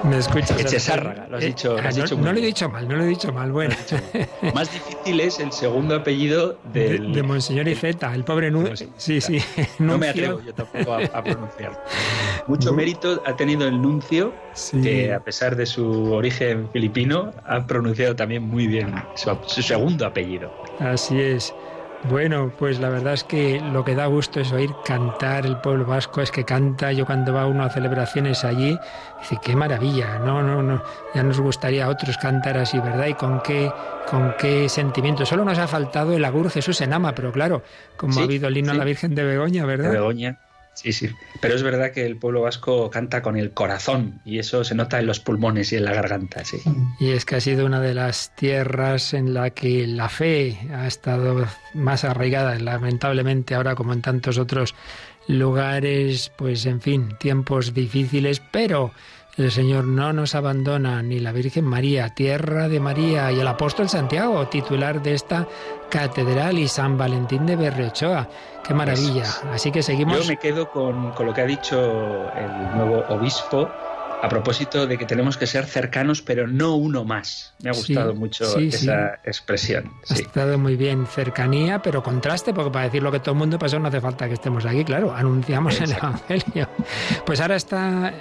¿Me 0.09 0.19
escuchas? 0.19 0.61
Echesárraga, 0.61 1.27
lo 1.29 1.37
has 1.37 1.45
dicho, 1.45 1.73
lo 1.75 1.89
has 1.89 1.97
no, 1.97 2.03
dicho 2.05 2.17
no 2.17 2.33
lo 2.33 2.39
he 2.39 2.47
dicho 2.47 2.69
mal, 2.69 2.89
no 2.89 2.97
lo 2.97 3.03
he 3.05 3.07
dicho 3.09 3.33
mal, 3.33 3.51
bueno. 3.53 3.75
Más 4.55 4.73
difícil 4.73 5.21
es 5.21 5.41
el 5.41 5.51
segundo 5.53 5.97
apellido 5.97 6.59
del... 6.73 7.09
De, 7.13 7.17
de 7.17 7.23
Monseñor 7.23 7.67
Iceta, 7.69 8.15
el 8.15 8.25
pobre 8.25 8.51
nu 8.51 8.69
Sí, 8.97 9.21
sí. 9.21 9.39
No 9.79 9.99
me 9.99 10.09
atrevo 10.09 10.41
yo 10.41 10.55
tampoco 10.55 10.95
a, 10.95 10.99
a 11.05 11.23
pronunciarlo. 11.25 11.79
Mucho 12.47 12.73
mérito 12.73 13.23
ha 13.27 13.35
tenido 13.37 13.67
el 13.67 13.81
nuncio, 13.83 14.33
Sí. 14.55 14.81
que 14.81 15.13
a 15.13 15.21
pesar 15.21 15.57
de 15.57 15.67
su 15.67 16.13
origen 16.13 16.69
filipino, 16.73 17.33
ha 17.45 17.67
pronunciado 17.67 18.15
también 18.17 18.43
muy 18.43 18.67
bien 18.67 18.95
su, 19.17 19.37
su 19.47 19.63
segundo 19.63 20.07
apellido. 20.07 20.53
Así 20.79 21.21
es. 21.21 21.53
Bueno, 22.05 22.53
pues 22.57 22.79
la 22.79 22.89
verdad 22.89 23.15
es 23.15 23.25
que 23.25 23.61
lo 23.61 23.85
que 23.85 23.97
da 23.97 24.07
gusto 24.07 24.39
es 24.39 24.53
oír 24.53 24.71
cantar 24.85 25.45
el 25.45 25.57
pueblo 25.57 25.87
vasco, 25.87 26.21
es 26.21 26.31
que 26.31 26.45
canta, 26.45 26.93
yo 26.93 27.05
cuando 27.05 27.33
va 27.33 27.47
uno 27.47 27.65
a 27.65 27.71
celebraciones 27.71 28.45
allí, 28.45 28.79
dice, 29.19 29.39
qué 29.43 29.57
maravilla, 29.57 30.19
no, 30.21 30.41
no, 30.43 30.63
no, 30.63 30.83
ya 31.15 31.23
nos 31.25 31.41
gustaría 31.41 31.87
a 31.87 31.89
otros 31.89 32.17
cantar 32.19 32.59
así, 32.59 32.79
¿verdad? 32.79 33.07
Y 33.07 33.15
con 33.15 33.41
qué, 33.41 33.73
con 34.09 34.35
qué 34.39 34.69
sentimiento. 34.69 35.27
Solo 35.27 35.45
nos 35.45 35.59
ha 35.59 35.67
faltado 35.67 36.15
el 36.15 36.25
agur 36.25 36.49
Jesús 36.51 36.81
en 36.81 36.93
ama, 36.93 37.13
pero 37.13 37.33
claro, 37.33 37.63
como 37.97 38.13
Sí, 38.13 38.21
ha 38.21 38.25
habido 38.25 38.49
el 38.49 38.57
himno 38.57 38.73
sí. 38.73 38.77
a 38.77 38.79
la 38.79 38.85
Virgen 38.85 39.15
de 39.15 39.25
Begoña, 39.25 39.63
De 39.63 39.67
¿verdad? 39.67 39.91
Begoña. 39.91 40.39
Sí, 40.77 40.93
sí. 40.93 41.09
Pero 41.41 41.55
es 41.55 41.63
verdad 41.63 41.91
que 41.91 42.05
el 42.05 42.17
pueblo 42.17 42.43
vasco 42.43 42.91
canta 42.91 43.23
con 43.23 43.37
el 43.37 43.53
corazón 43.53 44.21
y 44.27 44.39
eso 44.39 44.63
se 44.63 44.75
nota 44.75 45.01
en 45.01 45.07
los 45.07 45.21
pulmones 45.21 45.73
y 45.73 45.77
en 45.77 45.85
la 45.85 45.95
garganta, 45.95 46.45
sí. 46.45 46.59
Y 47.01 47.11
es 47.13 47.25
que 47.25 47.37
ha 47.37 47.41
sido 47.41 47.65
una 47.65 47.81
de 47.81 47.95
las 47.95 48.35
tierras 48.37 49.15
en 49.15 49.33
la 49.33 49.51
que 49.51 49.87
la 49.87 50.11
fe 50.11 50.59
ha 50.75 50.87
estado 50.87 51.47
más 51.73 52.05
arraigada, 52.05 52.59
lamentablemente 52.59 53.55
ahora 53.55 53.75
como 53.75 53.95
en 53.95 54.03
tantos 54.03 54.37
otros 54.37 54.75
lugares, 55.29 56.31
pues 56.37 56.67
en 56.67 56.81
fin, 56.83 57.09
tiempos 57.19 57.73
difíciles, 57.73 58.43
pero 58.53 58.93
el 59.37 59.51
Señor 59.51 59.85
no 59.85 60.13
nos 60.13 60.35
abandona, 60.35 61.03
ni 61.03 61.21
la 61.21 61.33
Virgen 61.33 61.65
María, 61.65 62.09
tierra 62.09 62.69
de 62.69 62.81
María, 62.81 63.31
y 63.33 63.41
el 63.41 63.47
apóstol 63.47 63.89
Santiago, 63.89 64.47
titular 64.49 65.03
de 65.03 65.15
esta 65.15 65.47
catedral, 65.91 66.59
y 66.59 66.69
San 66.69 66.97
Valentín 66.97 67.45
de 67.45 67.57
Berriochoa. 67.57 68.29
Qué 68.67 68.73
maravilla. 68.75 69.27
Así 69.53 69.71
que 69.71 69.83
seguimos. 69.83 70.21
Yo 70.21 70.29
me 70.29 70.39
quedo 70.39 70.71
con, 70.71 71.13
con 71.13 71.27
lo 71.27 71.35
que 71.35 71.43
ha 71.43 71.47
dicho 71.47 72.31
el 72.35 72.77
nuevo 72.77 73.05
obispo 73.11 73.71
a 74.23 74.29
propósito 74.29 74.87
de 74.87 74.97
que 74.97 75.05
tenemos 75.05 75.37
que 75.37 75.47
ser 75.47 75.67
cercanos, 75.67 76.23
pero 76.23 76.47
no 76.47 76.75
uno 76.75 77.05
más. 77.05 77.55
Me 77.63 77.71
ha 77.71 77.73
gustado 77.73 78.15
mucho 78.15 78.59
esa 78.59 79.21
expresión. 79.25 79.93
Ha 80.09 80.15
estado 80.15 80.59
muy 80.59 80.77
bien, 80.77 81.07
cercanía, 81.07 81.83
pero 81.83 82.03
contraste, 82.03 82.55
porque 82.55 82.71
para 82.71 82.87
decir 82.87 83.03
lo 83.03 83.13
que 83.13 83.21
todo 83.21 83.33
el 83.33 83.39
mundo 83.39 83.59
pasó 83.59 83.79
no 83.79 83.89
hace 83.89 84.01
falta 84.01 84.27
que 84.29 84.35
estemos 84.35 84.65
aquí, 84.65 84.85
claro, 84.85 85.15
anunciamos 85.15 85.81
el 85.81 85.93
Evangelio. 85.93 86.69
Pues 87.25 87.41
ahora 87.41 87.57
está, 87.57 88.13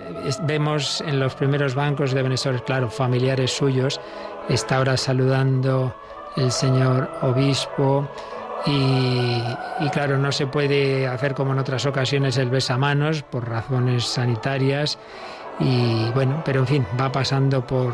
vemos 0.43 1.01
en 1.07 1.19
los 1.19 1.35
primeros 1.35 1.75
bancos 1.75 2.13
de 2.13 2.21
Venezuela, 2.23 2.59
claro, 2.65 2.89
familiares 2.89 3.51
suyos, 3.51 3.99
está 4.49 4.77
ahora 4.77 4.97
saludando 4.97 5.95
el 6.35 6.51
señor 6.51 7.09
obispo. 7.21 8.09
Y, 8.67 9.43
y, 9.79 9.89
claro, 9.91 10.17
no 10.17 10.31
se 10.31 10.47
puede 10.47 11.05
hacer 11.05 11.35
como 11.35 11.53
en 11.53 11.59
otras 11.59 11.85
ocasiones 11.85 12.37
el 12.37 12.49
besamanos 12.49 13.21
por 13.21 13.47
razones 13.47 14.05
sanitarias 14.05 14.97
y 15.59 16.09
bueno, 16.11 16.41
pero 16.43 16.61
en 16.61 16.67
fin, 16.67 16.87
va 16.99 17.11
pasando 17.11 17.65
por 17.65 17.93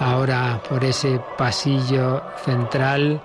ahora 0.00 0.60
por 0.68 0.84
ese 0.84 1.20
pasillo 1.36 2.22
central, 2.44 3.20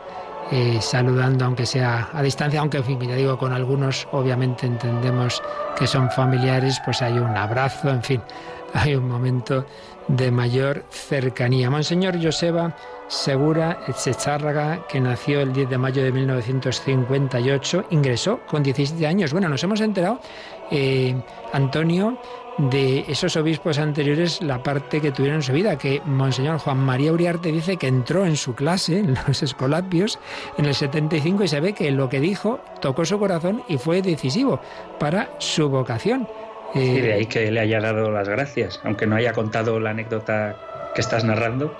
eh, 0.51 0.79
saludando 0.81 1.45
aunque 1.45 1.65
sea 1.65 2.09
a 2.13 2.21
distancia, 2.21 2.59
aunque 2.59 2.77
en 2.77 2.83
fin, 2.83 2.99
ya 3.01 3.15
digo, 3.15 3.37
con 3.37 3.53
algunos 3.53 4.07
obviamente 4.11 4.65
entendemos 4.65 5.41
que 5.77 5.87
son 5.87 6.09
familiares, 6.11 6.81
pues 6.83 7.01
hay 7.01 7.13
un 7.13 7.35
abrazo, 7.37 7.89
en 7.89 8.03
fin, 8.03 8.21
hay 8.73 8.95
un 8.95 9.07
momento 9.07 9.65
de 10.07 10.31
mayor 10.31 10.85
cercanía. 10.89 11.69
Monseñor 11.69 12.21
Joseba 12.21 12.75
Segura 13.07 13.79
Echechárraga, 13.87 14.85
que 14.87 14.99
nació 14.99 15.41
el 15.41 15.51
10 15.51 15.69
de 15.69 15.77
mayo 15.79 16.03
de 16.03 16.11
1958, 16.11 17.85
ingresó 17.89 18.39
con 18.45 18.61
17 18.61 19.07
años. 19.07 19.31
Bueno, 19.31 19.49
nos 19.49 19.63
hemos 19.63 19.81
enterado, 19.81 20.19
eh, 20.69 21.19
Antonio, 21.51 22.19
de 22.59 23.05
esos 23.07 23.37
obispos 23.37 23.79
anteriores 23.79 24.41
la 24.41 24.61
parte 24.61 24.99
que 24.99 25.11
tuvieron 25.11 25.37
en 25.37 25.43
su 25.43 25.53
vida, 25.53 25.77
que 25.77 26.01
Monseñor 26.05 26.59
Juan 26.59 26.77
María 26.77 27.13
Uriarte 27.13 27.51
dice 27.51 27.77
que 27.77 27.87
entró 27.87 28.25
en 28.25 28.35
su 28.35 28.53
clase, 28.53 28.99
en 28.99 29.17
los 29.27 29.41
escolapios, 29.41 30.19
en 30.57 30.65
el 30.65 30.75
75 30.75 31.45
y 31.45 31.47
se 31.47 31.59
ve 31.61 31.73
que 31.73 31.89
lo 31.91 32.09
que 32.09 32.19
dijo 32.19 32.59
tocó 32.81 33.05
su 33.05 33.17
corazón 33.17 33.63
y 33.69 33.77
fue 33.77 34.01
decisivo 34.01 34.59
para 34.99 35.29
su 35.39 35.69
vocación. 35.69 36.27
Sí, 36.73 37.01
de 37.01 37.13
ahí 37.13 37.25
que 37.25 37.49
le 37.49 37.61
haya 37.61 37.79
dado 37.79 38.11
las 38.11 38.27
gracias, 38.27 38.79
aunque 38.83 39.07
no 39.07 39.15
haya 39.15 39.33
contado 39.33 39.79
la 39.79 39.91
anécdota 39.91 40.91
que 40.93 41.01
estás 41.01 41.23
narrando. 41.23 41.75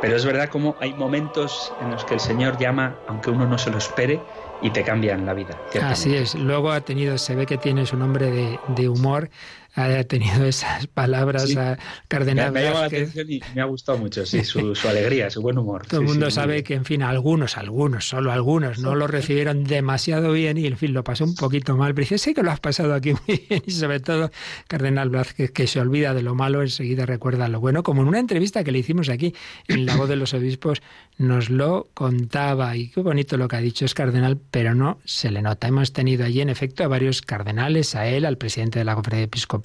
Pero 0.00 0.16
es 0.16 0.24
verdad 0.24 0.48
como 0.48 0.74
hay 0.80 0.92
momentos 0.92 1.72
en 1.80 1.92
los 1.92 2.04
que 2.04 2.14
el 2.14 2.20
Señor 2.20 2.58
llama, 2.58 2.96
aunque 3.06 3.30
uno 3.30 3.46
no 3.46 3.58
se 3.58 3.70
lo 3.70 3.78
espere, 3.78 4.20
y 4.60 4.70
te 4.70 4.82
cambian 4.82 5.24
la 5.24 5.34
vida. 5.34 5.56
Así 5.82 6.14
es. 6.16 6.34
Luego 6.34 6.72
ha 6.72 6.80
tenido, 6.80 7.16
se 7.18 7.34
ve 7.34 7.46
que 7.46 7.58
tiene 7.58 7.86
su 7.86 7.96
nombre 7.96 8.30
de, 8.30 8.58
de 8.68 8.88
humor 8.88 9.30
haya 9.74 10.04
tenido 10.04 10.44
esas 10.46 10.86
palabras 10.86 11.56
a 11.56 11.78
Cardenal 12.08 12.52
me, 12.52 12.62
me 12.62 12.70
la 12.70 12.84
atención 12.84 13.30
y 13.30 13.40
me 13.54 13.60
ha 13.60 13.64
gustado 13.64 13.98
mucho, 13.98 14.24
sí, 14.24 14.44
su, 14.44 14.74
alegría, 14.88 15.30
su 15.30 15.42
buen 15.42 15.58
humor. 15.58 15.86
Todo 15.88 16.00
el 16.00 16.06
mundo 16.06 16.30
sabe 16.30 16.62
que, 16.62 16.74
en 16.74 16.84
fin, 16.84 17.02
algunos, 17.02 17.56
algunos, 17.56 18.08
solo 18.08 18.32
algunos, 18.32 18.78
no 18.78 18.94
lo 18.94 19.06
recibieron 19.06 19.64
demasiado 19.64 20.32
bien 20.32 20.58
y, 20.58 20.66
en 20.66 20.76
fin, 20.76 20.92
lo 20.92 21.04
pasó 21.04 21.24
un 21.24 21.34
poquito 21.34 21.76
mal. 21.76 21.94
Pero 21.94 22.04
dice, 22.04 22.18
sí 22.18 22.34
que 22.34 22.42
lo 22.42 22.50
has 22.50 22.60
pasado 22.60 22.94
aquí 22.94 23.12
muy 23.12 23.44
bien 23.48 23.62
y 23.66 23.70
sobre 23.70 24.00
todo 24.00 24.30
Cardenal 24.68 25.10
Blázquez, 25.10 25.50
que 25.50 25.66
se 25.66 25.80
olvida 25.80 26.14
de 26.14 26.22
lo 26.22 26.34
malo, 26.34 26.62
enseguida 26.62 27.06
recuerda 27.06 27.48
lo 27.48 27.60
bueno, 27.60 27.82
como 27.82 28.02
en 28.02 28.08
una 28.08 28.18
entrevista 28.18 28.64
que 28.64 28.72
le 28.72 28.78
hicimos 28.78 29.08
aquí 29.08 29.34
en 29.68 29.86
La 29.86 29.96
Voz 29.96 30.08
de 30.08 30.16
los 30.16 30.34
Obispos, 30.34 30.82
nos 31.16 31.50
lo 31.50 31.88
contaba 31.94 32.76
y 32.76 32.88
qué 32.88 33.00
bonito 33.00 33.36
lo 33.36 33.48
que 33.48 33.56
ha 33.56 33.60
dicho 33.60 33.84
es 33.84 33.94
cardenal, 33.94 34.38
pero 34.50 34.74
no 34.74 34.98
se 35.04 35.30
le 35.30 35.42
nota. 35.42 35.68
Hemos 35.68 35.92
tenido 35.92 36.24
allí, 36.24 36.40
en 36.40 36.48
efecto, 36.48 36.84
a 36.84 36.88
varios 36.88 37.22
cardenales, 37.22 37.94
a 37.94 38.06
él, 38.06 38.24
al 38.24 38.36
presidente 38.36 38.78
de 38.78 38.84
la 38.84 38.94
conferencia 38.94 39.24
episcopal, 39.24 39.63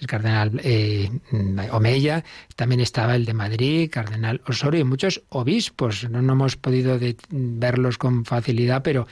el 0.00 0.06
cardenal 0.06 0.60
eh, 0.62 1.10
Omeya, 1.70 2.24
también 2.56 2.80
estaba 2.80 3.14
el 3.14 3.24
de 3.24 3.34
Madrid, 3.34 3.90
cardenal 3.90 4.40
Osorio 4.46 4.80
y 4.80 4.84
muchos 4.84 5.22
obispos. 5.28 6.08
No, 6.10 6.18
hemos 6.18 6.56
podido 6.56 6.98
verlos 7.30 7.98
con 7.98 8.24
facilidad, 8.24 8.82
pero 8.82 9.06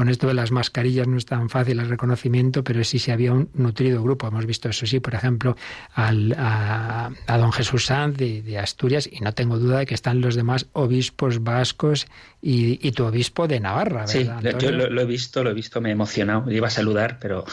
con 0.00 0.08
esto 0.08 0.28
de 0.28 0.32
las 0.32 0.50
mascarillas 0.50 1.06
no 1.06 1.18
es 1.18 1.26
tan 1.26 1.50
fácil 1.50 1.78
el 1.78 1.86
reconocimiento, 1.90 2.64
pero 2.64 2.82
sí 2.84 2.98
se 2.98 3.12
había 3.12 3.34
un 3.34 3.50
nutrido 3.52 4.02
grupo. 4.02 4.28
Hemos 4.28 4.46
visto 4.46 4.70
eso 4.70 4.86
sí, 4.86 4.98
por 4.98 5.14
ejemplo, 5.14 5.58
a, 5.94 7.10
don 7.28 7.52
Jesús 7.52 7.84
Sanz 7.84 8.16
de, 8.16 8.58
Asturias, 8.58 9.06
y 9.12 9.20
no 9.20 9.34
tengo 9.34 9.58
duda 9.58 9.80
de 9.80 9.84
que 9.84 9.92
están 9.92 10.22
los 10.22 10.36
demás 10.36 10.68
obispos 10.72 11.44
vascos 11.44 12.06
y, 12.40 12.92
tu 12.92 13.04
obispo 13.04 13.46
de 13.46 13.60
Navarra. 13.60 14.06
¿verdad, 14.06 14.52
sí, 14.58 14.58
yo 14.58 14.70
lo, 14.70 15.02
he 15.02 15.04
visto, 15.04 15.44
lo 15.44 15.50
he 15.50 15.52
visto, 15.52 15.82
me 15.82 15.90
he 15.90 15.92
emocionado. 15.92 16.50
Iba 16.50 16.68
a 16.68 16.70
saludar, 16.70 17.18
pero 17.20 17.44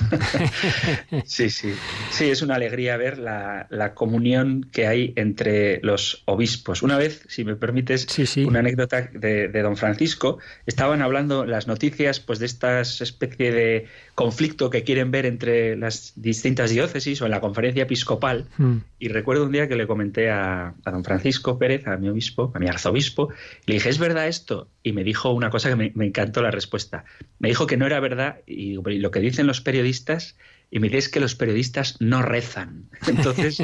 sí, 1.25 1.49
sí. 1.49 1.73
Sí, 2.11 2.29
es 2.29 2.41
una 2.41 2.55
alegría 2.55 2.95
ver 2.95 3.17
la, 3.17 3.91
comunión 3.93 4.69
que 4.71 4.87
hay 4.87 5.11
entre 5.17 5.81
los 5.83 6.23
obispos. 6.23 6.81
Una 6.81 6.97
vez, 6.97 7.25
si 7.27 7.43
me 7.43 7.57
permites, 7.57 8.07
una 8.37 8.59
anécdota 8.59 9.01
de, 9.01 9.49
de 9.49 9.61
don 9.61 9.75
Francisco, 9.75 10.39
estaban 10.65 11.01
hablando 11.01 11.45
las 11.45 11.67
noticias 11.67 12.21
pues 12.21 12.36
de 12.39 12.45
esta 12.45 12.81
especie 12.81 13.51
de 13.51 13.85
conflicto 14.15 14.69
que 14.69 14.83
quieren 14.83 15.11
ver 15.11 15.25
entre 15.25 15.75
las 15.77 16.13
distintas 16.15 16.71
diócesis 16.71 17.21
o 17.21 17.25
en 17.25 17.31
la 17.31 17.41
conferencia 17.41 17.83
episcopal. 17.83 18.45
Hmm. 18.57 18.77
Y 18.99 19.09
recuerdo 19.09 19.45
un 19.45 19.51
día 19.51 19.67
que 19.67 19.75
le 19.75 19.87
comenté 19.87 20.29
a, 20.29 20.73
don 20.85 21.03
Francisco 21.03 21.57
Pérez, 21.57 21.87
a 21.87 21.97
mi 21.97 22.09
obispo, 22.09 22.51
a 22.55 22.59
mi 22.59 22.67
arzobispo, 22.67 23.29
le 23.65 23.75
dije, 23.75 23.89
¿es 23.89 23.99
verdad 23.99 24.27
esto? 24.27 24.67
Y 24.83 24.93
me 24.93 25.03
dijo 25.03 25.31
una 25.31 25.49
cosa 25.49 25.69
que 25.69 25.75
me, 25.75 25.91
me 25.95 26.05
encantó 26.05 26.41
la 26.41 26.51
respuesta. 26.51 27.05
Me 27.39 27.49
dijo 27.49 27.67
que 27.67 27.77
no 27.77 27.85
era 27.85 27.99
verdad 27.99 28.37
y 28.45 28.73
lo 28.73 29.11
que 29.11 29.19
dicen 29.19 29.47
los 29.47 29.61
periodistas 29.61 30.35
y 30.69 30.79
me 30.79 30.89
dices 30.89 31.09
que 31.09 31.19
los 31.19 31.35
periodistas 31.35 31.95
no 31.99 32.21
rezan. 32.21 32.89
Entonces, 33.07 33.61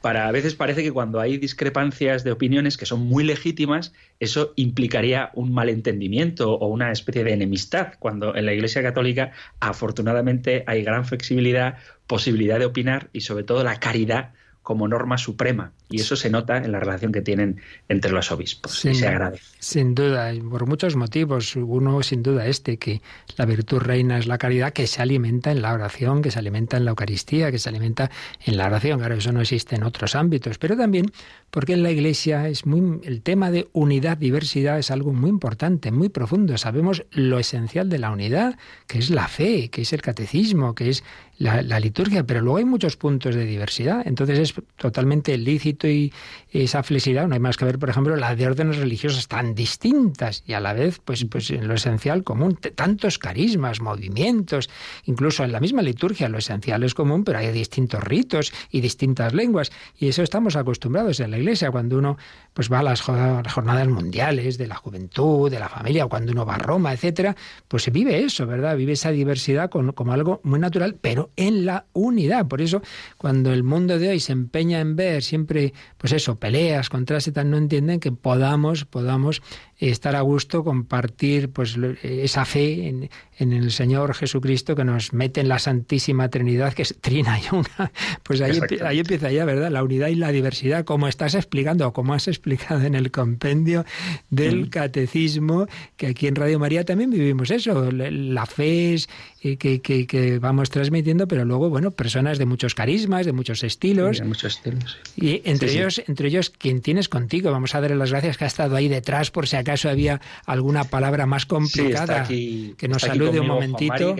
para 0.00 0.28
a 0.28 0.32
veces 0.32 0.54
parece 0.54 0.82
que 0.82 0.92
cuando 0.92 1.20
hay 1.20 1.36
discrepancias 1.36 2.24
de 2.24 2.32
opiniones 2.32 2.76
que 2.76 2.86
son 2.86 3.00
muy 3.00 3.24
legítimas, 3.24 3.92
eso 4.20 4.52
implicaría 4.56 5.30
un 5.34 5.52
malentendimiento 5.52 6.52
o 6.52 6.68
una 6.68 6.92
especie 6.92 7.24
de 7.24 7.32
enemistad, 7.32 7.94
cuando 7.98 8.34
en 8.36 8.46
la 8.46 8.52
Iglesia 8.52 8.82
Católica 8.82 9.32
afortunadamente 9.60 10.64
hay 10.66 10.82
gran 10.82 11.04
flexibilidad, 11.04 11.78
posibilidad 12.06 12.58
de 12.58 12.66
opinar 12.66 13.08
y 13.12 13.22
sobre 13.22 13.44
todo 13.44 13.64
la 13.64 13.80
caridad 13.80 14.32
como 14.68 14.86
norma 14.86 15.16
suprema. 15.16 15.72
Y 15.88 16.02
eso 16.02 16.14
se 16.14 16.28
nota 16.28 16.58
en 16.58 16.72
la 16.72 16.78
relación 16.78 17.10
que 17.10 17.22
tienen 17.22 17.58
entre 17.88 18.12
los 18.12 18.30
obispos. 18.30 18.84
y 18.84 18.94
se 18.94 19.08
agradece. 19.08 19.42
Sin 19.60 19.94
duda, 19.94 20.30
por 20.50 20.66
muchos 20.66 20.94
motivos. 20.94 21.56
Uno, 21.56 22.02
sin 22.02 22.22
duda, 22.22 22.46
este, 22.46 22.76
que 22.76 23.00
la 23.38 23.46
virtud 23.46 23.78
reina 23.78 24.18
es 24.18 24.26
la 24.26 24.36
caridad 24.36 24.74
que 24.74 24.86
se 24.86 25.00
alimenta 25.00 25.52
en 25.52 25.62
la 25.62 25.72
oración, 25.72 26.20
que 26.20 26.30
se 26.30 26.38
alimenta 26.38 26.76
en 26.76 26.84
la 26.84 26.90
Eucaristía, 26.90 27.50
que 27.50 27.58
se 27.58 27.70
alimenta 27.70 28.10
en 28.44 28.58
la 28.58 28.66
oración. 28.66 28.98
Claro, 28.98 29.14
eso 29.14 29.32
no 29.32 29.40
existe 29.40 29.74
en 29.74 29.84
otros 29.84 30.14
ámbitos. 30.14 30.58
Pero 30.58 30.76
también 30.76 31.12
porque 31.48 31.72
en 31.72 31.82
la 31.82 31.90
Iglesia 31.90 32.46
es 32.46 32.66
muy 32.66 33.00
el 33.04 33.22
tema 33.22 33.50
de 33.50 33.68
unidad, 33.72 34.18
diversidad 34.18 34.78
es 34.78 34.90
algo 34.90 35.14
muy 35.14 35.30
importante, 35.30 35.90
muy 35.92 36.10
profundo. 36.10 36.58
Sabemos 36.58 37.06
lo 37.10 37.38
esencial 37.38 37.88
de 37.88 37.98
la 37.98 38.10
unidad, 38.10 38.58
que 38.86 38.98
es 38.98 39.08
la 39.08 39.28
fe, 39.28 39.70
que 39.70 39.80
es 39.80 39.94
el 39.94 40.02
catecismo, 40.02 40.74
que 40.74 40.90
es 40.90 41.04
la, 41.38 41.80
liturgia, 41.80 42.24
pero 42.24 42.40
luego 42.40 42.58
hay 42.58 42.64
muchos 42.64 42.96
puntos 42.96 43.34
de 43.34 43.44
diversidad. 43.44 44.02
Entonces 44.04 44.38
es 44.38 44.54
totalmente 44.76 45.36
lícito 45.38 45.86
y 45.86 46.12
esa 46.50 46.82
flexibilidad. 46.82 47.28
No 47.28 47.34
hay 47.34 47.40
más 47.40 47.56
que 47.56 47.64
ver, 47.64 47.78
por 47.78 47.90
ejemplo, 47.90 48.16
las 48.16 48.36
de 48.36 48.46
órdenes 48.46 48.78
religiosas 48.78 49.28
tan 49.28 49.54
distintas 49.54 50.42
y 50.46 50.54
a 50.54 50.60
la 50.60 50.72
vez, 50.72 51.00
pues, 51.04 51.24
pues 51.26 51.50
en 51.50 51.68
lo 51.68 51.74
esencial 51.74 52.24
común, 52.24 52.58
tantos 52.74 53.18
carismas, 53.18 53.80
movimientos, 53.80 54.68
incluso 55.04 55.44
en 55.44 55.52
la 55.52 55.60
misma 55.60 55.82
liturgia 55.82 56.28
lo 56.28 56.38
esencial 56.38 56.82
es 56.82 56.94
común, 56.94 57.22
pero 57.22 57.38
hay 57.38 57.52
distintos 57.52 58.02
ritos 58.02 58.52
y 58.70 58.80
distintas 58.80 59.32
lenguas. 59.32 59.70
Y 59.96 60.08
eso 60.08 60.22
estamos 60.22 60.56
acostumbrados 60.56 61.20
en 61.20 61.30
la 61.30 61.38
iglesia 61.38 61.70
cuando 61.70 61.98
uno 61.98 62.16
pues 62.52 62.70
va 62.72 62.80
a 62.80 62.82
las 62.82 63.00
jornadas 63.00 63.86
mundiales 63.86 64.58
de 64.58 64.66
la 64.66 64.74
juventud, 64.74 65.50
de 65.50 65.60
la 65.60 65.68
familia, 65.68 66.04
o 66.04 66.08
cuando 66.08 66.32
uno 66.32 66.44
va 66.44 66.56
a 66.56 66.58
Roma, 66.58 66.92
etcétera, 66.92 67.36
pues 67.68 67.84
se 67.84 67.92
vive 67.92 68.24
eso, 68.24 68.46
¿verdad? 68.46 68.76
Vive 68.76 68.92
esa 68.92 69.12
diversidad 69.12 69.70
como 69.70 70.12
algo 70.12 70.40
muy 70.42 70.58
natural, 70.58 70.96
pero 71.00 71.27
en 71.36 71.66
la 71.66 71.86
unidad. 71.92 72.46
Por 72.46 72.60
eso, 72.60 72.82
cuando 73.16 73.52
el 73.52 73.62
mundo 73.62 73.98
de 73.98 74.08
hoy 74.10 74.20
se 74.20 74.32
empeña 74.32 74.80
en 74.80 74.96
ver 74.96 75.22
siempre, 75.22 75.72
pues 75.96 76.12
eso, 76.12 76.36
peleas, 76.36 76.88
contrastes, 76.88 77.44
no 77.44 77.56
entienden 77.56 78.00
que 78.00 78.12
podamos, 78.12 78.84
podamos 78.84 79.42
estar 79.78 80.16
a 80.16 80.20
gusto, 80.22 80.64
compartir 80.64 81.50
pues 81.50 81.76
esa 82.02 82.44
fe 82.44 82.88
en, 82.88 83.08
el 83.38 83.70
Señor 83.70 84.14
Jesucristo 84.14 84.74
que 84.74 84.84
nos 84.84 85.12
mete 85.12 85.40
en 85.40 85.48
la 85.48 85.60
Santísima 85.60 86.28
Trinidad, 86.28 86.72
que 86.72 86.82
es 86.82 86.96
trina 87.00 87.38
y 87.38 87.54
una. 87.54 87.92
Pues 88.22 88.40
ahí, 88.40 88.58
ahí 88.84 88.98
empieza 88.98 89.30
ya, 89.30 89.44
¿verdad? 89.44 89.70
La 89.70 89.82
unidad 89.82 90.08
y 90.08 90.16
la 90.16 90.32
diversidad, 90.32 90.84
como 90.84 91.08
estás 91.08 91.34
explicando, 91.34 91.86
o 91.86 91.92
como 91.92 92.12
has 92.12 92.28
explicado 92.28 92.82
en 92.82 92.94
el 92.94 93.10
compendio 93.10 93.84
del 94.28 94.66
mm. 94.66 94.70
catecismo, 94.70 95.66
que 95.96 96.08
aquí 96.08 96.26
en 96.26 96.34
Radio 96.34 96.58
María 96.58 96.84
también 96.84 97.10
vivimos 97.10 97.50
eso. 97.50 97.90
La 97.92 98.44
fe 98.44 98.94
es, 98.94 99.08
eh, 99.40 99.56
que, 99.56 99.80
que, 99.80 100.06
que 100.06 100.38
vamos 100.38 100.68
transmitiendo 100.70 101.28
pero 101.28 101.44
luego, 101.44 101.70
bueno, 101.70 101.92
personas 101.92 102.38
de 102.38 102.46
muchos 102.46 102.74
carismas, 102.74 103.24
de 103.24 103.32
muchos 103.32 103.62
estilos. 103.62 104.18
de 104.18 104.24
muchos 104.24 104.56
estilos. 104.56 104.98
Y 105.16 105.42
entre 105.44 105.70
ellos, 105.70 106.02
entre 106.06 106.28
ellos, 106.28 106.50
quien 106.50 106.80
tienes 106.80 107.08
contigo. 107.08 107.50
Vamos 107.50 107.74
a 107.74 107.80
darle 107.80 107.96
las 107.96 108.10
gracias 108.10 108.36
que 108.36 108.44
ha 108.44 108.48
estado 108.48 108.76
ahí 108.76 108.88
detrás 108.88 109.30
por 109.30 109.46
si 109.46 109.56
acaso 109.56 109.67
había 109.84 110.20
alguna 110.46 110.84
palabra 110.84 111.26
más 111.26 111.46
complicada. 111.46 112.26
que 112.26 112.88
nos 112.88 113.02
salude 113.02 113.40
un 113.40 113.46
momentito. 113.46 114.16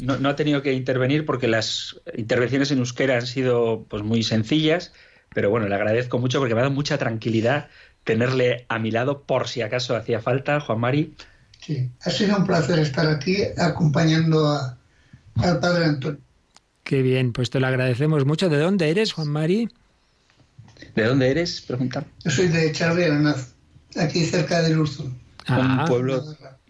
no, 0.00 0.28
ha 0.28 0.36
tenido 0.36 0.62
que 0.62 0.72
intervenir 0.72 1.24
porque 1.24 1.48
las 1.48 1.96
intervenciones 2.16 2.70
en 2.70 2.78
euskera 2.78 3.16
han 3.16 3.26
sido 3.26 3.84
pues 3.88 4.02
muy 4.02 4.22
sencillas, 4.22 4.92
pero 5.34 5.50
bueno, 5.50 5.68
le 5.68 5.74
agradezco 5.74 6.18
mucho 6.18 6.38
porque 6.38 6.54
me 6.54 6.60
ha 6.60 6.64
dado 6.64 6.74
mucha 6.74 6.98
tranquilidad 6.98 7.68
tenerle 8.04 8.64
a 8.68 8.78
mi 8.78 8.90
lado 8.90 9.22
por 9.22 9.48
si 9.48 9.62
acaso 9.62 9.94
hacía 9.94 10.20
falta, 10.20 10.60
Juan 10.60 10.80
Mari. 10.80 11.14
Sí, 11.60 11.90
ha 12.02 12.10
sido 12.10 12.36
un 12.36 12.46
placer 12.46 12.78
estar 12.78 13.06
aquí 13.06 13.36
acompañando 13.56 14.58
al 15.36 15.60
padre 15.60 15.84
Antonio. 15.84 16.20
Qué 16.84 17.02
bien, 17.02 17.32
pues 17.32 17.50
te 17.50 17.60
lo 17.60 17.66
agradecemos 17.66 18.24
mucho. 18.24 18.48
¿De 18.48 18.58
dónde 18.58 18.88
eres, 18.88 19.12
Juan 19.12 19.28
Mari? 19.28 19.68
¿De 20.94 21.04
dónde 21.04 21.30
eres? 21.30 21.60
Pregunta. 21.60 22.04
Yo 22.24 22.30
soy 22.30 22.48
de 22.48 22.72
Charri 22.72 23.04
aquí 23.96 24.24
cerca 24.24 24.62
de 24.62 24.76
Urzul. 24.76 25.06
un 25.06 25.14
ah. 25.48 25.84
pueblo 25.88 26.22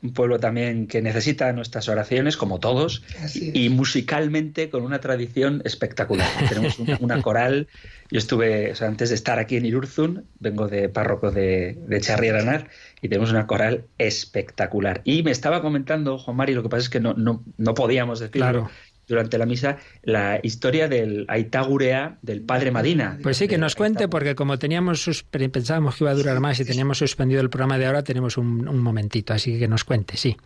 un 0.03 0.13
pueblo 0.13 0.39
también 0.39 0.87
que 0.87 1.03
necesita 1.03 1.53
nuestras 1.53 1.89
oraciones, 1.89 2.37
como 2.37 2.61
todos, 2.61 3.03
y 3.35 3.69
musicalmente 3.69 4.71
con 4.71 4.83
una 4.83 5.01
tradición 5.01 5.63
espectacular. 5.65 6.29
Tenemos 6.49 6.79
una, 7.01 7.21
coral. 7.23 7.69
Yo 8.11 8.19
estuve, 8.19 8.73
antes 8.81 9.09
de 9.09 9.15
estar 9.15 9.39
aquí 9.39 9.57
en 9.57 9.67
Irurzun, 9.67 10.25
vengo 10.39 10.69
de 10.69 10.89
párroco 10.89 11.31
de, 11.31 11.79
de 11.87 12.01
Charriaranar, 12.01 12.69
y 13.03 13.09
tenemos 13.09 13.31
una 13.31 13.47
coral 13.47 13.87
espectacular. 13.99 15.01
Y 15.05 15.23
me 15.23 15.31
estaba 15.31 15.63
comentando, 15.63 16.19
Juan 16.19 16.37
Mari, 16.37 16.55
lo 16.55 16.63
que 16.63 16.69
pasa 16.69 16.83
es 16.83 16.91
que 16.91 17.01
no, 17.01 17.15
no, 17.15 17.45
no 17.57 17.75
podíamos 17.75 18.21
decirlo, 18.21 18.71
durante 19.09 19.39
la 19.39 19.47
misa 19.47 19.79
la 20.03 20.39
historia 20.43 20.87
del 20.87 21.25
Aitagurea 21.29 22.19
del 22.23 22.43
padre 22.43 22.71
Madina. 22.71 23.19
Pues 23.23 23.39
sí, 23.39 23.49
que 23.49 23.59
nos 23.59 23.75
cuente, 23.75 24.07
porque 24.07 24.35
como 24.35 24.59
teníamos 24.59 25.25
pensábamos 25.31 25.97
que 25.97 26.05
iba 26.05 26.11
a 26.11 26.15
durar 26.15 26.39
más 26.41 26.61
y 26.61 26.65
teníamos 26.65 26.99
suspendido 26.99 27.41
el 27.41 27.51
programa 27.51 27.79
de 27.79 27.87
ahora, 27.87 28.05
tenemos 28.05 28.37
un, 28.37 28.79
momentito, 28.79 29.33
así 29.33 29.59
que 29.59 29.67
nos 29.67 29.85
cuente, 29.85 30.17
sí. 30.17 30.37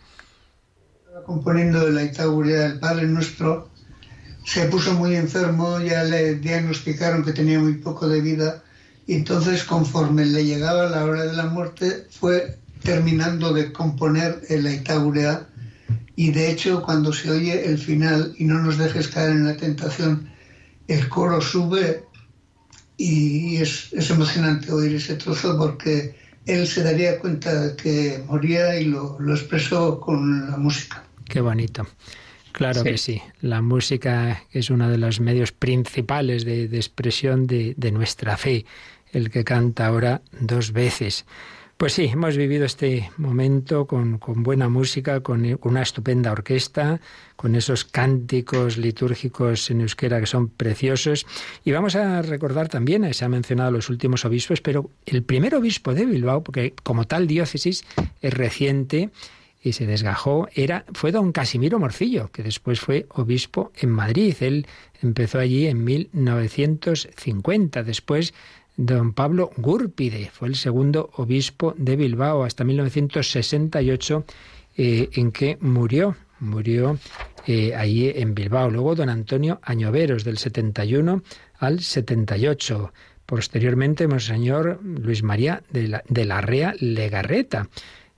Componiendo 1.26 1.86
el 1.86 1.98
Aitagurea 1.98 2.68
del 2.68 2.78
Padre 2.78 3.06
Nuestro, 3.06 3.68
se 4.44 4.66
puso 4.66 4.94
muy 4.94 5.14
enfermo, 5.16 5.80
ya 5.80 6.04
le 6.04 6.36
diagnosticaron 6.36 7.24
que 7.24 7.32
tenía 7.32 7.58
muy 7.58 7.74
poco 7.74 8.08
de 8.08 8.20
vida, 8.20 8.62
y 9.06 9.14
entonces 9.14 9.64
conforme 9.64 10.24
le 10.24 10.44
llegaba 10.44 10.88
la 10.88 11.04
hora 11.04 11.24
de 11.24 11.32
la 11.34 11.46
muerte, 11.46 12.06
fue 12.10 12.58
terminando 12.82 13.52
de 13.52 13.72
componer 13.72 14.40
el 14.48 14.66
Aitagurea 14.66 15.46
y 16.22 16.30
de 16.30 16.52
hecho, 16.52 16.80
cuando 16.82 17.12
se 17.12 17.28
oye 17.32 17.66
el 17.66 17.76
final 17.76 18.32
y 18.38 18.44
no 18.44 18.62
nos 18.62 18.78
dejes 18.78 19.08
caer 19.08 19.30
en 19.30 19.44
la 19.44 19.56
tentación, 19.56 20.30
el 20.86 21.08
coro 21.08 21.40
sube 21.40 22.04
y 22.96 23.56
es, 23.56 23.92
emocionante 23.92 24.70
oír 24.70 24.94
ese 24.94 25.16
trozo 25.16 25.58
porque 25.58 26.14
él 26.46 26.68
se 26.68 26.84
daría 26.84 27.18
cuenta 27.18 27.52
de 27.60 27.74
que 27.74 28.22
moría 28.28 28.78
y 28.78 28.84
lo, 28.84 29.18
expresó 29.32 29.98
con 29.98 30.48
la 30.48 30.56
música. 30.58 31.02
Qué 31.24 31.40
bonito. 31.40 31.88
Claro 32.52 32.84
que 32.84 32.98
sí. 32.98 33.20
La 33.40 33.60
música 33.60 34.44
es 34.52 34.70
uno 34.70 34.88
de 34.88 34.98
los 34.98 35.18
medios 35.18 35.50
principales 35.50 36.44
de, 36.44 36.66
expresión 36.66 37.48
de, 37.48 37.74
de 37.76 37.90
nuestra 37.90 38.36
fe. 38.36 38.64
El 39.10 39.28
que 39.28 39.42
canta 39.42 39.86
ahora 39.86 40.22
dos 40.40 40.70
veces. 40.70 41.26
Pues 41.82 41.94
sí, 41.94 42.04
hemos 42.04 42.36
vivido 42.36 42.64
este 42.64 43.10
momento 43.16 43.88
con, 43.88 44.20
buena 44.20 44.68
música, 44.68 45.20
con, 45.20 45.58
una 45.62 45.82
estupenda 45.82 46.30
orquesta, 46.30 47.00
con 47.34 47.56
esos 47.56 47.84
cánticos 47.84 48.78
litúrgicos 48.78 49.68
en 49.68 49.80
euskera 49.80 50.20
que 50.20 50.26
son 50.26 50.48
preciosos. 50.48 51.26
Y 51.64 51.72
vamos 51.72 51.96
a 51.96 52.22
recordar 52.22 52.68
también, 52.68 53.12
se 53.12 53.24
ha 53.24 53.28
mencionado 53.28 53.72
los 53.72 53.90
últimos 53.90 54.24
obispos, 54.24 54.60
pero 54.60 54.90
el 55.06 55.24
primer 55.24 55.56
obispo 55.56 55.92
de 55.92 56.06
Bilbao, 56.06 56.44
porque 56.44 56.72
como 56.84 57.08
tal 57.08 57.26
diócesis 57.26 57.84
es 58.20 58.32
reciente, 58.32 59.10
y 59.64 59.72
se 59.72 59.86
desgajó, 59.86 60.48
era, 60.54 60.84
fue 60.92 61.10
don 61.12 61.32
Casimiro 61.32 61.80
Morcillo, 61.80 62.30
que 62.32 62.42
después 62.42 62.80
fue 62.80 63.06
obispo 63.10 63.70
en 63.76 63.90
Madrid. 63.90 64.34
Él 64.40 64.66
empezó 65.00 65.38
allí 65.38 65.68
en 65.68 65.84
1950. 65.84 67.84
Después 67.84 68.34
Don 68.76 69.12
Pablo 69.12 69.50
Gúrpide 69.56 70.30
fue 70.32 70.48
el 70.48 70.56
segundo 70.56 71.10
obispo 71.16 71.74
de 71.76 71.96
Bilbao 71.96 72.44
hasta 72.44 72.64
1968 72.64 74.24
eh, 74.76 75.10
en 75.12 75.30
que 75.30 75.58
murió, 75.60 76.16
murió 76.40 76.98
eh, 77.46 77.74
allí 77.74 78.08
en 78.08 78.34
Bilbao. 78.34 78.70
Luego 78.70 78.94
don 78.94 79.10
Antonio 79.10 79.60
Añoveros 79.62 80.24
del 80.24 80.38
71 80.38 81.22
al 81.58 81.80
78. 81.80 82.92
Posteriormente, 83.26 84.08
Monseñor 84.08 84.80
Luis 84.82 85.22
María 85.22 85.62
de 85.70 85.88
la, 85.88 86.02
de 86.08 86.24
la 86.24 86.40
Rea 86.40 86.74
Legarreta, 86.80 87.68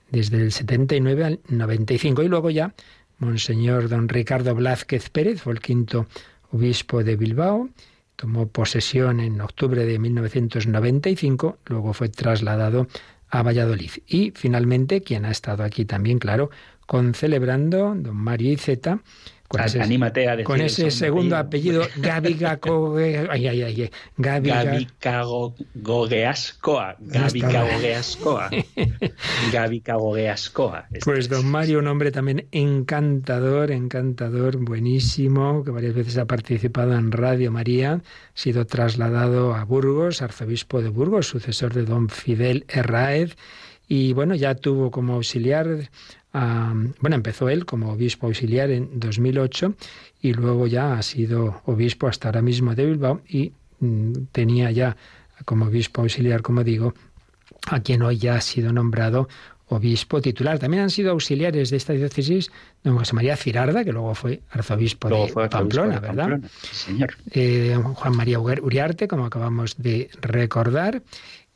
desde 0.09 0.37
el 0.37 0.51
79 0.51 1.23
al 1.25 1.39
95. 1.49 2.23
Y 2.23 2.27
luego 2.29 2.49
ya, 2.49 2.73
Monseñor 3.19 3.89
don 3.89 4.07
Ricardo 4.07 4.55
Blázquez 4.55 5.09
Pérez 5.09 5.41
fue 5.41 5.53
el 5.53 5.59
quinto 5.59 6.07
obispo 6.51 7.03
de 7.03 7.17
Bilbao 7.17 7.69
tomó 8.15 8.47
posesión 8.47 9.19
en 9.19 9.41
octubre 9.41 9.85
de 9.85 9.99
1995, 9.99 11.59
luego 11.65 11.93
fue 11.93 12.09
trasladado 12.09 12.87
a 13.29 13.43
Valladolid. 13.43 13.91
Y 14.07 14.31
finalmente, 14.31 15.01
quien 15.01 15.25
ha 15.25 15.31
estado 15.31 15.63
aquí 15.63 15.85
también, 15.85 16.19
claro, 16.19 16.49
con 16.85 17.13
celebrando, 17.13 17.95
don 17.95 18.15
Mario 18.15 18.51
Iceta, 18.51 19.01
con 19.47 19.61
ese, 19.61 19.81
Anímate 19.81 20.27
a 20.27 20.31
decir 20.31 20.45
con 20.45 20.61
ese 20.61 20.89
segundo 20.89 21.37
apellido, 21.37 21.83
Gabi 21.97 22.37
ay, 23.29 23.47
ay, 23.47 23.61
ay, 23.61 23.89
Gabi 24.17 24.87
Gogeascoa, 25.75 26.95
Gabi 26.99 27.41
Gogeascoa, 27.41 28.49
Gabi 29.53 29.83
Gogeascoa. 29.85 30.87
Pues 31.03 31.29
don 31.29 31.45
Mario, 31.45 31.79
un 31.79 31.87
hombre 31.87 32.11
también 32.11 32.47
encantador, 32.51 33.71
encantador, 33.71 34.57
buenísimo, 34.57 35.63
que 35.63 35.71
varias 35.71 35.93
veces 35.93 36.17
ha 36.17 36.25
participado 36.25 36.95
en 36.95 37.11
Radio 37.11 37.51
María, 37.51 37.93
ha 37.93 38.01
sido 38.33 38.65
trasladado 38.65 39.53
a 39.53 39.63
Burgos, 39.63 40.21
arzobispo 40.21 40.81
de 40.81 40.89
Burgos, 40.89 41.27
sucesor 41.27 41.73
de 41.73 41.85
don 41.85 42.09
Fidel 42.09 42.65
Herráez, 42.67 43.35
y 43.87 44.13
bueno, 44.13 44.33
ya 44.33 44.55
tuvo 44.55 44.89
como 44.89 45.13
auxiliar 45.13 45.89
bueno, 46.99 47.15
empezó 47.15 47.49
él 47.49 47.65
como 47.65 47.91
obispo 47.91 48.27
auxiliar 48.27 48.69
en 48.69 48.99
2008 48.99 49.73
y 50.21 50.33
luego 50.33 50.67
ya 50.67 50.93
ha 50.93 51.01
sido 51.01 51.61
obispo 51.65 52.07
hasta 52.07 52.27
ahora 52.27 52.41
mismo 52.41 52.75
de 52.75 52.85
Bilbao 52.85 53.21
y 53.27 53.53
mm, 53.79 54.13
tenía 54.31 54.71
ya 54.71 54.97
como 55.45 55.65
obispo 55.65 56.01
auxiliar, 56.01 56.41
como 56.41 56.63
digo, 56.63 56.93
a 57.67 57.79
quien 57.79 58.01
hoy 58.01 58.17
ya 58.17 58.35
ha 58.35 58.41
sido 58.41 58.73
nombrado 58.73 59.29
obispo 59.67 60.21
titular. 60.21 60.59
También 60.59 60.83
han 60.83 60.89
sido 60.89 61.11
auxiliares 61.11 61.69
de 61.69 61.77
esta 61.77 61.93
diócesis 61.93 62.51
don 62.83 62.97
José 62.97 63.13
María 63.13 63.35
Cirarda, 63.35 63.83
que 63.83 63.91
luego 63.91 64.13
fue 64.13 64.41
arzobispo, 64.51 65.09
de, 65.09 65.49
Pamplona, 65.49 65.99
¿verdad? 65.99 66.39
señor. 66.71 67.15
Eh, 67.31 67.77
Juan 67.81 68.15
María 68.15 68.39
Uriarte, 68.39 69.07
como 69.07 69.25
acabamos 69.25 69.75
de 69.77 70.09
recordar, 70.21 71.01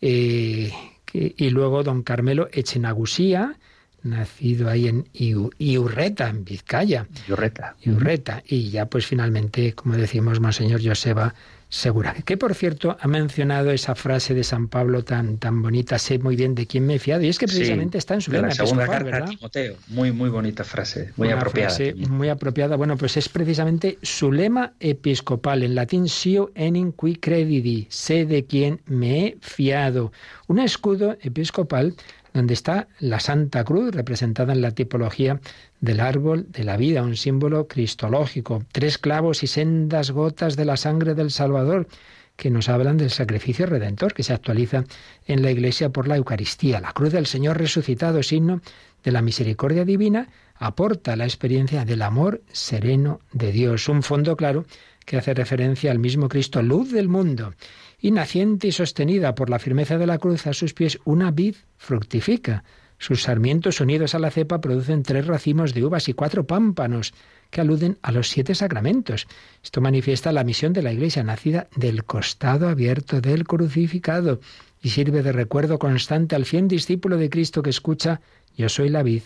eh, 0.02 0.72
y 1.14 1.50
luego 1.50 1.84
don 1.84 2.04
Carmelo 2.04 2.48
Echenagusía, 2.52 3.58
nacido 4.04 4.70
ahí 4.70 4.88
en 4.88 5.08
Iurreta, 5.14 6.30
en 6.30 6.46
Vizcaya. 6.46 7.08
Iurreta. 7.28 7.76
Iurreta. 7.82 8.44
Y 8.46 8.70
ya 8.70 8.86
pues 8.86 9.06
finalmente, 9.06 9.74
como 9.74 9.96
decimos, 9.96 10.40
Monseñor 10.40 10.82
Joseba 10.84 11.34
Segura. 11.72 12.16
Que 12.26 12.36
por 12.36 12.56
cierto 12.56 12.98
ha 13.00 13.08
mencionado 13.08 13.70
esa 13.70 13.94
frase 13.94 14.34
de 14.34 14.44
San 14.44 14.70
Pablo 14.70 15.04
tan, 15.04 15.38
tan 15.38 15.62
bonita, 15.62 16.00
sé 16.00 16.18
muy 16.18 16.36
bien 16.36 16.56
de 16.56 16.66
quién 16.66 16.88
me 16.88 16.96
he 16.96 17.00
fiado. 17.00 17.22
Y 17.22 17.30
es 17.30 17.38
que 17.38 17.46
precisamente 17.46 18.00
está 18.00 18.16
en 18.16 18.22
su 18.22 18.32
lema 18.32 18.50
segunda 18.50 18.88
carta 18.88 19.26
Timoteo. 19.26 19.76
Muy, 19.90 20.12
muy 20.12 20.30
bonita 20.30 20.64
frase, 20.64 21.14
muy 21.16 21.30
apropiada. 21.30 21.78
muy 22.10 22.30
apropiada. 22.30 22.76
Bueno, 22.76 22.98
pues 22.98 23.18
es 23.18 23.30
precisamente 23.30 24.00
su 24.02 24.32
lema 24.32 24.74
episcopal, 24.80 25.62
en 25.62 25.76
latín 25.76 26.10
sio 26.10 26.50
enim 26.56 26.92
qui 26.92 27.18
credidi, 27.18 27.86
sé 27.92 28.26
de 28.26 28.46
quién 28.46 28.82
me 28.88 29.28
he 29.28 29.38
fiado. 29.40 30.12
Un 30.48 30.58
escudo 30.58 31.18
episcopal 31.22 31.94
donde 32.34 32.54
está 32.54 32.88
la 33.00 33.20
Santa 33.20 33.64
Cruz, 33.64 33.94
representada 33.94 34.54
en 34.54 34.62
la 34.62 34.72
tipología 34.72 35.40
del 35.82 36.00
árbol 36.00 36.48
de 36.50 36.64
la 36.64 36.78
vida, 36.78 37.04
un 37.04 37.16
símbolo 37.16 37.68
cristológico, 37.68 38.64
tres 38.72 38.98
clavos 38.98 39.44
y 39.44 39.48
sendas 39.48 40.12
gotas 40.12 40.56
de 40.56 40.66
la 40.66 40.78
sangre 40.78 41.16
del 41.16 41.32
Salvador, 41.32 41.88
que 42.36 42.50
nos 42.50 42.70
hablan 42.70 42.98
del 42.98 43.10
sacrificio 43.10 43.66
redentor 43.66 44.14
que 44.14 44.24
se 44.24 44.34
actualiza 44.34 44.86
en 45.28 45.42
la 45.42 45.52
Iglesia 45.52 45.90
por 45.90 46.08
la 46.08 46.16
Eucaristía. 46.16 46.80
La 46.80 46.94
cruz 46.94 47.12
del 47.12 47.26
Señor 47.26 47.58
resucitado, 47.58 48.24
signo 48.24 48.62
de 49.04 49.12
la 49.12 49.22
misericordia 49.22 49.84
divina, 49.84 50.30
aporta 50.56 51.16
la 51.16 51.26
experiencia 51.26 51.84
del 51.84 52.02
amor 52.02 52.42
sereno 52.52 53.20
de 53.34 53.52
Dios, 53.52 53.90
un 53.90 54.04
fondo 54.04 54.38
claro 54.38 54.66
que 55.06 55.18
hace 55.18 55.34
referencia 55.34 55.92
al 55.92 56.00
mismo 56.00 56.30
Cristo, 56.30 56.62
luz 56.62 56.92
del 56.92 57.10
mundo 57.10 57.54
y 58.02 58.12
naciente 58.12 58.68
y 58.68 58.72
sostenida 58.72 59.36
por 59.36 59.50
la 59.50 59.60
firmeza 59.60 59.98
de 59.98 60.08
la 60.08 60.18
cruz 60.18 60.48
a 60.48 60.54
sus 60.54 60.74
pies, 60.74 61.00
una 61.06 61.32
vid 61.32 61.56
fructifica. 61.78 62.64
Sus 62.98 63.24
sarmientos 63.24 63.80
unidos 63.80 64.14
a 64.14 64.20
la 64.20 64.30
cepa 64.32 64.60
producen 64.60 65.04
tres 65.04 65.26
racimos 65.26 65.74
de 65.74 65.86
uvas 65.86 66.10
y 66.10 66.14
cuatro 66.14 66.46
pámpanos 66.46 67.14
que 67.50 67.62
aluden 67.62 67.98
a 68.02 68.12
los 68.12 68.30
siete 68.30 68.56
sacramentos. 68.56 69.28
Esto 69.64 69.82
manifiesta 69.82 70.32
la 70.32 70.44
misión 70.44 70.74
de 70.74 70.82
la 70.82 70.92
Iglesia, 70.92 71.24
nacida 71.24 71.68
del 71.76 72.04
costado 72.04 72.68
abierto 72.68 73.22
del 73.22 73.46
crucificado, 73.46 74.42
y 74.82 74.90
sirve 74.90 75.24
de 75.24 75.32
recuerdo 75.32 75.80
constante 75.80 76.36
al 76.36 76.46
fiel 76.46 76.68
discípulo 76.68 77.18
de 77.18 77.30
Cristo 77.30 77.62
que 77.62 77.70
escucha, 77.70 78.22
yo 78.56 78.70
soy 78.70 78.90
la 78.90 79.04
vid, 79.04 79.24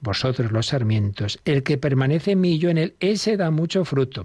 vosotros 0.00 0.52
los 0.52 0.66
sarmientos, 0.66 1.38
el 1.44 1.62
que 1.62 1.78
permanece 1.78 2.32
en 2.32 2.44
en 2.44 2.78
él, 2.78 2.96
ese 3.00 3.36
da 3.36 3.50
mucho 3.50 3.84
fruto. 3.84 4.24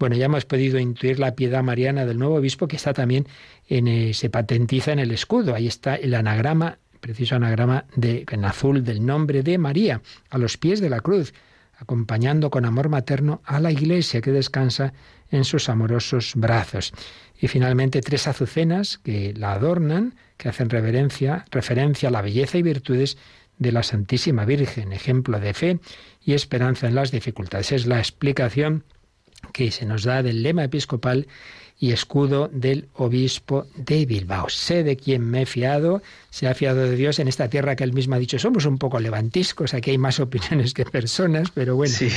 Bueno, 0.00 0.16
ya 0.16 0.24
hemos 0.24 0.46
podido 0.46 0.78
intuir 0.78 1.18
la 1.18 1.34
piedad 1.34 1.62
mariana 1.62 2.06
del 2.06 2.18
nuevo 2.18 2.36
obispo 2.36 2.66
que 2.66 2.76
está 2.76 2.94
también 2.94 3.28
en, 3.68 3.86
eh, 3.86 4.14
se 4.14 4.30
patentiza 4.30 4.92
en 4.92 4.98
el 4.98 5.10
escudo. 5.10 5.54
Ahí 5.54 5.66
está 5.66 5.94
el 5.94 6.14
anagrama, 6.14 6.78
preciso 7.02 7.36
anagrama 7.36 7.84
de, 7.96 8.24
en 8.30 8.46
azul 8.46 8.82
del 8.82 9.04
nombre 9.04 9.42
de 9.42 9.58
María, 9.58 10.00
a 10.30 10.38
los 10.38 10.56
pies 10.56 10.80
de 10.80 10.88
la 10.88 11.00
cruz 11.00 11.34
acompañando 11.76 12.50
con 12.50 12.64
amor 12.64 12.88
materno 12.88 13.42
a 13.44 13.60
la 13.60 13.72
Iglesia 13.72 14.22
que 14.22 14.32
descansa 14.32 14.94
en 15.30 15.44
sus 15.44 15.68
amorosos 15.68 16.32
brazos. 16.34 16.94
Y 17.38 17.48
finalmente 17.48 18.00
tres 18.00 18.26
azucenas 18.26 18.96
que 19.04 19.34
la 19.34 19.52
adornan, 19.52 20.14
que 20.38 20.48
hacen 20.48 20.70
referencia 20.70 21.44
a 21.50 22.10
la 22.10 22.22
belleza 22.22 22.56
y 22.56 22.62
virtudes 22.62 23.18
de 23.58 23.72
la 23.72 23.82
Santísima 23.82 24.46
Virgen, 24.46 24.92
ejemplo 24.92 25.38
de 25.40 25.52
fe 25.52 25.78
y 26.24 26.32
esperanza 26.32 26.86
en 26.86 26.94
las 26.94 27.10
dificultades. 27.10 27.72
Es 27.72 27.86
la 27.86 27.98
explicación 27.98 28.84
que 29.52 29.70
se 29.70 29.86
nos 29.86 30.04
da 30.04 30.22
del 30.22 30.42
lema 30.42 30.64
episcopal 30.64 31.26
y 31.78 31.92
escudo 31.92 32.50
del 32.52 32.88
obispo 32.94 33.66
de 33.74 34.04
Bilbao. 34.04 34.50
Sé 34.50 34.84
de 34.84 34.96
quién 34.96 35.22
me 35.22 35.42
he 35.42 35.46
fiado, 35.46 36.02
se 36.28 36.46
ha 36.46 36.54
fiado 36.54 36.82
de 36.82 36.94
Dios 36.94 37.18
en 37.18 37.26
esta 37.26 37.48
tierra 37.48 37.74
que 37.74 37.84
él 37.84 37.94
mismo 37.94 38.14
ha 38.14 38.18
dicho. 38.18 38.38
Somos 38.38 38.66
un 38.66 38.76
poco 38.76 39.00
levantiscos, 39.00 39.72
aquí 39.72 39.90
hay 39.90 39.98
más 39.98 40.20
opiniones 40.20 40.74
que 40.74 40.84
personas, 40.84 41.50
pero 41.54 41.76
bueno. 41.76 41.94
Sí. 41.94 42.10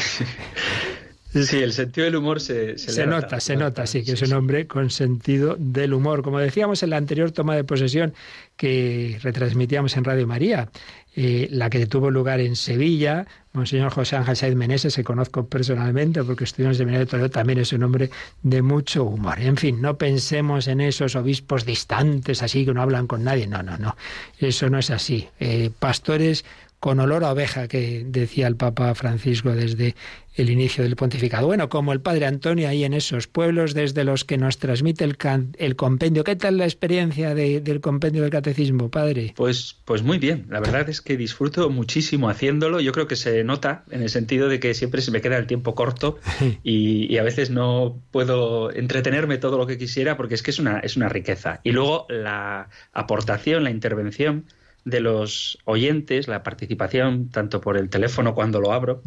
Sí, 1.33 1.57
el 1.63 1.73
sentido 1.73 2.05
del 2.05 2.15
humor 2.15 2.39
se, 2.39 2.77
se, 2.77 3.07
nota, 3.07 3.39
se 3.39 3.55
nota, 3.55 3.87
sí, 3.87 4.03
que 4.03 4.11
es 4.11 4.21
un 4.21 4.33
hombre 4.33 4.67
con 4.67 4.91
sentido 4.91 5.55
del 5.57 5.95
humor. 5.95 6.21
Como 6.21 6.37
decíamos 6.37 6.83
en 6.83 6.91
la 6.91 6.97
anterior 6.97 7.31
toma 7.31 7.55
de 7.55 7.63
posesión 7.63 8.13
que 8.55 9.17
retransmitíamos 9.23 9.97
en 9.97 10.03
Radio 10.03 10.27
María, 10.27 10.69
eh, 11.15 11.47
la 11.51 11.69
que 11.69 11.85
tuvo 11.85 12.09
lugar 12.09 12.39
en 12.39 12.55
Sevilla, 12.55 13.27
Monseñor 13.53 13.91
José 13.91 14.15
Ángel 14.15 14.35
Said 14.35 14.55
Meneses, 14.55 14.93
se 14.93 15.03
conozco 15.03 15.45
personalmente 15.45 16.23
porque 16.23 16.43
estudió 16.43 16.71
en 16.71 16.89
el 16.89 16.99
de 16.99 17.05
Toledo, 17.05 17.29
también 17.29 17.59
es 17.59 17.71
un 17.71 17.83
hombre 17.83 18.09
de 18.41 18.61
mucho 18.63 19.03
humor. 19.03 19.39
En 19.39 19.57
fin, 19.57 19.79
no 19.79 19.95
pensemos 19.97 20.67
en 20.67 20.81
esos 20.81 21.15
obispos 21.15 21.65
distantes, 21.65 22.41
así 22.41 22.65
que 22.65 22.73
no 22.73 22.81
hablan 22.81 23.05
con 23.05 23.23
nadie. 23.23 23.45
No, 23.45 23.61
no, 23.61 23.77
no. 23.77 23.95
Eso 24.39 24.71
no 24.71 24.79
es 24.79 24.89
así. 24.89 25.27
Eh, 25.39 25.69
pastores 25.77 26.45
con 26.83 26.99
olor 26.99 27.23
a 27.23 27.31
oveja, 27.31 27.69
que 27.69 28.03
decía 28.05 28.45
el 28.45 28.57
Papa 28.57 28.93
Francisco 28.93 29.51
desde 29.51 29.95
el 30.35 30.49
inicio 30.49 30.83
del 30.83 30.97
pontificado. 30.97 31.47
Bueno, 31.47 31.69
como 31.69 31.93
el 31.93 32.01
Padre 32.01 32.25
Antonio 32.25 32.67
ahí 32.67 32.83
en 32.83 32.93
esos 32.93 33.27
pueblos 33.27 33.73
desde 33.73 34.03
los 34.03 34.25
que 34.25 34.37
nos 34.37 34.57
transmite 34.57 35.05
el, 35.05 35.15
el 35.59 35.77
compendio. 35.77 36.25
¿Qué 36.25 36.35
tal 36.35 36.57
la 36.57 36.65
experiencia 36.65 37.33
del 37.33 37.79
compendio 37.79 38.23
del 38.23 38.31
catecismo, 38.31 38.91
Padre? 38.91 39.31
Pues, 39.37 39.77
pues 39.85 40.03
muy 40.03 40.17
bien. 40.17 40.45
La 40.49 40.59
verdad 40.59 40.89
es 40.89 40.99
que 40.99 41.15
disfruto 41.15 41.69
muchísimo 41.69 42.27
haciéndolo. 42.27 42.81
Yo 42.81 42.91
creo 42.91 43.07
que 43.07 43.15
se 43.15 43.45
nota 43.45 43.85
en 43.89 44.01
el 44.01 44.09
sentido 44.09 44.49
de 44.49 44.59
que 44.59 44.73
siempre 44.73 44.99
se 44.99 45.11
me 45.11 45.21
queda 45.21 45.37
el 45.37 45.47
tiempo 45.47 45.75
corto 45.75 46.19
y, 46.65 47.15
a 47.15 47.23
veces 47.23 47.49
no 47.49 47.97
puedo 48.11 48.73
entretenerme 48.73 49.37
todo 49.37 49.57
lo 49.57 49.67
que 49.67 49.77
quisiera 49.77 50.17
porque 50.17 50.35
es 50.35 50.43
que 50.43 50.51
es 50.51 50.59
una, 50.59 50.79
es 50.79 50.97
una 50.97 51.07
riqueza. 51.07 51.61
Y 51.63 51.71
luego 51.71 52.07
la 52.09 52.67
aportación, 52.91 53.63
la 53.63 53.71
intervención 53.71 54.47
de 54.85 54.99
los 54.99 55.59
oyentes, 55.65 56.27
la 56.27 56.43
participación, 56.43 57.29
tanto 57.29 57.61
por 57.61 57.77
el 57.77 57.89
teléfono 57.89 58.35
cuando 58.35 58.59
lo 58.59 58.73
abro, 58.73 59.01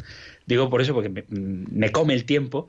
digo 0.46 0.70
por 0.70 0.80
eso, 0.80 0.94
porque 0.94 1.24
me, 1.28 1.92
come 1.92 2.14
el 2.14 2.24
tiempo, 2.24 2.68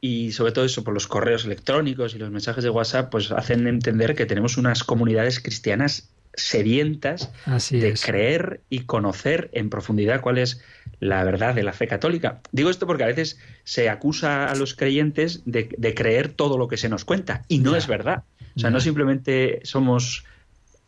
y 0.00 0.32
sobre 0.32 0.52
todo 0.52 0.64
eso 0.64 0.84
por 0.84 0.94
los 0.94 1.06
correos 1.06 1.44
electrónicos 1.44 2.14
y 2.14 2.18
los 2.18 2.30
mensajes 2.30 2.64
de 2.64 2.70
WhatsApp, 2.70 3.10
pues 3.10 3.30
hacen 3.30 3.66
entender 3.66 4.14
que 4.14 4.26
tenemos 4.26 4.56
unas 4.56 4.84
comunidades 4.84 5.40
cristianas 5.40 6.10
sedientas 6.34 7.30
de 7.70 7.94
creer 7.94 8.62
y 8.70 8.80
conocer 8.80 9.50
en 9.52 9.68
profundidad 9.70 10.22
cuál 10.22 10.38
es 10.38 10.62
la 10.98 11.22
verdad 11.24 11.54
de 11.54 11.62
la 11.62 11.72
fe 11.72 11.86
católica. 11.86 12.40
Digo 12.52 12.70
esto 12.70 12.86
porque 12.86 13.04
a 13.04 13.08
veces 13.08 13.38
se 13.64 13.90
acusa 13.90 14.46
a 14.46 14.54
los 14.54 14.74
creyentes 14.74 15.42
de, 15.44 15.94
creer 15.94 16.32
todo 16.32 16.58
lo 16.58 16.68
que 16.68 16.78
se 16.78 16.88
nos 16.88 17.04
cuenta 17.04 17.44
y 17.48 17.58
no 17.58 17.76
es 17.76 17.86
verdad. 17.86 18.24
O 18.56 18.60
sea, 18.60 18.70
no 18.70 18.80
simplemente 18.80 19.60
somos 19.62 20.24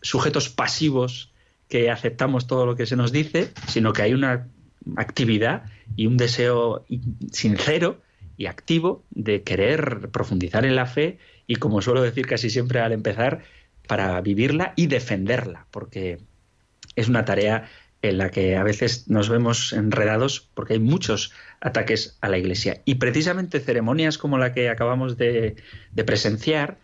sujetos 0.01 0.49
pasivos 0.49 1.34
que 1.69 1.91
aceptamos 1.91 2.47
todo 2.47 2.66
lo 2.66 2.77
que 2.77 2.86
se 2.86 2.97
nos 2.97 3.12
dice, 3.12 3.51
sino 3.69 3.93
que 3.93 4.03
hay 4.03 4.15
una 4.15 4.49
actividad 4.97 5.65
y 5.97 6.07
un 6.07 6.16
deseo 6.16 6.85
sincero 7.32 8.01
y 8.36 8.47
activo 8.47 9.05
de 9.11 9.43
querer 9.43 10.11
profundizar 10.11 10.65
en 10.65 10.77
la 10.77 10.86
fe 10.86 11.19
y, 11.47 11.57
como 11.57 11.82
suelo 11.82 12.03
decir 12.03 12.27
casi 12.27 12.51
siempre 12.51 12.81
al 12.81 12.93
empezar, 12.93 13.43
para 13.86 14.20
vivirla 14.20 14.73
y 14.77 14.86
defenderla, 14.86 15.66
porque 15.70 16.19
es 16.97 17.09
una 17.09 17.24
tarea 17.24 17.69
en 18.03 18.19
la 18.19 18.31
que 18.31 18.57
a 18.57 18.62
veces 18.62 19.09
nos 19.09 19.31
vemos 19.31 19.73
enredados 19.73 20.51
porque 20.55 20.74
hay 20.74 20.78
muchos 20.78 21.32
ataques 21.61 22.19
a 22.20 22.28
la 22.28 22.36
Iglesia. 22.36 22.82
Y 22.85 22.97
precisamente 22.97 23.61
ceremonias 23.61 24.19
como 24.19 24.36
la 24.36 24.53
que 24.53 24.69
acabamos 24.69 25.16
de, 25.16 25.57
presenciar 26.05 26.78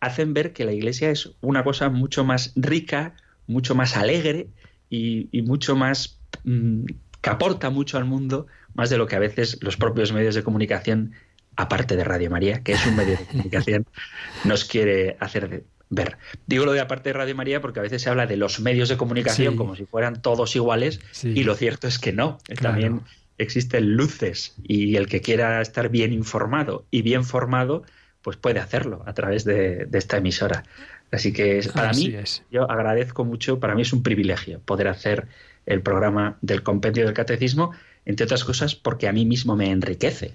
hacen 0.00 0.34
ver 0.34 0.52
que 0.52 0.66
la 0.66 0.72
Iglesia 0.72 1.10
es 1.10 1.30
una 1.40 1.64
cosa 1.64 1.88
mucho 1.88 2.24
más 2.24 2.52
rica, 2.56 3.14
mucho 3.46 3.74
más 3.74 3.96
alegre 3.96 4.48
y, 4.88 5.42
mucho 5.42 5.76
más 5.76 6.20
mm, 6.44 6.84
que 7.20 7.30
aporta 7.30 7.70
mucho 7.70 7.98
al 7.98 8.04
mundo, 8.04 8.46
más 8.74 8.90
de 8.90 8.98
lo 8.98 9.06
que 9.06 9.16
a 9.16 9.20
veces 9.20 9.58
los 9.62 9.76
propios 9.76 10.12
medios 10.12 10.34
de 10.34 10.42
comunicación, 10.42 11.12
aparte 11.56 11.96
de 11.96 12.04
Radio 12.04 12.30
María, 12.30 12.62
que 12.62 12.72
es 12.72 12.86
un 12.86 12.96
medio 12.96 13.16
de 13.16 13.24
comunicación, 13.24 13.86
nos 14.44 14.64
quiere 14.64 15.16
hacer 15.20 15.64
ver. 15.88 16.18
Digo 16.46 16.66
lo 16.66 16.72
de 16.72 16.80
aparte 16.80 17.10
de 17.10 17.14
Radio 17.14 17.34
María 17.34 17.60
porque 17.60 17.80
a 17.80 17.82
veces 17.82 18.02
se 18.02 18.10
habla 18.10 18.26
de 18.26 18.36
los 18.36 18.60
medios 18.60 18.88
de 18.88 18.96
comunicación 18.96 19.56
como 19.56 19.76
si 19.76 19.86
fueran 19.86 20.20
todos 20.20 20.56
iguales 20.56 21.00
y 21.22 21.44
lo 21.44 21.54
cierto 21.54 21.88
es 21.88 21.98
que 21.98 22.12
no. 22.12 22.38
También 22.60 23.02
existen 23.38 23.96
luces 23.96 24.54
y 24.62 24.96
el 24.96 25.06
que 25.08 25.20
quiera 25.20 25.60
estar 25.60 25.88
bien 25.88 26.12
informado 26.12 26.86
y 26.90 27.02
bien 27.02 27.24
formado, 27.24 27.84
pues 28.22 28.36
puede 28.36 28.60
hacerlo 28.60 29.02
a 29.06 29.14
través 29.14 29.44
de 29.44 29.88
esta 29.92 30.16
emisora. 30.16 30.64
Así 31.12 31.32
que 31.32 31.60
para 31.74 31.92
mí, 31.92 32.14
yo 32.50 32.70
agradezco 32.70 33.24
mucho, 33.24 33.60
para 33.60 33.74
mí 33.74 33.82
es 33.82 33.92
un 33.92 34.02
privilegio 34.02 34.60
poder 34.60 34.88
hacer 34.88 35.28
el 35.64 35.82
programa 35.82 36.36
del 36.40 36.62
compendio 36.62 37.04
del 37.04 37.14
catecismo, 37.14 37.72
entre 38.04 38.24
otras 38.24 38.44
cosas 38.44 38.74
porque 38.74 39.08
a 39.08 39.12
mí 39.12 39.24
mismo 39.24 39.56
me 39.56 39.70
enriquece. 39.70 40.34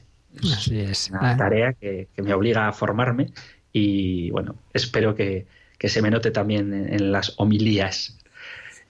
Es 0.72 1.10
una 1.10 1.32
ah. 1.32 1.38
tarea 1.38 1.74
que, 1.74 2.08
me 2.18 2.34
obliga 2.34 2.68
a 2.68 2.74
formarme 2.74 3.32
y 3.74 4.32
bueno, 4.32 4.56
espero 4.74 5.16
que, 5.16 5.46
se 5.80 6.02
me 6.02 6.12
note 6.12 6.32
también 6.32 6.74
en, 6.74 7.12
las 7.12 7.34
homilías. 7.38 8.18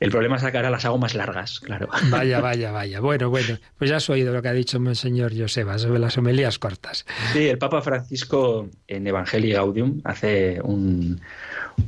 El 0.01 0.09
problema 0.09 0.35
es 0.35 0.43
que 0.43 0.57
ahora 0.57 0.71
las 0.71 0.83
hago 0.83 0.97
más 0.97 1.13
largas, 1.13 1.59
claro. 1.59 1.87
Vaya, 2.09 2.39
vaya, 2.41 2.71
vaya. 2.71 2.99
Bueno, 2.99 3.29
bueno, 3.29 3.59
pues 3.77 3.87
ya 3.87 3.97
has 3.97 4.09
oído 4.09 4.33
lo 4.33 4.41
que 4.41 4.47
ha 4.47 4.53
dicho 4.53 4.79
Monseñor 4.79 5.31
Joseba 5.37 5.77
sobre 5.77 5.99
las 5.99 6.17
homilías 6.17 6.57
cortas. 6.57 7.05
Sí, 7.33 7.47
el 7.47 7.59
Papa 7.59 7.83
Francisco 7.83 8.67
en 8.87 9.05
Evangelii 9.05 9.51
Gaudium 9.51 10.01
hace 10.03 10.59
un, 10.63 11.21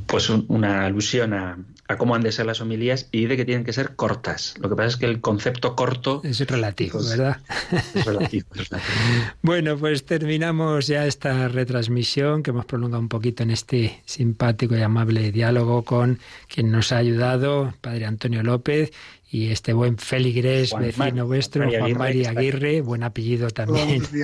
pues 0.06 0.30
una 0.30 0.86
alusión 0.86 1.34
a, 1.34 1.58
cómo 1.98 2.14
han 2.14 2.22
de 2.22 2.32
ser 2.32 2.46
las 2.46 2.60
homilías 2.60 3.08
y 3.12 3.20
dice 3.22 3.36
que 3.36 3.44
tienen 3.44 3.64
que 3.64 3.72
ser 3.72 3.94
cortas. 3.94 4.54
Lo 4.60 4.68
que 4.68 4.76
pasa 4.76 4.88
es 4.88 4.96
que 4.96 5.06
el 5.06 5.20
concepto 5.20 5.76
corto 5.76 6.20
es 6.24 6.40
relativo, 6.40 6.98
pues, 6.98 7.10
¿verdad? 7.10 7.38
Es 7.94 8.04
relativo, 8.04 8.46
bueno, 9.42 9.76
pues 9.76 10.04
terminamos 10.04 10.86
ya 10.86 11.06
esta 11.06 11.48
retransmisión 11.48 12.42
que 12.42 12.50
hemos 12.50 12.64
prolongado 12.64 13.00
un 13.00 13.08
poquito 13.08 13.42
en 13.42 13.50
este 13.50 14.02
simpático 14.06 14.76
y 14.76 14.82
amable 14.82 15.30
diálogo 15.30 15.82
con 15.82 16.18
quien 16.48 16.70
nos 16.70 16.92
ha 16.92 16.98
ayudado, 16.98 17.74
Padre 17.80 18.06
Antonio 18.06 18.42
López, 18.42 18.92
y 19.34 19.50
este 19.50 19.72
buen 19.72 19.98
feligrés 19.98 20.72
vecino 20.78 21.26
vuestro, 21.26 21.68
Juan 21.68 21.98
Mari 21.98 22.24
Aguirre, 22.24 22.82
buen 22.82 23.02
apellido 23.02 23.50
también. 23.50 24.00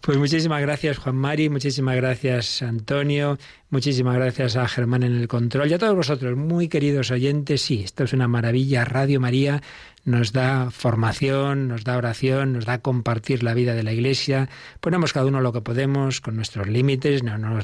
Pues 0.00 0.18
muchísimas 0.18 0.62
gracias 0.62 0.98
Juan 0.98 1.16
Mari, 1.16 1.48
muchísimas 1.48 1.96
gracias 1.96 2.62
Antonio, 2.62 3.38
muchísimas 3.70 4.14
gracias 4.14 4.54
a 4.54 4.68
Germán 4.68 5.02
en 5.02 5.16
el 5.16 5.26
control 5.26 5.68
y 5.68 5.74
a 5.74 5.78
todos 5.78 5.96
vosotros, 5.96 6.36
muy 6.36 6.68
queridos 6.68 7.10
oyentes. 7.10 7.60
Sí, 7.62 7.82
esto 7.82 8.04
es 8.04 8.12
una 8.12 8.28
maravilla, 8.28 8.84
Radio 8.84 9.18
María 9.20 9.62
nos 10.04 10.32
da 10.32 10.70
formación, 10.70 11.68
nos 11.68 11.84
da 11.84 11.96
oración, 11.96 12.52
nos 12.52 12.64
da 12.64 12.78
compartir 12.78 13.42
la 13.42 13.54
vida 13.54 13.74
de 13.74 13.82
la 13.82 13.92
Iglesia. 13.92 14.48
Ponemos 14.80 15.12
cada 15.12 15.26
uno 15.26 15.40
lo 15.40 15.52
que 15.52 15.60
podemos 15.60 16.20
con 16.20 16.36
nuestros 16.36 16.68
límites, 16.68 17.22
no, 17.22 17.38
no, 17.38 17.58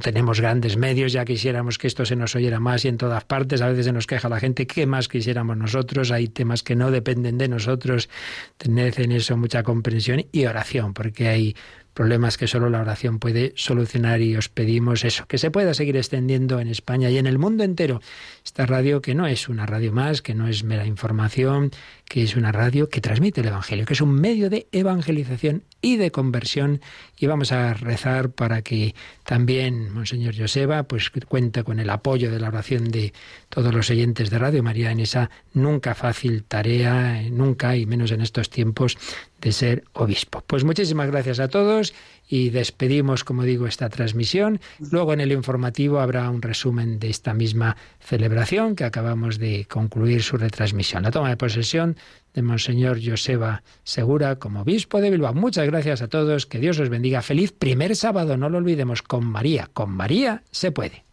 tenemos 0.00 0.40
grandes 0.40 0.76
medios, 0.76 1.12
ya 1.12 1.24
quisiéramos 1.24 1.78
que 1.78 1.86
esto 1.86 2.04
se 2.04 2.16
nos 2.16 2.34
oyera 2.34 2.60
más 2.60 2.84
y 2.84 2.88
en 2.88 2.96
todas 2.96 3.24
partes. 3.24 3.62
A 3.62 3.68
veces 3.68 3.86
se 3.86 3.92
nos 3.92 4.06
queja 4.06 4.28
la 4.28 4.40
gente, 4.40 4.66
¿qué 4.66 4.86
más 4.86 5.08
quisiéramos 5.08 5.56
nosotros? 5.56 6.10
Hay 6.10 6.28
temas 6.28 6.62
que 6.62 6.76
no 6.76 6.90
dependen 6.90 7.38
de 7.38 7.48
nosotros. 7.48 8.08
Tened 8.56 8.98
en 8.98 9.12
eso 9.12 9.36
mucha 9.36 9.62
comprensión 9.62 10.24
y 10.32 10.46
oración, 10.46 10.94
porque 10.94 11.28
hay 11.28 11.56
problemas 11.96 12.36
que 12.36 12.46
solo 12.46 12.68
la 12.68 12.82
oración 12.82 13.18
puede 13.18 13.54
solucionar 13.56 14.20
y 14.20 14.36
os 14.36 14.50
pedimos 14.50 15.02
eso, 15.02 15.24
que 15.26 15.38
se 15.38 15.50
pueda 15.50 15.72
seguir 15.72 15.96
extendiendo 15.96 16.60
en 16.60 16.68
España 16.68 17.08
y 17.08 17.16
en 17.16 17.26
el 17.26 17.38
mundo 17.38 17.64
entero 17.64 18.02
esta 18.44 18.66
radio 18.66 19.00
que 19.00 19.14
no 19.14 19.26
es 19.26 19.48
una 19.48 19.64
radio 19.64 19.92
más, 19.92 20.20
que 20.20 20.34
no 20.34 20.46
es 20.46 20.62
mera 20.62 20.84
información, 20.84 21.70
que 22.04 22.22
es 22.22 22.36
una 22.36 22.52
radio 22.52 22.90
que 22.90 23.00
transmite 23.00 23.40
el 23.40 23.48
Evangelio, 23.48 23.86
que 23.86 23.94
es 23.94 24.02
un 24.02 24.12
medio 24.12 24.50
de 24.50 24.68
evangelización 24.72 25.64
y 25.80 25.96
de 25.96 26.10
conversión. 26.10 26.82
Y 27.18 27.26
vamos 27.26 27.50
a 27.50 27.72
rezar 27.72 28.30
para 28.30 28.60
que 28.60 28.94
también 29.24 29.90
Monseñor 29.92 30.36
Joseba 30.36 30.82
pues 30.82 31.10
cuente 31.26 31.64
con 31.64 31.80
el 31.80 31.88
apoyo 31.88 32.30
de 32.30 32.38
la 32.38 32.48
oración 32.48 32.90
de 32.90 33.14
todos 33.48 33.74
los 33.74 33.88
oyentes 33.88 34.28
de 34.28 34.38
Radio 34.38 34.62
María 34.62 34.90
en 34.90 35.00
esa 35.00 35.30
nunca 35.54 35.94
fácil 35.94 36.44
tarea, 36.44 37.22
nunca 37.30 37.74
y 37.74 37.86
menos 37.86 38.12
en 38.12 38.20
estos 38.20 38.50
tiempos 38.50 38.98
de 39.46 39.52
ser 39.52 39.84
obispo. 39.92 40.42
Pues 40.44 40.64
muchísimas 40.64 41.08
gracias 41.08 41.38
a 41.38 41.46
todos 41.46 41.94
y 42.28 42.50
despedimos, 42.50 43.22
como 43.22 43.44
digo, 43.44 43.68
esta 43.68 43.88
transmisión. 43.88 44.58
Luego 44.90 45.12
en 45.12 45.20
el 45.20 45.30
informativo 45.30 46.00
habrá 46.00 46.28
un 46.30 46.42
resumen 46.42 46.98
de 46.98 47.10
esta 47.10 47.32
misma 47.32 47.76
celebración 48.00 48.74
que 48.74 48.82
acabamos 48.82 49.38
de 49.38 49.64
concluir 49.66 50.24
su 50.24 50.36
retransmisión. 50.36 51.04
La 51.04 51.12
toma 51.12 51.28
de 51.28 51.36
posesión 51.36 51.96
de 52.34 52.42
Monseñor 52.42 52.98
Joseba 53.00 53.62
Segura 53.84 54.40
como 54.40 54.62
obispo 54.62 55.00
de 55.00 55.10
Bilbao. 55.10 55.32
Muchas 55.32 55.66
gracias 55.66 56.02
a 56.02 56.08
todos, 56.08 56.46
que 56.46 56.58
Dios 56.58 56.80
os 56.80 56.88
bendiga. 56.88 57.22
Feliz 57.22 57.52
primer 57.52 57.94
sábado, 57.94 58.36
no 58.36 58.48
lo 58.48 58.58
olvidemos, 58.58 59.02
con 59.02 59.24
María. 59.24 59.70
Con 59.72 59.92
María 59.92 60.42
se 60.50 60.72
puede. 60.72 61.05